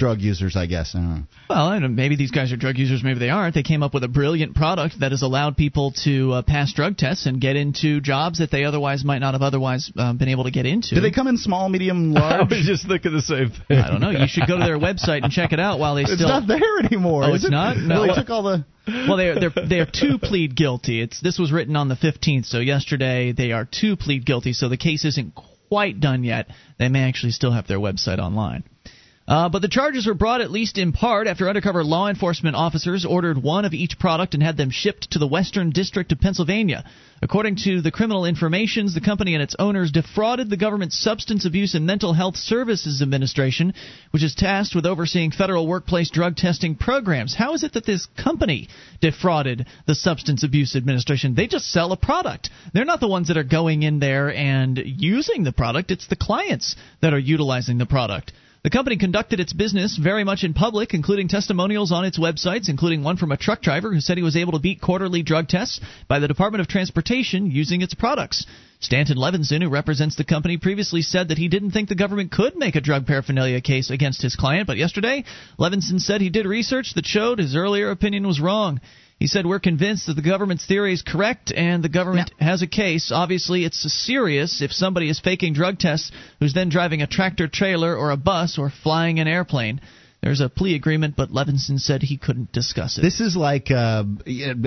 drug 0.00 0.20
users, 0.20 0.56
I 0.56 0.64
guess. 0.66 0.94
I. 0.96 1.22
Well, 1.48 1.66
I 1.68 1.78
don't 1.78 1.94
maybe 1.94 2.16
these 2.16 2.30
guys 2.30 2.50
are 2.52 2.56
drug 2.56 2.78
users, 2.78 3.04
maybe 3.04 3.18
they 3.20 3.28
aren't. 3.28 3.54
They 3.54 3.62
came 3.62 3.82
up 3.82 3.92
with 3.94 4.02
a 4.02 4.08
brilliant 4.08 4.56
product 4.56 4.98
that 5.00 5.12
has 5.12 5.20
allowed 5.22 5.56
people 5.58 5.92
to 6.04 6.32
uh, 6.32 6.42
pass 6.42 6.72
drug 6.72 6.96
tests 6.96 7.26
and 7.26 7.40
get 7.40 7.54
into 7.54 8.00
jobs 8.00 8.38
that 8.38 8.50
they 8.50 8.64
otherwise 8.64 9.04
might 9.04 9.18
not 9.18 9.34
have 9.34 9.42
otherwise 9.42 9.92
uh, 9.96 10.12
been 10.14 10.28
able 10.30 10.44
to 10.44 10.50
get 10.50 10.64
into. 10.66 10.94
Do 10.94 11.00
they 11.02 11.10
come 11.10 11.28
in 11.28 11.36
small, 11.36 11.68
medium, 11.68 12.12
large? 12.14 12.40
I 12.50 12.54
was 12.56 12.66
just 12.66 12.88
thinking 12.88 13.12
the 13.12 13.20
same 13.22 13.50
thing. 13.50 13.78
I 13.84 13.90
don't 13.90 14.00
know. 14.00 14.10
You 14.10 14.26
should 14.26 14.48
go 14.48 14.58
to 14.58 14.64
their 14.64 14.78
website 14.78 15.22
and 15.22 15.30
check 15.30 15.52
it 15.52 15.60
out 15.60 15.78
while 15.78 15.94
they 15.94 16.02
It's 16.02 16.14
still. 16.14 16.28
not 16.28 16.48
there 16.48 16.78
anymore. 16.82 17.24
Oh, 17.24 17.34
it's 17.34 17.44
it? 17.44 17.50
not? 17.50 17.76
No, 17.76 17.96
No. 17.96 18.06
they 18.06 18.14
took 18.20 18.30
all 18.30 18.42
the. 18.42 18.64
well, 19.06 19.16
they're 19.18 19.38
they're 19.38 19.52
they're 19.68 19.86
to 19.86 20.18
plead 20.18 20.56
guilty. 20.56 21.02
It's 21.02 21.20
this 21.20 21.38
was 21.38 21.52
written 21.52 21.76
on 21.76 21.88
the 21.88 21.94
15th, 21.96 22.46
so 22.46 22.58
yesterday 22.58 23.32
they 23.32 23.52
are 23.52 23.68
to 23.82 23.96
plead 23.96 24.24
guilty. 24.24 24.54
So 24.54 24.68
the 24.70 24.78
case 24.78 25.04
isn't 25.04 25.34
quite 25.68 26.00
done 26.00 26.24
yet. 26.24 26.48
They 26.78 26.88
may 26.88 27.02
actually 27.04 27.32
still 27.32 27.52
have 27.52 27.66
their 27.68 27.78
website 27.78 28.18
online. 28.18 28.64
Uh, 29.30 29.48
but 29.48 29.62
the 29.62 29.68
charges 29.68 30.08
were 30.08 30.14
brought 30.14 30.40
at 30.40 30.50
least 30.50 30.76
in 30.76 30.90
part 30.90 31.28
after 31.28 31.48
undercover 31.48 31.84
law 31.84 32.08
enforcement 32.08 32.56
officers 32.56 33.04
ordered 33.04 33.40
one 33.40 33.64
of 33.64 33.72
each 33.72 33.96
product 33.96 34.34
and 34.34 34.42
had 34.42 34.56
them 34.56 34.70
shipped 34.70 35.08
to 35.12 35.20
the 35.20 35.26
Western 35.26 35.70
District 35.70 36.10
of 36.10 36.18
Pennsylvania. 36.18 36.84
According 37.22 37.54
to 37.62 37.80
the 37.80 37.92
criminal 37.92 38.24
informations, 38.24 38.92
the 38.92 39.00
company 39.00 39.34
and 39.34 39.42
its 39.42 39.54
owners 39.56 39.92
defrauded 39.92 40.50
the 40.50 40.56
government's 40.56 40.98
Substance 40.98 41.44
Abuse 41.44 41.76
and 41.76 41.86
Mental 41.86 42.12
Health 42.12 42.34
Services 42.34 43.02
Administration, 43.02 43.72
which 44.10 44.24
is 44.24 44.34
tasked 44.34 44.74
with 44.74 44.84
overseeing 44.84 45.30
federal 45.30 45.68
workplace 45.68 46.10
drug 46.10 46.34
testing 46.34 46.74
programs. 46.74 47.32
How 47.32 47.54
is 47.54 47.62
it 47.62 47.74
that 47.74 47.86
this 47.86 48.06
company 48.20 48.68
defrauded 49.00 49.64
the 49.86 49.94
Substance 49.94 50.42
Abuse 50.42 50.74
Administration? 50.74 51.36
They 51.36 51.46
just 51.46 51.70
sell 51.70 51.92
a 51.92 51.96
product. 51.96 52.50
They're 52.74 52.84
not 52.84 52.98
the 52.98 53.06
ones 53.06 53.28
that 53.28 53.36
are 53.36 53.44
going 53.44 53.84
in 53.84 54.00
there 54.00 54.34
and 54.34 54.76
using 54.84 55.44
the 55.44 55.52
product, 55.52 55.92
it's 55.92 56.08
the 56.08 56.16
clients 56.16 56.74
that 57.00 57.14
are 57.14 57.18
utilizing 57.18 57.78
the 57.78 57.86
product. 57.86 58.32
The 58.62 58.68
company 58.68 58.98
conducted 58.98 59.40
its 59.40 59.54
business 59.54 59.96
very 59.96 60.22
much 60.22 60.44
in 60.44 60.52
public, 60.52 60.92
including 60.92 61.28
testimonials 61.28 61.92
on 61.92 62.04
its 62.04 62.18
websites, 62.18 62.68
including 62.68 63.02
one 63.02 63.16
from 63.16 63.32
a 63.32 63.38
truck 63.38 63.62
driver 63.62 63.90
who 63.90 64.02
said 64.02 64.18
he 64.18 64.22
was 64.22 64.36
able 64.36 64.52
to 64.52 64.58
beat 64.58 64.82
quarterly 64.82 65.22
drug 65.22 65.48
tests 65.48 65.80
by 66.08 66.18
the 66.18 66.28
Department 66.28 66.60
of 66.60 66.68
Transportation 66.68 67.50
using 67.50 67.80
its 67.80 67.94
products. 67.94 68.44
Stanton 68.78 69.16
Levenson, 69.16 69.62
who 69.62 69.70
represents 69.70 70.16
the 70.16 70.24
company, 70.24 70.58
previously 70.58 71.00
said 71.00 71.28
that 71.28 71.38
he 71.38 71.48
didn't 71.48 71.70
think 71.70 71.88
the 71.88 71.94
government 71.94 72.32
could 72.32 72.54
make 72.54 72.76
a 72.76 72.82
drug 72.82 73.06
paraphernalia 73.06 73.62
case 73.62 73.88
against 73.88 74.20
his 74.20 74.36
client, 74.36 74.66
but 74.66 74.76
yesterday, 74.76 75.24
Levenson 75.58 75.98
said 75.98 76.20
he 76.20 76.28
did 76.28 76.44
research 76.44 76.92
that 76.94 77.06
showed 77.06 77.38
his 77.38 77.56
earlier 77.56 77.90
opinion 77.90 78.26
was 78.26 78.40
wrong. 78.40 78.78
He 79.20 79.26
said, 79.26 79.44
We're 79.44 79.60
convinced 79.60 80.06
that 80.06 80.14
the 80.14 80.22
government's 80.22 80.64
theory 80.64 80.94
is 80.94 81.02
correct 81.02 81.52
and 81.54 81.84
the 81.84 81.90
government 81.90 82.32
has 82.40 82.62
a 82.62 82.66
case. 82.66 83.12
Obviously, 83.14 83.66
it's 83.66 83.80
serious 83.92 84.62
if 84.62 84.72
somebody 84.72 85.10
is 85.10 85.20
faking 85.20 85.52
drug 85.52 85.78
tests 85.78 86.10
who's 86.40 86.54
then 86.54 86.70
driving 86.70 87.02
a 87.02 87.06
tractor 87.06 87.46
trailer 87.46 87.94
or 87.94 88.10
a 88.10 88.16
bus 88.16 88.58
or 88.58 88.70
flying 88.70 89.20
an 89.20 89.28
airplane. 89.28 89.82
There's 90.22 90.40
a 90.40 90.48
plea 90.48 90.74
agreement, 90.74 91.16
but 91.16 91.30
Levenson 91.30 91.78
said 91.78 92.02
he 92.02 92.16
couldn't 92.16 92.50
discuss 92.52 92.96
it. 92.96 93.02
This 93.02 93.20
is 93.20 93.36
like 93.36 93.70
uh, 93.70 94.04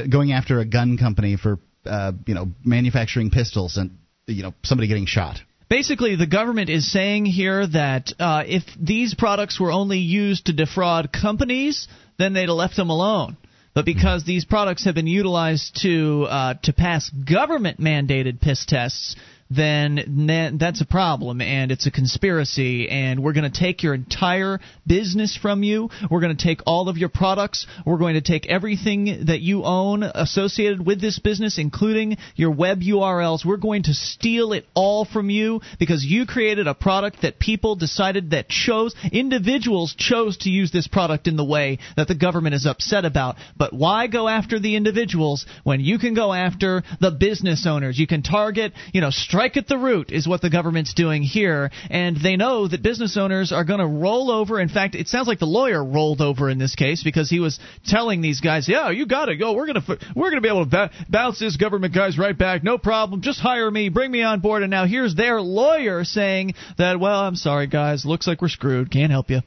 going 0.10 0.32
after 0.32 0.60
a 0.60 0.66
gun 0.66 0.98
company 0.98 1.36
for 1.36 1.58
uh, 1.86 2.12
you 2.28 2.36
know 2.36 2.52
manufacturing 2.64 3.32
pistols 3.32 3.78
and 3.78 3.98
you 4.28 4.44
know 4.44 4.54
somebody 4.64 4.88
getting 4.88 5.08
shot. 5.08 5.40
Basically, 5.68 6.16
the 6.16 6.28
government 6.28 6.70
is 6.70 6.92
saying 6.92 7.26
here 7.26 7.66
that 7.66 8.14
uh, 8.20 8.44
if 8.46 8.64
these 8.80 9.16
products 9.16 9.60
were 9.60 9.72
only 9.72 9.98
used 9.98 10.46
to 10.46 10.54
defraud 10.54 11.12
companies, 11.12 11.88
then 12.20 12.34
they'd 12.34 12.50
have 12.50 12.50
left 12.50 12.76
them 12.76 12.92
alone. 12.92 13.36
But 13.74 13.86
because 13.86 14.24
these 14.24 14.46
products 14.46 14.86
have 14.86 14.94
been 14.94 15.08
utilized 15.08 15.82
to 15.82 16.28
uh, 16.30 16.54
to 16.64 16.74
pass 16.74 17.10
government 17.10 17.80
mandated 17.80 18.40
piss 18.40 18.66
tests, 18.66 19.16
then 19.56 20.58
that's 20.60 20.82
a 20.82 20.86
problem 20.86 21.42
and 21.42 21.72
it's 21.72 21.88
a 21.88 21.92
conspiracy 21.92 22.90
and 22.90 23.24
we're 23.24 23.34
going 23.34 23.50
to 23.50 23.60
take 23.60 23.84
your 23.84 23.94
entire 23.94 24.60
business 24.86 25.38
from 25.40 25.64
you. 25.64 25.90
We're 26.10 26.22
going 26.22 26.36
to 26.36 26.44
take 26.44 26.62
all 26.66 26.90
of 26.90 26.98
your 26.98 27.10
products. 27.10 27.68
We're 27.86 27.98
going 27.98 28.16
to 28.16 28.22
take 28.22 28.48
everything 28.48 29.26
that 29.28 29.42
you 29.42 29.64
own 29.64 30.04
associated 30.04 30.86
with 30.86 31.02
this 31.02 31.20
business, 31.20 31.58
including 31.58 32.18
your 32.36 32.52
web 32.52 32.82
URLs. 32.82 33.46
We're 33.46 33.58
going 33.58 33.84
to 33.84 33.94
steal 33.94 34.54
it 34.54 34.66
all 34.74 35.06
from 35.06 35.30
you 35.30 35.62
because 35.80 36.04
you 36.04 36.26
created 36.26 36.68
a 36.68 36.74
product 36.74 37.22
that 37.22 37.40
people 37.40 37.76
decided 37.76 38.32
that 38.32 38.50
chose, 38.50 38.96
individuals 39.12 39.96
chose 39.98 40.38
to 40.40 40.50
use 40.50 40.72
this 40.72 40.88
product 40.88 41.28
in 41.28 41.36
the 41.36 41.46
way 41.46 41.80
that 41.98 42.08
the 42.08 42.16
government 42.16 42.56
is 42.56 42.66
upset 42.66 43.06
about. 43.06 43.36
But 43.58 43.74
why 43.74 44.08
go 44.08 44.28
after 44.28 44.60
the 44.60 44.76
individuals 44.76 45.46
when 45.64 45.80
you 45.80 46.00
can 46.00 46.14
go 46.14 46.34
after 46.34 46.84
the 47.00 47.12
business 47.12 47.66
owners? 47.68 47.98
You 47.98 48.08
can 48.08 48.24
target, 48.24 48.74
you 48.94 49.02
know, 49.02 49.10
strike 49.44 49.58
at 49.58 49.68
the 49.68 49.78
root 49.78 50.10
is 50.12 50.28
what 50.28 50.42
the 50.42 50.50
government's 50.50 50.94
doing 50.94 51.22
here, 51.22 51.70
and 51.90 52.16
they 52.16 52.38
know 52.38 52.68
that 52.68 52.82
business 52.82 53.18
owners 53.18 53.52
are 53.52 53.66
going 53.66 53.80
to 53.80 53.88
roll 53.88 54.32
over. 54.32 54.60
In 54.60 54.70
fact, 54.70 54.96
it 54.96 55.08
sounds 55.10 55.28
like 55.28 55.40
the 55.40 55.46
lawyer 55.46 55.84
rolled 55.84 56.22
over 56.22 56.50
in 56.50 56.58
this 56.58 56.76
case 56.76 57.04
because 57.04 57.30
he 57.30 57.40
was 57.40 57.60
telling 57.86 58.22
these 58.22 58.40
guys, 58.40 58.70
"Yeah, 58.70 58.90
you 58.90 59.06
got 59.06 59.26
to 59.26 59.36
go. 59.36 59.54
We're 59.54 59.68
going 59.68 59.82
to 59.82 59.98
we're 60.16 60.30
going 60.30 60.42
to 60.42 60.42
be 60.42 60.48
able 60.48 60.64
to 60.66 60.70
ba- 60.70 60.92
bounce 61.10 61.40
this 61.40 61.58
government 61.58 61.94
guys 61.94 62.18
right 62.18 62.38
back. 62.38 62.64
No 62.64 62.78
problem. 62.78 63.22
Just 63.22 63.40
hire 63.42 63.70
me. 63.70 63.90
Bring 63.90 64.12
me 64.12 64.22
on 64.24 64.40
board." 64.40 64.64
And 64.64 64.72
now 64.72 64.86
here's 64.86 65.16
their 65.16 65.42
lawyer 65.42 66.04
saying 66.06 66.54
that, 66.78 67.00
"Well, 67.00 67.20
I'm 67.20 67.36
sorry, 67.36 67.68
guys. 67.68 68.06
Looks 68.06 68.28
like 68.28 68.42
we're 68.42 68.48
screwed. 68.50 68.92
Can't 68.92 69.12
help 69.12 69.30
you." 69.30 69.42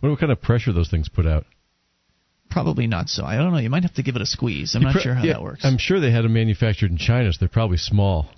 what 0.00 0.18
kind 0.18 0.32
of 0.32 0.40
pressure 0.42 0.72
those 0.72 0.88
things 0.90 1.08
put 1.08 1.26
out? 1.26 1.44
Probably 2.50 2.86
not 2.86 3.08
so. 3.08 3.24
I 3.24 3.36
don't 3.36 3.52
know. 3.52 3.58
You 3.58 3.70
might 3.70 3.82
have 3.82 3.94
to 3.94 4.02
give 4.02 4.16
it 4.16 4.22
a 4.22 4.26
squeeze. 4.26 4.74
I'm 4.74 4.82
You 4.82 4.88
not 4.88 5.02
sure 5.02 5.14
how 5.14 5.24
yeah, 5.24 5.34
that 5.34 5.42
works. 5.42 5.64
I'm 5.64 5.78
sure 5.78 6.00
they 6.00 6.12
had 6.12 6.24
them 6.24 6.32
manufactured 6.32 6.90
in 6.90 6.96
China, 6.96 7.32
so 7.32 7.38
they're 7.40 7.48
probably 7.48 7.76
small. 7.76 8.28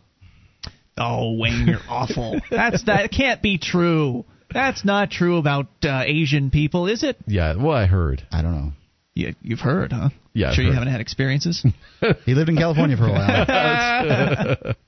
Oh, 0.98 1.34
Wayne, 1.38 1.66
you're 1.66 1.80
awful. 1.88 2.40
That's 2.50 2.84
that 2.84 3.10
can't 3.12 3.40
be 3.42 3.58
true. 3.58 4.24
That's 4.52 4.84
not 4.84 5.10
true 5.10 5.36
about 5.38 5.66
uh, 5.84 6.02
Asian 6.06 6.50
people, 6.50 6.86
is 6.86 7.02
it? 7.02 7.16
Yeah, 7.26 7.54
well, 7.56 7.76
I 7.76 7.86
heard. 7.86 8.26
I 8.32 8.42
don't 8.42 8.52
know. 8.52 8.72
You, 9.14 9.34
you've 9.42 9.60
heard, 9.60 9.92
huh? 9.92 10.08
Yeah, 10.32 10.48
I've 10.48 10.54
Sure, 10.54 10.64
you 10.64 10.70
heard. 10.70 10.78
haven't 10.78 10.92
had 10.92 11.00
experiences. 11.00 11.64
he 12.24 12.34
lived 12.34 12.48
in 12.48 12.56
California 12.56 12.96
for 12.96 13.06
a 13.06 13.12
while. 13.12 14.74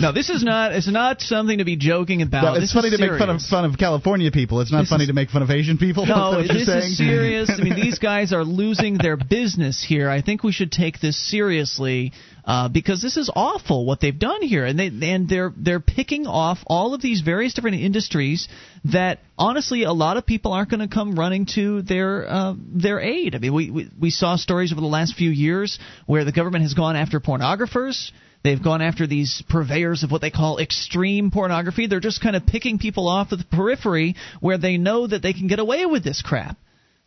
no, 0.00 0.12
this 0.12 0.30
is 0.30 0.42
not. 0.42 0.72
It's 0.72 0.88
not 0.88 1.20
something 1.20 1.58
to 1.58 1.64
be 1.64 1.76
joking 1.76 2.22
about. 2.22 2.42
No, 2.44 2.54
This 2.54 2.64
it's 2.64 2.72
funny 2.72 2.88
is 2.88 2.98
to 2.98 3.06
make 3.10 3.18
fun 3.18 3.30
of 3.30 3.40
fun 3.42 3.64
of 3.64 3.78
California 3.78 4.30
people. 4.30 4.60
It's 4.60 4.72
not 4.72 4.82
This 4.82 4.90
funny 4.90 5.04
is- 5.04 5.08
to 5.08 5.14
make 5.14 5.30
fun 5.30 5.42
of 5.42 5.50
Asian 5.50 5.78
people. 5.78 6.06
No, 6.12 6.30
what 6.38 6.48
this 6.48 6.68
is 6.68 6.96
serious. 6.98 7.48
I 7.50 7.62
mean, 7.62 7.74
these 7.86 7.98
guys 7.98 8.32
are 8.32 8.44
losing 8.44 8.98
their 8.98 9.16
business 9.16 9.82
here. 9.82 10.10
I 10.10 10.20
think 10.20 10.42
we 10.42 10.52
should 10.52 10.70
take 10.70 11.00
this 11.00 11.16
seriously 11.30 12.12
uh, 12.44 12.68
because 12.68 13.00
this 13.00 13.16
is 13.16 13.30
awful 13.34 13.86
what 13.86 14.00
they've 14.00 14.18
done 14.18 14.42
here, 14.42 14.64
and 14.66 14.78
they 14.78 14.88
and 15.08 15.28
they're 15.28 15.52
they're 15.56 15.80
picking 15.80 16.26
off 16.26 16.58
all 16.66 16.92
of 16.94 17.00
these 17.00 17.20
various 17.22 17.54
different 17.54 17.78
industries 17.78 18.48
that 18.84 19.20
honestly 19.38 19.84
a 19.84 19.92
lot 19.92 20.16
of 20.16 20.26
people 20.26 20.52
aren't 20.52 20.68
going 20.70 20.86
to 20.86 20.92
come 20.92 21.14
running 21.18 21.46
to 21.54 21.82
their 21.82 22.28
uh, 22.28 22.54
their 22.58 23.00
aid. 23.00 23.34
I 23.34 23.38
mean, 23.38 23.54
we, 23.54 23.70
we 23.70 23.88
we 23.98 24.10
saw 24.10 24.36
stories 24.36 24.72
over 24.72 24.80
the 24.80 24.86
last 24.86 25.14
few 25.14 25.30
years 25.30 25.78
where 26.06 26.24
the 26.24 26.32
government 26.32 26.62
has 26.62 26.74
gone 26.74 26.96
after 26.96 27.20
pornographers. 27.20 28.10
They've 28.44 28.62
gone 28.62 28.82
after 28.82 29.06
these 29.06 29.42
purveyors 29.48 30.02
of 30.02 30.10
what 30.10 30.20
they 30.20 30.30
call 30.30 30.58
extreme 30.58 31.30
pornography. 31.30 31.86
They're 31.86 32.00
just 32.00 32.20
kind 32.20 32.34
of 32.34 32.44
picking 32.46 32.78
people 32.78 33.08
off 33.08 33.32
at 33.32 33.38
the 33.38 33.44
periphery 33.44 34.16
where 34.40 34.58
they 34.58 34.78
know 34.78 35.06
that 35.06 35.22
they 35.22 35.32
can 35.32 35.46
get 35.46 35.60
away 35.60 35.86
with 35.86 36.02
this 36.02 36.22
crap. 36.22 36.56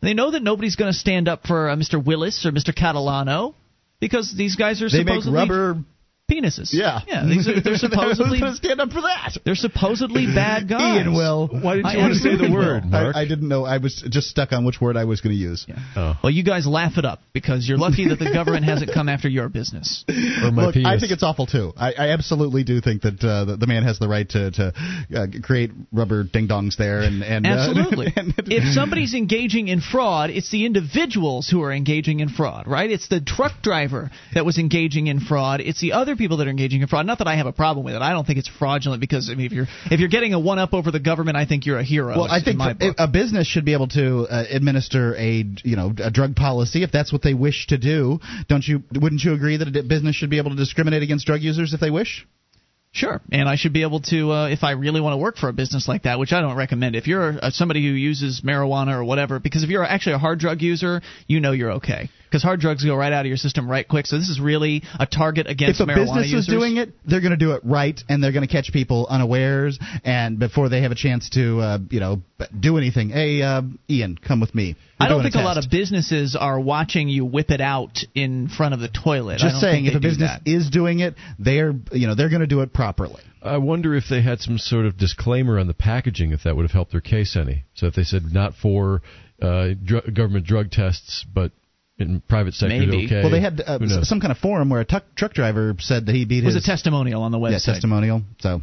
They 0.00 0.14
know 0.14 0.30
that 0.30 0.42
nobody's 0.42 0.76
going 0.76 0.92
to 0.92 0.98
stand 0.98 1.28
up 1.28 1.46
for 1.46 1.68
uh, 1.68 1.76
Mr. 1.76 2.02
Willis 2.02 2.46
or 2.46 2.52
Mr. 2.52 2.74
Catalano 2.74 3.54
because 4.00 4.34
these 4.36 4.56
guys 4.56 4.82
are 4.82 4.88
They 4.88 5.04
make 5.04 5.22
supposedly 5.22 5.38
rubber 5.38 5.84
penises. 6.30 6.70
Yeah. 6.72 7.00
yeah. 7.06 7.24
These 7.26 7.48
are, 7.48 7.60
they're 7.60 7.76
supposedly 7.88 8.38
Who's 8.38 8.40
gonna 8.40 8.56
stand 8.56 8.80
up 8.80 8.90
for 8.90 9.02
that? 9.02 9.36
they're 9.44 9.54
supposedly 9.54 10.26
bad 10.26 10.68
guys. 10.68 10.96
Ian 10.98 11.14
will. 11.14 11.48
Why 11.48 11.76
didn't 11.76 11.92
you 11.92 11.98
want 11.98 12.14
to 12.14 12.18
say 12.18 12.36
the 12.36 12.50
word, 12.52 12.84
I, 12.92 13.22
I 13.22 13.28
didn't 13.28 13.48
know. 13.48 13.64
I 13.64 13.78
was 13.78 14.04
just 14.08 14.28
stuck 14.28 14.52
on 14.52 14.64
which 14.64 14.80
word 14.80 14.96
I 14.96 15.04
was 15.04 15.20
going 15.20 15.34
to 15.34 15.40
use. 15.40 15.66
Oh. 15.96 16.14
Well, 16.22 16.30
you 16.32 16.42
guys 16.42 16.66
laugh 16.66 16.98
it 16.98 17.04
up 17.04 17.20
because 17.32 17.68
you're 17.68 17.78
lucky 17.78 18.08
that 18.08 18.18
the 18.18 18.30
government 18.32 18.64
hasn't 18.64 18.92
come 18.92 19.08
after 19.08 19.28
your 19.28 19.48
business. 19.48 20.04
Or 20.36 20.50
my 20.50 20.66
Look, 20.66 20.74
penis. 20.74 20.88
I 20.88 20.98
think 20.98 21.12
it's 21.12 21.22
awful 21.22 21.46
too. 21.46 21.72
I, 21.76 21.92
I 21.92 22.08
absolutely 22.10 22.62
do 22.62 22.80
think 22.80 23.02
that 23.02 23.22
uh, 23.24 23.44
the, 23.46 23.56
the 23.56 23.66
man 23.66 23.84
has 23.84 23.98
the 23.98 24.08
right 24.08 24.28
to 24.30 24.50
to 24.50 24.72
uh, 25.16 25.26
create 25.42 25.70
rubber 25.92 26.24
ding 26.24 26.46
dongs 26.48 26.76
there 26.76 27.00
and 27.00 27.22
and 27.22 27.46
uh, 27.46 27.50
Absolutely. 27.50 28.12
and- 28.16 28.34
if 28.46 28.74
somebody's 28.74 29.14
engaging 29.14 29.68
in 29.68 29.80
fraud, 29.80 30.30
it's 30.30 30.50
the 30.50 30.66
individuals 30.66 31.48
who 31.48 31.62
are 31.62 31.72
engaging 31.72 32.20
in 32.20 32.28
fraud, 32.28 32.66
right? 32.66 32.90
It's 32.90 33.08
the 33.08 33.20
truck 33.20 33.62
driver 33.62 34.10
that 34.34 34.44
was 34.44 34.58
engaging 34.58 35.06
in 35.06 35.20
fraud. 35.20 35.60
It's 35.60 35.80
the 35.80 35.92
other 35.92 36.15
people 36.16 36.38
that 36.38 36.46
are 36.46 36.50
engaging 36.50 36.82
in 36.82 36.88
fraud. 36.88 37.06
Not 37.06 37.18
that 37.18 37.26
I 37.26 37.36
have 37.36 37.46
a 37.46 37.52
problem 37.52 37.84
with 37.84 37.94
it. 37.94 38.02
I 38.02 38.12
don't 38.12 38.26
think 38.26 38.38
it's 38.38 38.48
fraudulent 38.48 39.00
because 39.00 39.30
I 39.30 39.34
mean, 39.34 39.46
if 39.46 39.52
you're 39.52 39.66
if 39.90 40.00
you're 40.00 40.08
getting 40.08 40.34
a 40.34 40.40
one 40.40 40.58
up 40.58 40.74
over 40.74 40.90
the 40.90 41.00
government, 41.00 41.36
I 41.36 41.46
think 41.46 41.66
you're 41.66 41.78
a 41.78 41.84
hero. 41.84 42.16
Well, 42.16 42.30
I 42.30 42.42
think 42.42 42.60
a 42.98 43.08
business 43.08 43.46
should 43.46 43.64
be 43.64 43.72
able 43.72 43.88
to 43.88 44.26
uh, 44.28 44.44
administer 44.50 45.14
a 45.16 45.44
you 45.64 45.76
know 45.76 45.92
a 45.98 46.10
drug 46.10 46.36
policy 46.36 46.82
if 46.82 46.92
that's 46.92 47.12
what 47.12 47.22
they 47.22 47.34
wish 47.34 47.66
to 47.68 47.78
do. 47.78 48.20
Don't 48.48 48.66
you? 48.66 48.82
Wouldn't 48.92 49.22
you 49.22 49.32
agree 49.32 49.56
that 49.56 49.68
a 49.68 49.82
business 49.82 50.16
should 50.16 50.30
be 50.30 50.38
able 50.38 50.50
to 50.50 50.56
discriminate 50.56 51.02
against 51.02 51.26
drug 51.26 51.42
users 51.42 51.74
if 51.74 51.80
they 51.80 51.90
wish? 51.90 52.26
Sure, 52.96 53.20
and 53.30 53.46
I 53.46 53.56
should 53.56 53.74
be 53.74 53.82
able 53.82 54.00
to, 54.00 54.32
uh, 54.32 54.48
if 54.48 54.64
I 54.64 54.70
really 54.70 55.02
want 55.02 55.12
to 55.12 55.18
work 55.18 55.36
for 55.36 55.50
a 55.50 55.52
business 55.52 55.86
like 55.86 56.04
that, 56.04 56.18
which 56.18 56.32
I 56.32 56.40
don't 56.40 56.56
recommend. 56.56 56.96
If 56.96 57.06
you're 57.06 57.34
uh, 57.42 57.50
somebody 57.50 57.86
who 57.86 57.92
uses 57.92 58.40
marijuana 58.40 58.96
or 58.96 59.04
whatever, 59.04 59.38
because 59.38 59.62
if 59.62 59.68
you're 59.68 59.84
actually 59.84 60.14
a 60.14 60.18
hard 60.18 60.38
drug 60.38 60.62
user, 60.62 61.02
you 61.26 61.40
know 61.40 61.52
you're 61.52 61.72
okay, 61.72 62.08
because 62.24 62.42
hard 62.42 62.60
drugs 62.60 62.82
go 62.82 62.96
right 62.96 63.12
out 63.12 63.20
of 63.20 63.26
your 63.26 63.36
system 63.36 63.70
right 63.70 63.86
quick. 63.86 64.06
So 64.06 64.16
this 64.16 64.30
is 64.30 64.40
really 64.40 64.82
a 64.98 65.04
target 65.04 65.46
against 65.46 65.82
if 65.82 65.90
a 65.90 65.94
business 65.94 66.28
users. 66.28 66.40
is 66.40 66.46
doing 66.46 66.78
it, 66.78 66.94
they're 67.04 67.20
going 67.20 67.32
to 67.32 67.36
do 67.36 67.52
it 67.52 67.60
right, 67.64 68.00
and 68.08 68.24
they're 68.24 68.32
going 68.32 68.48
to 68.48 68.52
catch 68.52 68.72
people 68.72 69.06
unawares, 69.10 69.78
and 70.02 70.38
before 70.38 70.70
they 70.70 70.80
have 70.80 70.90
a 70.90 70.96
chance 70.96 71.28
to, 71.30 71.60
uh, 71.60 71.78
you 71.90 72.00
know, 72.00 72.22
do 72.58 72.78
anything. 72.78 73.10
Hey, 73.10 73.42
uh, 73.42 73.60
Ian, 73.90 74.16
come 74.16 74.40
with 74.40 74.54
me. 74.54 74.74
We're 74.98 75.06
I 75.06 75.08
don't 75.10 75.22
think 75.22 75.34
a, 75.34 75.38
lot 75.40 75.58
of 75.58 75.70
businesses 75.70 76.36
are 76.36 76.58
watching 76.58 77.08
you 77.08 77.24
whip 77.26 77.50
it 77.50 77.60
out 77.60 77.98
in 78.14 78.48
front 78.48 78.72
of 78.72 78.80
the 78.80 78.88
toilet. 78.88 79.34
I 79.34 79.36
Just 79.38 79.54
don't 79.54 79.60
saying, 79.60 79.84
think 79.84 79.94
if 79.94 79.98
a 79.98 80.00
business 80.00 80.30
that. 80.30 80.50
is 80.50 80.70
doing 80.70 81.00
it, 81.00 81.14
they're 81.38 81.74
you 81.92 82.06
know 82.06 82.14
they're 82.14 82.30
going 82.30 82.40
to 82.40 82.46
do 82.46 82.60
it 82.62 82.72
properly. 82.72 83.22
I 83.42 83.58
wonder 83.58 83.94
if 83.94 84.04
they 84.08 84.22
had 84.22 84.40
some 84.40 84.56
sort 84.58 84.86
of 84.86 84.96
disclaimer 84.96 85.58
on 85.58 85.66
the 85.66 85.74
packaging, 85.74 86.32
if 86.32 86.44
that 86.44 86.56
would 86.56 86.62
have 86.62 86.72
helped 86.72 86.92
their 86.92 87.02
case 87.02 87.36
any. 87.36 87.64
So 87.74 87.86
if 87.86 87.94
they 87.94 88.04
said 88.04 88.22
not 88.32 88.54
for 88.54 89.02
uh, 89.40 89.68
dr- 89.84 90.12
government 90.14 90.46
drug 90.46 90.70
tests, 90.70 91.24
but 91.32 91.52
in 91.98 92.20
private 92.28 92.54
sector, 92.54 92.76
Maybe. 92.76 93.06
okay. 93.06 93.22
Well, 93.22 93.30
they 93.30 93.40
had 93.40 93.60
uh, 93.60 93.78
some 94.04 94.20
kind 94.20 94.30
of 94.30 94.36
forum 94.38 94.68
where 94.68 94.80
a 94.80 94.84
tuck, 94.84 95.04
truck 95.14 95.32
driver 95.32 95.74
said 95.78 96.06
that 96.06 96.14
he 96.14 96.24
beat 96.26 96.42
It 96.42 96.46
was 96.46 96.54
his 96.54 96.64
a 96.64 96.66
testimonial 96.66 97.22
on 97.22 97.32
the 97.32 97.38
yeah, 97.40 97.50
website. 97.56 97.64
testimonial. 97.64 98.22
So 98.40 98.60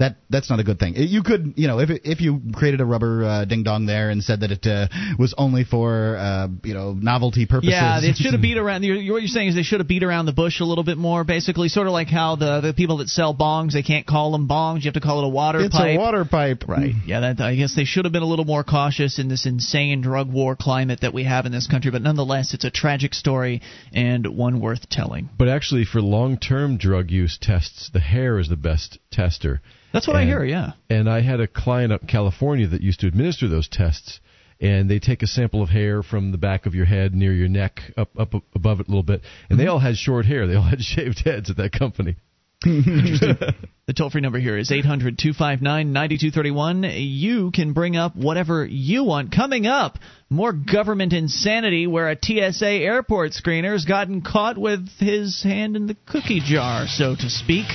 that 0.00 0.16
that's 0.30 0.50
not 0.50 0.58
a 0.58 0.64
good 0.64 0.78
thing. 0.78 0.94
You 0.96 1.22
could, 1.22 1.54
you 1.56 1.68
know, 1.68 1.78
if 1.78 1.90
if 2.04 2.20
you 2.20 2.40
created 2.54 2.80
a 2.80 2.84
rubber 2.84 3.24
uh, 3.24 3.44
ding 3.44 3.62
dong 3.62 3.86
there 3.86 4.10
and 4.10 4.22
said 4.24 4.40
that 4.40 4.50
it 4.50 4.66
uh, 4.66 4.88
was 5.18 5.34
only 5.38 5.62
for 5.64 6.16
uh, 6.16 6.48
you 6.64 6.74
know 6.74 6.92
novelty 6.94 7.46
purposes. 7.46 7.70
Yeah, 7.72 8.00
they 8.00 8.12
should 8.12 8.32
have 8.32 8.42
beat 8.50 8.56
around. 8.58 8.82
You're, 8.82 8.96
you're- 8.96 9.12
what 9.12 9.22
you're 9.22 9.28
saying 9.28 9.48
is 9.48 9.54
they 9.54 9.62
should 9.62 9.80
have 9.80 9.88
beat 9.88 10.02
around 10.02 10.26
the 10.26 10.32
bush 10.32 10.60
a 10.60 10.64
little 10.64 10.84
bit 10.84 10.96
more, 10.96 11.22
basically, 11.22 11.68
sort 11.68 11.86
of 11.86 11.92
like 11.92 12.08
how 12.08 12.34
the 12.36 12.60
the 12.62 12.74
people 12.74 12.96
that 12.98 13.08
sell 13.08 13.34
bongs 13.34 13.72
they 13.74 13.82
can't 13.82 14.06
call 14.06 14.32
them 14.32 14.48
bongs. 14.48 14.76
You 14.76 14.84
have 14.88 14.94
to 14.94 15.00
call 15.00 15.20
it 15.22 15.26
a 15.26 15.28
water 15.28 15.60
It's 15.60 15.76
pipe. 15.76 15.96
a 15.96 15.98
water 15.98 16.24
pipe, 16.24 16.64
Right. 16.66 16.94
Yeah, 17.06 17.20
that 17.20 17.40
I 17.40 17.54
guess 17.54 17.74
they 17.76 17.84
should 17.84 18.04
have 18.06 18.12
been 18.12 18.22
a 18.22 18.26
little 18.26 18.44
more 18.46 18.64
cautious 18.64 19.18
in 19.18 19.28
this 19.28 19.44
insane 19.46 20.00
drug 20.00 20.32
war 20.32 20.56
climate 20.56 21.00
that 21.02 21.12
we 21.12 21.24
have 21.24 21.44
in 21.46 21.52
this 21.52 21.66
country. 21.66 21.90
But 21.90 22.02
nonetheless, 22.02 22.54
it's 22.54 22.64
a 22.64 22.70
tragic 22.70 23.12
story 23.14 23.60
and 23.92 24.26
one 24.26 24.60
worth 24.60 24.88
telling. 24.88 25.28
But 25.38 25.48
actually, 25.48 25.84
for 25.84 26.00
long-term 26.00 26.78
drug 26.78 27.10
use 27.10 27.38
tests, 27.40 27.90
the 27.92 28.00
hair 28.00 28.38
is 28.38 28.48
the 28.48 28.56
best 28.56 28.98
tester. 29.10 29.60
That's 29.92 30.06
what 30.06 30.16
I 30.16 30.24
hear. 30.24 30.44
Yeah. 30.44 30.72
And 30.88 31.08
I 31.08 31.20
had 31.20 31.40
a 31.40 31.46
client 31.46 31.92
up 31.92 32.02
in 32.02 32.08
California 32.08 32.68
that 32.68 32.80
used 32.80 33.00
to 33.00 33.06
administer 33.06 33.48
those 33.48 33.68
tests. 33.68 34.20
And 34.60 34.90
they 34.90 34.98
take 34.98 35.22
a 35.22 35.26
sample 35.26 35.62
of 35.62 35.70
hair 35.70 36.02
from 36.02 36.32
the 36.32 36.38
back 36.38 36.66
of 36.66 36.74
your 36.74 36.84
head 36.84 37.14
near 37.14 37.32
your 37.32 37.48
neck, 37.48 37.80
up 37.96 38.10
up 38.18 38.34
above 38.54 38.80
it 38.80 38.88
a 38.88 38.90
little 38.90 39.02
bit, 39.02 39.22
and 39.48 39.58
they 39.58 39.64
mm-hmm. 39.64 39.72
all 39.72 39.78
had 39.78 39.96
short 39.96 40.26
hair. 40.26 40.46
They 40.46 40.54
all 40.54 40.62
had 40.62 40.80
shaved 40.82 41.20
heads 41.24 41.48
at 41.48 41.56
that 41.56 41.72
company. 41.72 42.16
The 42.62 43.94
toll 43.96 44.10
free 44.10 44.20
number 44.20 44.38
here 44.38 44.56
is 44.56 44.70
800 44.70 45.18
259 45.18 45.92
9231. 45.92 46.84
You 46.84 47.50
can 47.50 47.72
bring 47.72 47.96
up 47.96 48.14
whatever 48.14 48.64
you 48.64 49.02
want. 49.02 49.32
Coming 49.32 49.66
up, 49.66 49.98
more 50.28 50.52
government 50.52 51.12
insanity 51.12 51.86
where 51.86 52.08
a 52.08 52.16
TSA 52.22 52.68
airport 52.68 53.32
screener 53.32 53.72
has 53.72 53.84
gotten 53.84 54.20
caught 54.20 54.58
with 54.58 54.88
his 54.98 55.42
hand 55.42 55.74
in 55.74 55.86
the 55.86 55.96
cookie 56.06 56.40
jar, 56.44 56.86
so 56.86 57.16
to 57.16 57.30
speak. 57.30 57.66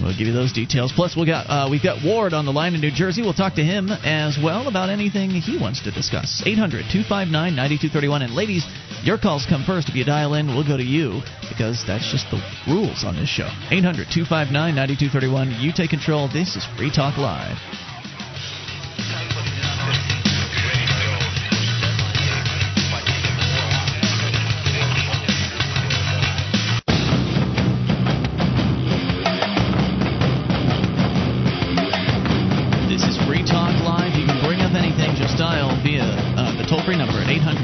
We'll 0.00 0.16
give 0.16 0.26
you 0.26 0.32
those 0.32 0.52
details. 0.52 0.92
Plus, 0.92 1.16
we 1.16 1.26
got 1.26 1.46
uh, 1.48 1.68
we've 1.70 1.82
got 1.82 2.04
Ward 2.04 2.32
on 2.32 2.44
the 2.44 2.52
line 2.52 2.74
in 2.74 2.80
New 2.80 2.90
Jersey. 2.90 3.22
We'll 3.22 3.34
talk 3.34 3.54
to 3.54 3.64
him 3.64 3.90
as 3.90 4.38
well 4.42 4.68
about 4.68 4.90
anything 4.90 5.30
he 5.30 5.58
wants 5.58 5.82
to 5.84 5.90
discuss. 5.90 6.42
800 6.44 6.90
259 6.90 7.30
9231. 7.30 8.22
And 8.22 8.34
ladies, 8.34 8.66
your 9.02 9.18
calls 9.18 9.46
come 9.46 9.64
first. 9.64 9.88
If 9.88 9.94
you 9.94 10.04
dial 10.04 10.34
in, 10.34 10.48
we'll 10.48 10.66
go 10.66 10.76
to 10.76 10.84
you 10.84 11.22
because 11.48 11.84
that's 11.86 12.10
just 12.10 12.30
the 12.30 12.42
rules 12.66 13.04
on 13.04 13.16
this 13.16 13.28
show. 13.28 13.48
800 13.70 14.10
259 14.10 14.50
9231. 14.52 15.60
You 15.60 15.72
take 15.72 15.90
control. 15.90 16.28
This 16.28 16.56
is 16.56 16.66
Free 16.76 16.90
Talk 16.90 17.18
Live. 17.18 17.58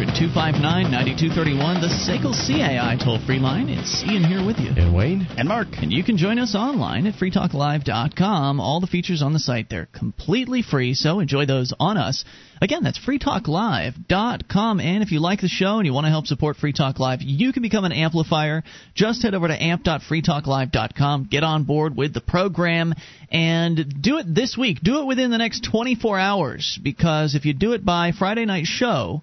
800 0.01 0.17
259 0.17 0.91
9231, 0.91 1.81
the 1.83 1.93
SACL 1.93 2.33
CAI 2.33 2.97
toll 2.97 3.21
free 3.27 3.39
line. 3.39 3.69
It's 3.69 4.03
Ian 4.05 4.25
here 4.25 4.45
with 4.45 4.59
you. 4.59 4.71
And 4.75 4.97
Wayne? 4.97 5.27
And 5.37 5.47
Mark. 5.47 5.69
And 5.77 5.93
you 5.93 6.03
can 6.03 6.17
join 6.17 6.39
us 6.39 6.55
online 6.55 7.07
at 7.07 7.15
freetalklive.com. 7.17 8.61
All 8.61 8.81
the 8.81 8.87
features 8.87 9.21
on 9.21 9.35
the 9.35 9.39
site, 9.39 9.69
they're 9.69 9.89
completely 9.93 10.63
free, 10.63 10.95
so 10.95 11.21
enjoy 11.21 11.45
those 11.45 11.75
on 11.79 11.99
us. 11.99 12.25
Again, 12.63 12.83
that's 12.83 12.99
freetalklive.com. 12.99 14.81
And 14.81 15.03
if 15.03 15.13
you 15.13 15.21
like 15.21 15.43
the 15.43 15.49
show 15.49 15.77
and 15.77 15.87
you 15.87 15.93
want 15.93 16.07
to 16.07 16.11
help 16.11 16.27
support 16.27 16.57
Free 16.57 16.73
Talk 16.73 16.99
Live, 16.99 17.21
you 17.21 17.53
can 17.53 17.63
become 17.63 17.85
an 17.85 17.93
amplifier. 17.93 18.63
Just 18.95 19.23
head 19.23 19.35
over 19.35 19.49
to 19.49 19.63
amp.freetalklive.com, 19.63 21.29
get 21.31 21.45
on 21.45 21.65
board 21.65 21.95
with 21.95 22.15
the 22.15 22.23
program, 22.23 22.95
and 23.31 24.01
do 24.01 24.17
it 24.17 24.35
this 24.35 24.57
week. 24.57 24.81
Do 24.83 25.01
it 25.01 25.07
within 25.07 25.31
the 25.31 25.39
next 25.39 25.69
24 25.71 26.19
hours, 26.19 26.79
because 26.83 27.35
if 27.35 27.45
you 27.45 27.53
do 27.53 27.73
it 27.73 27.85
by 27.85 28.13
Friday 28.13 28.47
night 28.47 28.65
show, 28.65 29.23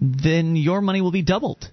then 0.00 0.56
your 0.56 0.80
money 0.80 1.00
will 1.00 1.12
be 1.12 1.22
doubled 1.22 1.70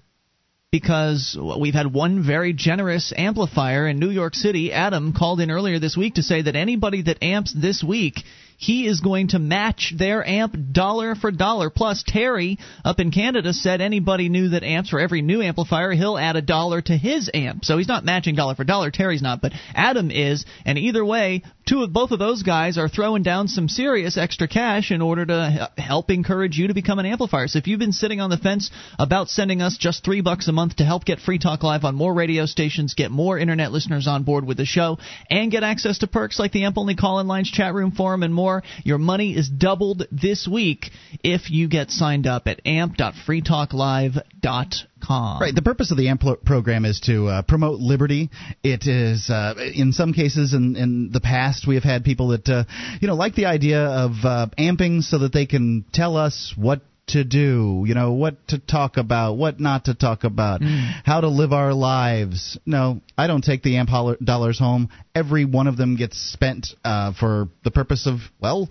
because 0.70 1.36
we've 1.60 1.74
had 1.74 1.92
one 1.92 2.24
very 2.26 2.54
generous 2.54 3.12
amplifier 3.14 3.86
in 3.86 3.98
New 3.98 4.10
York 4.10 4.34
City. 4.34 4.72
Adam 4.72 5.12
called 5.12 5.40
in 5.40 5.50
earlier 5.50 5.78
this 5.78 5.96
week 5.96 6.14
to 6.14 6.22
say 6.22 6.40
that 6.42 6.56
anybody 6.56 7.02
that 7.02 7.22
amps 7.22 7.52
this 7.52 7.84
week, 7.86 8.14
he 8.62 8.86
is 8.86 9.00
going 9.00 9.28
to 9.28 9.40
match 9.40 9.92
their 9.98 10.24
amp 10.24 10.56
dollar 10.70 11.16
for 11.16 11.32
dollar. 11.32 11.68
Plus, 11.68 12.04
Terry 12.06 12.60
up 12.84 13.00
in 13.00 13.10
Canada 13.10 13.52
said 13.52 13.80
anybody 13.80 14.28
new 14.28 14.50
that 14.50 14.62
amps 14.62 14.90
for 14.90 15.00
every 15.00 15.20
new 15.20 15.42
amplifier, 15.42 15.90
he'll 15.90 16.16
add 16.16 16.36
a 16.36 16.42
dollar 16.42 16.80
to 16.80 16.96
his 16.96 17.28
amp. 17.34 17.64
So 17.64 17.76
he's 17.76 17.88
not 17.88 18.04
matching 18.04 18.36
dollar 18.36 18.54
for 18.54 18.62
dollar. 18.62 18.92
Terry's 18.92 19.20
not, 19.20 19.42
but 19.42 19.50
Adam 19.74 20.12
is. 20.12 20.44
And 20.64 20.78
either 20.78 21.04
way, 21.04 21.42
two 21.66 21.82
of 21.82 21.92
both 21.92 22.12
of 22.12 22.20
those 22.20 22.44
guys 22.44 22.78
are 22.78 22.88
throwing 22.88 23.24
down 23.24 23.48
some 23.48 23.68
serious 23.68 24.16
extra 24.16 24.46
cash 24.46 24.92
in 24.92 25.02
order 25.02 25.26
to 25.26 25.70
help 25.76 26.10
encourage 26.10 26.56
you 26.56 26.68
to 26.68 26.74
become 26.74 27.00
an 27.00 27.06
amplifier. 27.06 27.48
So 27.48 27.58
if 27.58 27.66
you've 27.66 27.80
been 27.80 27.92
sitting 27.92 28.20
on 28.20 28.30
the 28.30 28.36
fence 28.36 28.70
about 28.96 29.28
sending 29.28 29.60
us 29.60 29.76
just 29.76 30.04
three 30.04 30.20
bucks 30.20 30.46
a 30.46 30.52
month 30.52 30.76
to 30.76 30.84
help 30.84 31.04
get 31.04 31.18
Free 31.18 31.40
Talk 31.40 31.64
Live 31.64 31.84
on 31.84 31.96
more 31.96 32.14
radio 32.14 32.46
stations, 32.46 32.94
get 32.94 33.10
more 33.10 33.38
internet 33.38 33.72
listeners 33.72 34.06
on 34.06 34.22
board 34.22 34.46
with 34.46 34.56
the 34.56 34.64
show, 34.64 34.98
and 35.28 35.50
get 35.50 35.64
access 35.64 35.98
to 35.98 36.06
perks 36.06 36.38
like 36.38 36.52
the 36.52 36.64
Amp 36.64 36.78
Only 36.78 36.94
Call 36.94 37.18
In 37.18 37.26
Lines 37.26 37.50
chat 37.50 37.74
room 37.74 37.90
forum 37.90 38.22
and 38.22 38.34
more, 38.34 38.51
your 38.84 38.98
money 38.98 39.36
is 39.36 39.48
doubled 39.48 40.06
this 40.12 40.46
week 40.50 40.90
if 41.22 41.50
you 41.50 41.68
get 41.68 41.90
signed 41.90 42.26
up 42.26 42.46
at 42.46 42.60
amp.freetalklive.com. 42.66 45.40
Right. 45.40 45.54
The 45.54 45.62
purpose 45.62 45.90
of 45.90 45.96
the 45.96 46.08
AMP 46.08 46.44
program 46.44 46.84
is 46.84 47.00
to 47.06 47.28
uh, 47.28 47.40
promote 47.42 47.80
liberty. 47.80 48.30
It 48.62 48.86
is, 48.86 49.30
uh, 49.30 49.54
in 49.74 49.92
some 49.92 50.12
cases, 50.12 50.52
in, 50.54 50.76
in 50.76 51.10
the 51.10 51.20
past, 51.20 51.66
we 51.66 51.74
have 51.76 51.84
had 51.84 52.04
people 52.04 52.28
that, 52.28 52.48
uh, 52.48 52.64
you 53.00 53.08
know, 53.08 53.14
like 53.14 53.34
the 53.34 53.46
idea 53.46 53.84
of 53.84 54.12
uh, 54.24 54.46
amping 54.58 55.02
so 55.02 55.18
that 55.18 55.32
they 55.32 55.46
can 55.46 55.84
tell 55.92 56.16
us 56.16 56.54
what 56.56 56.82
to 57.12 57.24
do, 57.24 57.84
you 57.86 57.94
know, 57.94 58.12
what 58.12 58.36
to 58.48 58.58
talk 58.58 58.96
about, 58.96 59.34
what 59.34 59.60
not 59.60 59.86
to 59.86 59.94
talk 59.94 60.24
about, 60.24 60.60
how 61.04 61.20
to 61.20 61.28
live 61.28 61.52
our 61.52 61.72
lives. 61.72 62.58
No, 62.66 63.00
I 63.16 63.26
don't 63.26 63.42
take 63.42 63.62
the 63.62 63.76
amp 63.76 63.90
dollars 64.22 64.58
home. 64.58 64.90
Every 65.14 65.44
one 65.44 65.66
of 65.66 65.76
them 65.76 65.96
gets 65.96 66.18
spent 66.18 66.68
uh, 66.84 67.12
for 67.12 67.48
the 67.64 67.70
purpose 67.70 68.06
of, 68.06 68.20
well, 68.40 68.68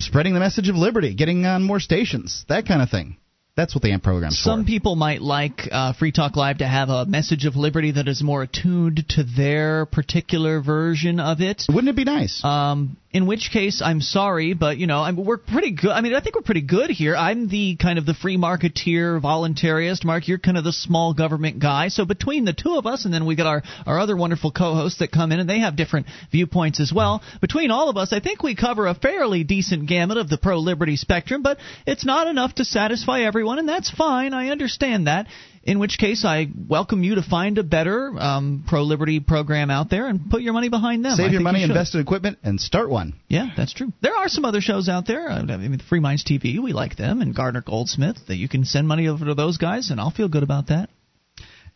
spreading 0.00 0.34
the 0.34 0.40
message 0.40 0.68
of 0.68 0.76
liberty, 0.76 1.14
getting 1.14 1.46
on 1.46 1.62
more 1.62 1.80
stations, 1.80 2.44
that 2.48 2.66
kind 2.66 2.82
of 2.82 2.90
thing. 2.90 3.16
That's 3.56 3.74
what 3.74 3.82
the 3.82 3.92
AMP 3.92 4.02
program's 4.02 4.38
Some 4.38 4.64
people 4.64 4.96
might 4.96 5.20
like 5.20 5.68
uh, 5.70 5.92
Free 5.92 6.12
Talk 6.12 6.36
Live 6.36 6.58
to 6.58 6.66
have 6.66 6.88
a 6.88 7.04
message 7.04 7.44
of 7.44 7.56
liberty 7.56 7.92
that 7.92 8.08
is 8.08 8.22
more 8.22 8.42
attuned 8.42 9.04
to 9.10 9.24
their 9.24 9.86
particular 9.86 10.62
version 10.62 11.20
of 11.20 11.40
it. 11.40 11.64
Wouldn't 11.68 11.90
it 11.90 11.96
be 11.96 12.04
nice? 12.04 12.42
Um, 12.44 12.96
in 13.12 13.26
which 13.26 13.50
case, 13.52 13.82
I'm 13.84 14.00
sorry, 14.00 14.54
but 14.54 14.78
you 14.78 14.86
know, 14.86 15.00
I 15.00 15.10
mean, 15.10 15.24
we're 15.24 15.36
pretty 15.36 15.72
good. 15.72 15.90
I 15.90 16.00
mean, 16.00 16.14
I 16.14 16.20
think 16.20 16.36
we're 16.36 16.42
pretty 16.42 16.62
good 16.62 16.90
here. 16.90 17.16
I'm 17.16 17.48
the 17.48 17.74
kind 17.74 17.98
of 17.98 18.06
the 18.06 18.14
free 18.14 18.36
marketeer, 18.36 19.20
voluntarist. 19.20 20.04
Mark, 20.04 20.28
you're 20.28 20.38
kind 20.38 20.56
of 20.56 20.62
the 20.62 20.72
small 20.72 21.12
government 21.12 21.58
guy. 21.58 21.88
So 21.88 22.04
between 22.04 22.44
the 22.44 22.52
two 22.52 22.76
of 22.76 22.86
us, 22.86 23.04
and 23.04 23.12
then 23.12 23.26
we 23.26 23.34
got 23.34 23.48
our 23.48 23.62
our 23.84 23.98
other 23.98 24.16
wonderful 24.16 24.52
co-hosts 24.52 25.00
that 25.00 25.10
come 25.10 25.32
in, 25.32 25.40
and 25.40 25.50
they 25.50 25.58
have 25.58 25.74
different 25.74 26.06
viewpoints 26.30 26.78
as 26.78 26.92
well. 26.92 27.20
Between 27.40 27.72
all 27.72 27.88
of 27.88 27.96
us, 27.96 28.12
I 28.12 28.20
think 28.20 28.44
we 28.44 28.54
cover 28.54 28.86
a 28.86 28.94
fairly 28.94 29.42
decent 29.42 29.88
gamut 29.88 30.16
of 30.16 30.28
the 30.28 30.38
pro-liberty 30.38 30.94
spectrum. 30.94 31.42
But 31.42 31.58
it's 31.86 32.04
not 32.04 32.28
enough 32.28 32.54
to 32.56 32.64
satisfy 32.64 33.22
everyone, 33.22 33.58
and 33.58 33.68
that's 33.68 33.90
fine. 33.90 34.34
I 34.34 34.50
understand 34.50 35.08
that. 35.08 35.26
In 35.62 35.78
which 35.78 35.98
case, 35.98 36.24
I 36.24 36.46
welcome 36.68 37.02
you 37.02 37.16
to 37.16 37.22
find 37.22 37.58
a 37.58 37.62
better 37.62 38.18
um, 38.18 38.64
pro-liberty 38.66 39.20
program 39.20 39.70
out 39.70 39.90
there 39.90 40.06
and 40.06 40.30
put 40.30 40.40
your 40.40 40.54
money 40.54 40.70
behind 40.70 41.04
them. 41.04 41.16
Save 41.16 41.32
your 41.32 41.42
money, 41.42 41.60
you 41.60 41.66
invest 41.66 41.94
in 41.94 42.00
equipment, 42.00 42.38
and 42.42 42.58
start 42.58 42.88
one. 42.88 43.14
Yeah, 43.28 43.50
that's 43.54 43.74
true. 43.74 43.92
There 44.00 44.14
are 44.14 44.28
some 44.28 44.46
other 44.46 44.62
shows 44.62 44.88
out 44.88 45.06
there. 45.06 45.28
I 45.28 45.42
mean, 45.42 45.78
Free 45.86 46.00
Minds 46.00 46.24
TV, 46.24 46.62
we 46.62 46.72
like 46.72 46.96
them, 46.96 47.20
and 47.20 47.34
Gardner 47.36 47.60
Goldsmith. 47.60 48.16
That 48.28 48.36
you 48.36 48.48
can 48.48 48.64
send 48.64 48.88
money 48.88 49.08
over 49.08 49.26
to 49.26 49.34
those 49.34 49.58
guys, 49.58 49.90
and 49.90 50.00
I'll 50.00 50.10
feel 50.10 50.28
good 50.28 50.42
about 50.42 50.68
that. 50.68 50.88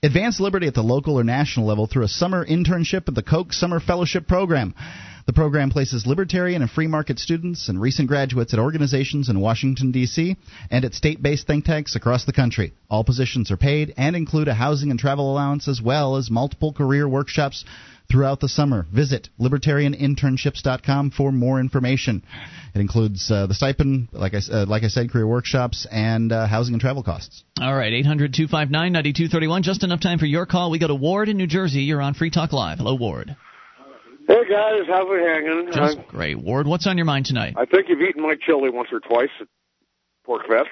Advance 0.03 0.41
liberty 0.41 0.67
at 0.67 0.75
the 0.75 0.83
local 0.83 1.19
or 1.19 1.25
national 1.25 1.67
level 1.67 1.87
through 1.87 2.05
a 2.05 2.09
summer 2.09 2.45
internship 2.45 3.09
at 3.09 3.15
the 3.15 3.23
Koch 3.23 3.53
Summer 3.53 3.81
Fellowship 3.81 4.27
Program. 4.27 4.75
The 5.27 5.33
program 5.33 5.71
places 5.71 6.07
libertarian 6.07 6.61
and 6.61 6.71
free 6.71 6.87
market 6.87 7.19
students 7.19 7.69
and 7.69 7.81
recent 7.81 8.09
graduates 8.09 8.53
at 8.53 8.61
organizations 8.61 9.31
in 9.31 9.41
Washington, 9.41 9.91
D.C., 9.91 10.37
and 10.71 10.85
at 10.85 10.93
state 10.93 11.23
based 11.23 11.47
think 11.47 11.65
tanks 11.65 11.97
across 11.97 12.27
the 12.27 12.33
country. 12.33 12.75
All 12.91 13.05
positions 13.05 13.51
are 13.51 13.57
paid 13.57 13.95
and 13.97 14.15
include 14.17 14.49
a 14.49 14.55
housing 14.55 14.91
and 14.91 15.01
travel 15.01 15.33
allowance 15.33 15.67
as 15.67 15.81
well 15.81 16.17
as 16.17 16.31
multiple 16.31 16.75
career 16.75 17.09
workshops 17.09 17.65
throughout 18.11 18.41
the 18.41 18.51
summer. 18.51 18.87
Visit 18.93 19.31
libertarianinternships.com 19.41 21.11
for 21.11 21.33
more 21.33 21.59
information. 21.59 22.23
It 22.75 22.81
includes 22.81 23.31
uh, 23.31 23.47
the 23.47 23.55
stipend, 23.55 24.09
like 24.13 24.35
I, 24.35 24.41
uh, 24.53 24.67
like 24.67 24.83
I 24.83 24.89
said, 24.89 25.11
career 25.11 25.27
workshops, 25.27 25.87
and 25.91 26.33
uh, 26.33 26.47
housing 26.47 26.75
and 26.75 26.81
travel 26.83 27.03
costs. 27.03 27.45
All 27.61 27.75
right, 27.75 27.93
800 27.93 28.35
259 28.35 28.93
9231. 28.93 29.63
Just 29.63 29.85
enough 29.85 30.01
time 30.01 30.19
for 30.19 30.27
your 30.27 30.45
call. 30.45 30.71
We 30.71 30.79
go 30.79 30.89
to 30.89 30.95
Ward 30.95 31.31
in 31.31 31.39
New 31.39 31.47
Jersey. 31.47 31.83
You're 31.83 32.03
on 32.03 32.13
Free 32.13 32.31
Talk 32.31 32.53
Live. 32.53 32.79
Hello, 32.79 32.95
Ward. 32.95 33.37
Hey 34.27 34.41
guys, 34.49 34.83
how's 34.89 35.07
it 35.09 35.27
hanging? 35.27 35.73
Just 35.73 35.99
I, 35.99 36.03
great. 36.05 36.39
Ward, 36.39 36.67
what's 36.67 36.87
on 36.87 36.97
your 36.97 37.05
mind 37.05 37.27
tonight? 37.27 37.55
I 37.59 37.67
think 37.67 37.87
you've 37.89 38.01
eaten 38.01 38.23
my 38.23 38.37
chili 38.47 38.71
once 38.71 38.89
or 38.91 39.01
twice 39.01 39.29
at 39.41 39.49
PorcFest. 40.27 40.65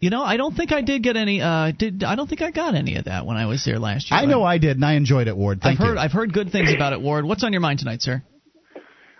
You 0.00 0.10
know, 0.10 0.22
I 0.22 0.36
don't 0.36 0.54
think 0.54 0.72
I 0.72 0.82
did 0.82 1.02
get 1.02 1.16
any. 1.16 1.40
Uh, 1.40 1.72
did 1.76 2.02
I 2.04 2.16
don't 2.16 2.28
think 2.28 2.42
I 2.42 2.50
got 2.50 2.74
any 2.74 2.96
of 2.96 3.04
that 3.04 3.24
when 3.24 3.36
I 3.36 3.46
was 3.46 3.64
there 3.64 3.78
last 3.78 4.10
year. 4.10 4.20
I 4.20 4.26
know 4.26 4.42
I 4.42 4.58
did, 4.58 4.76
and 4.76 4.84
I 4.84 4.94
enjoyed 4.94 5.28
it, 5.28 5.36
Ward. 5.36 5.60
Thank 5.62 5.80
I've 5.80 5.86
heard 5.86 5.94
you. 5.94 6.00
I've 6.00 6.12
heard 6.12 6.32
good 6.32 6.50
things 6.50 6.72
about 6.72 6.92
it, 6.92 7.00
Ward. 7.00 7.24
What's 7.24 7.44
on 7.44 7.52
your 7.52 7.62
mind 7.62 7.78
tonight, 7.78 8.02
sir? 8.02 8.22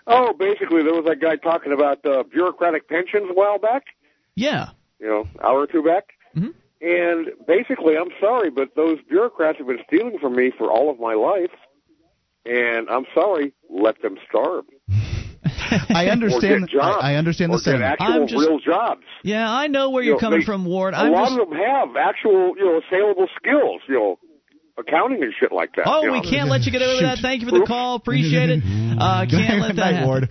Oh, 0.05 0.33
basically, 0.33 0.83
there 0.83 0.93
was 0.93 1.05
that 1.05 1.19
guy 1.19 1.35
talking 1.37 1.73
about 1.73 2.05
uh, 2.05 2.23
bureaucratic 2.23 2.87
pensions 2.87 3.27
a 3.29 3.33
while 3.33 3.59
back. 3.59 3.83
Yeah. 4.35 4.69
You 4.99 5.07
know, 5.07 5.27
hour 5.43 5.61
or 5.61 5.67
two 5.67 5.83
back. 5.83 6.13
Mhm. 6.35 6.53
And 6.79 7.27
basically, 7.47 7.97
I'm 7.97 8.11
sorry, 8.21 8.51
but 8.51 8.75
those 8.75 8.99
bureaucrats 9.09 9.57
have 9.57 9.67
been 9.67 9.79
stealing 9.87 10.19
from 10.19 10.35
me 10.35 10.51
for 10.55 10.71
all 10.71 10.91
of 10.91 10.99
my 10.99 11.13
life. 11.15 11.49
And 12.47 12.89
I'm 12.89 13.05
sorry, 13.13 13.53
let 13.69 14.01
them 14.01 14.15
starve. 14.29 14.65
I 15.89 16.07
understand. 16.11 16.69
Jobs, 16.69 16.97
I, 17.01 17.13
I 17.13 17.15
understand 17.15 17.51
the 17.53 17.57
get 17.59 17.81
actual 17.81 18.05
I'm 18.07 18.27
just- 18.27 18.39
real 18.47 18.59
jobs. 18.59 19.01
Yeah, 19.23 19.51
I 19.51 19.67
know 19.67 19.89
where 19.89 20.01
You 20.03 20.11
you're 20.11 20.15
know, 20.17 20.19
coming 20.21 20.39
they- 20.39 20.45
from, 20.45 20.65
Ward. 20.65 20.93
A 20.93 20.97
I'm 20.97 21.11
lot 21.11 21.29
just. 21.29 21.39
of 21.39 21.49
them 21.49 21.57
have 21.59 21.89
actual, 21.97 22.53
you 22.57 22.65
know, 22.65 22.81
saleable 22.89 23.27
skills. 23.37 23.81
You 23.89 23.95
know, 23.95 24.19
accounting 24.79 25.23
and 25.23 25.33
shit 25.39 25.51
like 25.51 25.71
that. 25.75 25.83
Oh, 25.87 26.03
we 26.11 26.21
know. 26.21 26.29
can't 26.29 26.49
let 26.49 26.61
you 26.63 26.71
get 26.71 26.81
over 26.83 27.01
that. 27.01 27.17
Thank 27.21 27.41
you 27.41 27.49
for 27.49 27.57
the 27.59 27.65
call. 27.65 27.95
Appreciate 27.95 28.49
it. 28.49 28.63
Uh, 28.97 29.27
can't 29.29 29.61
let 29.61 29.75
that 29.75 29.93
happen. 29.93 30.07
Ward. 30.07 30.27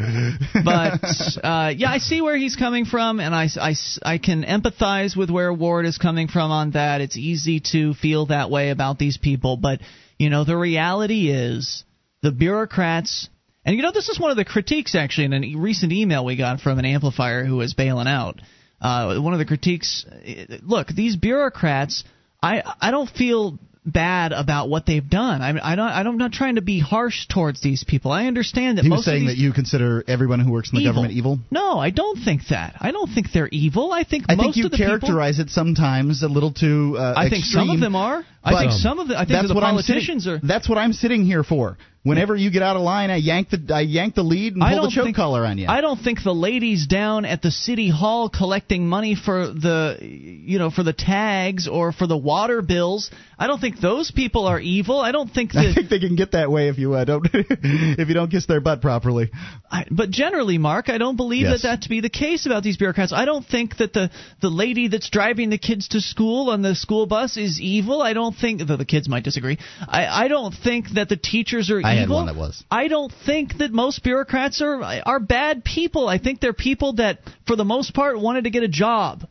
but 0.64 1.44
uh, 1.46 1.72
yeah, 1.76 1.88
I 1.88 1.98
see 1.98 2.20
where 2.20 2.36
he's 2.36 2.56
coming 2.56 2.84
from, 2.84 3.20
and 3.20 3.32
I, 3.32 3.46
I, 3.60 3.74
I 4.02 4.18
can 4.18 4.42
empathize 4.42 5.16
with 5.16 5.30
where 5.30 5.52
Ward 5.52 5.86
is 5.86 5.98
coming 5.98 6.26
from 6.26 6.50
on 6.50 6.72
that. 6.72 7.00
It's 7.00 7.16
easy 7.16 7.60
to 7.70 7.94
feel 7.94 8.26
that 8.26 8.50
way 8.50 8.70
about 8.70 8.98
these 8.98 9.18
people, 9.18 9.56
but 9.56 9.78
you 10.18 10.30
know 10.30 10.42
the 10.42 10.56
reality 10.56 11.30
is 11.30 11.84
the 12.26 12.32
bureaucrats. 12.32 13.28
And 13.64 13.76
you 13.76 13.82
know 13.82 13.92
this 13.92 14.08
is 14.08 14.20
one 14.20 14.30
of 14.30 14.36
the 14.36 14.44
critiques 14.44 14.94
actually 14.94 15.24
in 15.26 15.32
a 15.44 15.54
recent 15.56 15.92
email 15.92 16.24
we 16.24 16.36
got 16.36 16.60
from 16.60 16.78
an 16.78 16.84
amplifier 16.84 17.44
who 17.44 17.56
was 17.56 17.74
bailing 17.74 18.06
out. 18.08 18.40
Uh, 18.80 19.18
one 19.20 19.32
of 19.32 19.38
the 19.38 19.44
critiques. 19.44 20.04
uh, 20.06 20.56
Look, 20.62 20.88
these 20.88 21.16
bureaucrats. 21.16 22.04
I 22.42 22.62
I 22.80 22.90
don't 22.90 23.08
feel 23.10 23.58
bad 23.84 24.32
about 24.32 24.68
what 24.68 24.84
they've 24.84 25.08
done. 25.08 25.40
I 25.40 25.72
I 25.72 25.76
don't 25.76 25.88
I'm 25.88 26.18
not 26.18 26.32
trying 26.32 26.56
to 26.56 26.60
be 26.60 26.80
harsh 26.80 27.26
towards 27.28 27.60
these 27.62 27.84
people. 27.84 28.10
I 28.10 28.26
understand 28.26 28.78
that 28.78 28.82
He 28.82 28.88
most 28.88 28.98
was 28.98 29.04
saying 29.06 29.22
of 29.22 29.28
that 29.28 29.36
you 29.38 29.52
consider 29.52 30.04
everyone 30.06 30.40
who 30.40 30.50
works 30.52 30.70
in 30.72 30.76
the 30.76 30.82
Evil. 30.82 30.92
government 30.92 31.14
evil. 31.16 31.38
No, 31.50 31.78
I 31.78 31.90
don't 31.90 32.18
think 32.22 32.42
that. 32.50 32.74
I 32.80 32.90
don't 32.90 33.08
think 33.08 33.28
they're 33.32 33.48
evil. 33.50 33.92
I 33.92 34.04
think 34.04 34.24
I 34.28 34.34
most 34.34 34.44
think 34.44 34.56
you 34.56 34.64
of 34.66 34.70
the 34.72 34.76
people 34.76 34.98
characterize 34.98 35.38
it 35.38 35.50
sometimes 35.50 36.22
a 36.22 36.28
little 36.28 36.52
too. 36.52 36.96
Uh, 36.98 37.14
I 37.16 37.30
think 37.30 37.44
some 37.44 37.70
of 37.70 37.80
them 37.80 37.96
are. 37.96 38.24
I 38.44 38.60
think 38.60 38.72
some 38.72 38.98
of 38.98 39.08
the 39.08 39.16
I 39.16 39.20
think 39.20 39.30
that's 39.30 39.48
the 39.48 39.54
what 39.54 39.64
I'm 39.64 39.74
politicians 39.74 40.24
sitting, 40.24 40.44
are 40.44 40.46
That's 40.46 40.68
what 40.68 40.78
I'm 40.78 40.92
sitting 40.92 41.24
here 41.24 41.42
for. 41.42 41.78
Whenever 42.06 42.36
you 42.36 42.50
get 42.50 42.62
out 42.62 42.76
of 42.76 42.82
line, 42.82 43.10
I 43.10 43.16
yank 43.16 43.50
the 43.50 43.74
I 43.74 43.80
yank 43.80 44.14
the 44.14 44.22
lead 44.22 44.54
and 44.54 44.62
pull 44.62 44.82
the 44.84 44.90
choke 44.90 45.04
think- 45.04 45.16
collar 45.16 45.44
on 45.44 45.58
you. 45.58 45.66
I 45.68 45.80
don't 45.80 45.98
think 45.98 46.22
the 46.22 46.34
ladies 46.34 46.86
down 46.86 47.24
at 47.24 47.42
the 47.42 47.50
city 47.50 47.90
hall 47.90 48.28
collecting 48.28 48.88
money 48.88 49.14
for 49.16 49.48
the 49.48 49.98
you 50.00 50.58
know 50.58 50.70
for 50.70 50.82
the 50.82 50.92
tags 50.92 51.66
or 51.68 51.92
for 51.92 52.06
the 52.06 52.16
water 52.16 52.62
bills. 52.62 53.10
I 53.38 53.48
don't 53.48 53.60
think 53.60 53.80
those 53.80 54.10
people 54.10 54.46
are 54.46 54.58
evil. 54.60 54.98
I 55.00 55.12
don't 55.12 55.28
think 55.28 55.54
I 55.56 55.74
think 55.74 55.88
they 55.90 55.98
can 55.98 56.16
get 56.16 56.32
that 56.32 56.50
way 56.50 56.68
if 56.68 56.78
you 56.78 56.94
uh, 56.94 57.04
don't 57.04 57.26
if 57.32 58.08
you 58.08 58.14
don't 58.14 58.30
kiss 58.30 58.46
their 58.46 58.60
butt 58.60 58.80
properly. 58.80 59.30
I, 59.70 59.84
but 59.90 60.10
generally, 60.10 60.58
Mark, 60.58 60.88
I 60.88 60.98
don't 60.98 61.16
believe 61.16 61.42
Yes. 61.42 61.62
that 61.62 61.68
that 61.68 61.82
to 61.82 61.88
be 61.88 62.00
the 62.00 62.08
case 62.08 62.46
about 62.46 62.62
these 62.62 62.76
bureaucrats. 62.76 63.12
I 63.12 63.24
don't 63.24 63.44
think 63.44 63.76
that 63.78 63.92
the 63.92 64.10
the 64.40 64.48
lady 64.48 64.88
that's 64.88 65.10
driving 65.10 65.50
the 65.50 65.58
kids 65.58 65.88
to 65.88 66.00
school 66.00 66.50
on 66.50 66.62
the 66.62 66.74
school 66.74 67.06
bus 67.06 67.36
is 67.36 67.60
evil. 67.60 68.00
I 68.00 68.12
don't 68.12 68.34
think 68.34 68.62
though 68.66 68.76
the 68.76 68.84
kids 68.84 69.08
might 69.08 69.24
disagree. 69.24 69.58
I 69.88 70.06
I 70.24 70.28
don't 70.28 70.54
think 70.54 70.90
that 70.94 71.08
the 71.08 71.16
teachers 71.16 71.70
are 71.70 71.80
I 71.84 71.95
had 71.96 72.08
one 72.08 72.26
that 72.26 72.36
was. 72.36 72.62
I 72.70 72.88
don't 72.88 73.12
think 73.24 73.58
that 73.58 73.72
most 73.72 74.02
bureaucrats 74.02 74.62
are 74.62 74.82
are 74.82 75.20
bad 75.20 75.64
people. 75.64 76.08
I 76.08 76.18
think 76.18 76.40
they're 76.40 76.52
people 76.52 76.94
that, 76.94 77.20
for 77.46 77.56
the 77.56 77.64
most 77.64 77.94
part, 77.94 78.20
wanted 78.20 78.44
to 78.44 78.50
get 78.50 78.62
a 78.62 78.68
job. 78.68 79.26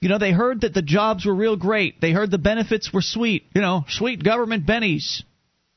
You 0.00 0.08
know, 0.08 0.18
they 0.18 0.32
heard 0.32 0.60
that 0.60 0.74
the 0.74 0.82
jobs 0.82 1.24
were 1.24 1.34
real 1.34 1.56
great. 1.56 2.00
They 2.00 2.12
heard 2.12 2.30
the 2.30 2.38
benefits 2.38 2.92
were 2.92 3.02
sweet. 3.02 3.46
You 3.54 3.60
know, 3.60 3.84
sweet 3.88 4.22
government 4.22 4.66
bennies. 4.66 5.22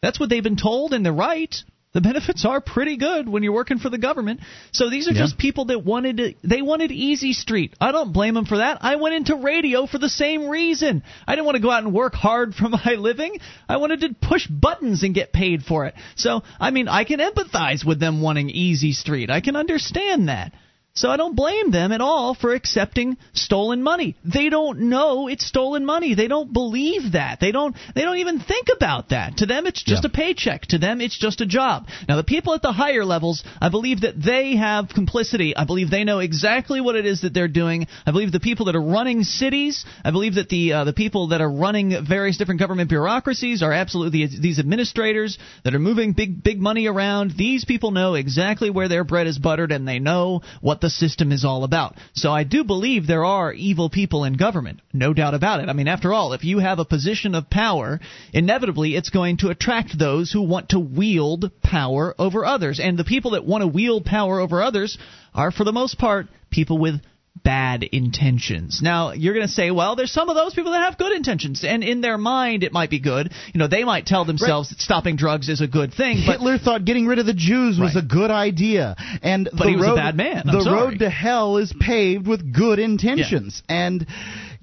That's 0.01 0.19
what 0.19 0.29
they've 0.29 0.43
been 0.43 0.57
told, 0.57 0.93
and 0.93 1.05
they're 1.05 1.13
right. 1.13 1.55
The 1.91 2.01
benefits 2.01 2.45
are 2.45 2.61
pretty 2.61 2.97
good 2.97 3.27
when 3.27 3.41
you're 3.41 3.51
working 3.53 3.79
for 3.79 3.89
the 3.89 3.97
government. 3.97 4.41
So 4.71 4.91
these 4.91 5.07
are 5.07 5.11
Yeah. 5.11 5.21
just 5.21 5.39
people 5.39 5.65
that 5.65 5.83
wanted 5.83 6.17
to, 6.17 6.33
they 6.43 6.61
wanted 6.61 6.91
easy 6.91 7.33
street. 7.33 7.73
I 7.81 7.91
don't 7.91 8.13
blame 8.13 8.35
them 8.35 8.45
for 8.45 8.57
that. 8.57 8.77
I 8.81 8.97
went 8.97 9.15
into 9.15 9.35
radio 9.35 9.87
for 9.87 9.97
the 9.97 10.07
same 10.09 10.47
reason. 10.49 11.01
I 11.27 11.33
didn't 11.33 11.45
want 11.45 11.55
to 11.55 11.61
go 11.63 11.71
out 11.71 11.83
and 11.83 11.91
work 11.91 12.13
hard 12.13 12.53
for 12.59 12.69
my 12.69 12.93
living. 12.97 13.39
I 13.67 13.77
wanted 13.77 14.01
to 14.01 14.13
push 14.21 14.45
buttons 14.45 15.01
and 15.01 15.15
get 15.15 15.33
paid 15.33 15.63
for 15.63 15.87
it. 15.87 15.95
So, 16.15 16.43
I 16.59 16.69
mean, 16.69 16.87
I 16.87 17.05
can 17.05 17.19
empathize 17.19 17.83
with 17.83 17.99
them 17.99 18.21
wanting 18.21 18.51
easy 18.51 18.91
street. 18.91 19.31
I 19.31 19.41
can 19.41 19.55
understand 19.55 20.29
that. 20.29 20.53
So 20.95 21.09
I 21.09 21.17
don't 21.17 21.35
blame 21.35 21.71
them 21.71 21.91
at 21.91 22.01
all 22.01 22.33
for 22.33 22.53
accepting 22.53 23.17
stolen 23.33 23.83
money. 23.83 24.17
They 24.25 24.49
don't 24.49 24.89
know 24.89 25.27
it's 25.27 25.45
stolen 25.45 25.85
money. 25.85 26.13
They 26.15 26.27
don't 26.27 26.51
believe 26.51 27.13
that. 27.13 27.39
They 27.39 27.51
don't 27.51 27.75
they 27.95 28.01
don't 28.01 28.17
even 28.17 28.39
think 28.39 28.67
about 28.75 29.09
that. 29.09 29.37
To 29.37 29.45
them 29.45 29.65
it's 29.65 29.83
just 29.83 30.03
a 30.03 30.09
paycheck. 30.09 30.63
To 30.67 30.77
them 30.77 30.99
it's 30.99 31.17
just 31.17 31.41
a 31.41 31.45
job. 31.45 31.87
Now 32.07 32.17
the 32.17 32.23
people 32.23 32.53
at 32.53 32.61
the 32.61 32.73
higher 32.73 33.05
levels, 33.05 33.43
I 33.61 33.69
believe 33.69 34.01
that 34.01 34.21
they 34.21 34.55
have 34.57 34.89
complicity. 34.89 35.55
I 35.55 35.63
believe 35.63 35.89
they 35.89 36.03
know 36.03 36.19
exactly 36.19 36.81
what 36.81 36.95
it 36.95 37.05
is 37.05 37.21
that 37.21 37.33
they're 37.33 37.47
doing. 37.47 37.87
I 38.05 38.11
believe 38.11 38.31
the 38.31 38.39
people 38.39 38.65
that 38.65 38.75
are 38.75 38.81
running 38.81 39.23
cities, 39.23 39.85
I 40.03 40.11
believe 40.11 40.35
that 40.35 40.49
the 40.49 40.73
uh, 40.73 40.83
the 40.83 40.93
people 40.93 41.29
that 41.29 41.39
are 41.39 41.51
running 41.51 42.05
various 42.05 42.37
different 42.37 42.59
government 42.59 42.89
bureaucracies 42.89 43.61
are 43.61 43.71
absolutely 43.71 44.27
these 44.27 44.59
administrators 44.59 45.37
that 45.63 45.75
are 45.75 45.79
moving 45.79 46.13
big 46.13 46.43
big 46.43 46.59
money 46.59 46.87
around. 46.87 47.31
These 47.37 47.63
people 47.63 47.91
know 47.91 48.15
exactly 48.15 48.69
where 48.69 48.89
their 48.89 49.03
bread 49.03 49.27
is 49.27 49.37
buttered 49.37 49.71
and 49.71 49.87
they 49.87 49.99
know 49.99 50.41
what 50.61 50.81
the 50.81 50.88
system 50.89 51.31
is 51.31 51.45
all 51.45 51.63
about. 51.63 51.95
So 52.13 52.31
I 52.31 52.43
do 52.43 52.63
believe 52.63 53.05
there 53.05 53.25
are 53.25 53.53
evil 53.53 53.89
people 53.89 54.23
in 54.23 54.37
government, 54.37 54.81
no 54.93 55.13
doubt 55.13 55.33
about 55.33 55.61
it. 55.61 55.69
I 55.69 55.73
mean, 55.73 55.87
after 55.87 56.13
all, 56.13 56.33
if 56.33 56.43
you 56.43 56.59
have 56.59 56.79
a 56.79 56.85
position 56.85 57.35
of 57.35 57.49
power, 57.49 57.99
inevitably 58.33 58.95
it's 58.95 59.09
going 59.09 59.37
to 59.37 59.49
attract 59.49 59.97
those 59.97 60.31
who 60.31 60.41
want 60.41 60.69
to 60.69 60.79
wield 60.79 61.51
power 61.61 62.15
over 62.17 62.45
others. 62.45 62.79
And 62.79 62.97
the 62.97 63.03
people 63.03 63.31
that 63.31 63.45
want 63.45 63.61
to 63.61 63.67
wield 63.67 64.05
power 64.05 64.39
over 64.39 64.61
others 64.61 64.97
are, 65.33 65.51
for 65.51 65.63
the 65.63 65.71
most 65.71 65.97
part, 65.97 66.27
people 66.51 66.77
with 66.77 67.01
bad 67.43 67.83
intentions. 67.83 68.79
Now, 68.81 69.11
you're 69.11 69.33
going 69.33 69.45
to 69.47 69.51
say, 69.51 69.71
well, 69.71 69.95
there's 69.95 70.11
some 70.11 70.29
of 70.29 70.35
those 70.35 70.53
people 70.53 70.71
that 70.71 70.81
have 70.83 70.97
good 70.97 71.11
intentions, 71.13 71.63
and 71.63 71.83
in 71.83 72.01
their 72.01 72.17
mind 72.17 72.63
it 72.63 72.71
might 72.73 72.89
be 72.89 72.99
good. 72.99 73.31
You 73.53 73.59
know, 73.59 73.67
they 73.67 73.83
might 73.83 74.05
tell 74.05 74.25
themselves 74.25 74.69
that 74.69 74.79
stopping 74.79 75.15
drugs 75.15 75.49
is 75.49 75.61
a 75.61 75.67
good 75.67 75.93
thing, 75.93 76.23
but 76.25 76.33
Hitler 76.33 76.57
thought 76.57 76.85
getting 76.85 77.05
rid 77.07 77.19
of 77.19 77.25
the 77.25 77.33
Jews 77.33 77.79
was 77.79 77.95
Right. 77.95 78.03
a 78.03 78.07
good 78.07 78.31
idea, 78.31 78.95
and 79.21 79.49
But 79.51 79.63
the 79.63 79.69
he 79.69 79.75
was 79.75 79.85
a 79.85 79.89
road, 79.89 79.95
bad 79.95 80.15
man. 80.15 80.43
I'm 80.47 80.55
the 80.57 80.63
sorry. 80.63 80.81
road 80.81 80.99
to 80.99 81.09
hell 81.09 81.57
is 81.57 81.73
paved 81.79 82.27
with 82.27 82.53
good 82.53 82.79
intentions, 82.79 83.63
and 83.69 84.05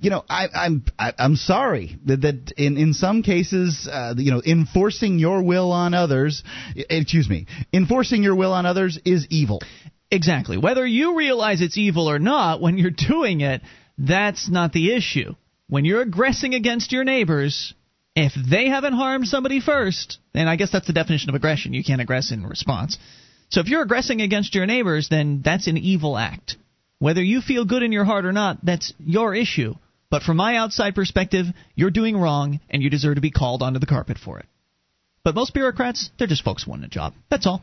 you 0.00 0.10
know 0.10 0.24
I, 0.28 0.48
I'm 0.54 0.84
I, 0.98 1.12
I'm 1.18 1.36
sorry 1.36 1.96
that, 2.06 2.20
that 2.22 2.52
in 2.56 2.76
in 2.76 2.92
some 2.94 3.22
cases, 3.22 3.88
uh, 3.90 4.14
you 4.16 4.30
know, 4.30 4.42
enforcing 4.44 5.18
your 5.18 5.42
will 5.42 5.72
on 5.72 5.94
others, 5.94 6.42
excuse 6.74 7.28
me, 7.28 7.46
enforcing 7.72 8.22
your 8.22 8.34
will 8.34 8.52
on 8.52 8.66
others 8.66 8.98
is 9.04 9.26
evil. 9.30 9.60
Exactly. 10.10 10.56
Whether 10.56 10.86
you 10.86 11.16
realize 11.16 11.60
it's 11.60 11.78
evil 11.78 12.08
or 12.08 12.18
not, 12.18 12.60
when 12.60 12.78
you're 12.78 12.90
doing 12.90 13.40
it, 13.40 13.62
that's 13.98 14.48
not 14.48 14.72
the 14.72 14.94
issue. 14.94 15.34
When 15.68 15.84
you're 15.84 16.02
aggressing 16.02 16.54
against 16.54 16.92
your 16.92 17.04
neighbors, 17.04 17.74
if 18.14 18.32
they 18.34 18.68
haven't 18.68 18.92
harmed 18.92 19.26
somebody 19.26 19.60
first, 19.60 20.18
then 20.32 20.48
I 20.48 20.56
guess 20.56 20.70
that's 20.70 20.86
the 20.86 20.92
definition 20.92 21.28
of 21.28 21.34
aggression. 21.34 21.74
You 21.74 21.82
can't 21.82 22.00
aggress 22.00 22.32
in 22.32 22.46
response. 22.46 22.98
So 23.50 23.60
if 23.60 23.68
you're 23.68 23.82
aggressing 23.82 24.20
against 24.20 24.54
your 24.54 24.66
neighbors, 24.66 25.08
then 25.08 25.42
that's 25.44 25.66
an 25.66 25.76
evil 25.76 26.16
act. 26.16 26.56
Whether 26.98 27.22
you 27.22 27.40
feel 27.40 27.64
good 27.64 27.82
in 27.82 27.92
your 27.92 28.04
heart 28.04 28.24
or 28.24 28.32
not, 28.32 28.64
that's 28.64 28.92
your 28.98 29.34
issue. 29.34 29.74
But 30.08 30.22
from 30.22 30.36
my 30.36 30.56
outside 30.56 30.94
perspective, 30.94 31.46
you're 31.74 31.90
doing 31.90 32.16
wrong, 32.16 32.60
and 32.70 32.82
you 32.82 32.90
deserve 32.90 33.16
to 33.16 33.20
be 33.20 33.30
called 33.30 33.62
onto 33.62 33.80
the 33.80 33.86
carpet 33.86 34.18
for 34.18 34.38
it. 34.38 34.46
But 35.24 35.34
most 35.34 35.52
bureaucrats, 35.52 36.10
they're 36.18 36.28
just 36.28 36.44
folks 36.44 36.66
wanting 36.66 36.84
a 36.84 36.88
job. 36.88 37.12
That's 37.28 37.46
all. 37.46 37.62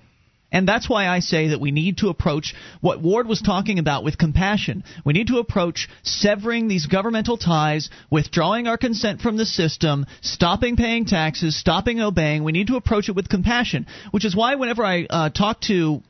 And 0.54 0.68
that's 0.68 0.88
why 0.88 1.08
I 1.08 1.20
say 1.20 1.50
that 1.50 1.60
we 1.60 1.72
need 1.72 1.98
to 1.98 2.10
approach 2.10 2.54
what 2.80 3.02
Ward 3.02 3.28
was 3.28 3.42
talking 3.42 3.80
about 3.80 4.04
with 4.04 4.20
compassion. 4.20 4.84
We 5.04 5.14
need 5.14 5.28
to 5.28 5.40
approach 5.40 5.90
severing 6.04 6.68
these 6.68 6.86
governmental 6.86 7.38
ties, 7.38 7.90
withdrawing 8.12 8.68
our 8.68 8.78
consent 8.78 9.20
from 9.20 9.36
the 9.36 9.48
system, 9.48 10.06
stopping 10.22 10.78
paying 10.78 11.06
taxes, 11.06 11.60
stopping 11.60 12.00
obeying. 12.00 12.44
We 12.44 12.52
need 12.52 12.68
to 12.68 12.76
approach 12.76 13.10
it 13.10 13.16
with 13.16 13.30
compassion, 13.30 13.88
which 14.12 14.26
is 14.26 14.36
why 14.36 14.54
whenever 14.56 14.86
I 14.86 15.08
uh, 15.10 15.30
talk 15.32 15.60
to 15.62 16.04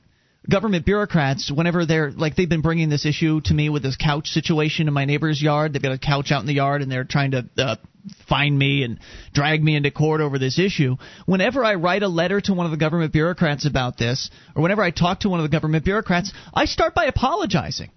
government 0.49 0.85
bureaucrats 0.85 1.51
whenever 1.51 1.85
they're 1.85 2.11
like 2.11 2.35
they've 2.35 2.49
been 2.49 2.61
bringing 2.61 2.89
this 2.89 3.05
issue 3.05 3.39
to 3.41 3.53
me 3.53 3.69
with 3.69 3.81
this 3.81 3.95
couch 3.95 4.27
situation 4.27 4.87
in 4.87 4.93
my 4.93 5.05
neighbor's 5.05 5.41
yard 5.41 5.71
they've 5.71 5.81
got 5.81 5.93
a 5.93 5.97
couch 5.97 6.31
out 6.31 6.41
in 6.41 6.47
the 6.47 6.53
yard 6.53 6.81
and 6.81 6.91
they're 6.91 7.05
trying 7.05 7.31
to 7.31 7.45
uh, 7.57 7.75
find 8.27 8.57
me 8.57 8.83
and 8.83 8.99
drag 9.33 9.63
me 9.63 9.75
into 9.75 9.91
court 9.91 10.21
over 10.21 10.37
this 10.37 10.59
issue. 10.59 10.95
Whenever 11.25 11.63
i 11.63 11.75
write 11.75 12.03
a 12.03 12.07
letter 12.07 12.41
to 12.41 12.53
one 12.53 12.65
of 12.65 12.71
the 12.71 12.77
government 12.77 13.13
bureaucrats 13.13 13.65
about 13.65 13.97
this 13.97 14.29
or 14.55 14.61
whenever 14.61 14.83
i 14.83 14.91
talk 14.91 15.21
to 15.21 15.29
one 15.29 15.39
of 15.39 15.43
the 15.43 15.55
government 15.55 15.85
bureaucrats 15.85 16.33
i 16.53 16.65
start 16.65 16.93
by 16.93 17.05
apologizing. 17.05 17.91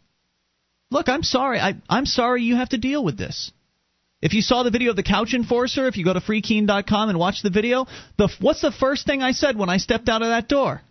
Look 0.91 1.09
i'm 1.09 1.23
sorry. 1.23 1.59
I, 1.59 1.75
i'm 1.89 2.07
sorry 2.07 2.43
you 2.43 2.57
have 2.57 2.71
to 2.71 2.79
deal 2.79 3.05
with 3.05 3.19
this. 3.19 3.51
If 4.23 4.33
you 4.33 4.41
saw 4.41 4.63
the 4.63 4.71
video 4.71 4.91
of 4.91 4.97
the 4.97 5.03
couch 5.03 5.35
enforcer 5.35 5.89
if 5.89 5.97
you 5.97 6.05
go 6.05 6.15
to 6.15 6.21
freekeene.com 6.21 7.09
and 7.09 7.19
watch 7.19 7.43
the 7.43 7.51
video 7.51 7.87
the 8.17 8.29
what's 8.41 8.63
the 8.63 8.73
first 8.73 9.07
thing 9.07 9.23
i 9.23 9.33
said 9.33 9.57
when 9.57 9.69
i 9.69 9.79
stepped 9.79 10.09
out 10.09 10.23
of 10.23 10.29
that 10.29 10.49
door 10.49 10.83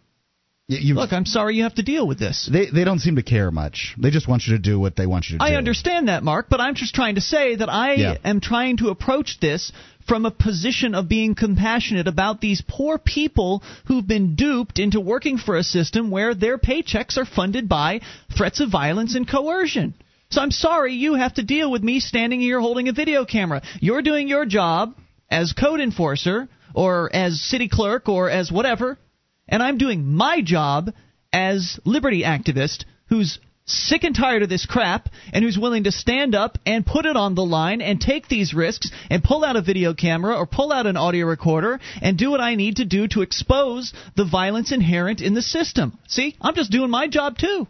You, 0.67 0.95
Look, 0.95 1.13
I'm 1.13 1.27
sorry 1.27 1.55
you 1.55 1.63
have 1.63 1.75
to 1.75 1.83
deal 1.83 2.07
with 2.07 2.17
this. 2.17 2.49
They 2.51 2.65
they 2.71 2.83
don't 2.83 2.97
seem 2.97 3.17
to 3.17 3.23
care 3.23 3.51
much. 3.51 3.93
They 3.99 4.09
just 4.09 4.27
want 4.27 4.47
you 4.47 4.55
to 4.55 4.59
do 4.61 4.79
what 4.79 4.95
they 4.95 5.05
want 5.05 5.25
you 5.29 5.37
to 5.37 5.45
do. 5.45 5.45
I 5.45 5.57
understand 5.57 6.07
that, 6.07 6.23
Mark, 6.23 6.47
but 6.49 6.59
I'm 6.59 6.73
just 6.73 6.95
trying 6.95 7.15
to 7.15 7.21
say 7.21 7.55
that 7.55 7.69
I 7.69 7.93
Yeah. 7.93 8.17
am 8.25 8.39
trying 8.39 8.77
to 8.77 8.89
approach 8.89 9.39
this 9.39 9.71
from 10.07 10.25
a 10.25 10.31
position 10.31 10.95
of 10.95 11.07
being 11.07 11.35
compassionate 11.35 12.07
about 12.07 12.41
these 12.41 12.63
poor 12.67 12.97
people 12.97 13.61
who've 13.85 14.07
been 14.07 14.35
duped 14.35 14.79
into 14.79 14.99
working 14.99 15.37
for 15.37 15.55
a 15.55 15.63
system 15.63 16.09
where 16.09 16.33
their 16.33 16.57
paychecks 16.57 17.15
are 17.17 17.25
funded 17.25 17.69
by 17.69 18.01
threats 18.35 18.59
of 18.59 18.69
violence 18.69 19.13
and 19.13 19.27
coercion. 19.27 19.93
So 20.31 20.41
I'm 20.41 20.51
sorry 20.51 20.95
you 20.95 21.13
have 21.13 21.35
to 21.35 21.43
deal 21.43 21.69
with 21.69 21.83
me 21.83 21.99
standing 21.99 22.41
here 22.41 22.59
holding 22.59 22.87
a 22.87 22.91
video 22.93 23.23
camera. 23.23 23.61
You're 23.81 24.01
doing 24.01 24.27
your 24.27 24.45
job 24.45 24.95
as 25.29 25.53
code 25.53 25.79
enforcer 25.79 26.47
or 26.73 27.11
as 27.15 27.39
city 27.39 27.69
clerk 27.69 28.09
or 28.09 28.31
as 28.31 28.51
whatever, 28.51 28.97
and 29.47 29.61
I'm 29.61 29.77
doing 29.77 30.05
my 30.05 30.41
job 30.41 30.91
as 31.31 31.79
liberty 31.85 32.23
activist 32.23 32.85
who's 33.09 33.39
sick 33.65 34.03
and 34.03 34.15
tired 34.15 34.43
of 34.43 34.49
this 34.49 34.65
crap 34.65 35.09
and 35.33 35.43
who's 35.43 35.57
willing 35.57 35.85
to 35.85 35.91
stand 35.91 36.35
up 36.35 36.57
and 36.65 36.85
put 36.85 37.05
it 37.05 37.15
on 37.15 37.33
the 37.33 37.43
line 37.43 37.81
and 37.81 37.99
take 37.99 38.27
these 38.27 38.53
risks 38.53 38.91
and 39.09 39.23
pull 39.23 39.43
out 39.43 39.55
a 39.55 39.61
video 39.61 39.93
camera 39.93 40.35
or 40.35 40.45
pull 40.45 40.71
out 40.71 40.85
an 40.85 40.97
audio 40.97 41.25
recorder 41.25 41.79
and 42.01 42.17
do 42.17 42.29
what 42.29 42.41
I 42.41 42.55
need 42.55 42.77
to 42.77 42.85
do 42.85 43.07
to 43.09 43.21
expose 43.21 43.91
the 44.15 44.25
violence 44.25 44.71
inherent 44.71 45.21
in 45.21 45.33
the 45.33 45.41
system. 45.41 45.97
See, 46.07 46.35
I'm 46.39 46.55
just 46.55 46.71
doing 46.71 46.91
my 46.91 47.07
job 47.07 47.37
too. 47.37 47.67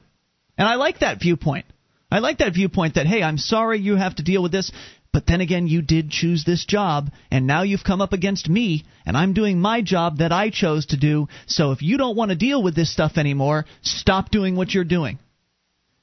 And 0.58 0.68
I 0.68 0.76
like 0.76 1.00
that 1.00 1.22
viewpoint. 1.22 1.66
I 2.12 2.20
like 2.20 2.38
that 2.38 2.54
viewpoint 2.54 2.96
that, 2.96 3.08
hey, 3.08 3.24
I'm 3.24 3.38
sorry 3.38 3.80
you 3.80 3.96
have 3.96 4.16
to 4.16 4.24
deal 4.24 4.44
with 4.44 4.52
this, 4.52 4.72
but 5.16 5.28
then 5.28 5.40
again, 5.40 5.66
you 5.66 5.82
did 5.82 6.10
choose 6.10 6.44
this 6.44 6.66
job, 6.66 7.10
and 7.32 7.48
now 7.48 7.62
you've 7.62 7.86
come 7.86 8.02
up 8.02 8.12
against 8.12 8.50
me, 8.50 8.84
and 9.06 9.16
I'm 9.16 9.32
doing 9.32 9.62
my 9.62 9.82
job 9.82 10.18
that 10.18 10.34
I 10.34 10.50
chose 10.50 10.88
to 10.88 10.98
do. 10.98 11.30
So 11.48 11.72
if 11.72 11.82
you 11.82 11.98
don't 11.98 12.18
want 12.18 12.32
to 12.32 12.36
deal 12.36 12.62
with 12.62 12.76
this 12.76 12.92
stuff 12.92 13.14
anymore, 13.16 13.64
stop 13.82 14.30
doing 14.30 14.58
what 14.58 14.74
you're 14.74 14.84
doing. 14.84 15.20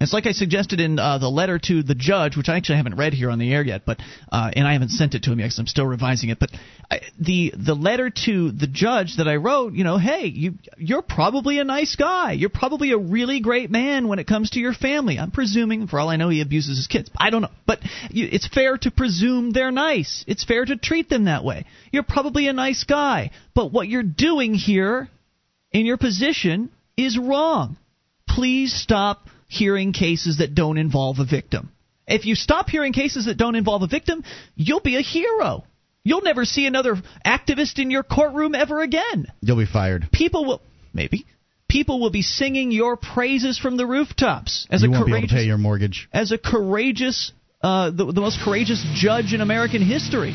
It's 0.02 0.12
like 0.12 0.26
I 0.26 0.32
suggested 0.32 0.80
in 0.80 0.98
uh, 0.98 1.18
the 1.18 1.28
letter 1.28 1.60
to 1.60 1.82
the 1.82 1.94
judge, 1.94 2.36
which 2.36 2.48
I 2.48 2.56
actually 2.56 2.78
haven't 2.78 2.96
read 2.96 3.14
here 3.14 3.30
on 3.30 3.38
the 3.38 3.52
air 3.52 3.62
yet, 3.62 3.82
but 3.86 4.00
uh, 4.30 4.50
and 4.52 4.66
I 4.66 4.72
haven't 4.72 4.90
sent 4.90 5.14
it 5.14 5.22
to 5.24 5.32
him 5.32 5.38
yet 5.38 5.46
because 5.46 5.60
I'm 5.60 5.66
still 5.68 5.86
revising 5.86 6.30
it. 6.30 6.40
But 6.40 6.50
I, 6.90 7.02
the 7.20 7.54
the 7.56 7.74
letter 7.74 8.10
to 8.24 8.50
the 8.50 8.66
judge 8.66 9.18
that 9.18 9.28
I 9.28 9.36
wrote, 9.36 9.74
you 9.74 9.84
know, 9.84 9.98
hey, 9.98 10.26
you 10.26 10.54
you're 10.76 11.02
probably 11.02 11.60
a 11.60 11.64
nice 11.64 11.94
guy. 11.94 12.32
You're 12.32 12.50
probably 12.50 12.90
a 12.90 12.98
really 12.98 13.40
great 13.40 13.70
man 13.70 14.08
when 14.08 14.18
it 14.18 14.26
comes 14.26 14.50
to 14.50 14.60
your 14.60 14.74
family. 14.74 15.18
I'm 15.18 15.30
presuming, 15.30 15.86
for 15.86 16.00
all 16.00 16.08
I 16.08 16.16
know, 16.16 16.30
he 16.30 16.40
abuses 16.40 16.78
his 16.78 16.88
kids. 16.88 17.08
I 17.16 17.30
don't 17.30 17.42
know, 17.42 17.50
but 17.64 17.78
you, 18.10 18.28
it's 18.30 18.48
fair 18.48 18.76
to 18.78 18.90
presume 18.90 19.52
they're 19.52 19.70
nice. 19.70 20.24
It's 20.26 20.42
fair 20.44 20.64
to 20.64 20.76
treat 20.76 21.08
them 21.08 21.24
that 21.24 21.44
way. 21.44 21.64
You're 21.92 22.02
probably 22.02 22.48
a 22.48 22.52
nice 22.52 22.82
guy, 22.82 23.30
but 23.54 23.72
what 23.72 23.86
you're 23.86 24.02
doing 24.02 24.54
here 24.54 25.08
in 25.70 25.86
your 25.86 25.96
position 25.96 26.70
is 26.96 27.16
wrong. 27.16 27.76
Please 28.26 28.74
stop 28.74 29.28
hearing 29.52 29.92
cases 29.92 30.38
that 30.38 30.54
don't 30.54 30.78
involve 30.78 31.18
a 31.18 31.24
victim. 31.24 31.70
If 32.06 32.24
you 32.26 32.34
stop 32.34 32.68
hearing 32.68 32.92
cases 32.92 33.26
that 33.26 33.36
don't 33.36 33.54
involve 33.54 33.82
a 33.82 33.86
victim, 33.86 34.24
you'll 34.56 34.80
be 34.80 34.96
a 34.96 35.02
hero. 35.02 35.64
You'll 36.04 36.22
never 36.22 36.44
see 36.44 36.66
another 36.66 36.96
activist 37.24 37.78
in 37.78 37.90
your 37.90 38.02
courtroom 38.02 38.54
ever 38.54 38.80
again. 38.82 39.26
You'll 39.40 39.58
be 39.58 39.66
fired. 39.66 40.08
People 40.12 40.44
will 40.46 40.60
maybe 40.92 41.26
people 41.68 42.00
will 42.00 42.10
be 42.10 42.22
singing 42.22 42.72
your 42.72 42.96
praises 42.96 43.58
from 43.58 43.76
the 43.76 43.86
rooftops 43.86 44.66
as 44.70 44.82
you 44.82 44.88
a 44.88 44.90
won't 44.90 45.06
be 45.06 45.12
able 45.12 45.20
courageous 45.20 45.32
pay 45.38 45.44
your 45.44 45.58
mortgage. 45.58 46.08
as 46.12 46.32
a 46.32 46.38
courageous 46.38 47.32
uh, 47.62 47.90
the, 47.90 48.04
the 48.06 48.20
most 48.20 48.40
courageous 48.44 48.84
judge 48.94 49.32
in 49.32 49.40
American 49.40 49.80
history. 49.82 50.34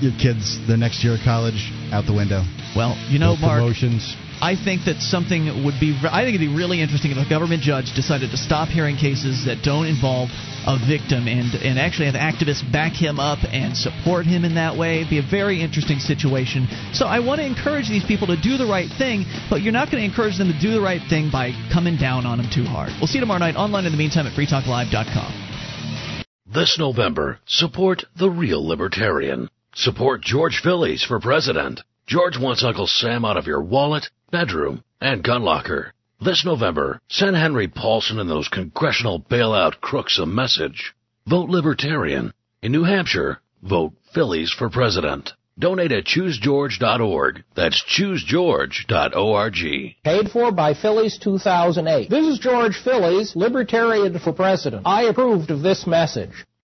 Your 0.00 0.10
kids, 0.20 0.58
the 0.66 0.76
next 0.76 1.04
year 1.04 1.14
of 1.14 1.20
college, 1.24 1.70
out 1.92 2.06
the 2.06 2.12
window. 2.12 2.42
Well, 2.74 2.98
you 3.08 3.20
know, 3.20 3.34
No 3.34 3.40
Mark. 3.40 3.60
promotions. 3.60 4.16
I 4.40 4.54
think 4.56 4.84
that 4.84 5.00
something 5.00 5.64
would 5.64 5.80
be. 5.80 5.96
I 6.04 6.24
think 6.24 6.36
it'd 6.36 6.48
be 6.48 6.54
really 6.54 6.82
interesting 6.82 7.10
if 7.10 7.18
a 7.18 7.28
government 7.28 7.62
judge 7.62 7.94
decided 7.94 8.30
to 8.30 8.36
stop 8.36 8.68
hearing 8.68 8.96
cases 8.96 9.46
that 9.46 9.64
don't 9.64 9.86
involve 9.86 10.28
a 10.66 10.76
victim 10.76 11.26
and 11.28 11.54
and 11.54 11.78
actually 11.78 12.06
have 12.10 12.18
activists 12.18 12.60
back 12.60 12.92
him 12.92 13.18
up 13.18 13.38
and 13.48 13.76
support 13.76 14.26
him 14.26 14.44
in 14.44 14.56
that 14.56 14.76
way. 14.76 15.00
It'd 15.00 15.10
be 15.10 15.18
a 15.18 15.30
very 15.30 15.62
interesting 15.62 15.98
situation. 15.98 16.68
So 16.92 17.06
I 17.06 17.20
want 17.20 17.40
to 17.40 17.46
encourage 17.46 17.88
these 17.88 18.04
people 18.04 18.26
to 18.28 18.36
do 18.36 18.56
the 18.56 18.66
right 18.66 18.90
thing, 18.98 19.24
but 19.48 19.62
you're 19.62 19.72
not 19.72 19.90
going 19.90 20.02
to 20.02 20.08
encourage 20.08 20.36
them 20.36 20.52
to 20.52 20.58
do 20.60 20.70
the 20.70 20.80
right 20.80 21.00
thing 21.08 21.30
by 21.32 21.52
coming 21.72 21.96
down 21.96 22.26
on 22.26 22.38
them 22.38 22.50
too 22.52 22.64
hard. 22.64 22.92
We'll 23.00 23.08
see 23.08 23.18
you 23.18 23.24
tomorrow 23.24 23.40
night 23.40 23.56
online 23.56 23.86
in 23.86 23.92
the 23.92 23.98
meantime 23.98 24.26
at 24.26 24.34
freetalklive.com. 24.36 26.24
This 26.52 26.78
November, 26.78 27.40
support 27.46 28.04
the 28.18 28.30
real 28.30 28.66
libertarian. 28.66 29.48
Support 29.74 30.22
George 30.22 30.60
Phillies 30.62 31.02
for 31.02 31.20
president. 31.20 31.80
George 32.06 32.38
wants 32.38 32.64
Uncle 32.64 32.86
Sam 32.86 33.24
out 33.24 33.36
of 33.36 33.46
your 33.46 33.60
wallet, 33.60 34.08
bedroom, 34.30 34.82
and 35.00 35.22
gun 35.22 35.42
locker. 35.42 35.92
This 36.20 36.44
November, 36.44 37.00
send 37.08 37.36
Henry 37.36 37.68
Paulson 37.68 38.18
and 38.18 38.30
those 38.30 38.48
congressional 38.48 39.20
bailout 39.20 39.80
crooks 39.80 40.18
a 40.18 40.26
message. 40.26 40.94
Vote 41.26 41.50
libertarian. 41.50 42.32
In 42.62 42.72
New 42.72 42.84
Hampshire, 42.84 43.40
vote 43.62 43.92
Phillies 44.14 44.50
for 44.50 44.70
president. 44.70 45.32
Donate 45.58 45.92
at 45.92 46.04
choosegeorge.org. 46.04 47.44
That's 47.54 47.82
choosegeorge.org. 47.84 49.96
Paid 50.04 50.30
for 50.30 50.52
by 50.52 50.74
Phillies 50.74 51.18
2008. 51.18 52.10
This 52.10 52.26
is 52.26 52.38
George 52.38 52.76
Phillies, 52.82 53.34
Libertarian 53.34 54.18
for 54.18 54.32
President. 54.32 54.82
I 54.86 55.04
approved 55.04 55.50
of 55.50 55.62
this 55.62 55.86
message. 55.86 56.45